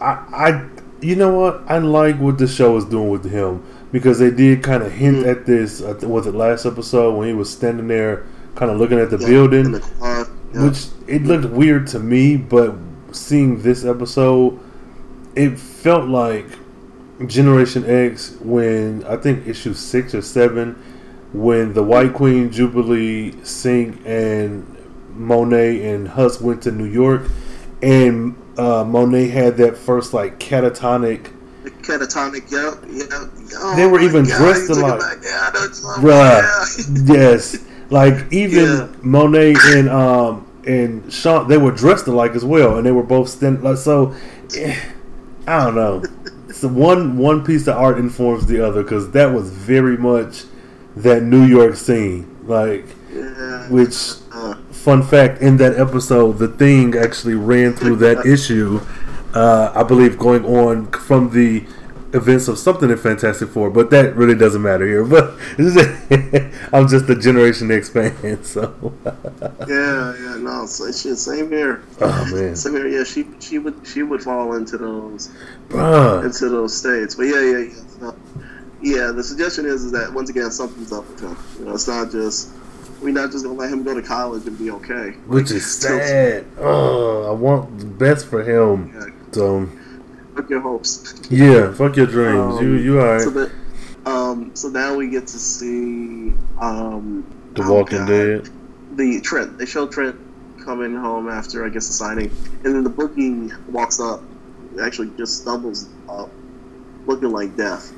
I, 0.00 0.06
I, 0.32 0.68
you 1.00 1.16
know 1.16 1.34
what? 1.34 1.62
I 1.66 1.78
like 1.78 2.18
what 2.18 2.38
the 2.38 2.46
show 2.46 2.76
is 2.76 2.84
doing 2.84 3.08
with 3.10 3.24
him 3.30 3.62
because 3.92 4.18
they 4.18 4.30
did 4.30 4.62
kind 4.62 4.82
of 4.82 4.92
hint 4.92 5.18
Mm. 5.24 5.30
at 5.30 5.46
this. 5.46 5.80
Uh, 5.82 5.98
was 6.02 6.26
it 6.26 6.34
last 6.34 6.66
episode 6.66 7.16
when 7.16 7.28
he 7.28 7.34
was 7.34 7.50
standing 7.50 7.88
there, 7.88 8.24
kind 8.54 8.70
of 8.70 8.78
looking 8.78 8.98
at 8.98 9.10
the 9.10 9.18
Yeah, 9.18 9.26
building, 9.28 9.72
the 9.72 9.80
car. 9.80 10.26
Yeah. 10.52 10.64
which 10.68 10.86
it 11.06 11.22
looked 11.24 11.46
weird 11.52 11.86
to 11.88 11.98
me, 11.98 12.36
but 12.36 12.74
seeing 13.12 13.62
this 13.62 13.84
episode, 13.84 14.58
it 15.34 15.58
felt 15.58 16.08
like 16.08 16.46
Generation 17.28 17.84
X 17.86 18.36
when 18.40 19.04
I 19.04 19.16
think 19.16 19.46
issue 19.46 19.74
six 19.74 20.14
or 20.14 20.22
seven, 20.22 20.74
when 21.32 21.72
the 21.74 21.82
White 21.82 22.14
Queen 22.14 22.50
Jubilee 22.50 23.32
Synch 23.42 24.04
and 24.06 24.66
Monet 25.10 25.84
and 25.92 26.08
Husk 26.08 26.40
went 26.40 26.62
to 26.62 26.70
New 26.72 26.84
York, 26.86 27.22
and 27.82 28.36
uh, 28.58 28.84
Monet 28.84 29.28
had 29.28 29.56
that 29.58 29.76
first 29.76 30.12
like 30.14 30.38
catatonic. 30.38 31.30
The 31.64 31.70
catatonic, 31.70 32.50
yeah, 32.50 32.74
yeah. 32.90 33.28
Oh 33.56 33.76
They 33.76 33.86
were 33.86 34.00
even 34.00 34.24
God, 34.24 34.36
dressed 34.38 34.62
he 34.62 34.66
took 34.68 34.78
it 34.78 34.82
alike. 34.82 35.00
back. 35.00 35.18
Yeah, 35.22 35.50
Bruh, 35.98 37.08
yes, 37.08 37.64
like 37.90 38.26
even 38.32 38.64
Yeah. 38.64 38.88
Monet 39.02 39.54
and 39.66 39.88
um 39.88 40.46
and 40.66 41.12
Sean, 41.12 41.48
they 41.48 41.58
were 41.58 41.70
dressed 41.72 42.06
alike 42.06 42.32
as 42.34 42.44
well, 42.44 42.76
and 42.76 42.86
they 42.86 42.92
were 42.92 43.02
both 43.02 43.28
stand 43.28 43.62
like 43.62 43.76
so. 43.78 44.14
eh, 44.56 44.78
I 45.46 45.64
don't 45.64 45.74
know. 45.74 46.02
One 46.64 47.16
one 47.16 47.44
piece 47.44 47.66
of 47.66 47.76
art 47.76 47.98
informs 47.98 48.46
the 48.46 48.66
other 48.66 48.82
because 48.82 49.10
that 49.12 49.32
was 49.32 49.50
very 49.50 49.96
much 49.96 50.44
that 50.96 51.22
New 51.22 51.44
York 51.44 51.76
scene. 51.76 52.30
Like, 52.46 52.86
which 53.70 53.94
fun 54.70 55.02
fact 55.02 55.40
in 55.40 55.56
that 55.56 55.78
episode, 55.78 56.38
the 56.38 56.48
thing 56.48 56.94
actually 56.94 57.34
ran 57.34 57.72
through 57.72 57.96
that 57.96 58.26
issue. 58.26 58.80
Uh, 59.32 59.72
I 59.74 59.82
believe 59.82 60.18
going 60.18 60.44
on 60.44 60.90
from 60.92 61.30
the 61.30 61.64
events 62.14 62.48
of 62.48 62.58
something 62.58 62.90
in 62.90 62.96
Fantastic 62.96 63.48
Four, 63.48 63.70
but 63.70 63.90
that 63.90 64.14
really 64.16 64.34
doesn't 64.34 64.62
matter 64.62 64.86
here. 64.86 65.04
But 65.14 65.34
I'm 66.72 66.88
just 66.88 67.08
a 67.08 67.14
Generation 67.16 67.70
X 67.70 67.88
fan, 67.90 68.42
so 68.44 68.74
yeah, 69.68 70.14
yeah, 70.18 70.36
no, 70.40 70.66
so 70.66 70.90
shit, 70.92 71.18
same 71.18 71.50
here. 71.50 71.82
oh 72.00 72.24
man, 72.34 72.56
Same 72.64 72.74
here. 72.74 72.88
Yeah, 72.88 73.04
she 73.04 73.26
she 73.40 73.58
would 73.58 73.86
she 73.86 74.02
would 74.02 74.22
fall 74.22 74.54
into 74.54 74.78
those 74.78 75.30
Bruh. 75.68 76.24
into 76.24 76.48
those 76.48 76.76
states. 76.76 77.14
But 77.14 77.24
yeah, 77.24 77.40
yeah, 77.40 77.58
yeah. 78.02 78.12
Yeah, 78.82 79.12
the 79.12 79.22
suggestion 79.24 79.64
is 79.66 79.84
is 79.84 79.92
that 79.92 80.12
once 80.12 80.28
again 80.30 80.50
something's 80.50 80.92
up 80.92 81.08
with 81.08 81.20
him. 81.20 81.36
You 81.58 81.64
know, 81.66 81.74
it's 81.74 81.88
not 81.88 82.10
just 82.10 82.50
we're 83.00 83.12
not 83.12 83.30
just 83.30 83.44
gonna 83.44 83.56
let 83.56 83.70
him 83.72 83.82
go 83.82 83.94
to 83.94 84.02
college 84.02 84.46
and 84.46 84.58
be 84.58 84.70
okay. 84.70 85.12
which 85.26 85.50
is 85.50 85.64
sad. 85.80 86.44
Oh, 86.58 87.24
I 87.28 87.32
want 87.32 87.78
the 87.78 87.86
best 87.86 88.26
for 88.26 88.42
him. 88.42 88.92
Yeah, 88.94 89.32
So 89.32 89.68
fuck 90.34 90.50
your 90.50 90.60
hopes. 90.60 91.14
yeah, 91.30 91.72
fuck 91.72 91.96
your 91.96 92.06
dreams. 92.06 92.56
Um, 92.56 92.64
you 92.64 92.74
you 92.74 93.00
alright? 93.00 93.22
So 93.22 93.30
that, 93.30 93.52
um, 94.06 94.54
so 94.54 94.68
now 94.68 94.94
we 94.96 95.08
get 95.08 95.26
to 95.28 95.38
see 95.38 96.32
um, 96.60 97.24
the 97.54 97.62
oh 97.62 97.72
Walking 97.72 97.98
God, 97.98 98.08
Dead. 98.08 98.50
The 98.92 99.20
Trent. 99.20 99.58
They 99.58 99.66
show 99.66 99.86
Trent 99.86 100.16
coming 100.64 100.94
home 100.94 101.28
after 101.28 101.64
I 101.64 101.68
guess 101.68 101.86
the 101.86 101.92
signing, 101.92 102.30
and 102.64 102.74
then 102.74 102.84
the 102.84 102.90
bookie 102.90 103.50
walks 103.68 104.00
up, 104.00 104.22
actually 104.82 105.10
just 105.16 105.42
stumbles 105.42 105.88
up, 106.08 106.30
looking 107.06 107.30
like 107.30 107.56
death. 107.56 107.92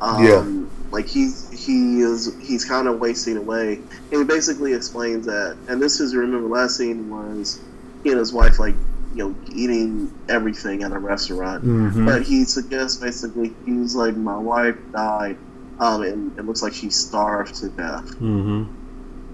Um, 0.00 0.24
Yeah. 0.24 0.62
Like 0.92 1.06
he's 1.06 1.50
he 1.50 2.00
is 2.00 2.32
he's 2.40 2.64
kind 2.64 2.86
of 2.86 3.00
wasting 3.00 3.36
away, 3.36 3.74
and 4.12 4.20
he 4.20 4.24
basically 4.24 4.72
explains 4.72 5.26
that. 5.26 5.56
And 5.68 5.82
this 5.82 5.98
is 6.00 6.14
remember 6.14 6.46
last 6.48 6.76
scene 6.76 7.10
was 7.10 7.60
he 8.04 8.10
and 8.10 8.18
his 8.20 8.32
wife 8.32 8.60
like 8.60 8.76
you 9.16 9.28
know 9.28 9.34
eating 9.54 10.12
everything 10.28 10.82
at 10.82 10.92
a 10.92 10.98
restaurant, 10.98 11.64
Mhm. 11.64 12.04
but 12.06 12.22
he 12.22 12.44
suggests 12.44 12.96
basically 13.00 13.54
he's 13.64 13.94
like 13.96 14.14
my 14.16 14.36
wife 14.36 14.76
died, 14.92 15.36
um, 15.80 16.02
and 16.02 16.38
it 16.38 16.44
looks 16.44 16.62
like 16.62 16.74
she 16.74 16.90
starved 16.90 17.54
to 17.56 17.68
death. 17.70 18.04
Mm-hmm. 18.20 18.64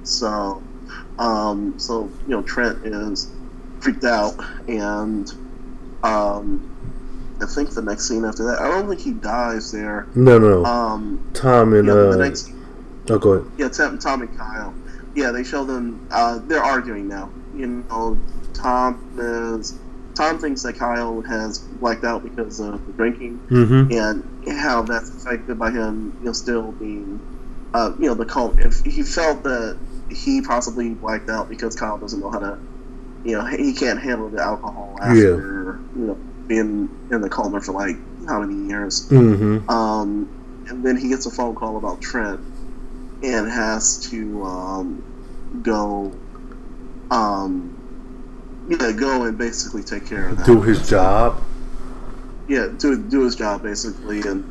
So, 0.04 0.62
um, 1.18 1.74
so 1.78 2.08
you 2.26 2.34
know, 2.36 2.42
Trent 2.42 2.78
is 2.86 3.28
freaked 3.80 4.04
out, 4.04 4.34
and 4.68 5.32
um, 6.04 6.68
I 7.40 7.46
think 7.46 7.70
the 7.70 7.82
next 7.82 8.08
scene 8.08 8.24
after 8.24 8.44
that, 8.44 8.60
I 8.60 8.68
don't 8.68 8.88
think 8.88 9.00
he 9.00 9.12
dies 9.12 9.72
there. 9.72 10.06
No, 10.14 10.38
no, 10.38 10.62
no. 10.62 10.64
Um, 10.64 11.20
Tom 11.34 11.72
and 11.74 11.88
yeah, 11.88 11.94
uh, 11.94 12.10
the 12.12 12.18
next, 12.18 12.50
oh, 13.10 13.18
go 13.18 13.32
ahead. 13.32 13.50
yeah, 13.58 13.68
Tom, 13.68 13.98
Tom 13.98 14.22
and 14.22 14.38
Kyle, 14.38 14.72
yeah, 15.16 15.30
they 15.32 15.42
show 15.44 15.64
them. 15.64 16.06
Uh, 16.10 16.38
they're 16.46 16.62
arguing 16.62 17.08
now. 17.08 17.30
You 17.56 17.66
know, 17.66 18.16
Tom 18.62 19.18
is. 19.18 19.78
Tom 20.14 20.38
thinks 20.38 20.62
that 20.62 20.74
Kyle 20.74 21.22
has 21.22 21.58
blacked 21.58 22.04
out 22.04 22.22
because 22.22 22.60
of 22.60 22.84
the 22.86 22.92
drinking, 22.92 23.38
Mm-hmm. 23.50 23.92
and 23.92 24.58
how 24.58 24.82
that's 24.82 25.08
affected 25.08 25.58
by 25.58 25.70
him, 25.70 26.14
you 26.20 26.26
know, 26.26 26.32
still 26.32 26.72
being, 26.72 27.18
uh, 27.72 27.92
you 27.98 28.06
know, 28.08 28.14
the 28.14 28.26
cult. 28.26 28.58
If 28.58 28.84
he 28.84 29.02
felt 29.02 29.42
that 29.44 29.78
he 30.10 30.42
possibly 30.42 30.90
blacked 30.90 31.30
out 31.30 31.48
because 31.48 31.74
Kyle 31.76 31.96
doesn't 31.96 32.20
know 32.20 32.30
how 32.30 32.40
to, 32.40 32.58
you 33.24 33.38
know, 33.38 33.46
he 33.46 33.72
can't 33.72 33.98
handle 34.00 34.28
the 34.28 34.42
alcohol 34.42 34.98
after, 35.00 35.80
you 35.96 36.06
know, 36.06 36.18
being 36.46 36.90
in 37.10 37.20
the 37.22 37.30
coma 37.30 37.62
for 37.62 37.72
like 37.72 37.96
how 38.26 38.42
many 38.42 38.68
years. 38.68 39.08
Mm-hmm. 39.08 39.70
Um, 39.70 40.66
and 40.68 40.84
then 40.84 40.96
he 40.96 41.08
gets 41.08 41.24
a 41.24 41.30
phone 41.30 41.54
call 41.54 41.78
about 41.78 42.02
Trent 42.02 42.40
and 43.22 43.48
has 43.50 44.10
to 44.10 44.42
um, 44.44 45.60
go, 45.62 46.12
um, 47.10 47.71
yeah, 48.68 48.92
go 48.92 49.24
and 49.24 49.36
basically 49.38 49.82
take 49.82 50.06
care 50.06 50.28
of 50.28 50.38
that. 50.38 50.46
Do 50.46 50.60
his 50.62 50.88
job. 50.88 51.42
yeah, 52.48 52.68
do 52.78 52.96
do 53.02 53.22
his 53.22 53.36
job 53.36 53.62
basically, 53.62 54.20
and 54.22 54.44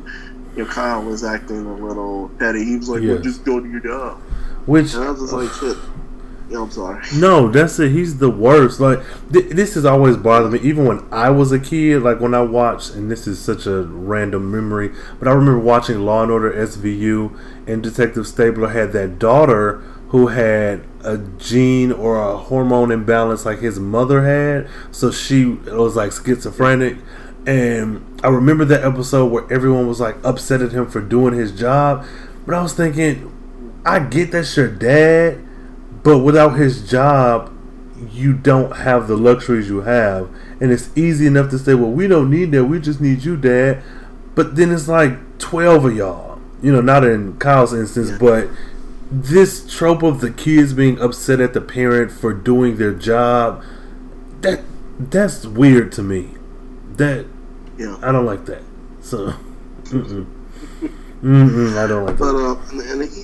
you 0.56 0.64
know 0.64 0.70
Kyle 0.70 1.02
was 1.02 1.24
acting 1.24 1.66
a 1.66 1.74
little 1.76 2.28
petty. 2.38 2.64
He 2.64 2.76
was 2.76 2.88
like, 2.88 3.00
"Well, 3.02 3.14
Yes. 3.16 3.22
just 3.24 3.44
go 3.44 3.60
to 3.60 3.68
your 3.68 3.80
job," 3.80 4.18
Which 4.66 4.94
and 4.94 5.04
I 5.04 5.10
was 5.10 5.20
just 5.20 5.32
like, 5.32 5.50
"Shit." 5.52 5.76
Yeah, 6.50 6.60
I'm 6.60 6.70
sorry. 6.70 7.02
No, 7.16 7.48
that's 7.48 7.78
it. 7.78 7.92
He's 7.92 8.18
the 8.18 8.28
worst. 8.28 8.78
Like 8.78 9.00
th- 9.32 9.50
this 9.50 9.72
has 9.74 9.86
always 9.86 10.18
bothered 10.18 10.52
me. 10.52 10.58
Even 10.60 10.84
when 10.84 11.02
I 11.10 11.30
was 11.30 11.50
a 11.50 11.58
kid, 11.58 12.02
like 12.02 12.20
when 12.20 12.34
I 12.34 12.42
watched, 12.42 12.94
and 12.94 13.10
this 13.10 13.26
is 13.26 13.38
such 13.38 13.66
a 13.66 13.82
random 13.84 14.50
memory, 14.50 14.90
but 15.18 15.28
I 15.28 15.32
remember 15.32 15.58
watching 15.60 16.00
Law 16.00 16.22
and 16.22 16.30
Order 16.30 16.52
SVU, 16.52 17.34
and 17.66 17.82
Detective 17.82 18.26
Stabler 18.26 18.68
had 18.68 18.92
that 18.92 19.18
daughter 19.18 19.82
who 20.12 20.26
had 20.26 20.84
a 21.02 21.16
gene 21.38 21.90
or 21.90 22.18
a 22.18 22.36
hormone 22.36 22.90
imbalance 22.90 23.46
like 23.46 23.60
his 23.60 23.80
mother 23.80 24.22
had. 24.24 24.68
So 24.94 25.10
she 25.10 25.46
was 25.46 25.96
like 25.96 26.12
schizophrenic. 26.12 26.98
And 27.46 28.20
I 28.22 28.28
remember 28.28 28.66
that 28.66 28.84
episode 28.84 29.32
where 29.32 29.50
everyone 29.50 29.88
was 29.88 30.00
like 30.00 30.16
upset 30.22 30.60
at 30.60 30.72
him 30.72 30.86
for 30.86 31.00
doing 31.00 31.32
his 31.32 31.50
job. 31.50 32.04
But 32.44 32.54
I 32.54 32.62
was 32.62 32.74
thinking, 32.74 33.32
I 33.86 34.00
get 34.00 34.32
that's 34.32 34.54
your 34.54 34.68
dad, 34.68 35.42
but 36.02 36.18
without 36.18 36.58
his 36.58 36.88
job, 36.88 37.50
you 38.10 38.34
don't 38.34 38.76
have 38.76 39.08
the 39.08 39.16
luxuries 39.16 39.70
you 39.70 39.80
have. 39.80 40.28
And 40.60 40.70
it's 40.70 40.90
easy 40.94 41.26
enough 41.26 41.48
to 41.52 41.58
say, 41.58 41.72
well, 41.72 41.90
we 41.90 42.06
don't 42.06 42.30
need 42.30 42.52
that. 42.52 42.66
We 42.66 42.80
just 42.80 43.00
need 43.00 43.24
you, 43.24 43.38
dad. 43.38 43.82
But 44.34 44.56
then 44.56 44.72
it's 44.72 44.88
like 44.88 45.38
12 45.38 45.86
of 45.86 45.96
y'all. 45.96 46.38
You 46.60 46.70
know, 46.70 46.82
not 46.82 47.02
in 47.02 47.38
Kyle's 47.38 47.72
instance, 47.72 48.10
but 48.20 48.48
this 49.12 49.70
trope 49.70 50.02
of 50.02 50.20
the 50.20 50.30
kids 50.30 50.72
being 50.72 50.98
upset 51.00 51.38
at 51.40 51.52
the 51.52 51.60
parent 51.60 52.10
for 52.10 52.32
doing 52.32 52.76
their 52.76 52.94
job, 52.94 53.62
that 54.40 54.62
that's 54.98 55.44
weird 55.46 55.92
to 55.92 56.02
me. 56.02 56.30
That 56.96 57.26
Yeah, 57.76 57.98
I 58.02 58.10
don't 58.12 58.24
like 58.24 58.46
that. 58.46 58.62
So, 59.00 59.34
mm-mm. 59.84 60.26
Mm-mm, 61.22 61.76
I 61.76 61.86
don't 61.86 62.06
like 62.06 62.18
but 62.18 62.32
that. 62.32 62.38
uh, 62.38 62.70
and, 62.72 63.02
and 63.02 63.10
he 63.12 63.22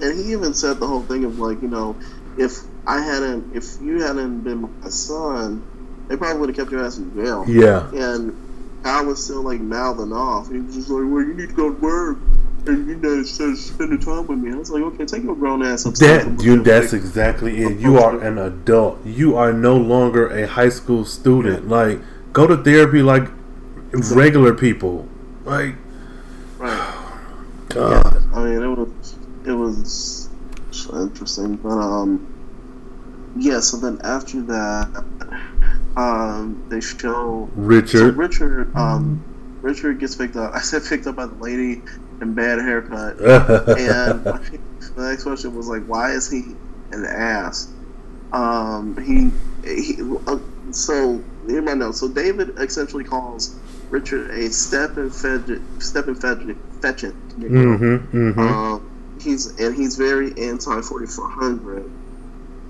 and 0.00 0.18
he 0.24 0.32
even 0.32 0.54
said 0.54 0.80
the 0.80 0.86
whole 0.86 1.02
thing 1.02 1.24
of 1.24 1.38
like, 1.38 1.60
you 1.60 1.68
know, 1.68 1.96
if 2.38 2.60
I 2.86 3.00
hadn't, 3.02 3.54
if 3.54 3.80
you 3.82 4.02
hadn't 4.02 4.40
been 4.40 4.62
my 4.80 4.88
son, 4.88 5.62
they 6.08 6.16
probably 6.16 6.40
would 6.40 6.48
have 6.48 6.56
kept 6.56 6.70
your 6.72 6.84
ass 6.84 6.96
in 6.98 7.14
jail. 7.14 7.44
Yeah, 7.46 7.90
And 7.92 8.34
Kyle 8.82 9.04
was 9.04 9.22
still 9.22 9.42
like 9.42 9.60
mouthing 9.60 10.12
off. 10.12 10.50
He 10.50 10.58
was 10.58 10.74
just 10.74 10.88
like, 10.88 11.02
"Well, 11.02 11.22
you 11.22 11.34
need 11.34 11.50
to 11.50 11.54
go 11.54 11.72
to 11.72 11.80
work." 11.80 12.18
And 12.66 12.86
you 12.86 12.96
know, 12.96 13.08
of 13.20 13.26
spending 13.26 13.98
time 13.98 14.26
with 14.26 14.38
me, 14.38 14.52
I 14.52 14.56
was 14.56 14.70
like, 14.70 14.82
"Okay, 14.82 15.06
take 15.06 15.22
your 15.22 15.34
grown 15.34 15.62
ass 15.62 15.86
upstairs." 15.86 16.24
that 16.24 16.42
you, 16.42 16.62
that's 16.62 16.92
exactly 16.92 17.62
it. 17.62 17.78
You 17.78 17.98
are 17.98 18.20
an 18.20 18.38
adult. 18.38 19.04
You 19.06 19.36
are 19.36 19.52
no 19.52 19.76
longer 19.76 20.28
a 20.28 20.46
high 20.46 20.68
school 20.68 21.04
student. 21.04 21.68
Like, 21.68 22.00
go 22.32 22.46
to 22.46 22.56
therapy 22.56 23.02
like 23.02 23.28
regular 23.92 24.54
people. 24.54 25.08
Like, 25.44 25.76
right. 26.58 26.94
God. 27.68 28.34
I 28.34 28.44
mean, 28.44 28.62
it 28.62 28.66
was 28.66 29.16
it 29.44 29.52
was 29.52 30.28
interesting, 30.92 31.56
but 31.56 31.70
um, 31.70 32.26
yeah. 33.36 33.60
So 33.60 33.76
then 33.76 34.00
after 34.04 34.42
that, 34.42 35.04
um, 35.96 36.64
they 36.68 36.80
show 36.80 36.96
so 36.98 37.50
Richard. 37.54 38.16
Richard 38.16 38.74
um, 38.76 39.22
Richard 39.62 39.98
gets 39.98 40.14
picked 40.14 40.36
up. 40.36 40.52
I 40.54 40.60
said 40.60 40.82
picked 40.84 41.06
up 41.06 41.16
by 41.16 41.26
the 41.26 41.34
lady 41.36 41.82
in 42.20 42.34
bad 42.34 42.58
haircut, 42.58 43.18
and 43.78 44.24
the 44.24 45.08
next 45.10 45.22
question 45.22 45.54
was 45.54 45.68
like, 45.68 45.84
why 45.84 46.12
is 46.12 46.30
he 46.30 46.42
an 46.92 47.04
ass? 47.04 47.68
Um, 48.32 48.96
he 49.02 49.30
he. 49.68 50.02
Uh, 50.26 50.38
so 50.70 51.22
in 51.48 51.64
my 51.64 51.74
notes, 51.74 52.00
so 52.00 52.08
David 52.08 52.58
essentially 52.58 53.04
calls 53.04 53.56
Richard 53.90 54.30
a 54.30 54.50
step 54.50 54.96
and 54.96 55.14
fetch 55.14 55.60
step 55.78 56.08
and 56.08 56.20
fetch 56.20 56.38
fetchit. 56.80 57.14
mm-hmm. 57.38 58.30
Mm-hmm. 58.30 58.40
Um, 58.40 59.18
he's 59.20 59.58
and 59.58 59.74
he's 59.74 59.96
very 59.96 60.32
anti 60.38 60.80
forty 60.82 61.06
four 61.06 61.28
hundred, 61.28 61.90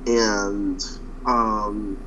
and 0.06 0.84
um, 1.26 1.98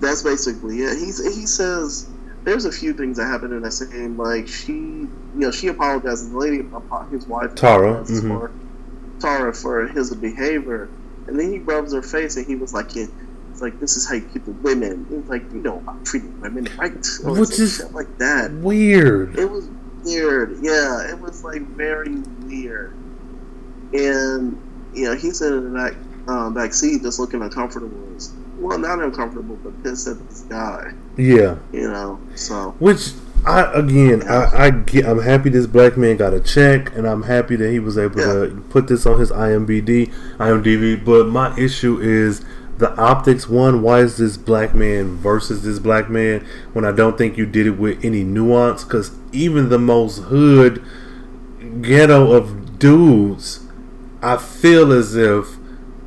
that's 0.00 0.22
basically 0.22 0.80
it. 0.80 0.98
He's 0.98 1.22
he 1.36 1.46
says 1.46 2.08
there's 2.44 2.64
a 2.64 2.72
few 2.72 2.92
things 2.92 3.16
that 3.18 3.26
happened 3.26 3.52
in 3.52 3.62
that 3.62 3.72
scene, 3.72 4.16
like 4.16 4.48
she, 4.48 4.72
you 4.72 5.08
know, 5.34 5.50
she 5.50 5.68
apologizes. 5.68 6.28
To 6.28 6.32
the 6.32 6.38
lady, 6.38 6.56
his 7.10 7.26
wife, 7.26 7.54
Tara, 7.54 8.02
mhm. 8.04 8.28
for 8.28 8.50
Tara 9.20 9.52
for 9.54 9.86
his 9.86 10.14
behavior, 10.14 10.88
and 11.26 11.38
then 11.38 11.52
he 11.52 11.58
rubs 11.58 11.92
her 11.92 12.02
face, 12.02 12.36
and 12.36 12.46
he 12.46 12.54
was 12.56 12.72
like, 12.72 12.94
yeah, 12.96 13.06
it's 13.50 13.60
like 13.60 13.78
this 13.78 13.96
is 13.96 14.08
how 14.08 14.14
you 14.14 14.22
keep 14.32 14.44
the 14.46 14.52
women. 14.52 15.06
It's 15.10 15.28
like 15.28 15.42
you 15.52 15.58
know 15.60 15.76
about 15.78 16.04
treating 16.04 16.40
women 16.40 16.68
right, 16.78 16.92
or 17.24 17.38
Which 17.38 17.50
some 17.50 17.64
is- 17.64 17.92
like 17.92 18.18
that. 18.18 18.50
Weird. 18.52 19.38
It 19.38 19.50
was 19.50 19.68
weird. 20.04 20.58
Yeah, 20.62 21.10
it 21.10 21.20
was 21.20 21.44
like 21.44 21.62
very 21.62 22.16
weird. 22.44 22.94
And 23.92 24.58
you 24.94 25.04
know, 25.04 25.14
he's 25.14 25.40
in 25.42 25.72
the 25.72 25.78
back 25.78 25.94
uh, 26.26 26.50
back 26.50 26.72
seat, 26.72 27.02
just 27.02 27.18
looking 27.18 27.42
uncomfortable. 27.42 27.90
Well, 28.60 28.78
not 28.78 29.00
uncomfortable, 29.00 29.56
but 29.56 29.82
pissed 29.82 30.06
at 30.06 30.28
this 30.28 30.42
guy. 30.42 30.92
Yeah. 31.16 31.56
You 31.72 31.90
know, 31.90 32.20
so 32.34 32.74
Which 32.78 33.12
I 33.46 33.72
again 33.72 34.28
I, 34.28 34.66
I 34.66 34.70
get 34.70 35.06
I'm 35.06 35.20
happy 35.20 35.48
this 35.48 35.66
black 35.66 35.96
man 35.96 36.18
got 36.18 36.34
a 36.34 36.40
check 36.40 36.94
and 36.94 37.06
I'm 37.06 37.22
happy 37.22 37.56
that 37.56 37.70
he 37.70 37.78
was 37.78 37.96
able 37.96 38.16
to 38.16 38.62
put 38.68 38.86
this 38.86 39.06
on 39.06 39.18
his 39.18 39.30
IMBD 39.30 40.12
IMDb 40.36 41.02
but 41.02 41.26
my 41.26 41.56
issue 41.58 41.98
is 42.00 42.44
the 42.76 42.94
optics 43.00 43.48
one 43.48 43.80
why 43.80 44.00
is 44.00 44.18
this 44.18 44.36
black 44.36 44.74
man 44.74 45.16
versus 45.16 45.62
this 45.62 45.78
black 45.78 46.10
man 46.10 46.46
when 46.74 46.84
I 46.84 46.92
don't 46.92 47.16
think 47.16 47.38
you 47.38 47.46
did 47.46 47.66
it 47.66 47.78
with 47.78 48.04
any 48.04 48.24
nuance 48.24 48.84
cuz 48.84 49.12
even 49.32 49.70
the 49.70 49.78
most 49.78 50.24
hood 50.24 50.82
ghetto 51.80 52.32
of 52.32 52.78
dudes 52.78 53.60
I 54.22 54.36
feel 54.36 54.92
as 54.92 55.16
if 55.16 55.56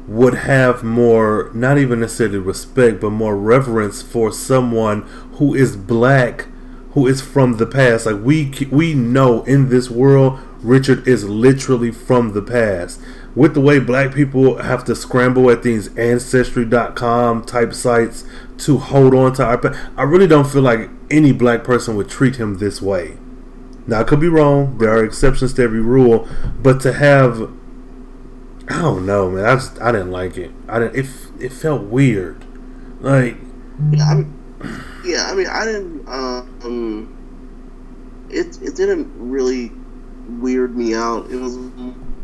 would 0.07 0.33
have 0.33 0.83
more 0.83 1.49
not 1.53 1.77
even 1.77 2.01
necessarily 2.01 2.37
respect 2.37 2.99
but 2.99 3.09
more 3.09 3.37
reverence 3.37 4.01
for 4.01 4.31
someone 4.31 5.01
who 5.33 5.53
is 5.53 5.77
black 5.77 6.47
who 6.93 7.07
is 7.07 7.21
from 7.21 7.57
the 7.57 7.65
past. 7.65 8.05
Like 8.05 8.23
we 8.23 8.51
we 8.71 8.93
know 8.93 9.43
in 9.43 9.69
this 9.69 9.89
world 9.89 10.39
Richard 10.61 11.07
is 11.07 11.25
literally 11.25 11.91
from 11.91 12.33
the 12.33 12.41
past. 12.41 13.01
With 13.35 13.55
the 13.55 13.61
way 13.61 13.79
black 13.79 14.13
people 14.13 14.61
have 14.61 14.85
to 14.85 14.95
scramble 14.95 15.49
at 15.49 15.63
these 15.63 15.95
ancestry.com 15.97 17.45
type 17.45 17.73
sites 17.73 18.23
to 18.59 18.77
hold 18.77 19.15
on 19.15 19.33
to 19.33 19.43
our 19.43 19.57
pa- 19.57 19.91
I 19.97 20.03
really 20.03 20.27
don't 20.27 20.47
feel 20.47 20.61
like 20.61 20.89
any 21.09 21.31
black 21.31 21.63
person 21.63 21.95
would 21.95 22.09
treat 22.09 22.35
him 22.35 22.59
this 22.59 22.81
way. 22.81 23.17
Now 23.87 24.01
I 24.01 24.03
could 24.03 24.19
be 24.19 24.29
wrong. 24.29 24.77
There 24.77 24.91
are 24.91 25.03
exceptions 25.03 25.53
to 25.55 25.63
every 25.63 25.81
rule 25.81 26.27
but 26.61 26.79
to 26.81 26.93
have 26.93 27.51
I 28.67 28.81
don't 28.81 29.05
know, 29.05 29.29
man. 29.29 29.45
I 29.45 29.55
just 29.55 29.81
I 29.81 29.91
didn't 29.91 30.11
like 30.11 30.37
it. 30.37 30.51
I 30.67 30.79
didn't. 30.79 30.95
It 30.95 31.05
it 31.39 31.53
felt 31.53 31.83
weird. 31.83 32.45
Like 33.01 33.37
Yeah, 33.91 34.05
I 34.05 34.15
mean, 34.15 34.39
yeah, 35.05 35.27
I 35.29 35.35
mean, 35.35 35.47
I 35.47 35.65
didn't. 35.65 36.07
Um, 36.07 37.17
it 38.29 38.61
it 38.61 38.75
didn't 38.75 39.11
really 39.17 39.71
weird 40.39 40.75
me 40.75 40.95
out. 40.95 41.29
It 41.29 41.35
was 41.35 41.57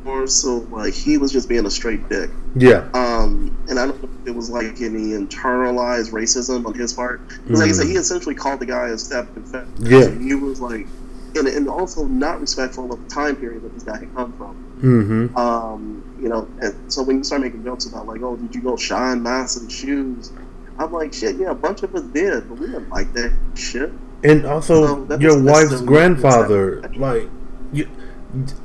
more 0.03 0.27
so 0.27 0.57
like 0.71 0.93
he 0.93 1.17
was 1.17 1.31
just 1.31 1.49
being 1.49 1.65
a 1.65 1.71
straight 1.71 2.07
dick. 2.09 2.29
yeah, 2.55 2.89
Um, 2.93 3.55
and 3.69 3.79
I 3.79 3.87
don't 3.87 4.01
know 4.01 4.09
if 4.21 4.27
it 4.27 4.35
was 4.35 4.49
like 4.49 4.81
any 4.81 5.11
internalized 5.11 6.11
racism 6.11 6.65
on 6.65 6.73
his 6.73 6.93
part. 6.93 7.27
Because 7.27 7.59
like 7.59 7.69
I 7.69 7.73
said, 7.73 7.87
he 7.87 7.93
essentially 7.93 8.35
called 8.35 8.59
the 8.59 8.65
guy 8.65 8.87
a 8.87 8.97
step 8.97 9.33
confessor. 9.33 9.67
Yeah. 9.79 10.09
he 10.17 10.33
was 10.35 10.61
like, 10.61 10.87
and, 11.35 11.47
and 11.47 11.69
also 11.69 12.05
not 12.05 12.39
respectful 12.39 12.91
of 12.91 13.03
the 13.03 13.09
time 13.09 13.35
period 13.35 13.63
that 13.63 13.73
this 13.73 13.83
guy 13.83 13.99
had 13.99 14.15
come 14.15 14.33
from. 14.33 14.79
mm-hmm. 14.81 15.37
Um, 15.37 15.98
you 16.21 16.29
know, 16.29 16.47
and 16.61 16.91
so 16.91 17.03
when 17.03 17.17
you 17.17 17.23
start 17.23 17.41
making 17.41 17.63
jokes 17.63 17.85
about 17.85 18.07
like, 18.07 18.21
oh, 18.21 18.35
did 18.35 18.53
you 18.53 18.61
go 18.61 18.75
shine 18.75 19.23
Masson's 19.23 19.73
shoes? 19.73 20.31
I'm 20.77 20.91
like, 20.91 21.13
shit, 21.13 21.35
yeah, 21.35 21.51
a 21.51 21.55
bunch 21.55 21.83
of 21.83 21.93
us 21.93 22.03
did, 22.03 22.47
but 22.47 22.57
we 22.57 22.67
didn't 22.67 22.89
like 22.89 23.11
that 23.13 23.37
shit. 23.55 23.91
And 24.23 24.45
also, 24.45 25.07
So 25.07 25.17
your 25.19 25.41
wife's 25.41 25.81
grandfather, 25.81 26.81
like 26.95 27.29
you, 27.71 27.89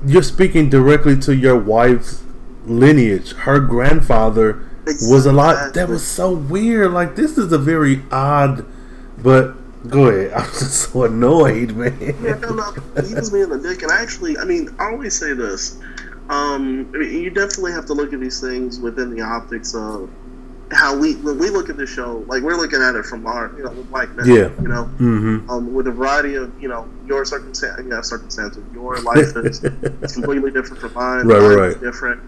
you're 0.06 0.22
speaking 0.22 0.68
directly 0.68 1.16
to 1.20 1.34
your 1.34 1.58
wife's 1.58 2.22
lineage. 2.66 3.32
Her 3.32 3.60
grandfather 3.60 4.68
was 4.86 5.26
a 5.26 5.32
lot. 5.32 5.74
That 5.74 5.88
was 5.88 6.06
so 6.06 6.32
weird. 6.32 6.92
Like 6.92 7.16
this 7.16 7.38
is 7.38 7.52
a 7.52 7.58
very 7.58 8.02
odd. 8.10 8.66
But 9.18 9.54
go 9.88 10.06
ahead. 10.08 10.32
I'm 10.36 10.50
just 10.50 10.92
so 10.92 11.04
annoyed, 11.04 11.72
man. 11.72 11.98
Yeah, 12.00 12.34
no, 12.34 12.50
no, 12.50 12.72
he 13.02 13.14
was 13.14 13.30
being 13.30 13.50
a 13.50 13.58
dick, 13.58 13.82
and 13.82 13.92
I 13.92 14.02
actually, 14.02 14.36
I 14.38 14.44
mean, 14.44 14.74
I 14.78 14.90
always 14.90 15.18
say 15.18 15.32
this. 15.32 15.78
Um, 16.28 16.90
I 16.94 16.98
mean, 16.98 17.22
you 17.22 17.30
definitely 17.30 17.72
have 17.72 17.86
to 17.86 17.92
look 17.94 18.12
at 18.12 18.20
these 18.20 18.40
things 18.40 18.80
within 18.80 19.14
the 19.14 19.22
optics 19.22 19.74
of 19.74 20.10
how 20.70 20.96
we 20.96 21.14
when 21.16 21.38
we 21.38 21.50
look 21.50 21.68
at 21.68 21.76
the 21.76 21.86
show. 21.86 22.24
Like 22.26 22.42
we're 22.42 22.56
looking 22.56 22.80
at 22.80 22.94
it 22.94 23.04
from 23.04 23.26
our, 23.26 23.52
you 23.56 23.64
know, 23.64 23.70
with 23.70 23.90
black 23.90 24.08
men. 24.16 24.26
Yeah. 24.26 24.50
You 24.62 24.68
know, 24.68 24.84
Mm-hmm. 24.98 25.50
um, 25.50 25.74
with 25.74 25.86
a 25.86 25.92
variety 25.92 26.34
of, 26.36 26.50
you 26.60 26.68
know, 26.68 26.88
your 27.06 27.24
circumstance, 27.26 27.78
you 27.78 27.88
know, 27.90 28.00
circumstances, 28.00 28.64
your 28.72 28.98
life 29.02 29.36
is, 29.36 29.60
completely 30.14 30.50
different 30.50 30.80
from 30.80 30.94
mine. 30.94 31.26
Right, 31.26 31.40
Mine 31.42 31.56
right, 31.58 31.68
is 31.70 31.76
Different. 31.76 32.22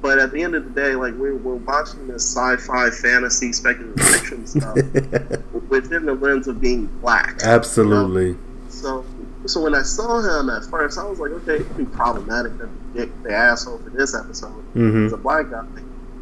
But 0.00 0.18
at 0.18 0.32
the 0.32 0.42
end 0.42 0.54
of 0.54 0.64
the 0.64 0.70
day, 0.78 0.94
like 0.96 1.14
we're, 1.14 1.34
we're 1.36 1.54
watching 1.54 2.06
this 2.08 2.24
sci-fi, 2.36 2.90
fantasy, 2.90 3.52
speculative 3.54 4.04
fiction 4.06 4.46
stuff 4.46 4.74
within 5.68 6.04
the 6.04 6.14
lens 6.14 6.46
of 6.46 6.60
being 6.60 6.86
black. 7.00 7.40
Absolutely. 7.42 8.36
So, 8.68 9.04
so 9.46 9.60
when 9.60 9.74
I 9.74 9.82
saw 9.82 10.20
him 10.20 10.48
at 10.50 10.64
first, 10.64 10.98
I 10.98 11.04
was 11.04 11.18
like, 11.18 11.30
okay, 11.32 11.56
it 11.56 11.66
could 11.68 11.76
be 11.76 11.84
problematic 11.86 12.56
the 12.58 12.70
dick, 12.94 13.22
the 13.22 13.32
asshole 13.34 13.78
for 13.78 13.90
this 13.90 14.14
episode 14.14 14.64
Mhm. 14.74 15.06
is 15.06 15.12
a 15.12 15.16
black 15.18 15.50
guy. 15.50 15.62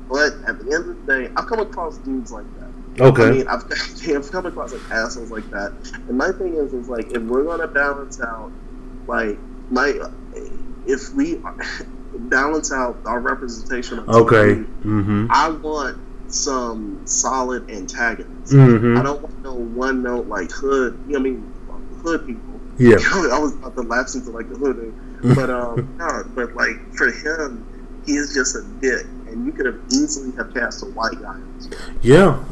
But 0.09 0.35
at 0.47 0.59
the 0.59 0.75
end 0.75 0.91
of 0.91 0.97
the 1.07 1.13
day, 1.13 1.31
I've 1.37 1.47
come 1.47 1.61
across 1.61 1.99
dudes 1.99 2.31
like 2.33 2.47
that. 2.59 3.03
Okay. 3.03 3.27
I 3.27 3.31
mean, 3.31 3.49
I've, 3.49 3.65
I've 4.15 4.31
come 4.31 4.47
across 4.47 4.73
like 4.73 4.83
assholes 4.91 5.31
like 5.31 5.49
that. 5.51 5.73
And 6.09 6.19
my 6.19 6.33
thing 6.33 6.55
is, 6.57 6.73
is 6.75 6.89
like, 6.89 7.11
if 7.13 7.23
we're 7.23 7.45
gonna 7.45 7.69
balance 7.69 8.21
out, 8.21 8.51
like, 9.07 9.39
my, 9.71 9.95
if 10.87 11.15
we 11.15 11.41
balance 12.19 12.73
out 12.73 13.01
our 13.07 13.21
representation 13.21 13.99
of 14.01 14.09
okay. 14.09 14.55
TV, 14.57 14.67
Mm-hmm. 14.85 15.27
I 15.31 15.49
want 15.51 15.97
some 16.27 17.01
solid 17.07 17.71
antagonists. 17.71 18.53
Mhm. 18.53 18.99
I 18.99 19.03
don't 19.03 19.23
want 19.23 19.35
no 19.45 19.55
one 19.55 20.03
note 20.03 20.27
like 20.29 20.51
hood. 20.51 20.99
You 21.07 21.13
know, 21.15 21.19
I 21.19 21.23
mean, 21.23 21.47
hood 22.03 22.27
people. 22.27 22.52
Yeah. 22.79 22.97
I 23.13 23.39
was 23.39 23.55
about 23.55 23.75
to 23.77 23.83
lapse 23.83 24.15
into 24.15 24.31
like 24.31 24.49
the 24.49 24.57
hood, 24.57 24.95
but 25.35 25.51
um, 25.51 25.95
no, 25.99 26.25
but 26.35 26.55
like 26.55 26.95
for 26.95 27.11
him, 27.11 27.67
he 28.07 28.15
is 28.15 28.35
just 28.35 28.57
a 28.57 28.63
dick, 28.81 29.07
and 29.29 29.47
you 29.47 29.53
could 29.53 29.67
have 29.67 29.81
easily 29.91 30.35
have 30.37 30.53
cast 30.55 30.83
a 30.83 30.87
white 30.87 31.21
guy, 31.21 31.37
in 31.37 31.59
this 31.59 31.69
role. 31.69 31.91
Yeah. 32.03 32.45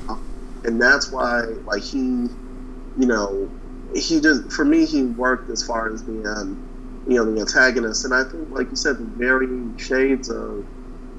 and 0.64 0.80
that's 0.80 1.10
why 1.10 1.42
like 1.64 1.82
he, 1.82 1.98
you 1.98 2.30
know, 3.06 3.50
he 3.94 4.20
just 4.20 4.52
for 4.52 4.64
me 4.64 4.84
he 4.86 5.02
worked 5.04 5.50
as 5.50 5.66
far 5.66 5.92
as 5.92 6.02
being, 6.02 6.22
you 7.08 7.14
know, 7.14 7.24
the 7.24 7.40
antagonist, 7.40 8.04
and 8.04 8.14
I 8.14 8.24
think 8.24 8.50
like 8.50 8.70
you 8.70 8.76
said, 8.76 8.98
the 8.98 9.04
varying 9.04 9.76
shades 9.78 10.28
of, 10.28 10.66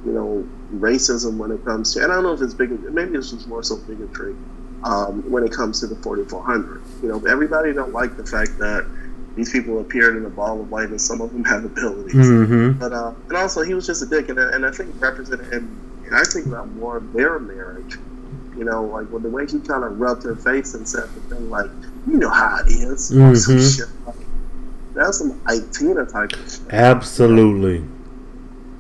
you 0.06 0.12
know, 0.12 0.48
racism 0.74 1.38
when 1.38 1.52
it 1.52 1.66
comes 1.66 1.94
to, 1.94 2.04
and 2.04 2.12
I 2.12 2.16
don't 2.16 2.24
know 2.24 2.34
if 2.34 2.42
it's 2.42 2.54
big, 2.54 2.70
maybe 2.94 3.18
it's 3.18 3.32
just 3.32 3.48
more 3.48 3.64
so 3.64 3.78
bigotry. 3.78 4.36
Um, 4.84 5.30
when 5.30 5.44
it 5.44 5.52
comes 5.52 5.80
to 5.82 5.88
the 5.88 5.96
4400, 5.98 6.82
you 7.04 7.10
know, 7.10 7.24
everybody 7.28 7.72
don't 7.72 7.94
like 7.94 8.18
the 8.18 8.26
fact 8.26 8.58
that 8.58 8.86
these 9.36 9.52
people 9.52 9.80
appeared 9.80 10.18
in 10.18 10.26
a 10.26 10.30
ball 10.30 10.60
of 10.60 10.72
light, 10.72 10.90
and 10.90 11.00
some 11.00 11.22
of 11.22 11.32
them 11.32 11.44
have 11.46 11.64
abilities. 11.66 12.16
Mm-hmm. 12.16 12.80
But 12.80 12.92
uh, 12.92 13.14
and 13.28 13.38
also 13.38 13.62
he 13.62 13.74
was 13.76 13.86
just 13.86 14.02
a 14.02 14.06
dick, 14.08 14.30
and, 14.30 14.40
and 14.40 14.66
I 14.66 14.72
think 14.72 15.00
represented 15.00 15.52
him. 15.54 15.78
And 16.06 16.16
I 16.16 16.24
think 16.24 16.48
about 16.48 16.68
more 16.72 16.98
of 16.98 17.14
their 17.14 17.38
marriage. 17.40 17.98
You 18.58 18.66
know, 18.66 18.84
like 18.86 19.10
with 19.12 19.24
the 19.24 19.30
way 19.30 19.46
he 19.46 19.60
kind 19.60 19.84
of 19.84 20.00
rubbed 20.00 20.24
her 20.24 20.36
face 20.36 20.74
and 20.74 20.88
said 20.88 21.04
the 21.16 21.36
thing, 21.36 21.50
like, 21.50 21.70
"You 22.08 22.18
know 22.18 22.30
how 22.30 22.58
it 22.66 22.72
is." 22.72 23.12
or 23.12 23.36
some 23.36 23.56
Mhm. 23.58 23.78
shit 23.78 23.88
like- 24.06 24.16
That's 24.94 25.20
some 25.20 25.40
Ike 25.46 25.72
Tina 25.72 26.06
type 26.06 26.34
of 26.34 26.52
shit. 26.52 26.60
Absolutely. 26.72 27.86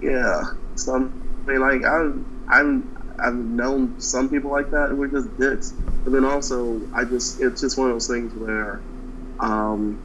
Yeah. 0.01 0.41
So 0.75 0.95
I 0.95 1.49
mean, 1.49 1.61
like 1.61 1.85
I'm, 1.85 2.25
I'm, 2.49 2.90
I've 3.23 3.35
known 3.35 3.99
some 3.99 4.29
people 4.29 4.51
like 4.51 4.71
that, 4.71 4.89
and 4.89 4.97
we're 4.99 5.07
just 5.07 5.37
dicks. 5.37 5.73
But 6.03 6.13
then 6.13 6.25
also, 6.25 6.81
I 6.93 7.03
just, 7.03 7.39
it's 7.41 7.61
just 7.61 7.77
one 7.77 7.87
of 7.89 7.93
those 7.95 8.07
things 8.07 8.33
where, 8.33 8.81
um, 9.39 9.99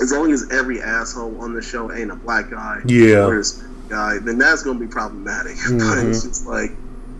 as 0.00 0.10
long 0.12 0.32
as 0.32 0.48
every 0.50 0.80
asshole 0.80 1.40
on 1.40 1.54
the 1.54 1.62
show 1.62 1.92
ain't 1.92 2.10
a 2.10 2.16
black 2.16 2.50
guy, 2.50 2.80
Yeah. 2.86 3.26
or 3.26 3.42
guy, 3.88 4.18
then 4.18 4.38
that's 4.38 4.62
gonna 4.62 4.78
be 4.78 4.86
problematic. 4.86 5.56
but 5.68 5.74
Mhm. 5.74 6.08
it's 6.10 6.22
just 6.24 6.46
like, 6.46 6.72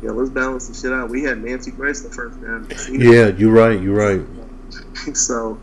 yeah, 0.02 0.10
let's 0.10 0.30
balance 0.30 0.66
the 0.68 0.74
shit 0.74 0.92
out. 0.92 1.10
We 1.10 1.22
had 1.22 1.42
Nancy 1.42 1.70
Grace 1.70 2.00
the 2.00 2.10
first 2.10 2.40
time. 2.40 2.66
Yeah. 2.90 3.28
You're 3.28 3.52
right. 3.52 3.80
You're 3.80 3.94
right. 3.94 4.22
so 5.14 5.59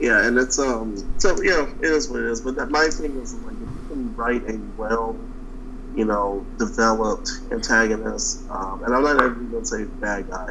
yeah, 0.00 0.24
and 0.26 0.38
it's 0.38 0.58
um 0.58 0.96
so 1.18 1.40
yeah, 1.42 1.66
it 1.80 1.84
is 1.90 2.08
what 2.08 2.20
it 2.20 2.26
is. 2.26 2.40
But 2.40 2.56
that, 2.56 2.70
my 2.70 2.88
thing 2.88 3.16
is 3.18 3.34
like 3.34 3.54
if 3.54 3.60
you 3.60 3.82
can 3.88 4.14
write 4.16 4.42
a 4.48 4.58
well, 4.76 5.16
you 5.98 6.04
know, 6.04 6.46
developed 6.58 7.28
antagonist, 7.50 8.48
um, 8.50 8.82
and 8.84 8.94
I'm 8.94 9.02
not 9.02 9.16
even 9.16 9.50
gonna 9.50 9.64
say 9.66 9.84
bad 10.00 10.30
guy. 10.30 10.50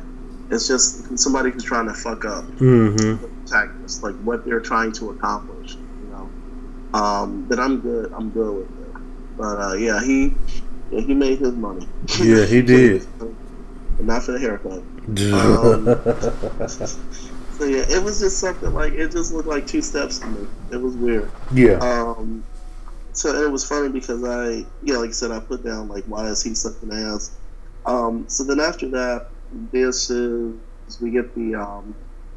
It's 0.51 0.67
just 0.67 1.17
somebody 1.17 1.51
who's 1.51 1.63
trying 1.63 1.87
to 1.87 1.93
fuck 1.93 2.25
up 2.25 2.43
Mm-hmm. 2.45 3.21
the 3.21 3.27
protagonist, 3.45 4.03
like 4.03 4.15
what 4.23 4.45
they're 4.45 4.59
trying 4.59 4.91
to 4.93 5.09
accomplish. 5.11 5.75
You 5.75 6.09
know, 6.11 6.99
um, 6.99 7.45
then 7.49 7.59
I'm 7.59 7.79
good. 7.79 8.11
I'm 8.13 8.29
good 8.29 8.55
with 8.57 8.79
it. 8.87 8.95
But 9.37 9.55
uh, 9.61 9.73
yeah, 9.75 10.03
he 10.03 10.33
yeah, 10.91 11.01
he 11.01 11.13
made 11.13 11.39
his 11.39 11.53
money. 11.53 11.87
Yeah, 12.19 12.45
he 12.45 12.61
did. 12.73 13.07
Not 13.99 14.23
for 14.23 14.33
the 14.33 14.39
haircut. 14.39 14.83
Um, 15.07 16.87
So 17.57 17.65
yeah, 17.65 17.85
it 17.89 18.03
was 18.03 18.19
just 18.19 18.37
something 18.39 18.71
like 18.75 18.93
it 18.93 19.11
just 19.11 19.33
looked 19.33 19.47
like 19.47 19.65
two 19.65 19.81
steps 19.81 20.19
to 20.19 20.27
me. 20.27 20.47
It 20.71 20.77
was 20.77 20.95
weird. 20.95 21.31
yeah. 21.51 21.79
Um, 21.79 22.43
so 23.17 23.35
it 23.43 23.51
was 23.51 23.65
funny 23.65 23.89
because 23.89 24.23
I, 24.23 24.67
yeah, 24.81 24.97
like 24.97 25.09
I 25.09 25.13
said, 25.13 25.31
I 25.31 25.41
put 25.41 25.63
down 25.63 25.89
like 25.89 26.05
why 26.05 26.27
is 26.29 26.43
he 26.43 26.55
such 26.55 26.75
an 26.83 26.93
ass? 26.93 27.31
Um, 27.85 28.25
so 28.29 28.45
then 28.45 28.61
after 28.61 28.89
that, 28.91 29.23
this 29.51 30.09
is 30.11 30.55
we 31.01 31.11
get 31.11 31.33
the 31.35 31.55
um, 31.55 31.95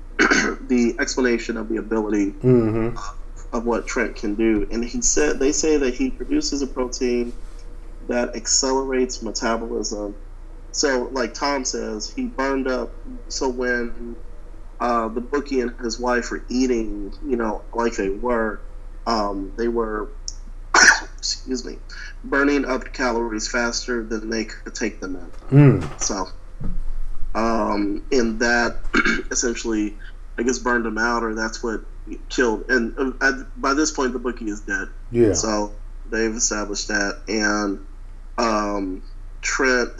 the 0.19 0.95
explanation 1.01 1.57
of 1.59 1.69
the 1.69 1.77
ability 1.79 2.37
Mm-hmm. 2.45 2.97
of 3.53 3.65
what 3.65 3.87
Trent 3.87 4.17
can 4.17 4.37
do, 4.37 4.67
and 4.71 4.85
he 4.85 5.03
said 5.03 5.39
they 5.41 5.53
say 5.53 5.79
that 5.79 5.95
he 5.95 6.11
produces 6.11 6.63
a 6.63 6.69
protein 6.69 7.35
that 8.03 8.31
accelerates 8.37 9.23
metabolism. 9.23 10.17
So, 10.73 11.09
like 11.13 11.35
Tom 11.35 11.65
says, 11.65 12.09
he 12.15 12.29
burned 12.29 12.69
up. 12.69 12.91
So 13.29 13.49
when 13.51 14.17
uh, 14.81 15.09
the 15.09 15.21
bookie 15.23 15.61
and 15.61 15.73
his 15.83 15.99
wife 15.99 16.31
were 16.31 16.43
eating, 16.49 17.13
you 17.23 17.37
know, 17.37 17.63
like 17.75 17.97
they 17.97 18.11
were, 18.11 18.61
um, 19.07 19.53
they 19.57 19.69
were, 19.69 20.09
excuse 21.19 21.65
me, 21.65 21.79
burning 22.25 22.65
up 22.65 22.93
calories 22.93 23.49
faster 23.49 24.03
than 24.03 24.31
they 24.31 24.45
could 24.45 24.75
take 24.75 25.01
them 25.01 25.17
in. 25.51 25.81
Mm. 25.81 26.01
So, 26.01 26.27
um, 27.35 28.05
and 28.13 28.41
that 28.41 28.77
essentially, 29.31 29.97
I 30.39 30.43
guess, 30.43 30.59
burned 30.59 30.87
him 30.87 30.99
out, 30.99 31.23
or 31.23 31.35
that's 31.35 31.63
what 31.63 31.81
killed. 32.29 32.69
And 32.69 32.95
uh, 32.99 33.13
at, 33.27 33.61
by 33.61 33.75
this 33.75 33.91
point, 33.91 34.13
the 34.13 34.19
bookie 34.19 34.49
is 34.49 34.61
dead. 34.61 34.89
Yeah. 35.11 35.33
So 35.35 35.73
they've 36.11 36.35
established 36.35 36.89
that, 36.89 37.21
and 37.29 37.85
um, 38.39 39.03
Trent. 39.43 39.91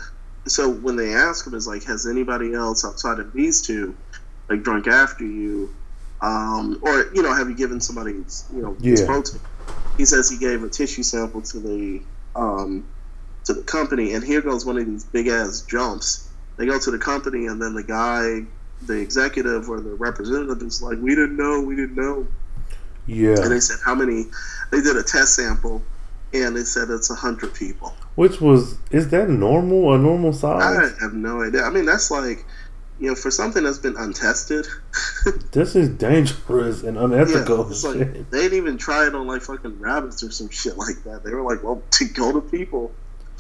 So 0.47 0.71
when 0.71 0.97
they 0.97 1.15
ask 1.15 1.47
him, 1.47 1.55
is 1.55 1.67
like, 1.69 1.85
has 1.85 2.07
anybody 2.07 2.55
else 2.55 2.85
outside 2.85 3.19
of 3.19 3.33
these 3.33 3.61
two, 3.61 3.95
like, 4.49 4.63
drunk 4.63 4.89
after 4.89 5.25
you, 5.25 5.73
um, 6.23 6.79
or 6.83 7.11
you 7.15 7.23
know, 7.23 7.33
have 7.35 7.49
you 7.49 7.55
given 7.55 7.81
somebody, 7.81 8.13
you 8.13 8.63
know, 8.63 8.77
Yeah. 8.81 9.05
protein? 9.05 9.41
He 9.97 10.05
says 10.05 10.31
he 10.31 10.39
gave 10.39 10.63
a 10.63 10.69
tissue 10.69 11.03
sample 11.03 11.43
to 11.43 11.59
the 11.59 12.03
um, 12.35 12.87
to 13.45 13.55
the 13.55 13.63
company, 13.63 14.15
and 14.15 14.25
here 14.25 14.41
goes 14.41 14.65
one 14.65 14.79
of 14.79 14.87
these 14.87 15.05
big 15.05 15.29
ass 15.29 15.63
jumps. 15.63 16.29
They 16.57 16.67
go 16.67 16.79
to 16.79 16.91
the 16.91 16.99
company, 16.99 17.47
and 17.47 17.61
then 17.61 17.75
the 17.75 17.83
guy, 17.83 18.47
the 18.87 19.01
executive 19.01 19.69
or 19.69 19.81
the 19.81 19.95
representative, 19.95 20.63
is 20.67 20.83
like, 20.83 20.99
"We 21.01 21.15
didn't 21.15 21.37
know, 21.37 21.61
we 21.61 21.77
didn't 21.77 21.97
know." 21.97 22.27
Yeah. 23.07 23.41
And 23.41 23.51
they 23.51 23.61
said 23.61 23.79
how 23.85 23.95
many? 23.95 24.27
They 24.71 24.81
did 24.81 24.97
a 24.97 25.03
test 25.03 25.35
sample, 25.35 25.83
and 26.33 26.57
they 26.57 26.65
said 26.65 26.91
it's 26.91 27.11
a 27.11 27.15
hundred 27.15 27.55
people. 27.55 27.95
Which 28.15 28.41
was 28.41 28.79
is 28.91 29.09
that 29.11 29.29
normal? 29.29 29.95
A 29.95 29.99
normal 29.99 30.33
size? 30.33 30.63
I 30.63 31.03
have 31.03 31.15
no 31.15 31.43
idea. 31.43 31.63
I 31.63 31.71
mean, 31.71 31.87
that's 31.87 32.11
like 32.11 32.45
you 33.01 33.09
know, 33.09 33.15
for 33.15 33.31
something 33.31 33.65
that's 33.65 33.79
been 33.79 33.97
untested. 33.97 34.67
this 35.53 35.75
is 35.75 35.89
dangerous 35.89 36.83
and 36.83 36.99
unethical. 36.99 37.65
Yeah, 37.65 37.71
it's 37.71 37.85
like 37.85 38.31
they 38.31 38.43
didn't 38.43 38.59
even 38.59 38.77
try 38.77 39.07
it 39.07 39.15
on 39.15 39.27
like 39.27 39.41
fucking 39.41 39.81
rabbits 39.81 40.23
or 40.23 40.31
some 40.31 40.51
shit 40.51 40.77
like 40.77 41.03
that. 41.05 41.25
They 41.25 41.33
were 41.33 41.43
like, 41.43 41.63
well, 41.63 41.83
to 41.93 42.05
go 42.05 42.33
to 42.33 42.41
people. 42.43 42.93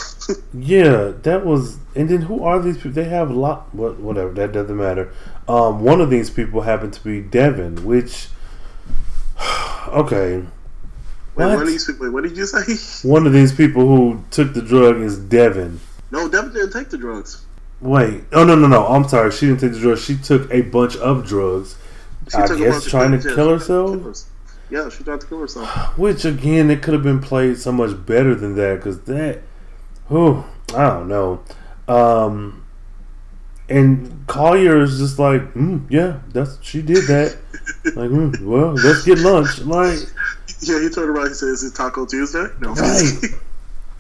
yeah, 0.55 1.12
that 1.23 1.45
was. 1.45 1.77
And 1.95 2.09
then 2.09 2.23
who 2.23 2.43
are 2.43 2.59
these 2.59 2.77
people? 2.77 2.93
They 2.93 3.05
have 3.05 3.31
a 3.31 3.35
lot. 3.35 3.73
What, 3.74 4.01
whatever. 4.01 4.32
That 4.32 4.53
doesn't 4.53 4.77
matter. 4.77 5.12
Um, 5.47 5.85
one 5.85 6.01
of 6.01 6.09
these 6.09 6.31
people 6.31 6.62
happened 6.62 6.95
to 6.95 7.05
be 7.05 7.20
Devin, 7.20 7.85
which. 7.85 8.28
Okay. 9.89 10.37
Wait, 10.37 10.47
what? 11.35 11.49
One 11.49 11.62
of 11.62 11.66
these 11.66 11.87
people, 11.87 12.07
wait, 12.07 12.12
what 12.12 12.23
did 12.23 12.37
you 12.37 12.47
say? 12.47 13.09
One 13.09 13.27
of 13.27 13.32
these 13.32 13.53
people 13.53 13.87
who 13.87 14.23
took 14.31 14.53
the 14.53 14.61
drug 14.62 14.99
is 15.01 15.19
Devin. 15.19 15.81
No, 16.12 16.28
Devin 16.28 16.53
didn't 16.53 16.73
take 16.73 16.91
the 16.91 16.99
drugs. 16.99 17.45
Wait. 17.81 18.24
Oh 18.32 18.44
no 18.44 18.55
no 18.55 18.66
no. 18.66 18.86
I'm 18.86 19.09
sorry. 19.09 19.31
She 19.32 19.47
didn't 19.47 19.61
take 19.61 19.73
the 19.73 19.81
drugs. 19.81 20.05
She 20.05 20.16
took 20.16 20.51
a 20.51 20.62
bunch 20.62 20.97
of 20.97 21.27
drugs. 21.27 21.77
She 22.31 22.36
I 22.36 22.57
guess 22.57 22.85
trying 22.85 23.19
to 23.19 23.35
kill 23.35 23.51
herself. 23.51 24.27
Yeah, 24.70 24.89
she 24.89 25.02
tried 25.02 25.20
to 25.20 25.27
kill 25.27 25.40
herself. 25.40 25.98
Which 25.98 26.24
again, 26.24 26.70
it 26.70 26.82
could 26.82 26.94
have 26.94 27.02
been 27.02 27.20
played 27.20 27.59
so 27.59 27.73
much 27.73 28.07
better 28.07 28.35
than 28.35 28.55
that 28.57 28.77
because 28.77 29.01
that. 29.02 29.40
Oh, 30.11 30.48
I 30.74 30.89
don't 30.89 31.09
know. 31.09 31.43
Um, 31.89 32.65
and 33.69 34.27
Collier 34.27 34.81
is 34.82 34.98
just 34.98 35.19
like, 35.19 35.55
mm, 35.55 35.85
yeah, 35.89 36.20
that's 36.32 36.59
she 36.62 36.82
did 36.82 37.07
that. 37.07 37.36
like, 37.85 38.11
mm, 38.11 38.40
well, 38.40 38.74
let's 38.74 39.05
get 39.05 39.19
lunch. 39.19 39.61
Like, 39.61 39.98
yeah, 40.61 40.81
he 40.81 40.89
turned 40.89 41.11
around 41.11 41.28
and 41.28 41.36
said, 41.36 41.48
"Is 41.48 41.65
it 41.65 41.74
Taco 41.74 42.05
Tuesday?" 42.05 42.47
No, 42.61 42.74
right. 42.74 43.24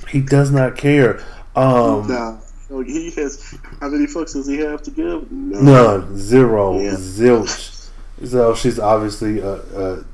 he 0.08 0.20
does 0.20 0.50
not 0.50 0.76
care. 0.76 1.22
Um, 1.56 2.06
no. 2.06 2.40
He 2.70 3.10
has. 3.12 3.58
How 3.80 3.88
many 3.88 4.06
fucks 4.06 4.34
does 4.34 4.46
he 4.46 4.58
have 4.58 4.82
to 4.82 4.90
give? 4.90 5.30
None. 5.30 5.64
None. 5.64 6.16
Zero. 6.16 6.78
Yeah. 6.80 6.92
Zilch. 6.92 7.88
So 8.24 8.54
she's 8.54 8.78
obviously 8.78 9.40
a, 9.40 9.54
a, 9.54 10.04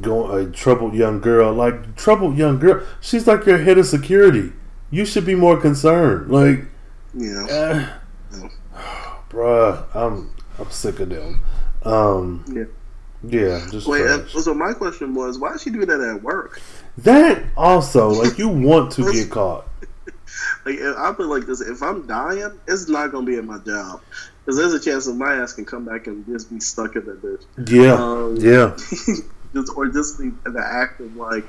going 0.00 0.48
a 0.48 0.50
troubled 0.50 0.94
young 0.94 1.20
girl. 1.20 1.52
Like 1.52 1.96
troubled 1.96 2.36
young 2.36 2.58
girl. 2.58 2.84
She's 3.00 3.26
like 3.26 3.46
your 3.46 3.58
head 3.58 3.78
of 3.78 3.86
security. 3.86 4.52
You 4.90 5.04
should 5.04 5.24
be 5.24 5.36
more 5.36 5.60
concerned. 5.60 6.30
Like, 6.30 6.64
yeah, 7.14 7.46
uh, 7.48 7.88
yeah. 8.32 8.48
bruh, 9.30 9.84
I'm 9.94 10.34
I'm 10.58 10.70
sick 10.70 10.98
of 11.00 11.10
them. 11.10 11.40
Um, 11.84 12.44
yeah. 12.48 12.64
Yeah, 13.22 13.66
just 13.70 13.86
wait. 13.86 14.06
Uh, 14.06 14.26
so 14.28 14.54
my 14.54 14.72
question 14.72 15.14
was, 15.14 15.38
why 15.38 15.52
did 15.52 15.60
she 15.60 15.68
do 15.68 15.84
that 15.84 16.00
at 16.00 16.22
work? 16.22 16.60
That 16.98 17.44
also, 17.54 18.08
like, 18.08 18.38
you 18.38 18.48
want 18.48 18.92
to 18.92 19.12
get 19.12 19.30
caught. 19.30 19.68
Like 20.64 20.80
I'll 20.80 21.14
put 21.14 21.26
like 21.26 21.46
this: 21.46 21.60
if 21.60 21.82
I'm 21.82 22.06
dying, 22.06 22.58
it's 22.66 22.88
not 22.88 23.12
gonna 23.12 23.26
be 23.26 23.36
at 23.36 23.44
my 23.44 23.58
job 23.58 24.00
because 24.44 24.56
there's 24.56 24.72
a 24.72 24.80
chance 24.80 25.06
that 25.06 25.14
my 25.14 25.34
ass 25.36 25.52
can 25.52 25.64
come 25.64 25.84
back 25.84 26.06
and 26.06 26.26
just 26.26 26.50
be 26.50 26.60
stuck 26.60 26.96
in 26.96 27.04
that 27.06 27.22
bitch. 27.22 27.44
Yeah, 27.70 27.94
um, 27.94 28.36
yeah. 28.36 28.76
just, 29.54 29.76
or 29.76 29.88
just 29.88 30.18
the, 30.18 30.34
the 30.44 30.62
act 30.64 31.00
of 31.00 31.14
like, 31.16 31.44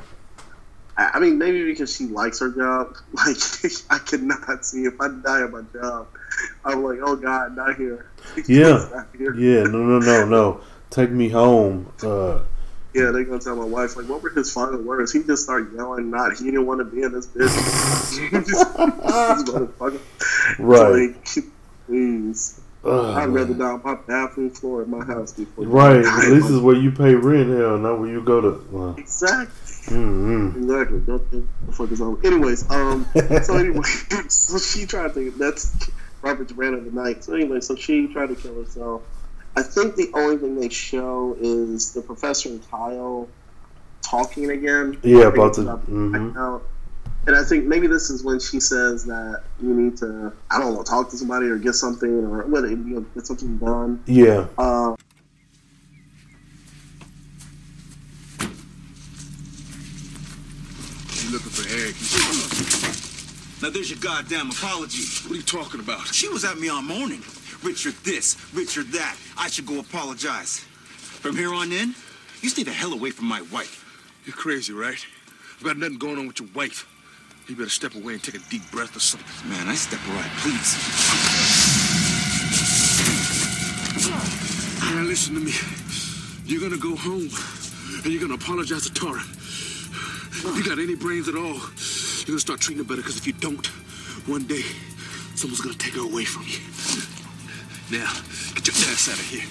I 0.97 1.19
mean, 1.19 1.37
maybe 1.37 1.65
because 1.65 1.95
she 1.95 2.05
likes 2.05 2.39
her 2.39 2.49
job. 2.49 2.95
Like 3.13 3.37
I 3.89 3.99
cannot 3.99 4.65
see 4.65 4.83
if 4.83 4.99
I 4.99 5.07
die 5.07 5.43
at 5.43 5.51
my 5.51 5.63
job, 5.73 6.07
I'm 6.65 6.83
like, 6.83 6.99
oh 7.01 7.15
god, 7.15 7.55
not 7.55 7.75
here. 7.75 8.07
Yeah, 8.47 8.87
not 8.93 9.07
here. 9.17 9.35
yeah. 9.35 9.63
No, 9.63 9.83
no, 9.83 9.99
no, 9.99 10.25
no. 10.25 10.61
Take 10.89 11.11
me 11.11 11.29
home. 11.29 11.91
Uh, 12.03 12.41
yeah, 12.93 13.11
they're 13.11 13.23
gonna 13.23 13.39
tell 13.39 13.55
my 13.55 13.65
wife 13.65 13.95
like, 13.95 14.09
what 14.09 14.21
were 14.21 14.29
his 14.29 14.53
final 14.53 14.81
words? 14.81 15.13
He 15.13 15.23
just 15.23 15.43
started 15.43 15.73
yelling, 15.73 16.09
"Not 16.09 16.37
he 16.37 16.45
didn't 16.45 16.65
want 16.65 16.79
to 16.79 16.85
be 16.85 17.03
in 17.03 17.13
this 17.13 17.27
business." 17.27 18.19
right. 20.59 20.91
Like, 20.91 21.25
please. 21.87 22.59
Uh, 22.83 23.13
I'd 23.13 23.29
rather 23.29 23.53
die 23.53 23.65
on 23.65 23.81
my 23.83 23.93
bathroom 23.93 24.49
floor 24.49 24.81
in 24.81 24.89
my 24.89 25.05
house 25.05 25.33
before. 25.33 25.65
Right. 25.65 26.01
This 26.01 26.49
is 26.49 26.59
where 26.59 26.75
you 26.75 26.91
pay 26.91 27.13
rent, 27.13 27.49
hell, 27.49 27.77
not 27.77 27.99
where 27.99 28.09
you 28.09 28.23
go 28.23 28.41
to. 28.41 28.95
Exactly. 28.97 29.95
Mm-hmm. 29.95 30.63
Exactly. 30.63 30.99
The 30.99 31.43
fuck 31.71 31.91
is 31.91 32.01
over. 32.01 32.25
Anyways, 32.25 32.69
um. 32.71 33.05
so 33.43 33.57
anyway, 33.57 33.83
so 34.27 34.57
she 34.57 34.85
tried 34.85 35.13
to. 35.13 35.31
That's 35.31 35.89
Robert's 36.21 36.53
rant 36.53 36.75
of 36.75 36.85
the 36.85 36.91
night. 36.91 37.23
So 37.23 37.35
anyway, 37.35 37.61
so 37.61 37.75
she 37.75 38.07
tried 38.07 38.27
to 38.27 38.35
kill 38.35 38.55
herself. 38.55 39.03
I 39.55 39.63
think 39.63 39.95
the 39.95 40.09
only 40.13 40.37
thing 40.37 40.59
they 40.59 40.69
show 40.69 41.35
is 41.39 41.93
the 41.93 42.01
professor 42.01 42.49
and 42.49 42.69
Kyle 42.69 43.27
talking 44.01 44.49
again. 44.49 44.97
Yeah, 45.03 45.27
about 45.27 45.55
the. 45.55 45.63
mm-hmm. 45.63 46.65
And 47.27 47.35
I 47.35 47.43
think 47.43 47.65
maybe 47.65 47.85
this 47.85 48.09
is 48.09 48.23
when 48.23 48.39
she 48.39 48.59
says 48.59 49.05
that 49.05 49.43
you 49.61 49.75
need 49.75 49.97
to, 49.97 50.33
I 50.49 50.59
don't 50.59 50.73
know, 50.73 50.81
talk 50.81 51.11
to 51.11 51.17
somebody 51.17 51.47
or 51.47 51.57
get 51.57 51.73
something 51.73 52.09
or 52.09 52.47
whether 52.47 52.67
you 52.67 52.77
know, 52.77 53.01
get 53.13 53.27
something 53.27 53.59
done. 53.59 54.01
Yeah. 54.07 54.47
Uh, 54.57 54.95
you 61.13 61.31
looking 61.31 61.51
for 61.51 61.69
Eric? 61.69 61.95
Now 63.61 63.69
there's 63.69 63.91
your 63.91 63.99
goddamn 63.99 64.49
apology. 64.49 65.03
What 65.27 65.33
are 65.33 65.35
you 65.35 65.43
talking 65.43 65.79
about? 65.79 66.07
She 66.07 66.27
was 66.27 66.43
at 66.43 66.57
me 66.57 66.69
all 66.69 66.81
morning. 66.81 67.21
Richard 67.63 67.93
this, 68.03 68.37
Richard 68.53 68.87
that. 68.93 69.15
I 69.37 69.47
should 69.47 69.65
go 69.67 69.79
apologize. 69.79 70.59
From 70.59 71.35
here 71.35 71.53
on 71.53 71.71
in, 71.71 71.93
you 72.41 72.49
stay 72.49 72.63
the 72.63 72.71
hell 72.71 72.93
away 72.93 73.11
from 73.11 73.27
my 73.27 73.41
wife. 73.53 73.85
You're 74.25 74.35
crazy, 74.35 74.73
right? 74.73 75.05
I've 75.57 75.63
got 75.63 75.77
nothing 75.77 75.99
going 75.99 76.17
on 76.17 76.27
with 76.27 76.39
your 76.39 76.49
wife. 76.55 76.87
You 77.47 77.55
better 77.55 77.69
step 77.69 77.93
away 77.95 78.13
and 78.13 78.23
take 78.23 78.35
a 78.35 78.49
deep 78.49 78.63
breath 78.71 78.95
or 78.95 78.99
something. 78.99 79.49
Man, 79.49 79.67
I 79.67 79.75
step 79.75 79.99
right, 80.07 80.31
please. 80.37 80.77
Now 84.95 85.03
listen 85.03 85.35
to 85.35 85.41
me. 85.41 85.53
You're 86.45 86.61
gonna 86.61 86.81
go 86.81 86.95
home 86.95 87.29
and 88.03 88.05
you're 88.05 88.21
gonna 88.21 88.35
apologize 88.35 88.89
to 88.89 88.93
Tara. 88.93 89.21
If 89.21 90.53
you 90.57 90.63
got 90.63 90.79
any 90.79 90.95
brains 90.95 91.27
at 91.27 91.35
all, 91.35 91.53
you're 91.53 92.27
gonna 92.27 92.39
start 92.39 92.59
treating 92.59 92.83
her 92.83 92.87
better 92.87 93.01
because 93.01 93.17
if 93.17 93.27
you 93.27 93.33
don't, 93.33 93.67
one 94.25 94.45
day 94.47 94.63
someone's 95.35 95.61
gonna 95.61 95.75
take 95.75 95.93
her 95.93 96.01
away 96.01 96.25
from 96.25 96.43
you. 96.47 96.70
Now, 97.91 98.13
get 98.55 98.67
your 98.67 98.89
ass 98.89 99.09
out 99.09 99.19
of 99.19 99.25
here. 99.25 99.43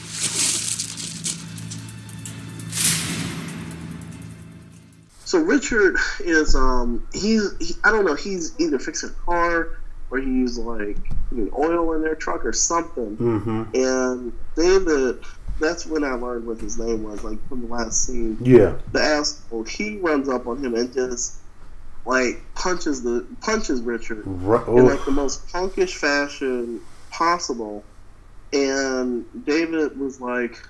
So 5.26 5.38
Richard 5.40 5.96
is 6.20 6.54
um 6.54 7.06
he's 7.12 7.54
he, 7.58 7.74
I 7.84 7.90
don't 7.90 8.06
know 8.06 8.14
he's 8.14 8.58
either 8.58 8.78
fixing 8.78 9.10
a 9.10 9.12
car 9.12 9.78
or 10.10 10.18
he's 10.18 10.56
like 10.56 10.96
putting 11.28 11.50
oil 11.52 11.92
in 11.92 12.02
their 12.02 12.14
truck 12.14 12.46
or 12.46 12.54
something. 12.54 13.18
Mm-hmm. 13.18 13.62
And 13.74 14.32
David, 14.56 15.22
that's 15.60 15.84
when 15.84 16.02
I 16.02 16.12
learned 16.12 16.46
what 16.46 16.60
his 16.60 16.78
name 16.78 17.02
was, 17.02 17.22
like 17.22 17.46
from 17.46 17.60
the 17.60 17.66
last 17.66 18.06
scene. 18.06 18.38
Yeah. 18.40 18.76
The 18.92 19.02
asshole, 19.02 19.64
he 19.64 19.98
runs 19.98 20.30
up 20.30 20.46
on 20.46 20.64
him 20.64 20.74
and 20.74 20.90
just 20.94 21.36
like 22.06 22.40
punches 22.54 23.02
the 23.02 23.26
punches 23.42 23.82
Richard 23.82 24.22
right. 24.24 24.66
in 24.66 24.86
like 24.86 25.04
the 25.04 25.10
most 25.10 25.46
punkish 25.48 25.96
fashion 25.96 26.80
possible 27.10 27.84
and 28.52 29.24
David 29.44 29.98
was 29.98 30.20
like, 30.20 30.60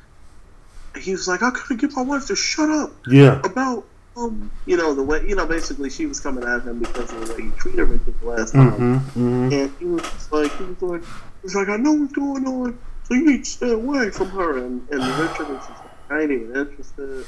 he 0.98 1.12
was 1.12 1.28
like, 1.28 1.42
I 1.42 1.50
couldn't 1.50 1.80
get 1.80 1.96
my 1.96 2.02
wife 2.02 2.26
to 2.26 2.36
shut 2.36 2.68
up. 2.68 2.92
Yeah. 3.06 3.40
About 3.44 3.84
um, 4.16 4.50
you 4.66 4.76
know 4.76 4.94
the 4.94 5.02
way 5.02 5.26
you 5.26 5.36
know 5.36 5.46
basically 5.46 5.88
she 5.88 6.06
was 6.06 6.20
coming 6.20 6.44
at 6.44 6.62
him 6.62 6.80
because 6.80 7.12
of 7.12 7.28
the 7.28 7.34
way 7.34 7.42
he 7.42 7.50
treated 7.52 7.84
Richard 7.84 8.20
the 8.20 8.26
last 8.26 8.52
time, 8.52 8.72
mm-hmm, 8.72 9.20
mm-hmm. 9.20 9.52
and 9.52 9.72
he 9.78 9.84
was 9.84 10.32
like, 10.32 10.56
he 10.56 10.64
was 10.64 10.82
like, 10.82 11.02
he's 11.42 11.54
like, 11.54 11.68
I 11.68 11.76
know 11.76 11.92
what's 11.92 12.12
going 12.12 12.46
on, 12.46 12.78
so 13.04 13.14
you 13.14 13.24
need 13.24 13.44
to 13.44 13.50
stay 13.50 13.70
away 13.70 14.10
from 14.10 14.30
her. 14.30 14.58
And 14.58 14.86
and 14.90 15.00
Richard 15.20 15.48
was 15.48 15.66
just 15.66 15.82
tiny 16.08 16.34
and 16.34 16.56
interested. 16.56 17.24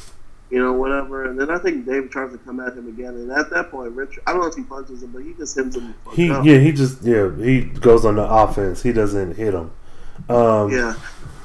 You 0.50 0.58
know, 0.58 0.74
whatever, 0.74 1.30
and 1.30 1.40
then 1.40 1.48
I 1.48 1.56
think 1.56 1.86
David 1.86 2.10
tries 2.10 2.30
to 2.32 2.36
come 2.36 2.60
at 2.60 2.76
him 2.76 2.86
again, 2.86 3.14
and 3.14 3.32
at 3.32 3.48
that 3.50 3.70
point, 3.70 3.92
Richard, 3.92 4.22
I 4.26 4.32
don't 4.32 4.42
know 4.42 4.48
if 4.48 4.54
he 4.54 4.62
punches 4.62 5.02
him, 5.02 5.12
but 5.12 5.22
he 5.22 5.32
just 5.32 5.56
hits 5.56 5.74
him. 5.74 5.94
He, 6.12 6.30
up. 6.30 6.44
yeah, 6.44 6.58
he 6.58 6.72
just, 6.72 7.02
yeah, 7.02 7.34
he 7.36 7.62
goes 7.62 8.04
on 8.04 8.16
the 8.16 8.22
offense. 8.22 8.82
He 8.82 8.92
doesn't 8.92 9.36
hit 9.36 9.54
him. 9.54 9.70
Um, 10.28 10.70
yeah, 10.70 10.92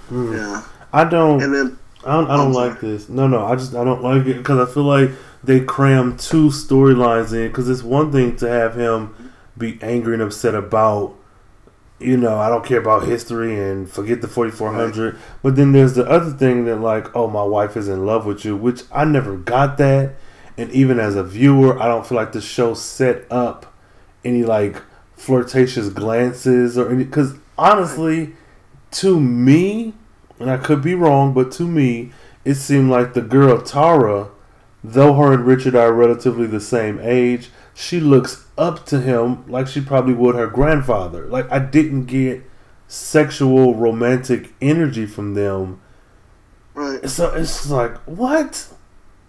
hmm. 0.09 0.33
yeah. 0.33 0.63
I 0.93 1.03
don't. 1.03 1.41
And 1.41 1.53
then 1.53 1.79
I 2.05 2.13
don't. 2.13 2.29
I 2.29 2.37
don't 2.37 2.53
like 2.53 2.79
this. 2.79 3.09
No, 3.09 3.27
no. 3.27 3.45
I 3.45 3.55
just 3.55 3.75
I 3.75 3.83
don't 3.83 4.01
like 4.01 4.25
it 4.25 4.37
because 4.37 4.67
I 4.67 4.71
feel 4.71 4.83
like 4.83 5.11
they 5.43 5.59
cram 5.59 6.17
two 6.17 6.47
storylines 6.47 7.33
in. 7.33 7.47
Because 7.47 7.69
it's 7.69 7.83
one 7.83 8.11
thing 8.11 8.35
to 8.37 8.49
have 8.49 8.75
him 8.75 9.31
be 9.57 9.77
angry 9.81 10.13
and 10.13 10.23
upset 10.23 10.55
about. 10.55 11.15
You 11.99 12.15
know, 12.15 12.37
I 12.37 12.47
don't 12.47 12.63
care 12.63 12.79
about 12.79 13.07
history 13.07 13.59
and 13.59 13.89
forget 13.89 14.21
the 14.21 14.27
4400. 14.27 15.13
Right. 15.13 15.23
But 15.41 15.55
then 15.55 15.71
there's 15.71 15.95
the 15.95 16.05
other 16.05 16.29
thing 16.29 16.65
that, 16.65 16.75
like, 16.75 17.15
oh, 17.15 17.27
my 17.27 17.41
wife 17.41 17.75
is 17.75 17.87
in 17.87 18.05
love 18.05 18.23
with 18.23 18.45
you, 18.45 18.55
which 18.55 18.83
I 18.91 19.03
never 19.03 19.35
got 19.35 19.79
that. 19.79 20.13
And 20.57 20.69
even 20.69 20.99
as 20.99 21.15
a 21.15 21.23
viewer, 21.23 21.81
I 21.81 21.87
don't 21.87 22.05
feel 22.05 22.15
like 22.15 22.33
the 22.33 22.41
show 22.41 22.75
set 22.75 23.25
up 23.31 23.73
any, 24.23 24.43
like, 24.43 24.79
flirtatious 25.15 25.89
glances 25.89 26.77
or 26.77 26.91
any. 26.91 27.03
Because 27.03 27.33
honestly, 27.57 28.35
to 28.91 29.19
me, 29.19 29.93
and 30.39 30.49
I 30.49 30.57
could 30.57 30.81
be 30.81 30.95
wrong, 30.95 31.33
but 31.33 31.51
to 31.53 31.63
me, 31.67 32.11
it 32.45 32.55
seemed 32.55 32.89
like 32.89 33.13
the 33.13 33.21
girl 33.21 33.61
Tara, 33.61 34.29
though 34.83 35.13
her 35.15 35.33
and 35.33 35.45
Richard 35.45 35.75
are 35.75 35.91
relatively 35.91 36.47
the 36.47 36.61
same 36.61 36.99
age, 37.01 37.49
she 37.73 37.99
looks 37.99 38.45
up 38.57 38.85
to 38.87 38.99
him 39.01 39.45
like 39.47 39.67
she 39.67 39.81
probably 39.81 40.13
would 40.13 40.35
her 40.35 40.47
grandfather. 40.47 41.25
Like 41.27 41.51
I 41.51 41.59
didn't 41.59 42.05
get 42.05 42.43
sexual 42.87 43.75
romantic 43.75 44.53
energy 44.61 45.05
from 45.05 45.33
them. 45.33 45.81
Right. 46.73 47.07
So 47.09 47.33
it's 47.33 47.69
like 47.69 47.97
what? 48.05 48.69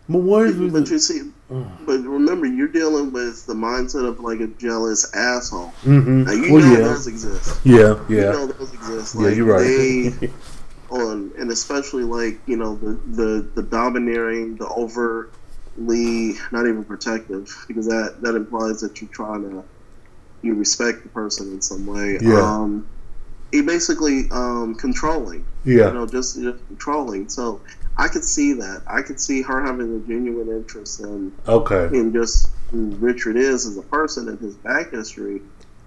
But 0.09 0.19
what 0.19 0.47
is 0.47 0.57
with 0.57 0.73
But 0.73 0.89
you 0.91 0.99
see, 0.99 1.31
but 1.49 2.01
remember, 2.01 2.47
you're 2.47 2.69
dealing 2.69 3.13
with 3.13 3.45
the 3.47 3.55
mindset 3.55 4.07
of 4.07 4.21
like 4.21 4.41
a 4.41 4.47
jealous 4.47 5.13
asshole. 5.15 5.73
Mhm. 5.85 6.25
Now 6.27 6.33
you 6.33 6.53
Well, 6.53 6.63
know 6.65 6.73
yeah. 6.73 6.89
those 6.89 7.07
exist. 7.07 7.61
Yeah, 7.65 7.99
yeah. 8.09 8.17
You 8.17 8.33
know 8.33 8.47
those 8.47 8.73
exist. 8.73 9.17
Yeah, 9.19 9.29
you're 9.29 9.47
right. 9.47 9.63
They, 9.65 10.31
on 10.91 11.31
and 11.39 11.51
especially 11.51 12.05
like 12.05 12.41
you 12.47 12.57
know 12.57 12.77
the 12.77 12.99
the 13.15 13.49
the 13.55 13.63
domineering, 13.63 14.57
the 14.57 14.67
overly 14.69 16.35
not 16.53 16.67
even 16.67 16.85
protective 16.85 17.55
because 17.69 17.87
that 17.87 18.17
that 18.23 18.35
implies 18.35 18.81
that 18.81 19.01
you're 19.01 19.11
trying 19.11 19.43
to 19.51 19.65
you 20.43 20.55
respect 20.55 21.03
the 21.03 21.09
person 21.11 21.53
in 21.53 21.61
some 21.61 21.85
way. 21.87 22.19
Yeah. 22.23 22.41
Um, 22.41 22.87
he 23.53 23.63
basically 23.63 24.29
um, 24.31 24.75
controlling. 24.75 25.45
Yeah. 25.65 25.89
You 25.89 25.95
know, 25.95 26.07
just, 26.07 26.41
just 26.41 26.67
controlling. 26.69 27.29
So 27.29 27.61
I 27.99 28.09
could 28.09 28.25
see 28.25 28.53
that. 28.55 28.83
I 28.87 29.03
could 29.03 29.21
see 29.21 29.43
her 29.43 29.61
having 29.65 29.97
a 29.97 30.07
genuine 30.07 30.49
interest 30.49 31.01
in 31.01 31.33
Okay. 31.49 31.97
in 31.97 32.13
just 32.13 32.51
who 32.71 32.87
Richard 33.01 33.37
is 33.37 33.67
as 33.67 33.77
a 33.77 33.83
person 33.83 34.29
and 34.29 34.39
his 34.39 34.55
back 34.57 34.93
history. 34.93 35.43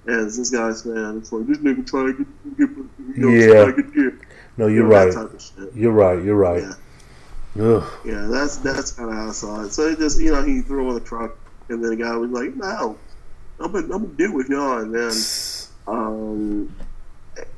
As 0.07 0.35
this 0.35 0.49
guy's 0.49 0.83
man, 0.85 1.17
it's 1.19 1.31
like 1.31 1.45
this 1.47 1.59
nigga 1.59 1.85
trying 1.88 2.17
to 2.17 2.25
get, 2.57 2.69
you 2.69 2.88
know, 3.17 3.29
Yeah. 3.29 3.71
trying 3.71 3.75
to 3.75 3.83
get. 3.83 4.13
No, 4.57 4.67
You 4.67 4.75
you're 4.77 4.83
know, 4.88 4.89
that 4.89 5.05
right. 5.05 5.13
type 5.13 5.33
of 5.33 5.41
shit. 5.41 5.73
You're 5.75 5.91
right. 5.91 6.21
You're 6.23 6.35
right. 6.35 6.63
Ugh. 7.59 7.83
Yeah, 8.03 8.27
that's 8.31 8.57
that's 8.57 8.91
kind 8.91 9.09
of 9.09 9.15
how 9.15 9.29
I 9.29 9.31
saw 9.31 9.63
it. 9.63 9.73
So 9.73 9.88
it 9.88 9.99
just 9.99 10.19
you 10.19 10.31
know 10.31 10.41
he 10.43 10.61
threw 10.61 10.81
him 10.81 10.88
on 10.89 10.93
the 10.95 11.01
truck, 11.01 11.38
and 11.69 11.83
then 11.83 11.91
the 11.91 11.95
guy 11.97 12.15
was 12.15 12.31
like, 12.31 12.55
"No, 12.55 12.97
I'm 13.59 13.71
gonna, 13.71 13.83
I'm 13.85 14.03
gonna 14.05 14.07
deal 14.07 14.33
with 14.33 14.49
y'all," 14.49 14.79
and 14.79 14.93
then 14.95 15.11
um, 15.88 16.75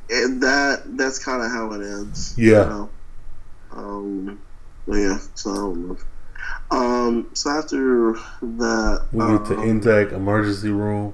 and 0.10 0.42
that 0.44 0.84
that's 0.98 1.20
kind 1.20 1.42
of 1.44 1.52
how 1.52 1.72
it 1.74 1.82
ends. 1.86 2.34
you 2.38 2.52
Yeah. 2.52 2.64
know? 2.66 2.90
Um, 3.76 4.40
but 4.88 4.96
yeah. 4.96 5.18
So 5.36 5.52
I 5.52 5.56
don't 5.56 5.88
know. 5.88 5.98
Um, 6.72 7.30
so 7.34 7.50
after 7.50 8.14
that, 8.42 9.06
We 9.14 9.20
get 9.20 9.46
to 9.46 9.58
um, 9.58 9.82
NTAC 9.82 10.12
emergency 10.14 10.70
room. 10.72 11.14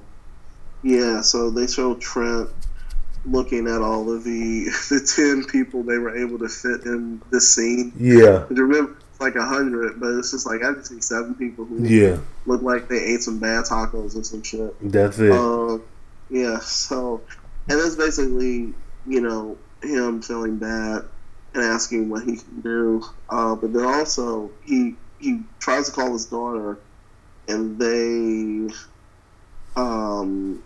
yeah, 0.82 1.20
so 1.20 1.50
they 1.50 1.66
show 1.66 1.94
Trent 1.96 2.48
looking 3.26 3.66
at 3.68 3.82
all 3.82 4.10
of 4.12 4.24
the 4.24 4.64
the 4.88 5.00
ten 5.14 5.44
people 5.44 5.82
they 5.82 5.98
were 5.98 6.16
able 6.16 6.38
to 6.38 6.48
fit 6.48 6.84
in 6.86 7.20
this 7.30 7.54
scene. 7.54 7.92
Yeah. 7.98 8.46
And 8.48 8.58
remember, 8.58 8.96
it's 9.10 9.20
like 9.20 9.36
a 9.36 9.44
hundred, 9.44 10.00
but 10.00 10.08
it's 10.18 10.30
just 10.32 10.46
like 10.46 10.62
I 10.64 10.72
just 10.72 10.88
see 10.88 11.00
seven 11.00 11.34
people 11.34 11.64
who 11.64 11.84
Yeah. 11.86 12.18
look 12.46 12.62
like 12.62 12.88
they 12.88 12.98
ate 12.98 13.22
some 13.22 13.38
bad 13.38 13.64
tacos 13.66 14.16
or 14.16 14.24
some 14.24 14.42
shit. 14.42 14.74
That's 14.90 15.18
it. 15.18 15.30
Um, 15.32 15.82
yeah. 16.30 16.58
So, 16.60 17.20
and 17.68 17.78
that's 17.78 17.94
basically 17.96 18.72
you 19.06 19.20
know 19.20 19.56
him 19.82 20.22
feeling 20.22 20.56
bad 20.56 21.04
and 21.54 21.62
asking 21.62 22.08
what 22.08 22.24
he 22.24 22.36
can 22.36 22.60
do. 22.60 23.04
Uh, 23.28 23.54
but 23.54 23.72
then 23.72 23.84
also 23.84 24.50
he 24.64 24.94
he 25.18 25.42
tries 25.58 25.86
to 25.86 25.92
call 25.92 26.12
his 26.12 26.26
daughter, 26.26 26.78
and 27.48 27.78
they 27.78 28.74
um. 29.76 30.62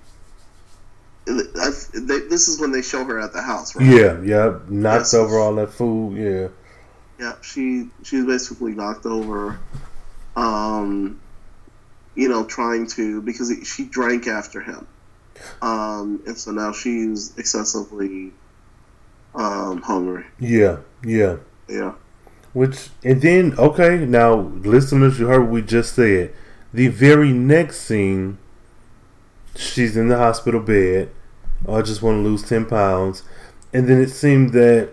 They, 1.26 2.20
this 2.28 2.48
is 2.48 2.60
when 2.60 2.70
they 2.70 2.82
show 2.82 3.02
her 3.04 3.18
at 3.18 3.32
the 3.32 3.40
house, 3.40 3.74
right? 3.74 3.86
Yeah. 3.86 4.20
Yeah. 4.20 4.58
knocks 4.68 5.14
Yes. 5.14 5.14
over 5.14 5.38
all 5.38 5.54
that 5.54 5.70
food. 5.70 6.18
Yeah. 6.18 6.48
Yeah, 7.18 7.34
she 7.40 7.88
she's 8.02 8.26
basically 8.26 8.72
knocked 8.72 9.06
over. 9.06 9.58
Um, 10.36 11.20
you 12.14 12.28
know, 12.28 12.44
trying 12.44 12.88
to 12.88 13.22
because 13.22 13.52
she 13.64 13.86
drank 13.86 14.26
after 14.26 14.60
him, 14.60 14.86
um, 15.62 16.22
and 16.26 16.36
so 16.36 16.50
now 16.50 16.72
she's 16.72 17.36
excessively 17.38 18.32
um, 19.34 19.82
hungry. 19.82 20.24
Yeah. 20.38 20.78
Yeah. 21.04 21.36
Yeah, 21.68 21.94
Which 22.52 22.90
and 23.02 23.22
then 23.22 23.54
okay, 23.58 24.04
now 24.04 24.34
listeners, 24.34 25.18
you 25.18 25.26
heard 25.28 25.42
what 25.42 25.50
we 25.50 25.62
just 25.62 25.94
said. 25.94 26.34
The 26.72 26.88
very 26.88 27.32
next 27.32 27.80
scene, 27.80 28.38
she's 29.56 29.96
in 29.96 30.08
the 30.08 30.18
hospital 30.18 30.60
bed. 30.60 31.10
"Oh, 31.66 31.76
I 31.76 31.82
just 31.82 32.02
want 32.02 32.18
to 32.18 32.28
lose 32.28 32.42
ten 32.42 32.66
pounds, 32.66 33.22
and 33.72 33.88
then 33.88 34.00
it 34.00 34.10
seemed 34.10 34.52
that 34.52 34.90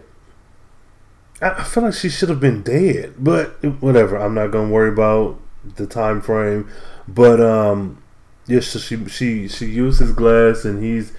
I, 1.41 1.63
feel 1.63 1.83
like 1.83 1.93
she 1.93 2.09
should 2.09 2.29
have 2.29 2.39
been 2.39 2.61
dead, 2.61 3.15
but 3.17 3.61
whatever. 3.81 4.15
I'm 4.15 4.33
not 4.33 4.51
gonna 4.51 4.69
worry 4.69 4.89
about 4.89 5.39
the 5.75 5.87
time 5.87 6.21
frame. 6.21 6.69
But 7.07 7.41
um, 7.41 8.01
yeah, 8.47 8.61
so 8.61 8.79
she 8.79 9.05
she 9.07 9.47
she 9.47 9.65
used 9.65 9.99
his 9.99 10.13
glass, 10.13 10.63
and 10.63 10.81
he's 10.83 11.11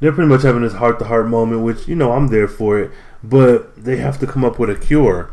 they're 0.00 0.12
pretty 0.12 0.28
much 0.28 0.42
having 0.42 0.62
this 0.62 0.74
heart 0.74 0.98
to 0.98 1.04
heart 1.04 1.28
moment, 1.28 1.62
which 1.62 1.86
you 1.86 1.94
know 1.94 2.12
I'm 2.12 2.28
there 2.28 2.48
for 2.48 2.78
it. 2.78 2.90
But 3.22 3.82
they 3.82 3.96
have 3.96 4.18
to 4.20 4.26
come 4.26 4.44
up 4.44 4.58
with 4.58 4.70
a 4.70 4.74
cure. 4.74 5.30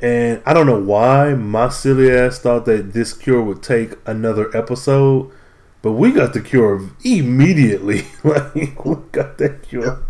And 0.00 0.42
I 0.44 0.52
don't 0.52 0.66
know 0.66 0.78
why 0.78 1.34
my 1.34 1.68
silly 1.70 2.10
ass 2.10 2.38
thought 2.38 2.66
that 2.66 2.92
this 2.92 3.12
cure 3.14 3.40
would 3.42 3.62
take 3.62 3.94
another 4.04 4.54
episode, 4.54 5.30
but 5.80 5.92
we 5.92 6.12
got 6.12 6.34
the 6.34 6.40
cure 6.40 6.90
immediately. 7.02 8.02
like 8.24 8.84
we 8.84 8.96
got 9.12 9.38
that 9.38 9.62
cure. 9.62 10.02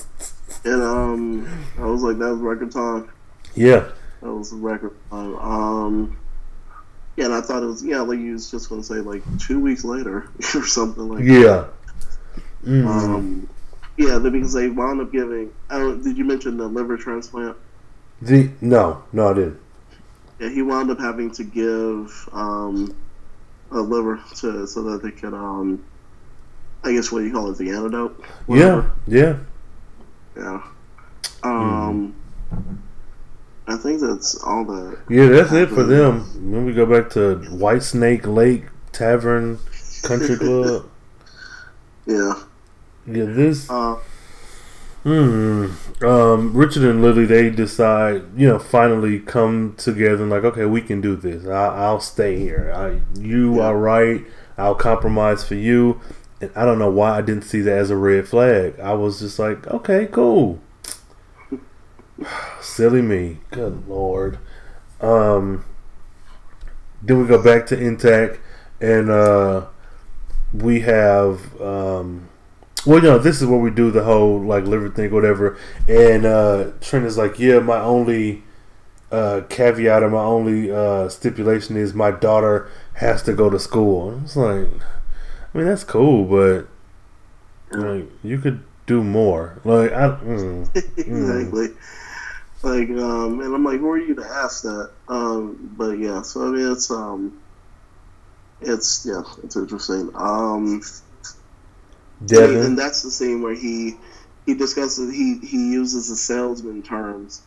and 0.64 0.82
um, 0.82 1.66
I 1.78 1.86
was 1.86 2.02
like, 2.02 2.18
that 2.18 2.30
was 2.30 2.40
record 2.40 2.72
time. 2.72 3.10
Yeah, 3.54 3.88
That 4.20 4.32
was 4.32 4.52
record 4.52 4.96
time. 5.10 5.36
Um, 5.36 6.18
yeah, 7.16 7.26
and 7.26 7.34
I 7.34 7.40
thought 7.40 7.62
it 7.62 7.66
was 7.66 7.84
yeah, 7.84 8.00
like 8.00 8.18
you 8.18 8.32
was 8.32 8.50
just 8.50 8.68
gonna 8.68 8.82
say 8.82 8.96
like 8.96 9.22
two 9.38 9.60
weeks 9.60 9.84
later 9.84 10.28
or 10.54 10.66
something 10.66 11.08
like 11.08 11.24
that. 11.24 11.70
Yeah, 12.64 12.72
Mhm. 12.72 12.86
Um, 12.86 13.48
yeah, 13.96 14.18
because 14.18 14.52
they 14.52 14.68
wound 14.68 15.00
up 15.00 15.12
giving. 15.12 15.50
I 15.70 15.78
don't, 15.78 16.02
did 16.02 16.16
you 16.16 16.24
mention 16.24 16.56
the 16.56 16.66
liver 16.66 16.96
transplant? 16.96 17.56
the 18.20 18.50
no, 18.60 19.02
no, 19.12 19.30
I 19.30 19.34
didn't. 19.34 19.60
Yeah, 20.38 20.48
he 20.48 20.62
wound 20.62 20.90
up 20.90 20.98
having 20.98 21.30
to 21.32 21.44
give 21.44 22.28
um, 22.32 22.94
a 23.70 23.80
liver 23.80 24.20
to 24.36 24.66
so 24.66 24.82
that 24.84 25.02
they 25.02 25.10
could, 25.10 25.34
um, 25.34 25.82
I 26.84 26.92
guess, 26.92 27.10
what 27.12 27.20
do 27.20 27.26
you 27.26 27.32
call 27.32 27.50
it, 27.50 27.58
the 27.58 27.70
antidote? 27.70 28.24
Yeah, 28.48 28.90
yeah, 29.06 29.36
yeah. 30.36 30.62
Um, 31.42 32.14
I 33.66 33.76
think 33.76 34.00
that's 34.00 34.40
all 34.42 34.64
that. 34.64 34.98
yeah. 35.08 35.26
That's 35.28 35.52
it 35.52 35.68
for 35.68 35.82
them. 35.82 36.26
Then 36.52 36.64
we 36.64 36.72
go 36.72 36.86
back 36.86 37.10
to 37.10 37.36
White 37.50 37.82
Snake 37.82 38.26
Lake 38.26 38.64
Tavern 38.92 39.58
Country 40.02 40.36
Club. 40.38 40.88
Yeah. 42.06 42.34
Yeah, 43.06 43.24
this. 43.24 43.68
Uh, 43.68 43.98
Hmm. 45.02 45.70
Um, 46.00 46.56
Richard 46.56 46.84
and 46.84 47.02
Lily, 47.02 47.24
they 47.26 47.50
decide, 47.50 48.22
you 48.36 48.46
know, 48.46 48.60
finally 48.60 49.18
come 49.18 49.74
together 49.76 50.22
and 50.22 50.30
like, 50.30 50.44
okay, 50.44 50.64
we 50.64 50.80
can 50.80 51.00
do 51.00 51.16
this. 51.16 51.44
I, 51.44 51.66
I'll 51.74 52.00
stay 52.00 52.38
here. 52.38 52.72
I, 52.72 53.00
you 53.20 53.60
are 53.60 53.76
right. 53.76 54.24
I'll 54.56 54.76
compromise 54.76 55.42
for 55.42 55.56
you. 55.56 56.00
And 56.40 56.52
I 56.54 56.64
don't 56.64 56.78
know 56.78 56.90
why 56.90 57.18
I 57.18 57.20
didn't 57.20 57.42
see 57.42 57.60
that 57.62 57.76
as 57.76 57.90
a 57.90 57.96
red 57.96 58.28
flag. 58.28 58.78
I 58.78 58.92
was 58.94 59.18
just 59.18 59.40
like, 59.40 59.66
okay, 59.66 60.06
cool. 60.06 60.60
Silly 62.60 63.02
me. 63.02 63.38
Good 63.50 63.88
lord. 63.88 64.38
Um. 65.00 65.64
Then 67.02 67.20
we 67.20 67.26
go 67.26 67.42
back 67.42 67.66
to 67.66 67.76
NTAC, 67.76 68.38
and 68.80 69.10
uh, 69.10 69.66
we 70.52 70.80
have 70.80 71.60
um, 71.60 72.28
well, 72.84 72.98
you 72.98 73.08
know, 73.08 73.18
this 73.18 73.40
is 73.40 73.46
where 73.46 73.58
we 73.58 73.70
do 73.70 73.90
the 73.90 74.04
whole 74.04 74.40
like 74.40 74.64
liver 74.64 74.88
thing, 74.88 75.12
whatever. 75.12 75.58
And 75.88 76.24
uh, 76.24 76.72
Trent 76.80 77.06
is 77.06 77.16
like, 77.16 77.38
yeah, 77.38 77.60
my 77.60 77.80
only 77.80 78.42
uh, 79.10 79.42
caveat 79.48 80.02
or 80.02 80.10
my 80.10 80.22
only 80.22 80.70
uh, 80.70 81.08
stipulation 81.08 81.76
is 81.76 81.94
my 81.94 82.10
daughter 82.10 82.70
has 82.94 83.22
to 83.24 83.32
go 83.32 83.50
to 83.50 83.58
school. 83.58 84.10
And 84.10 84.24
it's 84.24 84.36
like, 84.36 84.68
I 85.54 85.58
mean, 85.58 85.66
that's 85.66 85.84
cool, 85.84 86.24
but 86.24 86.66
like 87.78 88.06
you 88.22 88.38
could 88.38 88.62
do 88.86 89.04
more. 89.04 89.60
Like, 89.64 89.92
I 89.92 90.08
mm, 90.08 90.68
mm. 90.72 90.98
exactly. 90.98 91.68
Like, 92.62 92.90
um, 92.90 93.40
and 93.40 93.54
I'm 93.54 93.64
like, 93.64 93.80
who 93.80 93.90
are 93.90 93.98
you 93.98 94.14
to 94.14 94.24
ask 94.24 94.62
that? 94.62 94.90
Um, 95.08 95.74
but 95.76 95.98
yeah, 95.98 96.22
so 96.22 96.48
I 96.48 96.50
mean, 96.50 96.72
it's 96.72 96.90
um, 96.90 97.40
it's 98.60 99.04
yeah, 99.04 99.22
it's 99.42 99.56
interesting. 99.56 100.10
Um, 100.14 100.80
Devin? 102.26 102.58
and 102.62 102.78
that's 102.78 103.02
the 103.02 103.10
scene 103.10 103.42
where 103.42 103.54
he 103.54 103.96
he 104.46 104.54
discusses 104.54 105.12
he 105.12 105.38
he 105.38 105.72
uses 105.72 106.08
the 106.08 106.16
salesman 106.16 106.82
terms, 106.82 107.42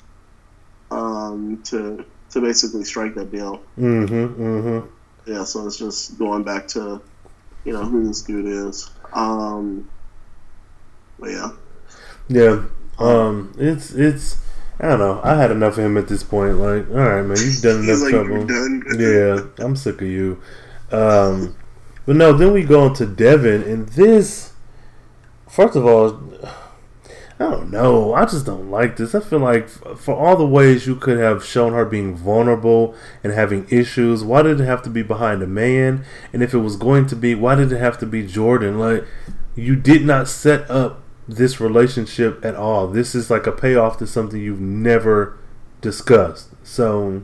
um, 0.92 1.62
to 1.64 2.06
to 2.32 2.42
basically 2.42 2.84
strike 2.84 3.16
that 3.16 3.32
deal. 3.32 3.62
Mm-hmm. 3.78 4.44
Mm-hmm. 4.44 5.32
Yeah, 5.32 5.44
so 5.44 5.66
it's 5.66 5.78
just 5.78 6.20
going 6.20 6.44
back 6.44 6.68
to, 6.70 7.02
you 7.64 7.74
know, 7.74 7.84
who 7.84 8.08
this 8.08 8.22
dude 8.22 8.46
is. 8.46 8.90
Um, 9.14 9.90
but 11.20 11.32
yeah. 11.32 11.52
Yeah. 12.28 12.64
Um. 13.00 13.54
It's 13.58 13.92
it's. 13.92 14.38
I 14.80 14.90
don't 14.90 15.00
know. 15.00 15.22
I 15.24 15.36
had 15.36 15.52
enough 15.52 15.78
of 15.78 15.86
him 15.86 15.98
at 15.98 16.08
this 16.08 16.24
point. 16.24 16.58
Like, 16.58 16.90
all 16.90 16.96
right, 16.96 17.22
man, 17.22 17.38
you've 17.40 17.62
done 17.62 17.84
enough 17.84 18.02
like, 18.02 18.12
trouble. 18.12 18.46
Done." 18.46 18.84
Yeah, 18.98 19.66
I'm 19.66 19.76
sick 19.76 20.02
of 20.02 20.08
you. 20.08 20.42
Um. 20.92 21.56
But 22.06 22.18
no, 22.18 22.34
then 22.34 22.54
we 22.54 22.64
go 22.64 22.86
into 22.86 23.06
Devin, 23.06 23.64
and 23.64 23.90
this, 23.90 24.54
first 25.48 25.76
of 25.76 25.86
all, 25.86 26.20
I 27.38 27.44
don't 27.52 27.70
know. 27.70 28.14
I 28.14 28.26
just 28.26 28.46
don't 28.46 28.72
like 28.72 28.96
this. 28.96 29.14
I 29.14 29.20
feel 29.20 29.40
like 29.40 29.68
for 29.68 30.16
all 30.16 30.38
the 30.38 30.46
ways 30.48 30.88
you 30.88 30.96
could 30.96 31.18
have 31.18 31.44
shown 31.44 31.74
her 31.74 31.84
being 31.84 32.16
vulnerable 32.16 32.96
and 33.24 33.34
having 33.34 33.68
issues, 33.70 34.24
why 34.24 34.42
did 34.42 34.62
it 34.62 34.66
have 34.66 34.82
to 34.84 34.90
be 34.90 35.02
behind 35.04 35.42
a 35.44 35.48
man? 35.48 36.06
And 36.32 36.42
if 36.42 36.54
it 36.54 36.60
was 36.60 36.78
going 36.78 37.08
to 37.08 37.16
be, 37.16 37.36
why 37.36 37.56
did 37.56 37.72
it 37.74 37.80
have 37.80 37.98
to 38.00 38.06
be 38.06 38.26
Jordan? 38.26 38.80
Like, 38.80 39.04
you 39.56 39.76
did 39.76 40.06
not 40.06 40.30
set 40.30 40.70
up 40.72 41.02
this 41.28 41.60
relationship 41.60 42.44
at 42.46 42.56
all. 42.56 42.88
This 42.88 43.14
is 43.16 43.30
like 43.30 43.48
a 43.48 43.52
payoff 43.52 43.98
to 43.98 44.08
something 44.08 44.40
you've 44.40 44.62
never 44.62 45.38
discussed. 45.82 46.50
So, 46.64 47.24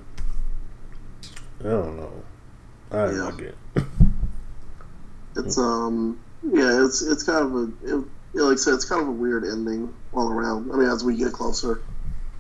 I 1.62 1.70
don't 1.70 1.96
know. 1.98 2.12
I 2.92 3.06
don't 3.06 3.16
Yeah. 3.16 3.24
like 3.24 3.40
it. 3.40 3.56
It's 5.38 5.58
um 5.58 6.20
yeah, 6.44 6.86
it's 6.86 7.02
it's 7.02 7.24
kind 7.24 7.46
of 7.46 7.56
a 7.56 7.72
it, 7.84 8.06
like 8.34 8.54
I 8.54 8.56
said, 8.56 8.74
it's 8.76 8.86
kind 8.86 9.02
of 9.02 9.08
a 9.08 9.12
weird 9.12 9.44
ending 9.44 9.94
all 10.14 10.32
around. 10.32 10.72
I 10.72 10.78
mean, 10.78 10.90
as 10.90 11.04
we 11.04 11.18
get 11.18 11.34
closer 11.34 11.82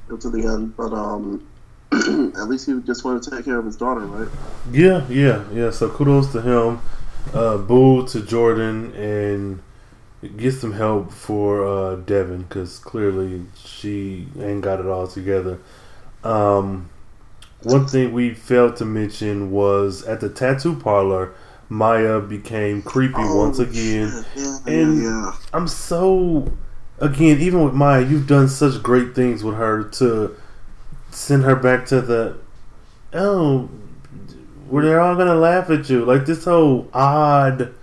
to 0.09 0.29
the 0.29 0.45
end, 0.45 0.75
but 0.75 0.93
um, 0.93 1.47
at 1.91 2.49
least 2.49 2.65
he 2.65 2.79
just 2.81 3.03
wanted 3.03 3.23
to 3.23 3.31
take 3.31 3.45
care 3.45 3.57
of 3.57 3.65
his 3.65 3.77
daughter, 3.77 4.01
right? 4.01 4.29
Yeah, 4.71 5.05
yeah, 5.09 5.43
yeah. 5.53 5.71
So 5.71 5.89
kudos 5.89 6.31
to 6.33 6.41
him. 6.41 6.81
Uh, 7.33 7.57
boo 7.57 8.05
to 8.07 8.21
Jordan 8.21 8.93
and 8.95 9.61
get 10.37 10.53
some 10.53 10.73
help 10.73 11.11
for 11.11 11.65
uh, 11.65 11.95
Devin 11.95 12.43
because 12.43 12.79
clearly 12.79 13.45
she 13.55 14.27
ain't 14.39 14.61
got 14.61 14.79
it 14.79 14.85
all 14.85 15.07
together. 15.07 15.59
Um, 16.23 16.89
one 17.63 17.87
thing 17.87 18.11
we 18.11 18.33
failed 18.33 18.75
to 18.77 18.85
mention 18.85 19.51
was 19.51 20.03
at 20.03 20.19
the 20.19 20.29
tattoo 20.29 20.75
parlor, 20.75 21.33
Maya 21.71 22.19
became 22.19 22.81
creepy 22.81 23.13
Oh, 23.15 23.37
once 23.37 23.57
again. 23.57 24.25
Yeah, 24.35 24.57
And 24.67 25.01
yeah, 25.01 25.31
I'm 25.53 25.69
so 25.69 26.51
again, 26.99 27.39
even 27.39 27.63
with 27.63 27.73
Maya, 27.73 28.05
you've 28.05 28.27
done 28.27 28.49
such 28.49 28.83
great 28.83 29.15
things 29.15 29.41
with 29.41 29.55
her 29.55 29.85
to 29.85 30.35
send 31.11 31.43
her 31.43 31.55
back 31.55 31.85
to 31.85 32.01
the 32.01 32.37
oh 33.13 33.69
where 34.67 34.83
they're 34.83 34.99
all 34.99 35.15
gonna 35.15 35.35
laugh 35.35 35.69
at 35.69 35.89
you. 35.89 36.03
Like 36.03 36.25
this 36.25 36.43
whole 36.43 36.89
odd 36.93 37.73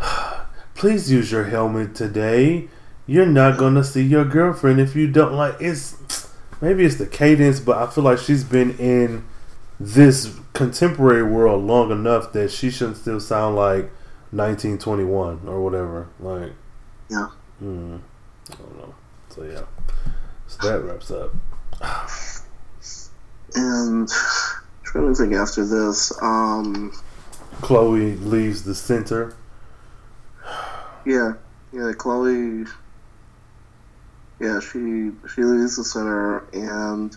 please 0.74 1.10
use 1.10 1.32
your 1.32 1.44
helmet 1.44 1.96
today. 1.96 2.68
You're 3.08 3.26
not 3.26 3.58
gonna 3.58 3.82
see 3.82 4.04
your 4.04 4.24
girlfriend 4.24 4.80
if 4.80 4.94
you 4.94 5.08
don't 5.10 5.32
like 5.32 5.56
it's 5.58 6.28
maybe 6.60 6.84
it's 6.84 6.96
the 6.96 7.06
cadence, 7.06 7.58
but 7.58 7.78
I 7.78 7.90
feel 7.90 8.04
like 8.04 8.18
she's 8.18 8.44
been 8.44 8.78
in 8.78 9.24
this 9.78 10.34
contemporary 10.52 11.22
world 11.22 11.64
long 11.64 11.90
enough 11.90 12.32
that 12.32 12.50
she 12.50 12.70
shouldn't 12.70 12.96
still 12.96 13.20
sound 13.20 13.56
like 13.56 13.90
1921 14.30 15.42
or 15.46 15.62
whatever. 15.62 16.08
Like, 16.18 16.52
yeah. 17.10 17.28
hmm, 17.58 17.96
I 18.50 18.54
don't 18.54 18.78
know. 18.78 18.94
So 19.28 19.42
yeah, 19.42 19.64
so 20.46 20.68
that 20.68 20.80
wraps 20.82 21.10
up. 21.10 21.32
And 23.54 24.08
trying 24.82 25.08
to 25.08 25.14
think 25.14 25.34
after 25.34 25.64
this, 25.64 26.12
um, 26.22 26.92
Chloe 27.60 28.16
leaves 28.16 28.64
the 28.64 28.74
center. 28.74 29.34
yeah, 31.04 31.34
yeah, 31.72 31.92
Chloe, 31.96 32.64
yeah, 34.40 34.60
she 34.60 35.10
she 35.34 35.42
leaves 35.42 35.76
the 35.76 35.84
center, 35.84 36.46
and 36.52 37.16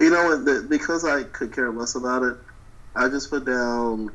you 0.00 0.10
know 0.10 0.36
what? 0.36 0.68
Because 0.68 1.04
I 1.04 1.24
could 1.24 1.52
care 1.52 1.70
less 1.70 1.94
about 1.94 2.22
it, 2.22 2.36
I 2.94 3.08
just 3.08 3.30
put 3.30 3.44
down 3.44 4.10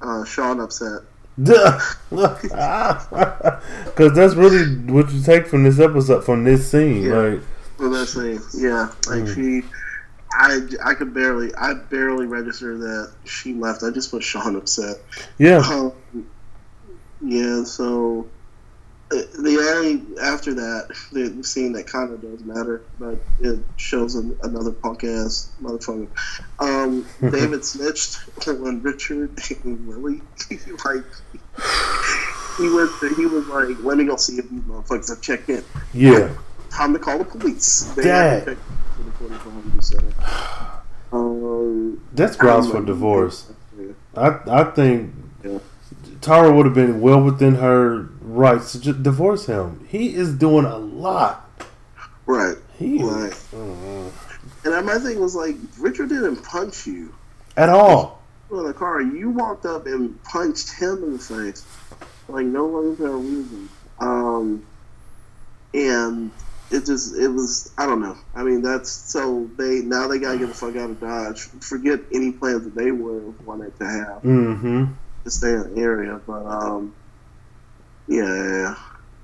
uh, 0.00 0.24
Shawn 0.24 0.60
upset. 0.60 1.02
Because 2.10 4.12
that's 4.14 4.34
really 4.34 4.76
what 4.92 5.10
you 5.12 5.22
take 5.22 5.46
from 5.46 5.62
this 5.64 5.78
episode, 5.78 6.24
from 6.24 6.44
this 6.44 6.70
scene. 6.70 7.02
Yeah. 7.04 7.14
Like, 7.14 7.40
for 7.76 7.88
that 7.90 8.06
scene. 8.06 8.40
Yeah, 8.62 8.88
like 9.08 9.24
Mm. 9.24 9.34
she, 9.62 9.66
I, 10.32 10.60
I 10.90 10.94
could 10.94 11.14
barely, 11.14 11.54
I 11.54 11.74
barely 11.74 12.26
register 12.26 12.76
that 12.78 13.12
she 13.24 13.54
left. 13.54 13.82
I 13.82 13.90
just 13.90 14.10
put 14.10 14.22
Shawn 14.22 14.56
upset. 14.56 14.96
yeah, 15.38 15.58
Um, 15.58 15.92
yeah, 17.22 17.64
so 17.64 18.26
the 19.10 19.74
only 19.76 20.20
after 20.22 20.54
that 20.54 20.88
the 21.12 21.42
scene 21.42 21.72
that 21.72 21.86
kind 21.86 22.12
of 22.12 22.22
does 22.22 22.42
matter, 22.44 22.82
but 22.98 23.18
it 23.40 23.58
shows 23.76 24.14
an, 24.14 24.38
another 24.42 24.70
punk 24.72 25.02
ass 25.04 25.50
motherfucker. 25.62 26.08
Um, 26.60 27.04
David 27.20 27.64
snitched 27.64 28.16
when 28.46 28.82
Richard 28.82 29.38
and 29.64 29.88
Lily 29.88 30.20
like. 30.84 31.04
He 32.58 32.68
was 32.68 32.90
he 33.16 33.26
was 33.26 33.46
like, 33.46 33.82
let 33.82 33.96
me 33.98 34.04
go 34.04 34.16
see 34.16 34.38
if 34.38 34.48
these 34.50 34.60
motherfuckers 34.62 35.08
have 35.08 35.20
checked 35.20 35.48
in. 35.48 35.64
yeah. 35.94 36.30
Time 36.70 36.92
to 36.92 36.98
call 36.98 37.18
the 37.18 37.24
police. 37.24 37.84
They 37.94 38.04
Dad. 38.04 38.46
haven't 38.48 38.58
checked 38.58 38.68
in 39.04 39.12
for 39.12 39.28
the 39.28 39.38
4400 39.38 39.84
center. 39.84 40.80
Um, 41.12 42.00
That's 42.12 42.36
grounds 42.36 42.70
for 42.70 42.82
divorce. 42.84 43.50
Yeah. 43.78 43.92
I 44.16 44.60
I 44.60 44.64
think 44.70 45.12
Yeah. 45.44 45.58
Tara 46.20 46.52
would 46.52 46.66
have 46.66 46.74
been 46.74 47.00
well 47.00 47.22
within 47.22 47.56
her 47.56 48.08
rights 48.30 48.72
to 48.72 48.80
just 48.80 49.02
divorce 49.02 49.46
him. 49.46 49.86
He 49.88 50.14
is 50.14 50.34
doing 50.34 50.64
a 50.64 50.76
lot. 50.78 51.48
Right. 52.26 52.56
He 52.78 53.00
is, 53.00 53.02
Right. 53.52 54.12
And 54.64 54.86
my 54.86 54.98
thing 54.98 55.20
was 55.20 55.34
like, 55.34 55.56
Richard 55.78 56.08
didn't 56.10 56.42
punch 56.42 56.86
you 56.86 57.14
at 57.56 57.68
all. 57.68 58.22
in 58.50 58.64
the 58.64 58.72
car. 58.74 59.00
You 59.00 59.30
walked 59.30 59.66
up 59.66 59.86
and 59.86 60.22
punched 60.24 60.72
him 60.72 61.02
in 61.04 61.12
the 61.14 61.18
face, 61.18 61.64
like 62.28 62.46
no 62.46 62.76
other 62.92 63.16
reason. 63.16 63.68
Um, 64.00 64.64
and 65.74 66.30
it 66.70 66.84
just 66.86 67.16
it 67.16 67.28
was 67.28 67.72
I 67.78 67.86
don't 67.86 68.00
know. 68.00 68.16
I 68.34 68.42
mean 68.42 68.62
that's 68.62 68.90
so 68.90 69.48
they 69.56 69.80
now 69.80 70.06
they 70.08 70.18
gotta 70.18 70.38
get 70.38 70.48
the 70.48 70.54
fuck 70.54 70.76
out 70.76 70.90
of 70.90 71.00
Dodge. 71.00 71.40
Forget 71.60 72.00
any 72.12 72.32
plans 72.32 72.64
that 72.64 72.74
they 72.74 72.92
would 72.92 73.22
have 73.24 73.46
wanted 73.46 73.76
to 73.78 73.84
have 73.86 74.22
Mm-hmm. 74.22 74.84
to 75.24 75.30
stay 75.30 75.52
in 75.52 75.74
the 75.74 75.80
area. 75.80 76.20
But 76.26 76.46
um, 76.46 76.94
yeah, 78.10 78.76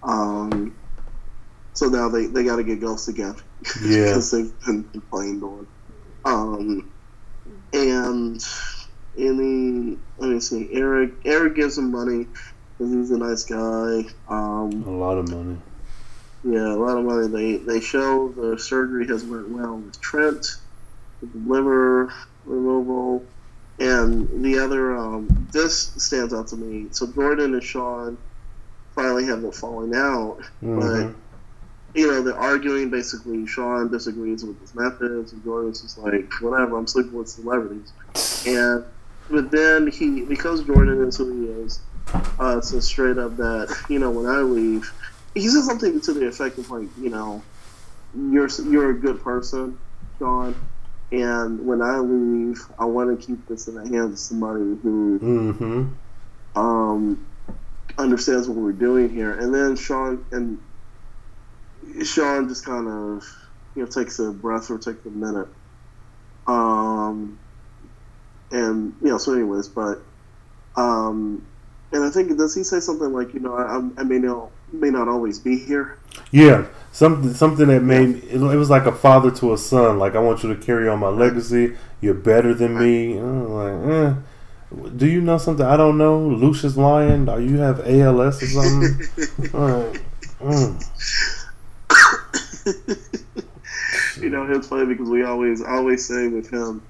um, 0.05 0.81
so 1.75 1.89
now 1.89 2.11
they 2.11 2.27
they 2.29 2.45
got 2.45 2.57
to 2.57 2.65
get 2.65 2.81
Ghost 2.81 3.09
again 3.11 3.37
Yeah. 3.83 4.07
because 4.07 4.33
they've 4.33 4.61
been 4.67 4.91
complained 4.93 5.45
on. 5.45 5.69
Um, 6.25 6.95
and 7.73 8.41
any 9.19 9.99
let 10.19 10.31
me 10.31 10.41
see, 10.41 10.71
Eric 10.75 11.13
Eric 11.27 11.57
gives 11.57 11.79
him 11.79 11.93
money 11.93 12.27
because 12.79 12.95
he's 12.95 13.13
a 13.13 13.19
nice 13.19 13.45
guy. 13.45 14.05
Um, 14.29 14.87
A 14.87 14.91
lot 14.91 15.19
of 15.19 15.29
money. 15.29 15.59
yeah, 16.45 16.75
a 16.75 16.79
lot 16.79 16.99
of 16.99 17.05
money. 17.07 17.29
They 17.29 17.65
they 17.65 17.81
show 17.81 18.33
the 18.33 18.59
surgery 18.59 19.09
has 19.09 19.25
went 19.25 19.51
well 19.51 19.79
with 19.79 20.01
Trent, 20.01 20.47
with 21.21 21.33
the 21.33 21.41
liver 21.41 22.13
removal, 22.45 23.35
and 23.81 24.45
the 24.45 24.59
other. 24.61 24.97
Um, 24.97 25.49
this 25.53 25.95
stands 26.05 26.35
out 26.35 26.49
to 26.49 26.57
me. 26.57 26.89
So 26.93 27.13
Jordan 27.13 27.55
and 27.55 27.65
Shawn 27.65 28.19
finally 28.97 29.25
have 29.27 29.45
a 29.45 29.53
falling 29.53 29.95
out, 29.95 30.39
hmm 30.61 30.81
but 30.81 31.15
you 31.95 32.09
know 32.09 32.23
they're 32.23 32.37
arguing. 32.37 32.91
Basically, 32.91 33.47
Shawn 33.47 33.91
disagrees 33.91 34.45
with 34.45 34.61
his 34.61 34.75
methods, 34.75 35.33
and 35.33 35.45
Jordan's 35.45 35.83
just 35.83 35.97
like, 35.99 36.29
whatever. 36.41 36.77
I'm 36.77 36.89
sleeping 36.89 37.13
with 37.13 37.29
celebrities, 37.29 37.93
and 38.45 38.85
but 39.31 39.53
then 39.53 39.87
he 39.87 40.23
because 40.23 40.65
Jordan 40.65 41.07
is 41.07 41.17
who 41.17 41.43
he 41.43 41.63
is, 41.63 41.81
uh, 42.41 42.61
says 42.61 42.85
straight 42.85 43.19
up 43.19 43.37
that 43.37 43.73
you 43.89 44.01
know 44.01 44.11
when 44.11 44.27
I 44.27 44.41
leave 44.41 44.93
he 45.37 45.49
said 45.49 45.65
something 45.65 46.01
to 46.01 46.13
the 46.15 46.27
effect 46.27 46.57
of 46.59 46.71
like, 46.71 46.89
you 46.99 47.11
know, 47.11 47.43
you're 48.15 48.49
you're 48.65 48.91
a 48.91 48.95
good 48.95 49.23
person, 49.23 49.79
Shawn, 50.19 50.55
and 51.13 51.67
when 51.67 51.83
I 51.83 51.99
leave, 51.99 52.65
I 52.79 52.87
want 52.87 53.21
to 53.21 53.27
keep 53.27 53.47
this 53.47 53.69
in 53.69 53.75
the 53.75 53.83
hands 53.83 54.13
of 54.13 54.19
somebody 54.19 54.61
who 54.83 55.19
Mm-hmm. 55.23 56.59
um, 56.59 57.27
understands 57.99 58.49
what 58.49 58.59
we're 58.59 58.73
doing 58.73 59.09
here. 59.09 59.33
And 59.33 59.55
then 59.55 59.77
Shawn 59.77 60.25
and 60.33 60.59
Shawn 62.07 62.49
just 62.49 62.65
kind 62.65 62.89
of 62.89 63.25
you 63.75 63.83
know 63.83 63.89
takes 63.89 64.19
a 64.19 64.33
breath 64.33 64.71
or 64.71 64.79
takes 64.79 65.05
a 65.07 65.11
minute. 65.11 65.49
Um, 66.47 67.39
and 68.51 68.95
you 69.03 69.09
know, 69.09 69.19
so 69.19 69.35
anyways, 69.35 69.69
but 69.69 70.01
um, 70.77 71.45
and 71.93 72.05
I 72.05 72.11
think 72.11 72.37
does 72.37 72.55
he 72.55 72.65
say 72.65 72.81
something 72.81 73.13
like 73.13 73.35
you 73.35 73.41
know 73.41 73.55
I, 73.57 74.01
I 74.01 74.05
may 74.05 74.19
not 74.19 74.51
may 74.73 74.91
not 74.91 75.09
always 75.09 75.39
be 75.39 75.59
here. 75.59 75.99
Yeah, 76.31 76.67
something 76.93 77.35
something 77.35 77.69
that 77.69 77.83
made 77.83 78.25
it, 78.25 78.39
was 78.39 78.71
like 78.71 78.87
a 78.87 78.93
father 78.93 79.31
to 79.33 79.53
a 79.53 79.59
son. 79.59 79.99
Like 79.99 80.15
I 80.15 80.19
want 80.19 80.43
you 80.43 80.55
to 80.55 80.61
carry 80.61 80.89
on 80.89 81.01
my 81.01 81.09
legacy. 81.09 81.77
You're 82.01 82.15
better 82.15 82.55
than 82.55 82.79
me. 82.79 83.21
Like, 83.21 83.91
eh. 83.91 84.15
Do 84.97 85.07
you 85.07 85.21
know 85.21 85.39
something 85.39 85.65
I 85.65 85.77
don't 85.77 85.99
know? 85.99 86.19
Lucious 86.19 86.77
Lyon? 86.77 87.29
Are 87.29 87.41
you 87.41 87.59
have 87.59 87.81
ALS 87.87 88.43
or 88.43 88.47
something? 88.47 89.01
Right. 89.53 90.01
Mm. 90.41 90.77
you 94.21 94.31
know, 94.31 94.47
it's 94.51 94.69
funny 94.69 94.87
because 94.87 95.09
we 95.09 95.25
always 95.25 95.63
always 95.63 96.07
say 96.07 96.29
with 96.29 96.51
him 96.51 96.83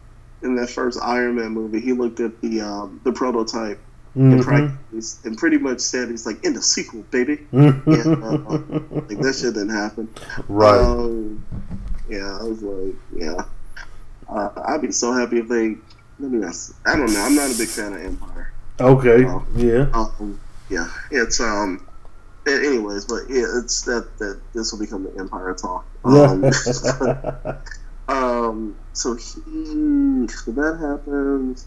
in 0.43 0.57
that 0.57 0.69
first 0.69 0.99
Iron 1.01 1.37
Man 1.37 1.51
movie, 1.51 1.81
he 1.81 1.93
looked 1.93 2.21
at 2.21 2.41
the 2.41 2.61
um, 2.61 3.01
the 3.05 3.13
prototype 3.13 3.81
in 4.17 4.43
practice 4.43 5.21
and 5.25 5.37
pretty 5.37 5.59
much 5.59 5.79
said 5.79 6.09
he's 6.09 6.25
like 6.25 6.43
in 6.43 6.55
the 6.55 6.63
sequel, 6.63 7.03
baby. 7.11 7.47
and, 7.53 7.83
uh, 7.87 8.39
like 8.91 9.19
that 9.21 9.39
shit 9.39 9.55
didn't 9.55 9.69
happen. 9.69 10.09
Right. 10.49 10.81
Um, 10.81 11.45
yeah, 12.09 12.39
I 12.41 12.43
was 12.45 12.63
like, 12.63 12.95
yeah. 13.15 13.45
Uh, 14.29 14.49
I'd 14.67 14.81
be 14.81 14.91
so 14.91 15.13
happy 15.13 15.39
if 15.39 15.49
they. 15.49 15.77
Let 16.19 16.31
me 16.31 16.39
not. 16.39 16.55
I 16.87 16.97
don't 16.97 17.13
know. 17.13 17.21
I'm 17.21 17.35
not 17.35 17.55
a 17.55 17.59
big 17.59 17.69
fan 17.69 17.93
of 17.93 18.03
Empire. 18.03 18.53
Okay. 18.81 19.25
Uh, 19.25 19.41
Yeah. 19.55 19.91
Um, 19.93 20.41
yeah, 20.71 20.91
it's 21.11 21.41
um. 21.41 21.87
Anyways, 22.47 23.07
but 23.07 23.23
yeah, 23.29 23.45
it's 23.59 23.83
that 23.83 24.19
that 24.19 24.41
this 24.55 24.73
will 24.73 24.79
become 24.79 25.05
the 25.05 25.19
Empire 25.19 25.55
talk. 25.55 25.85
Um, 28.09 28.09
um 28.09 28.77
so 28.93 29.15
he 29.15 30.29
so 30.29 30.53
that 30.53 30.79
happens. 30.81 31.67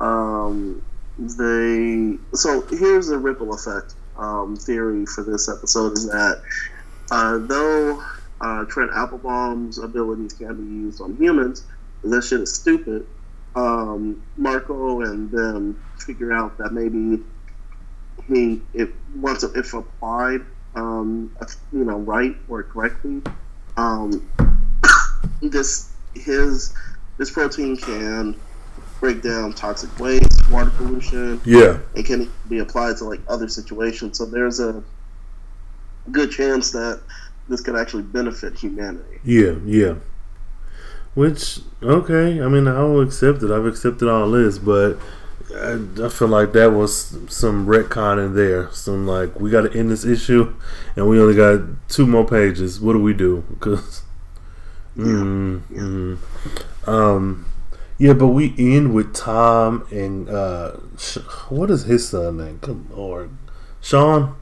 Um, 0.00 0.82
they 1.18 2.18
so 2.34 2.62
here's 2.62 3.08
the 3.08 3.18
ripple 3.18 3.54
effect 3.54 3.94
um, 4.16 4.56
theory 4.56 5.06
for 5.06 5.22
this 5.22 5.48
episode 5.48 5.92
is 5.92 6.06
that 6.08 6.42
uh, 7.10 7.38
though 7.38 8.02
uh, 8.40 8.64
Trent 8.64 8.90
Applebaum's 8.92 9.78
abilities 9.78 10.32
can 10.32 10.56
be 10.56 10.62
used 10.62 11.00
on 11.00 11.16
humans, 11.16 11.64
that 12.04 12.22
shit 12.22 12.40
is 12.40 12.54
stupid. 12.54 13.06
Um, 13.54 14.22
Marco 14.36 15.02
and 15.02 15.30
then 15.30 15.78
figure 15.98 16.32
out 16.32 16.56
that 16.58 16.72
maybe 16.72 17.22
he 18.26 18.62
if 18.72 18.90
once 19.16 19.42
if 19.42 19.74
applied 19.74 20.40
um, 20.74 21.36
you 21.72 21.84
know 21.84 21.98
right 21.98 22.34
or 22.48 22.62
correctly 22.62 23.20
um, 23.76 24.26
this 25.42 25.90
his 26.14 26.72
this 27.18 27.30
protein 27.30 27.76
can 27.76 28.36
break 29.02 29.20
down 29.20 29.52
toxic 29.52 29.98
waste, 29.98 30.48
water 30.48 30.70
pollution. 30.70 31.40
Yeah. 31.44 31.78
It 31.94 32.06
can 32.06 32.30
be 32.48 32.60
applied 32.60 32.98
to 32.98 33.04
like 33.04 33.20
other 33.28 33.48
situations. 33.48 34.16
So 34.16 34.24
there's 34.24 34.60
a 34.60 34.82
good 36.10 36.30
chance 36.30 36.70
that 36.70 37.00
this 37.48 37.60
could 37.60 37.76
actually 37.76 38.04
benefit 38.04 38.56
humanity. 38.56 39.18
Yeah, 39.24 39.56
yeah. 39.64 39.94
Which 41.14 41.60
okay, 41.82 42.40
I 42.40 42.48
mean 42.48 42.66
I'll 42.66 43.00
accept 43.00 43.42
it. 43.42 43.50
I've 43.50 43.66
accepted 43.66 44.08
all 44.08 44.30
this, 44.30 44.58
but 44.58 44.98
I, 45.54 45.78
I 46.02 46.08
feel 46.08 46.28
like 46.28 46.52
that 46.52 46.72
was 46.72 47.18
some 47.28 47.66
retcon 47.66 48.24
in 48.24 48.34
there. 48.34 48.70
Some 48.72 49.06
like 49.06 49.38
we 49.38 49.50
got 49.50 49.62
to 49.62 49.78
end 49.78 49.90
this 49.90 50.04
issue, 50.04 50.54
and 50.96 51.08
we 51.08 51.20
only 51.20 51.34
got 51.34 51.60
two 51.88 52.06
more 52.06 52.26
pages. 52.26 52.80
What 52.80 52.94
do 52.94 53.00
we 53.02 53.12
do? 53.12 53.44
Because, 53.50 54.02
mm, 54.96 55.60
mm. 55.60 56.88
um, 56.88 57.46
yeah, 57.98 58.14
but 58.14 58.28
we 58.28 58.54
end 58.56 58.94
with 58.94 59.14
Tom 59.14 59.86
and 59.90 60.30
uh, 60.30 60.76
Sh- 60.98 61.18
what 61.50 61.70
is 61.70 61.84
his 61.84 62.08
son 62.08 62.38
name? 62.38 62.58
Come 62.60 62.88
on, 62.94 63.38
Shawn. 63.80 64.36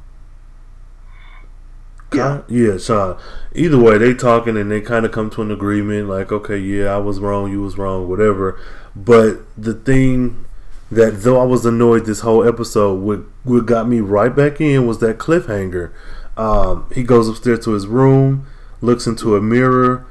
Yeah. 2.13 2.43
Yeah, 2.49 2.77
Shawn. 2.79 3.19
Either 3.55 3.79
way, 3.79 3.99
they 3.99 4.15
talking 4.15 4.57
and 4.57 4.71
they 4.71 4.81
kind 4.81 5.07
of 5.07 5.13
come 5.13 5.31
to 5.31 5.43
an 5.43 5.51
agreement. 5.51 6.09
Like, 6.09 6.33
okay, 6.33 6.59
yeah, 6.59 6.87
I 6.87 6.99
was 6.99 7.21
wrong, 7.21 7.51
you 7.51 7.63
was 7.63 7.79
wrong, 7.79 8.09
whatever. 8.09 8.61
But 8.97 9.41
the 9.57 9.75
thing 9.75 10.45
that 10.91 11.23
though 11.23 11.41
I 11.41 11.45
was 11.45 11.65
annoyed 11.65 12.07
this 12.07 12.21
whole 12.21 12.47
episode, 12.47 13.01
what 13.01 13.21
what 13.45 13.67
got 13.67 13.89
me 13.89 14.01
right 14.01 14.35
back 14.35 14.61
in 14.61 14.87
was 14.87 14.99
that 14.99 15.19
cliffhanger. 15.19 15.93
Um, 16.37 16.91
he 16.95 17.03
goes 17.03 17.29
upstairs 17.29 17.65
to 17.65 17.73
his 17.73 17.87
room, 17.87 18.47
looks 18.81 19.07
into 19.07 19.37
a 19.37 19.41
mirror, 19.41 20.07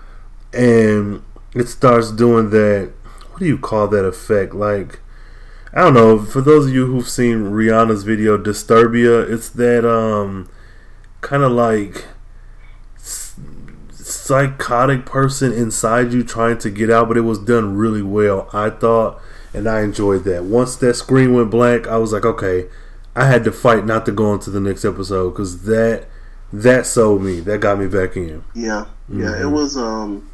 and 0.53 1.21
it 1.53 1.67
starts 1.67 2.11
doing 2.11 2.49
that. 2.51 2.91
What 3.31 3.39
do 3.39 3.45
you 3.45 3.57
call 3.57 3.88
that 3.89 4.05
effect? 4.05 4.53
Like, 4.53 4.99
I 5.73 5.81
don't 5.81 5.93
know. 5.93 6.19
For 6.19 6.41
those 6.41 6.67
of 6.67 6.73
you 6.73 6.85
who've 6.85 7.09
seen 7.09 7.51
Rihanna's 7.51 8.03
video 8.03 8.38
Disturbia, 8.38 9.30
it's 9.30 9.49
that 9.49 9.89
um 9.89 10.49
kind 11.22 11.44
of 11.44 11.52
like 11.52 12.06
psychotic 13.91 15.06
person 15.06 15.52
inside 15.54 16.14
you 16.14 16.24
trying 16.24 16.58
to 16.60 16.70
get 16.70 16.90
out, 16.90 17.08
but 17.08 17.18
it 17.18 17.22
was 17.22 17.40
done 17.40 17.76
really 17.76 18.02
well. 18.02 18.50
I 18.54 18.70
thought, 18.70 19.22
and 19.54 19.68
I 19.68 19.82
enjoyed 19.82 20.24
that. 20.26 20.44
Once 20.44 20.76
that 20.78 20.96
screen 20.96 21.34
went 21.34 21.50
blank, 21.52 21.88
I 21.88 21.98
was 21.98 22.14
like, 22.14 22.26
okay, 22.26 22.68
I 23.16 23.26
had 23.26 23.44
to 23.46 23.52
fight 23.52 23.86
not 23.86 24.06
to 24.06 24.12
go 24.12 24.34
into 24.34 24.50
the 24.50 24.60
next 24.60 24.86
episode 24.86 25.32
because 25.32 25.64
that 25.64 26.06
that 26.52 26.86
sold 26.86 27.22
me. 27.22 27.40
That 27.41 27.60
got 27.60 27.78
me 27.80 27.88
back 27.88 28.16
in. 28.16 28.44
Yeah, 28.56 28.86
yeah. 29.08 29.36
It 29.36 29.44
Mhm. 29.44 29.52
was 29.52 29.78
um. 29.78 30.30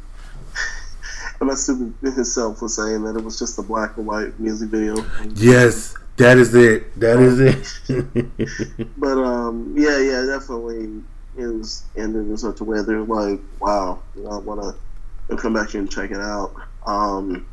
And 1.38 1.48
my 1.50 1.54
stupid 1.54 1.92
himself 2.14 2.62
was 2.62 2.76
saying 2.76 3.04
that 3.04 3.14
it 3.14 3.22
was 3.22 3.38
just 3.38 3.58
a 3.58 3.62
black 3.62 3.98
and 3.98 4.06
white 4.06 4.40
music 4.40 4.70
video. 4.70 5.04
Yes, 5.34 5.94
that 6.16 6.38
is 6.38 6.54
it. 6.54 6.98
That 6.98 7.18
is 7.18 7.40
it. 7.40 8.88
But 8.98 9.18
um, 9.18 9.74
yeah, 9.76 9.98
yeah, 9.98 10.26
definitely 10.26 11.02
it 11.36 11.46
was 11.46 11.84
ended 11.96 12.28
in 12.28 12.36
such 12.36 12.60
a 12.60 12.64
way 12.64 12.82
they're 12.82 13.02
like, 13.02 13.40
wow, 13.60 14.00
you 14.14 14.22
know, 14.22 14.30
I 14.30 14.38
want 14.38 14.76
to 15.28 15.36
come 15.36 15.54
back 15.54 15.70
here 15.70 15.80
and 15.80 15.90
check 15.90 16.10
it 16.10 16.20
out. 16.20 16.54
Um, 16.86 17.46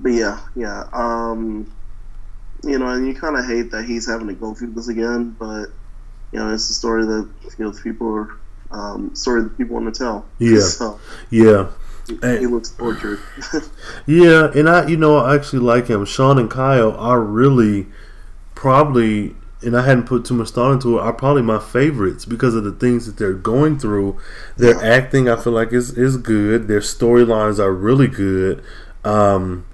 but 0.00 0.10
yeah, 0.10 0.40
yeah, 0.54 0.84
um, 0.92 1.72
you 2.64 2.78
know, 2.78 2.88
and 2.88 3.06
you 3.06 3.14
kind 3.14 3.36
of 3.36 3.46
hate 3.46 3.70
that 3.70 3.84
he's 3.84 4.06
having 4.06 4.26
to 4.28 4.34
go 4.34 4.54
through 4.54 4.72
this 4.72 4.88
again, 4.88 5.36
but 5.38 5.66
you 6.32 6.38
know, 6.38 6.52
it's 6.52 6.68
a 6.68 6.74
story 6.74 7.04
that 7.06 7.28
you 7.58 7.64
know 7.64 7.72
people 7.72 8.08
are 8.08 8.30
um, 8.70 9.14
story 9.14 9.42
that 9.42 9.56
people 9.56 9.74
want 9.74 9.94
to 9.94 9.98
tell. 9.98 10.26
Yeah. 10.38 10.60
so 10.60 11.00
yeah. 11.30 11.68
He, 12.08 12.18
And- 12.22 12.38
he 12.40 12.46
looks 12.46 12.70
tortured. 12.70 13.18
Yeah, 14.06 14.50
and 14.54 14.68
I, 14.68 14.86
you 14.86 14.96
know, 14.96 15.16
I 15.18 15.34
actually 15.34 15.60
like 15.60 15.86
him. 15.88 16.04
Shawn 16.04 16.38
and 16.38 16.50
Kyle 16.50 16.92
are 16.96 17.20
really 17.20 17.86
probably, 18.54 19.34
and 19.62 19.76
I 19.76 19.84
hadn't 19.84 20.04
put 20.06 20.24
too 20.24 20.34
much 20.34 20.50
thought 20.50 20.72
into 20.72 20.98
it. 20.98 21.02
Are 21.02 21.12
probably 21.12 21.42
my 21.42 21.58
favorites 21.58 22.24
because 22.24 22.54
of 22.54 22.64
the 22.64 22.72
things 22.72 23.06
that 23.06 23.16
they're 23.16 23.32
going 23.34 23.78
through. 23.78 24.18
Their 24.56 24.82
acting, 24.84 25.28
I 25.28 25.36
feel 25.36 25.52
like, 25.52 25.72
is 25.72 25.96
is 25.98 26.16
good. 26.16 26.68
Their 26.68 26.80
storylines 26.80 27.58
are 27.58 27.72
really 27.72 28.06
good. 28.08 28.62
Um, 29.04 29.66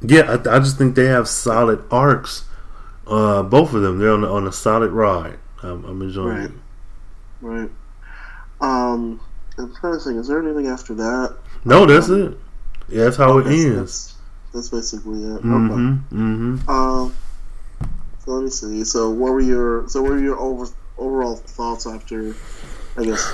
yeah, 0.00 0.22
I, 0.44 0.56
I 0.56 0.58
just 0.58 0.78
think 0.78 0.94
they 0.96 1.06
have 1.06 1.28
solid 1.28 1.84
arcs. 1.90 2.44
Uh, 3.06 3.42
both 3.42 3.72
of 3.74 3.82
them, 3.82 3.98
they're 3.98 4.12
on 4.12 4.24
on 4.24 4.46
a 4.46 4.52
solid 4.52 4.90
ride. 4.90 5.38
I'm, 5.62 5.84
I'm 5.84 6.02
enjoying 6.02 6.36
Right. 6.36 6.50
it. 6.50 6.52
right. 7.40 7.70
Um, 8.60 9.20
I'm 9.58 9.74
trying 9.74 9.94
to 9.94 10.00
think. 10.00 10.18
Is 10.18 10.28
there 10.28 10.42
anything 10.42 10.68
after 10.68 10.94
that? 10.94 11.36
No, 11.64 11.86
that's 11.86 12.08
it. 12.08 12.36
Yeah, 12.88 13.04
that's 13.04 13.16
how 13.16 13.38
it 13.38 13.44
That's- 13.44 13.64
ends. 13.64 13.78
That's, 14.52 14.68
that's 14.68 14.68
basically 14.68 15.22
it. 15.24 15.42
Mm-hmm. 15.42 15.94
Mm-hmm. 16.14 16.68
Um, 16.68 17.14
so 18.24 18.30
let 18.32 18.44
me 18.44 18.50
see. 18.50 18.84
So 18.84 19.10
what 19.10 19.32
were 19.32 19.40
your 19.40 19.88
so 19.88 20.02
what 20.02 20.12
were 20.12 20.18
your 20.18 20.38
over, 20.38 20.66
overall 20.98 21.36
thoughts 21.36 21.86
after, 21.86 22.34
I 22.96 23.04
guess, 23.04 23.32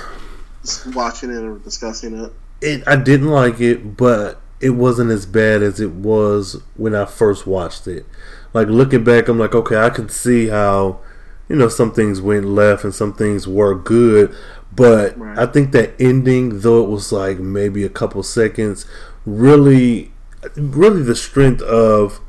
watching 0.93 1.29
it 1.29 1.43
or 1.43 1.59
discussing 1.59 2.17
it? 2.23 2.31
it 2.61 2.83
I 2.87 2.95
didn't 2.95 3.29
like 3.29 3.59
it, 3.59 3.97
but 3.97 4.39
it 4.61 4.71
wasn't 4.71 5.11
as 5.11 5.25
bad 5.25 5.61
as 5.61 5.79
it 5.79 5.91
was 5.91 6.61
when 6.75 6.95
I 6.95 7.05
first 7.05 7.45
watched 7.45 7.87
it. 7.87 8.05
Like 8.53 8.67
looking 8.67 9.03
back, 9.03 9.27
I'm 9.27 9.39
like, 9.39 9.53
okay, 9.55 9.77
I 9.77 9.89
can 9.89 10.09
see 10.09 10.47
how 10.47 10.99
you 11.47 11.55
know 11.55 11.69
some 11.69 11.91
things 11.91 12.21
went 12.21 12.45
left 12.45 12.83
and 12.83 12.93
some 12.95 13.13
things 13.13 13.47
were 13.47 13.75
good, 13.75 14.33
but 14.75 15.17
Right. 15.17 15.37
I 15.37 15.45
think 15.45 15.71
that 15.71 15.93
ending, 15.99 16.59
though 16.61 16.83
it 16.83 16.89
was 16.89 17.11
like 17.11 17.39
maybe 17.39 17.83
a 17.83 17.89
couple 17.89 18.23
seconds, 18.23 18.85
really, 19.25 20.11
really 20.55 21.01
the 21.03 21.15
strength 21.15 21.61
of 21.61 22.19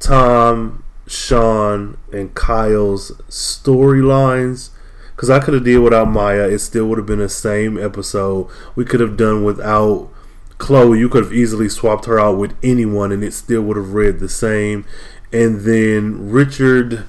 Tom, 0.00 0.84
Shawn, 1.06 1.96
and 2.12 2.34
Kyle's 2.34 3.12
storylines. 3.28 4.70
Because 5.14 5.30
I 5.30 5.38
could 5.38 5.54
have 5.54 5.64
did 5.64 5.78
without 5.78 6.10
Maia, 6.10 6.48
it 6.48 6.58
still 6.58 6.86
would 6.86 6.98
have 6.98 7.06
been 7.06 7.20
the 7.20 7.28
same 7.28 7.78
episode. 7.78 8.48
We 8.74 8.84
could 8.84 9.00
have 9.00 9.16
done 9.16 9.44
without 9.44 10.10
Chloe. 10.58 10.98
You 10.98 11.08
could 11.08 11.22
have 11.24 11.32
easily 11.32 11.68
swapped 11.68 12.06
her 12.06 12.18
out 12.18 12.36
with 12.36 12.56
anyone, 12.62 13.12
and 13.12 13.22
it 13.22 13.32
still 13.32 13.62
would 13.62 13.76
have 13.76 13.94
read 13.94 14.18
the 14.18 14.28
same. 14.28 14.84
And 15.32 15.60
then 15.60 16.30
Richard, 16.30 17.04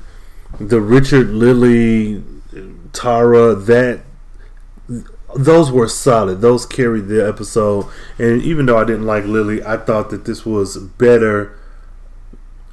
the 0.60 0.82
Richard 0.82 1.30
Lily, 1.30 2.24
Tara, 2.94 3.56
that 3.56 4.02
those 5.36 5.72
were 5.72 5.88
solid. 5.88 6.42
Those 6.42 6.66
carried 6.66 7.08
the 7.08 7.26
episode. 7.28 7.88
And 8.18 8.42
even 8.42 8.66
though 8.66 8.78
I 8.78 8.86
didn't 8.86 9.06
like 9.06 9.26
Lily, 9.26 9.64
I 9.64 9.78
thought 9.78 10.10
that 10.12 10.26
this 10.26 10.46
was 10.46 10.78
better 10.78 11.58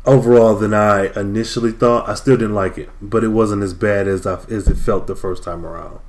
overall 0.05 0.55
than 0.55 0.75
I 0.75 1.07
initially 1.19 1.73
thought. 1.73 2.09
I 2.09 2.15
still 2.15 2.37
didn't 2.37 2.55
like 2.55 2.79
it, 2.79 2.91
but 3.01 3.25
it 3.25 3.29
wasn't 3.29 3.63
as 3.63 3.75
bad 3.75 4.09
as 4.09 4.27
I 4.27 4.35
as 4.51 4.69
it 4.69 4.77
felt 4.77 5.07
the 5.07 5.17
first 5.17 5.43
time 5.43 5.65
around. 5.67 6.01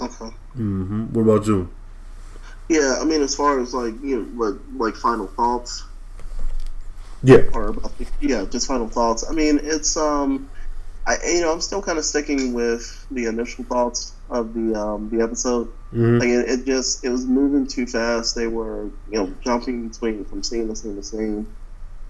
Okay. 0.00 0.30
hmm 0.54 1.06
What 1.12 1.22
about 1.22 1.46
you? 1.46 1.68
Yeah, 2.68 2.98
I 3.00 3.04
mean, 3.04 3.22
as 3.22 3.34
far 3.34 3.60
as 3.60 3.74
like 3.74 3.94
you 4.02 4.22
know, 4.22 4.44
like, 4.44 4.60
like 4.92 4.96
final 4.96 5.26
thoughts 5.28 5.84
Yeah, 7.22 7.42
or 7.52 7.68
about 7.68 7.96
the, 7.98 8.06
yeah, 8.20 8.44
just 8.44 8.66
final 8.66 8.88
thoughts. 8.88 9.24
I 9.28 9.32
mean, 9.32 9.60
it's 9.62 9.96
um, 9.96 10.50
I 11.06 11.18
you 11.26 11.40
know 11.40 11.52
I'm 11.52 11.60
still 11.60 11.82
kind 11.82 11.98
of 11.98 12.04
sticking 12.04 12.52
with 12.52 13.06
the 13.10 13.26
initial 13.26 13.64
thoughts 13.64 14.12
of 14.28 14.54
the 14.54 14.74
um 14.74 15.08
the 15.10 15.22
episode. 15.22 15.68
Mhm. 15.92 16.20
Like 16.20 16.28
it, 16.28 16.60
it 16.60 16.66
just 16.66 17.04
it 17.04 17.10
was 17.10 17.24
moving 17.24 17.66
too 17.66 17.86
fast. 17.86 18.34
They 18.34 18.48
were 18.48 18.84
you 19.10 19.18
know 19.18 19.32
jumping 19.42 19.88
between 19.88 20.24
from 20.24 20.42
scene 20.42 20.68
to 20.68 20.76
scene 20.76 20.96
to 20.96 21.02
scene, 21.02 21.46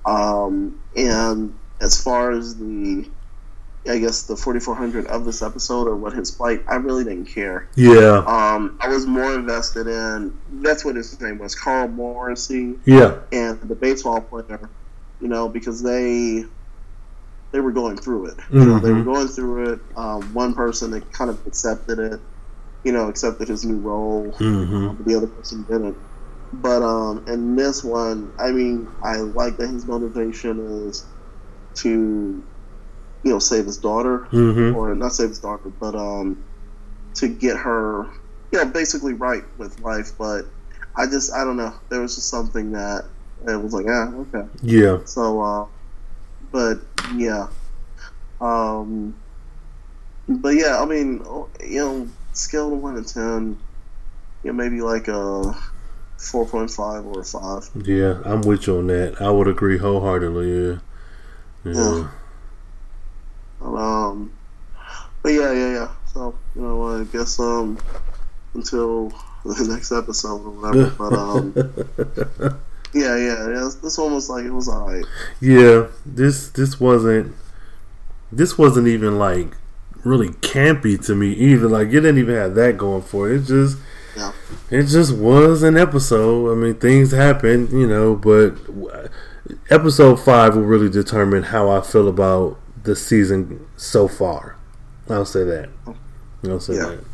um, 0.07 0.81
and 0.97 1.55
as 1.81 2.03
far 2.03 2.31
as 2.31 2.57
the, 2.57 3.07
I 3.87 3.99
guess 3.99 4.23
the 4.23 4.37
4400 4.37 5.07
of 5.07 5.25
this 5.25 5.43
episode 5.43 5.87
or 5.87 5.95
what 5.95 6.15
his 6.15 6.31
plight, 6.31 6.63
I 6.67 6.77
really 6.77 7.05
didn't 7.05 7.27
care. 7.27 7.69
Yeah. 7.77 8.25
Um, 8.27 8.79
I 8.81 8.89
was 8.89 9.07
more 9.07 9.35
invested 9.35 9.87
in 9.87 10.37
that's 10.63 10.85
what 10.85 10.97
his 10.97 11.21
name 11.21 11.39
was, 11.39 11.55
Carl 11.55 11.89
Morrissey. 11.89 12.77
Yeah. 12.87 13.19
And 13.31 13.61
the 13.61 13.75
baseball 13.75 14.23
player, 14.23 14.71
you 15.21 15.29
know, 15.29 15.49
because 15.49 15.83
they 15.83 16.45
they 17.57 17.61
were 17.63 17.73
going 17.73 17.97
through 17.97 18.27
it. 18.27 18.35
You 18.51 18.67
know, 18.67 18.79
they 18.81 18.93
were 18.93 18.99
Mhm. 19.01 19.05
going 19.07 19.29
through 19.29 19.73
it. 19.73 19.81
Um, 19.97 20.35
one 20.35 20.53
person 20.53 20.91
that 20.91 21.11
kind 21.11 21.31
of 21.31 21.41
accepted 21.47 21.99
it, 21.99 22.21
you 22.85 22.93
know, 22.93 23.09
accepted 23.09 23.49
his 23.49 23.65
new 23.65 23.79
role. 23.79 24.37
Mhm. 24.39 24.91
Um, 24.91 24.99
the 25.07 25.15
other 25.15 25.27
person 25.27 25.63
didn't. 25.63 25.97
But 26.53 26.83
um, 26.83 27.25
in 27.27 27.57
this 27.57 27.83
one, 27.83 28.35
I 28.39 28.51
mean, 28.53 28.89
I 29.03 29.17
like 29.21 29.57
that 29.57 29.69
his 29.71 29.87
motivation 29.87 30.61
is 30.87 31.09
to, 31.77 31.89
you 33.23 33.31
know, 33.31 33.39
save 33.39 33.65
his 33.65 33.79
daughter, 33.79 34.29
Mhm. 34.31 34.75
or 34.77 34.95
not 34.95 35.15
save 35.15 35.31
his 35.31 35.41
daughter, 35.41 35.71
but 35.81 35.95
um, 35.95 36.45
to 37.15 37.29
get 37.29 37.57
her, 37.57 38.05
you 38.53 38.59
know, 38.59 38.67
basically 38.67 39.15
right 39.15 39.45
with 39.57 39.81
life. 39.81 40.13
But 40.19 40.45
I 40.95 41.07
just, 41.07 41.33
I 41.33 41.43
don't 41.45 41.57
know. 41.57 41.73
There 41.89 42.03
was 42.03 42.17
just 42.17 42.29
something 42.29 42.73
that 42.73 43.05
it 43.49 43.63
was 43.63 43.73
like, 43.73 43.87
ah, 43.89 44.13
okay. 44.15 44.45
Yeah. 44.61 44.99
So, 45.07 45.41
uh, 45.41 45.67
but 46.51 46.81
yeah, 47.15 47.49
um, 48.41 49.15
but 50.29 50.51
yeah, 50.51 50.81
I 50.81 50.85
mean, 50.85 51.25
you 51.65 51.79
know, 51.81 52.09
scale 52.33 52.73
of 52.73 52.83
one 52.83 53.03
to 53.03 53.13
ten, 53.13 53.59
you 54.43 54.53
know, 54.53 54.53
maybe 54.53 54.81
like 54.81 55.09
a 55.09 55.57
four 56.19 56.47
point 56.47 56.71
five 56.71 57.05
or 57.07 57.21
a 57.21 57.25
five. 57.25 57.69
Yeah, 57.75 58.21
I'm 58.25 58.43
with 58.43 58.67
you 58.67 58.79
on 58.79 58.87
that. 58.89 59.21
I 59.21 59.31
would 59.31 59.49
agree 59.49 59.79
wholeheartedly. 59.79 60.51
Yeah. 60.51 60.79
Yeah. 61.65 61.73
Yeah. 61.73 62.09
Um, 63.61 64.33
but 65.23 65.33
yeah, 65.33 65.53
yeah, 65.53 65.73
yeah. 65.73 65.89
So 66.13 66.35
you 66.55 66.63
know, 66.63 67.01
I 67.01 67.05
guess 67.05 67.39
um, 67.41 67.79
until 68.55 69.09
the 69.45 69.67
next 69.69 69.93
episode 69.93 70.45
or 70.45 70.51
whatever. 70.51 70.91
but 70.99 71.13
um, 71.13 72.61
yeah, 72.95 73.17
yeah, 73.17 73.49
yeah. 73.49 73.71
This 73.83 73.99
one 73.99 74.15
was 74.15 74.29
like 74.31 74.45
it 74.45 74.51
was 74.53 74.69
alright. 74.69 75.05
Yeah, 75.41 75.87
this 76.05 76.51
this 76.51 76.79
wasn't 76.81 77.35
this 78.33 78.57
wasn't 78.59 78.89
even 78.89 79.19
like 79.19 79.57
really 80.05 80.29
campy 80.29 81.03
to 81.07 81.15
me 81.15 81.33
either. 81.33 81.69
Like 81.69 81.89
it 81.89 81.93
didn't 82.01 82.19
even 82.19 82.35
have 82.35 82.55
that 82.55 82.77
going 82.79 83.03
for 83.03 83.31
it. 83.31 83.43
It 83.43 83.45
just 83.47 83.79
Yeah. 84.17 84.33
it 84.71 84.85
just 84.85 85.15
was 85.17 85.63
an 85.63 85.77
episode. 85.77 86.53
I 86.53 86.55
mean, 86.55 86.75
things 86.75 87.13
happen, 87.13 87.69
you 87.71 87.87
know, 87.87 88.15
but 88.15 88.55
episode 89.71 90.17
five 90.21 90.55
will 90.57 90.63
really 90.63 90.89
determine 90.89 91.45
how 91.45 91.71
I 91.71 91.81
feel 91.81 92.09
about 92.09 92.59
the 92.83 92.97
season 92.97 93.67
so 93.77 94.09
far. 94.09 94.57
I'll 95.09 95.25
say 95.25 95.45
that. 95.45 95.69
I'll 96.45 96.61
say 96.61 96.75
Yeah. 96.75 96.87
that. 96.87 97.05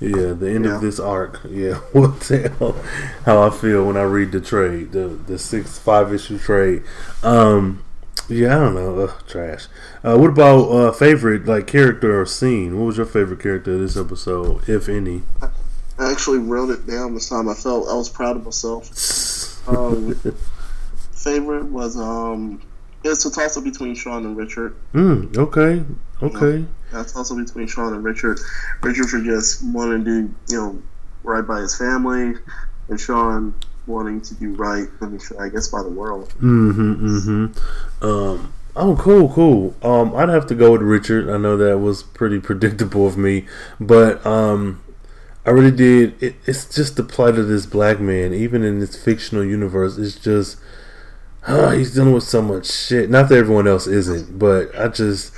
Yeah, 0.00 0.32
the 0.32 0.48
end 0.50 0.64
Yeah. 0.64 0.76
of 0.76 0.80
this 0.80 1.00
arc, 1.00 1.40
yeah, 1.48 1.80
will 1.92 2.12
tell 2.12 2.76
how 3.24 3.42
I 3.42 3.50
feel 3.50 3.84
when 3.84 3.96
I 3.96 4.02
read 4.02 4.30
the 4.32 4.40
trade, 4.40 4.92
the 4.92 5.08
the 5.08 5.38
six 5.38 5.78
five 5.78 6.12
issue 6.12 6.38
trade. 6.38 6.82
Um, 7.22 7.82
yeah, 8.28 8.56
I 8.56 8.60
don't 8.60 8.74
know, 8.74 9.00
Ugh, 9.00 9.22
trash. 9.26 9.66
Uh, 10.04 10.16
what 10.18 10.30
about 10.30 10.60
uh, 10.70 10.92
favorite 10.92 11.46
like 11.46 11.66
character 11.66 12.20
or 12.20 12.26
scene? 12.26 12.78
What 12.78 12.84
was 12.86 12.96
your 12.98 13.06
favorite 13.06 13.40
character 13.40 13.74
of 13.74 13.80
this 13.80 13.96
episode, 13.96 14.68
if 14.68 14.88
any? 14.88 15.22
I 15.98 16.12
actually 16.12 16.38
wrote 16.38 16.70
it 16.70 16.86
down 16.86 17.14
this 17.14 17.28
time. 17.28 17.48
I 17.48 17.54
felt 17.54 17.88
I 17.88 17.94
was 17.94 18.08
proud 18.08 18.36
of 18.36 18.44
myself. 18.44 18.90
Um, 19.68 20.14
favorite 21.12 21.66
was 21.66 21.98
um, 21.98 22.62
it's 23.04 23.26
a 23.26 23.30
toss 23.30 23.56
up 23.58 23.64
between 23.64 23.94
Shawn 23.94 24.24
and 24.24 24.34
Richard. 24.36 24.74
Mm, 24.94 25.36
okay, 25.36 25.84
okay, 26.22 26.64
That's 26.92 27.16
also 27.16 27.36
between 27.36 27.66
Shawn 27.66 27.92
and 27.92 28.04
Richard. 28.04 28.40
Richard 28.82 29.08
for 29.08 29.20
just 29.20 29.64
wanting 29.64 30.04
to 30.04 30.22
do, 30.22 30.34
you 30.48 30.56
know, 30.56 30.82
right 31.22 31.46
by 31.46 31.60
his 31.60 31.76
family, 31.76 32.34
and 32.88 33.00
Shawn 33.00 33.54
wanting 33.86 34.20
to 34.20 34.34
do 34.34 34.54
right, 34.54 34.88
I, 35.00 35.44
I 35.44 35.48
guess, 35.48 35.68
by 35.68 35.82
the 35.82 35.88
world. 35.88 36.28
mm-hmm, 36.40 37.18
mm-hmm. 37.18 38.04
Um, 38.04 38.52
oh, 38.76 38.96
cool, 38.96 39.32
cool. 39.32 39.74
Um, 39.82 40.14
I'd 40.14 40.28
have 40.28 40.46
to 40.48 40.54
go 40.54 40.72
with 40.72 40.82
Richard. 40.82 41.28
I 41.28 41.38
know 41.38 41.56
that 41.56 41.78
was 41.78 42.02
pretty 42.02 42.38
predictable 42.40 43.06
of 43.06 43.16
me, 43.16 43.46
but 43.80 44.24
um, 44.26 44.82
I 45.44 45.50
really 45.50 45.70
did. 45.70 46.22
It, 46.22 46.36
it's 46.46 46.72
just 46.74 46.96
the 46.96 47.02
plight 47.02 47.38
of 47.38 47.48
this 47.48 47.66
black 47.66 48.00
man, 48.00 48.32
even 48.32 48.62
in 48.62 48.80
this 48.80 49.02
fictional 49.02 49.44
universe. 49.44 49.98
It's 49.98 50.16
just 50.16 50.58
uh, 51.46 51.70
he's 51.76 51.94
dealing 51.94 52.12
with 52.12 52.24
so 52.24 52.42
much 52.42 52.70
shit. 52.70 53.10
Not 53.10 53.28
that 53.28 53.38
everyone 53.38 53.66
else 53.66 53.86
isn't, 53.86 54.38
but 54.38 54.78
I 54.78 54.88
just 54.88 55.32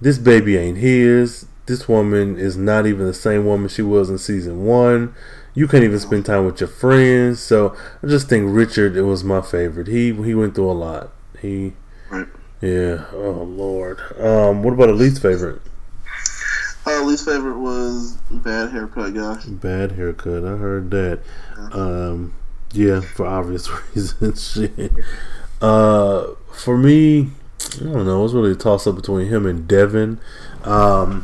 this 0.00 0.18
baby 0.18 0.56
ain't 0.56 0.78
his. 0.78 1.46
This 1.66 1.88
woman 1.88 2.38
is 2.38 2.56
not 2.56 2.86
even 2.86 3.06
the 3.06 3.14
same 3.14 3.44
woman 3.44 3.68
she 3.68 3.82
was 3.82 4.08
in 4.08 4.18
season 4.18 4.64
one. 4.64 5.14
You 5.54 5.66
can't 5.68 5.84
even 5.84 5.98
spend 5.98 6.24
time 6.24 6.46
with 6.46 6.60
your 6.60 6.68
friends. 6.68 7.40
So 7.40 7.76
I 8.02 8.06
just 8.06 8.28
think 8.28 8.46
Richard 8.54 8.96
it 8.96 9.02
was 9.02 9.24
my 9.24 9.40
favorite. 9.42 9.86
He 9.88 10.12
he 10.12 10.34
went 10.34 10.54
through 10.54 10.70
a 10.70 10.72
lot. 10.72 11.10
He 11.40 11.74
Right. 12.10 12.26
yeah. 12.60 13.04
Oh 13.12 13.42
Lord. 13.46 14.00
Um, 14.18 14.62
what 14.62 14.72
about 14.74 14.88
a 14.88 14.92
least 14.92 15.20
favorite? 15.20 15.60
Uh, 16.86 17.02
least 17.04 17.26
favorite 17.26 17.58
was 17.58 18.16
bad 18.30 18.70
haircut 18.70 19.12
guy. 19.14 19.38
Bad 19.46 19.92
haircut. 19.92 20.42
I 20.44 20.56
heard 20.56 20.90
that. 20.92 21.20
Um, 21.72 22.32
yeah, 22.72 23.00
for 23.00 23.26
obvious 23.26 23.68
reasons. 23.94 24.52
Shit. 24.78 24.92
Uh, 25.60 26.28
for 26.52 26.78
me, 26.78 27.30
I 27.60 27.84
don't 27.84 28.06
know. 28.06 28.20
It 28.20 28.22
was 28.22 28.34
really 28.34 28.52
a 28.52 28.56
toss 28.56 28.86
up 28.86 28.96
between 28.96 29.28
him 29.28 29.46
and 29.46 29.66
Devin. 29.66 30.20
Um, 30.64 31.22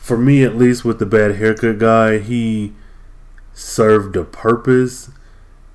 for 0.00 0.18
me, 0.18 0.44
at 0.44 0.56
least, 0.56 0.84
with 0.84 0.98
the 0.98 1.06
bad 1.06 1.36
haircut 1.36 1.78
guy, 1.78 2.18
he 2.18 2.72
served 3.52 4.16
a 4.16 4.24
purpose 4.24 5.10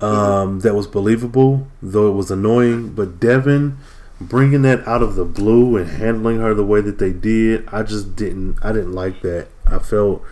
um, 0.00 0.60
that 0.60 0.74
was 0.74 0.86
believable, 0.86 1.68
though 1.80 2.08
it 2.08 2.14
was 2.14 2.30
annoying. 2.30 2.90
But 2.90 3.20
Devin 3.20 3.78
bringing 4.20 4.62
that 4.62 4.86
out 4.86 5.02
of 5.02 5.16
the 5.16 5.24
blue 5.24 5.76
and 5.76 5.90
handling 5.90 6.38
her 6.40 6.54
the 6.54 6.64
way 6.64 6.80
that 6.80 6.98
they 6.98 7.12
did, 7.12 7.66
I 7.68 7.82
just 7.82 8.16
didn't. 8.16 8.58
I 8.62 8.72
didn't 8.72 8.92
like 8.92 9.22
that. 9.22 9.48
I 9.66 9.78
felt 9.78 10.22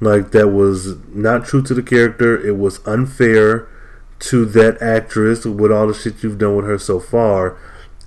like 0.00 0.30
that 0.32 0.48
was 0.48 0.96
not 1.08 1.44
true 1.44 1.62
to 1.62 1.74
the 1.74 1.82
character. 1.82 2.38
It 2.38 2.56
was 2.56 2.86
unfair 2.86 3.68
to 4.20 4.44
that 4.46 4.80
actress 4.82 5.44
with 5.44 5.70
all 5.70 5.86
the 5.86 5.94
shit 5.94 6.22
you've 6.22 6.38
done 6.38 6.56
with 6.56 6.66
her 6.66 6.78
so 6.78 6.98
far. 6.98 7.56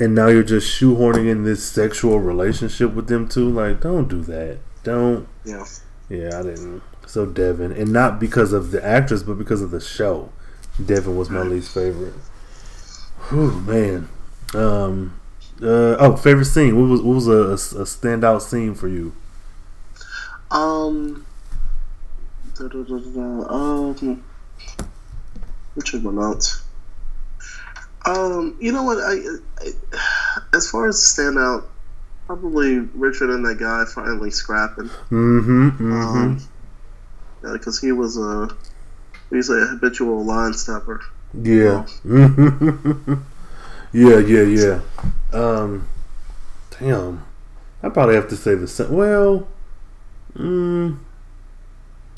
And 0.01 0.15
now 0.15 0.29
you're 0.29 0.41
just 0.41 0.67
shoehorning 0.67 1.29
in 1.29 1.43
this 1.43 1.63
sexual 1.63 2.19
relationship 2.19 2.95
with 2.95 3.05
them 3.05 3.27
too. 3.27 3.47
Like, 3.47 3.81
don't 3.81 4.07
do 4.07 4.21
that. 4.23 4.57
Don't. 4.83 5.27
Yeah. 5.45 5.63
Yeah, 6.09 6.39
I 6.39 6.41
didn't. 6.41 6.81
So 7.05 7.27
Devin, 7.27 7.71
and 7.71 7.93
not 7.93 8.19
because 8.19 8.51
of 8.51 8.71
the 8.71 8.83
actress, 8.83 9.21
but 9.21 9.35
because 9.35 9.61
of 9.61 9.69
the 9.69 9.79
show. 9.79 10.31
Devin 10.83 11.15
was 11.15 11.29
my 11.29 11.43
least 11.43 11.71
favorite. 11.71 12.15
Whew, 13.29 13.51
man. 13.61 14.09
Um. 14.55 15.19
Uh, 15.61 15.95
oh, 15.99 16.17
favorite 16.17 16.45
scene. 16.45 16.81
What 16.81 16.89
was 16.89 17.01
what 17.03 17.13
was 17.13 17.27
a, 17.27 17.31
a, 17.31 17.81
a 17.83 17.85
standout 17.85 18.41
scene 18.41 18.73
for 18.73 18.87
you? 18.87 19.13
Um. 20.49 21.27
Da, 22.57 22.67
da, 22.67 22.81
da, 22.81 22.97
da, 22.97 23.43
da, 23.43 23.53
um. 23.53 24.23
Which 25.75 25.93
is 25.93 26.01
my 26.01 26.11
notes? 26.11 26.63
Um, 28.05 28.57
you 28.59 28.71
know 28.71 28.83
what? 28.83 28.97
I, 28.97 29.13
I 29.59 29.71
as 30.53 30.69
far 30.69 30.87
as 30.87 30.95
standout, 30.97 31.65
probably 32.25 32.79
Richard 32.79 33.29
and 33.29 33.45
that 33.45 33.59
guy 33.59 33.85
finally 33.93 34.31
scrapping. 34.31 34.85
Mm-hmm. 34.85 35.69
Mm-hmm. 35.69 35.93
Um, 35.93 36.39
yeah, 37.43 37.53
because 37.53 37.79
he 37.79 37.91
was 37.91 38.17
a 38.17 38.49
he's 39.29 39.49
a 39.49 39.67
habitual 39.67 40.23
line 40.23 40.53
stepper. 40.53 41.01
Yeah. 41.33 41.85
yeah, 43.93 44.19
yeah, 44.19 44.41
yeah. 44.43 44.79
Um, 45.31 45.87
damn. 46.79 47.25
I 47.83 47.89
probably 47.89 48.15
have 48.15 48.27
to 48.29 48.37
say 48.37 48.55
the 48.55 48.67
same. 48.67 48.93
Well, 48.93 49.47
mm, 50.35 50.97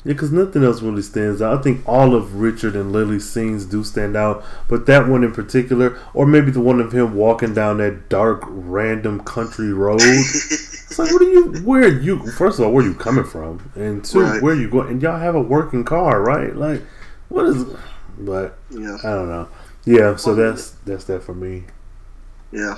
yeah, 0.04 0.12
because 0.12 0.30
nothing 0.32 0.62
else 0.64 0.82
really 0.82 1.02
stands 1.02 1.40
out. 1.40 1.58
I 1.58 1.62
think 1.62 1.86
all 1.88 2.14
of 2.14 2.36
Richard 2.36 2.76
and 2.76 2.92
Lily's 2.92 3.28
scenes 3.30 3.64
do 3.64 3.82
stand 3.84 4.16
out, 4.16 4.44
but 4.68 4.86
that 4.86 5.08
one 5.08 5.24
in 5.24 5.32
particular, 5.32 5.98
or 6.12 6.26
maybe 6.26 6.50
the 6.50 6.60
one 6.60 6.80
of 6.80 6.92
him 6.92 7.14
walking 7.14 7.54
down 7.54 7.78
that 7.78 8.08
dark, 8.08 8.42
random 8.46 9.20
country 9.24 9.72
road. 9.72 10.00
it's 10.02 10.98
like, 10.98 11.10
what 11.12 11.22
are 11.22 11.30
you? 11.30 11.52
Where 11.64 11.84
are 11.84 11.88
you? 12.00 12.18
First 12.32 12.58
of 12.58 12.66
all, 12.66 12.72
where 12.72 12.84
are 12.84 12.88
you 12.88 12.94
coming 12.94 13.24
from? 13.24 13.70
And 13.74 14.04
two, 14.04 14.20
Right. 14.20 14.42
where 14.42 14.54
are 14.54 14.60
you 14.60 14.68
going? 14.70 14.88
And 14.88 15.02
y'all 15.02 15.18
have 15.18 15.34
a 15.34 15.40
working 15.40 15.84
car, 15.84 16.20
right? 16.22 16.54
Like, 16.54 16.82
what 17.28 17.46
is? 17.46 17.64
But 18.18 18.58
Yeah, 18.70 18.96
I 19.02 19.08
don't 19.10 19.28
know. 19.28 19.48
Yeah, 19.86 20.16
so 20.16 20.34
that's 20.34 20.70
that's 20.86 21.04
that 21.04 21.22
for 21.22 21.34
me. 21.34 21.64
yeah. 22.52 22.76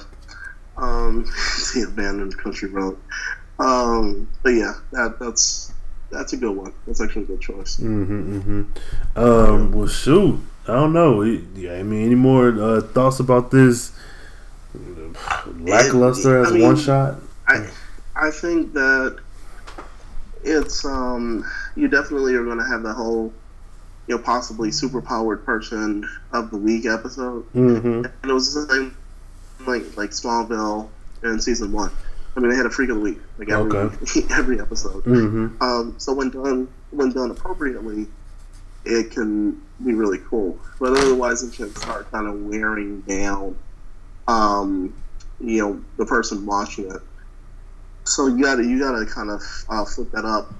Um, 0.77 1.25
the 1.75 1.87
abandoned 1.89 2.37
country 2.39 2.69
road. 2.69 2.99
Um, 3.59 4.29
but 4.43 4.51
yeah, 4.51 4.75
that 4.93 5.19
that's 5.19 5.73
that's 6.11 6.33
a 6.33 6.37
good 6.37 6.57
one. 6.57 6.73
That's 6.87 7.01
actually 7.01 7.23
a 7.23 7.27
good 7.27 7.41
choice. 7.41 7.77
Mm-hmm, 7.79 8.39
mm-hmm. 8.39 9.19
Um, 9.19 9.73
well, 9.73 9.89
shoot, 9.89 10.41
I 10.69 10.75
don't 10.75 10.93
know. 10.93 11.23
Yeah, 11.23 11.75
I 11.75 11.83
mean, 11.83 12.07
any 12.07 12.15
more 12.15 12.49
uh, 12.61 12.81
thoughts 12.81 13.21
about 13.21 13.51
this? 13.51 13.93
lackluster 15.59 16.39
as 16.43 16.49
I 16.49 16.55
mean, 16.55 16.63
one 16.63 16.77
shot. 16.77 17.17
I 17.47 17.69
I 18.15 18.31
think 18.31 18.73
that 18.75 19.19
it's 20.45 20.85
um 20.85 21.45
you 21.75 21.89
definitely 21.89 22.35
are 22.35 22.45
going 22.45 22.59
to 22.59 22.65
have 22.65 22.83
the 22.83 22.93
whole 22.93 23.33
you 24.07 24.17
know 24.17 24.23
possibly 24.23 24.71
superpowered 24.71 25.45
person 25.45 26.09
of 26.33 26.51
the 26.51 26.57
week 26.57 26.87
episode, 26.87 27.51
Mm-hmm. 27.55 28.05
and 28.23 28.31
it 28.31 28.33
was 28.33 28.55
the 28.55 28.67
same 28.73 28.97
like 29.67 29.97
like 29.97 30.11
Smallville 30.11 30.89
in 31.23 31.41
season 31.41 31.73
one. 31.73 31.91
I 32.37 32.41
mean, 32.41 32.51
they 32.51 32.57
had 32.57 32.67
a 32.67 32.71
freak 32.71 32.91
of 32.91 32.97
the 32.97 33.03
week 33.03 33.19
like 33.39 33.49
every 33.51 33.77
Okay. 33.77 34.27
every 34.31 34.61
episode. 34.61 35.05
Mm-hmm. 35.05 35.63
Um, 35.63 35.95
so 35.99 36.13
when 36.13 36.31
done 36.31 36.69
when 36.91 37.13
done 37.13 37.31
appropriately, 37.31 38.07
it 38.85 39.11
can 39.11 39.61
be 39.85 39.95
really 39.95 40.19
cool. 40.29 40.59
But 40.79 40.97
otherwise, 40.97 41.43
it 41.43 41.55
can 41.55 41.75
start 41.75 42.11
kind 42.11 42.27
of 42.27 42.43
wearing 42.43 43.01
down, 43.03 43.57
um, 44.29 44.95
you 45.41 45.63
know, 45.63 45.85
the 45.97 46.05
person 46.05 46.45
watching 46.45 46.91
it. 46.91 47.01
So 48.05 48.27
you 48.27 48.43
gotta 48.43 48.63
you 48.63 48.79
gotta 48.79 49.07
kind 49.07 49.31
of 49.31 49.43
uh, 49.69 49.85
flip 49.85 50.11
that 50.13 50.25
up. 50.25 50.53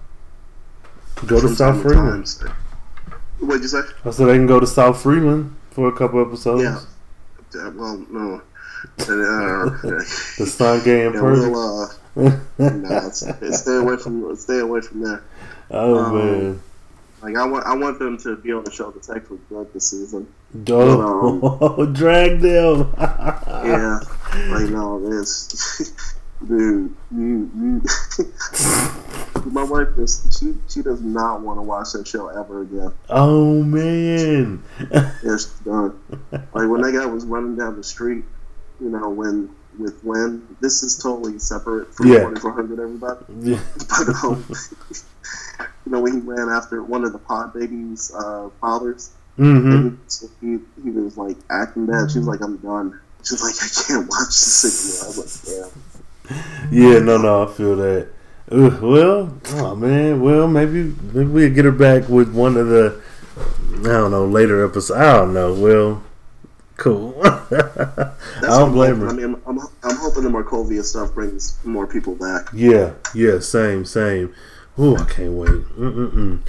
Go 1.27 1.41
to 1.41 1.49
South 1.49 1.59
time 1.59 1.83
to 1.83 1.89
Freeland. 1.89 2.27
time. 2.41 2.57
What'd 3.41 3.63
you 3.63 3.69
say? 3.69 3.83
I 4.05 4.11
said 4.11 4.27
they 4.27 4.35
can 4.35 4.47
go 4.47 4.61
to 4.61 4.67
South 4.67 5.03
Freeland 5.03 5.55
for 5.71 5.89
a 5.89 5.93
couple 5.93 6.21
episodes. 6.21 6.63
Yeah. 6.63 7.69
Well, 7.71 8.05
no. 8.11 8.43
The 8.97 10.47
Sun 10.47 10.85
Game 10.85 11.15
yeah, 11.15 11.21
Perfect. 11.21 11.53
we'll, 11.53 11.83
uh, 11.83 12.31
nah, 12.59 12.97
it's- 12.99 13.23
it's 13.43 13.61
stay 13.61 13.77
away 13.77 13.97
from 13.97 14.37
stay 14.37 14.61
away 14.61 14.81
from 14.81 15.01
there. 15.03 15.23
oh 15.71 15.99
um, 15.99 16.15
man. 16.17 16.63
Like 17.23 17.37
I 17.37 17.47
want 17.47 17.67
I 17.67 17.75
want 17.75 17.99
them 17.99 18.19
to 18.19 18.37
be 18.37 18.53
on 18.53 18.65
the 18.65 18.71
show 18.71 18.91
that's 18.91 19.11
actually 19.11 19.39
good 19.49 19.73
this 19.73 19.91
season. 19.91 20.27
Oh, 20.69 21.87
drag 21.93 22.41
them. 22.41 22.95
Yeah, 22.99 24.01
like 24.51 24.69
no, 24.71 25.01
it's 25.21 25.93
dude. 26.47 26.95
You, 27.11 27.51
you 27.57 27.83
my 29.47 29.65
wife 29.65 29.89
is 29.99 30.27
she 30.39 30.55
she 30.69 30.83
does 30.83 31.01
not 31.01 31.41
want 31.41 31.59
to 31.59 31.63
watch 31.63 31.93
that 31.93 32.07
show 32.07 32.29
ever 32.29 32.63
again. 32.63 32.93
oh 33.09 33.63
man. 33.63 34.63
She's 35.23 35.47
done. 35.65 35.99
Like 36.31 36.69
when 36.69 36.83
that 36.83 36.93
guy 36.93 37.07
was 37.07 37.25
running 37.25 37.57
down 37.57 37.77
the 37.77 37.85
street, 37.85 38.25
you 38.81 38.91
know, 38.91 39.09
when 39.09 39.51
with 39.79 40.03
when 40.03 40.57
this 40.61 40.83
is 40.83 40.99
totally 40.99 41.39
separate 41.39 41.95
from 41.95 42.09
Yeah. 42.09 42.21
Forty 42.23 42.41
Four 42.41 42.53
Hundred. 42.53 42.81
Everybody, 42.81 43.25
Yeah. 43.41 43.61
but 43.89 44.09
um, 44.25 44.45
you 45.85 45.93
know 45.93 46.01
when 46.01 46.15
he 46.15 46.21
ran 46.21 46.49
after 46.49 46.83
one 46.83 47.05
of 47.05 47.13
the 47.13 47.19
pod 47.19 47.53
babies' 47.55 48.13
uh, 48.15 48.49
fathers. 48.61 49.11
Mm-hmm. 49.39 49.71
And 49.73 49.99
so 50.07 50.29
he, 50.41 50.59
he 50.83 50.91
was 50.91 51.19
like 51.19 51.37
acting 51.51 51.85
bad. 51.85 52.11
She 52.11 52.19
was 52.19 52.27
like, 52.27 52.41
I'm 52.41 52.57
done. 52.57 52.99
She's 53.23 53.43
like, 53.43 53.55
I 53.63 53.69
can't 53.87 54.09
watch 54.09 54.29
this 54.29 54.65
anymore. 54.65 55.05
I 55.05 55.19
was 55.19 55.63
like, 55.63 55.71
damn. 55.71 56.73
Yeah, 56.73 56.99
no, 57.01 57.19
no, 57.19 57.45
I 57.47 57.53
feel 57.53 57.77
that. 57.77 58.09
Ugh, 58.51 58.81
well, 58.81 59.39
oh 59.57 59.75
man, 59.77 60.21
well 60.21 60.47
maybe 60.49 60.95
maybe 61.13 61.29
we'll 61.29 61.53
get 61.53 61.65
her 61.65 61.73
back 61.73 62.09
with 62.09 62.33
one 62.33 62.57
of 62.57 62.69
the 62.69 63.01
I 63.81 63.83
don't 63.83 64.11
know 64.13 64.25
later 64.25 64.65
episodes. 64.65 64.99
I 64.99 65.17
don't 65.17 65.35
know. 65.35 65.53
Well, 65.53 66.03
cool. 66.77 67.15
I 67.25 68.13
don't 68.41 68.73
blame 68.73 68.95
I'm 68.95 69.01
her. 69.01 69.09
I 69.09 69.13
mean, 69.13 69.25
I'm, 69.25 69.43
I'm, 69.47 69.67
I'm 69.83 69.97
hoping 69.97 70.23
the 70.23 70.29
Markovia 70.29 70.83
stuff 70.83 71.15
brings 71.15 71.57
more 71.65 71.87
people 71.87 72.15
back. 72.15 72.49
Yeah, 72.53 72.95
yeah, 73.15 73.41
same, 73.41 73.85
same. 73.85 74.35
Ooh, 74.79 74.97
I 74.97 75.05
can't 75.05 75.33
wait. 75.33 75.51
Mm-mm-mm. 75.51 76.41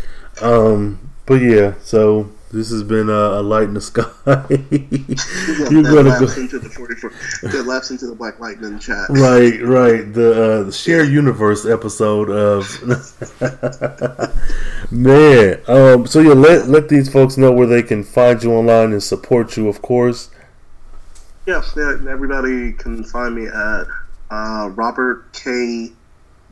Um, 0.41 1.11
but 1.25 1.41
yeah, 1.41 1.75
so 1.81 2.29
this 2.51 2.69
has 2.71 2.83
been 2.83 3.09
uh, 3.09 3.13
a 3.39 3.41
light 3.41 3.63
in 3.63 3.73
the 3.73 3.81
sky. 3.81 4.03
Yeah, 5.57 5.69
You're 5.69 5.83
gonna 5.83 6.19
go 6.19 6.31
into 6.39 6.59
the 6.59 6.69
44. 6.69 7.11
That 7.51 7.65
laps 7.65 7.89
into 7.91 8.07
the 8.07 8.15
Black 8.15 8.39
Lightning 8.39 8.79
chat. 8.79 9.09
right, 9.09 9.61
right. 9.63 10.13
The 10.13 10.31
uh, 10.31 10.63
the 10.63 10.71
share 10.71 11.03
universe 11.03 11.65
episode 11.65 12.29
of 12.29 12.67
man. 14.91 15.59
Um, 15.67 16.05
so 16.07 16.19
yeah, 16.19 16.33
let 16.33 16.67
let 16.67 16.89
these 16.89 17.11
folks 17.11 17.37
know 17.37 17.51
where 17.51 17.67
they 17.67 17.83
can 17.83 18.03
find 18.03 18.41
you 18.43 18.53
online 18.53 18.91
and 18.91 19.01
support 19.03 19.57
you, 19.57 19.67
of 19.67 19.81
course. 19.81 20.29
Yeah, 21.45 21.61
yeah, 21.75 21.97
everybody 22.09 22.73
can 22.73 23.03
find 23.03 23.35
me 23.35 23.47
at 23.47 23.85
uh, 24.29 24.69
Robert 24.73 25.31
K. 25.33 25.91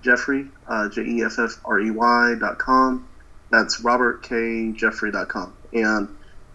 Jeffrey, 0.02 0.48
uh, 0.68 0.88
J 0.90 1.02
E 1.04 1.24
F 1.24 1.40
F 1.40 1.60
R 1.66 1.80
E 1.80 1.92
Y 1.92 2.36
dot 2.40 2.58
com. 2.60 3.08
That's 3.52 3.82
robertkjeffrey 3.82 5.12
dot 5.12 5.30
com. 5.30 5.55
And 5.74 6.10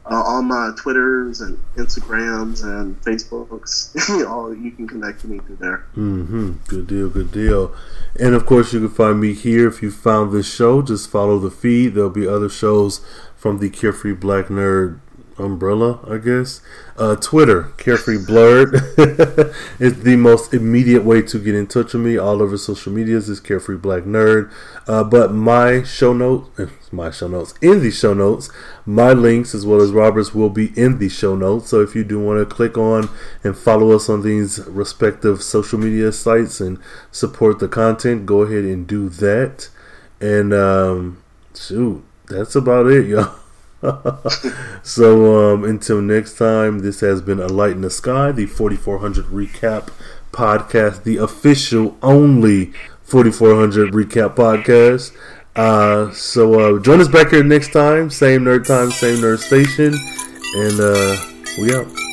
uh, 0.07 0.23
all 0.23 0.43
my 0.43 0.73
Twitters 0.77 1.41
and 1.41 1.59
Instagrams 1.77 2.65
and 2.65 3.01
Facebooks, 3.03 3.95
all 4.29 4.55
you 4.55 4.71
can 4.73 4.89
connect 4.89 5.21
to 5.21 5.29
me 5.29 5.39
through 5.39 5.57
there. 5.57 5.87
Mm-hmm. 5.97 6.53
Good 6.69 6.87
deal, 6.87 7.09
good 7.09 7.31
deal. 7.31 7.75
And 8.19 8.35
of 8.35 8.47
course, 8.47 8.73
you 8.73 8.81
can 8.81 8.89
find 8.89 9.21
me 9.21 9.35
here. 9.35 9.69
If 9.69 9.83
you 9.83 9.91
found 9.91 10.33
this 10.33 10.53
show, 10.53 10.83
just 10.83 11.11
follow 11.11 11.39
the 11.39 11.51
feed. 11.51 11.95
There'll 11.95 12.11
be 12.11 12.27
other 12.27 12.49
shows 12.49 13.01
from 13.37 13.59
the 13.59 13.71
Carefree 13.71 14.15
Black 14.15 14.47
Nerd 14.47 15.01
umbrella, 15.41 16.01
I 16.09 16.19
guess. 16.19 16.61
Uh, 16.97 17.17
Twitter, 17.17 17.73
Carefree 17.79 18.19
Blerd, 18.19 18.75
is 19.81 20.03
the 20.03 20.17
most 20.17 20.53
immediate 20.53 21.05
way 21.05 21.23
to 21.23 21.39
get 21.39 21.55
in 21.55 21.67
touch 21.67 21.95
with 21.95 22.03
me. 22.03 22.19
All 22.19 22.43
over 22.43 22.57
social 22.57 22.93
medias 22.93 23.29
is 23.29 23.41
Carefree 23.41 23.77
Black 23.77 24.05
Nerd. 24.05 24.53
Uh, 24.87 25.03
but 25.03 25.33
my 25.33 25.83
show 25.83 26.13
notes, 26.13 26.61
my 26.93 27.11
show 27.11 27.29
notes, 27.29 27.55
in 27.63 27.81
the 27.81 27.91
show 27.91 28.15
notes, 28.15 28.51
my 28.85 29.13
links 29.13 29.55
as 29.55 29.65
well 29.65 29.81
as 29.81 29.93
Robert's 29.93 30.35
will 30.35 30.51
be 30.51 30.73
in 30.79 30.99
the 30.99 31.09
show 31.09 31.35
notes. 31.35 31.71
So 31.71 31.81
if 31.81 31.95
you 31.95 32.05
do 32.05 32.21
want 32.21 32.39
to 32.39 32.55
click 32.55 32.77
on 32.77 33.09
and 33.43 33.57
follow 33.57 33.93
us 33.93 34.09
on 34.09 34.23
these 34.23 34.59
respective 34.67 35.43
social 35.43 35.79
media 35.79 36.13
sites 36.13 36.61
and 36.61 36.79
support 37.11 37.59
the 37.59 37.69
content, 37.69 38.27
go 38.27 38.43
ahead 38.43 38.65
and 38.65 38.87
do 38.87 39.09
that. 39.09 39.71
And 40.21 40.53
um, 40.53 41.23
shoot, 41.55 42.05
that's 42.27 42.55
about 42.55 42.87
it, 42.87 43.07
y'all. 43.09 43.40
so 44.83 45.55
um, 45.55 45.65
until 45.65 46.01
next 46.03 46.37
time, 46.37 46.81
this 46.81 47.01
has 47.01 47.23
been 47.23 47.41
a 47.41 47.47
light 47.47 47.73
in 47.73 47.81
the 47.81 47.91
sky, 47.91 48.31
the 48.31 48.47
4400 48.47 49.27
recap 49.27 49.89
podcast, 50.33 51.05
the 51.05 51.17
official 51.17 51.97
only 52.03 52.73
4400 53.05 53.93
recap 53.93 54.37
podcast. 54.37 55.17
Uh, 55.57 56.11
so 56.13 56.77
uh, 56.77 56.79
join 56.81 57.01
us 57.01 57.09
back 57.09 57.31
here 57.31 57.43
next 57.43 57.73
time, 57.73 58.11
same 58.11 58.43
nerd 58.43 58.67
time, 58.67 58.91
same 58.91 59.17
nerd 59.19 59.39
station, 59.39 59.95
and 60.57 60.81
uh, 60.81 61.17
we 61.59 61.75
out. 61.75 62.10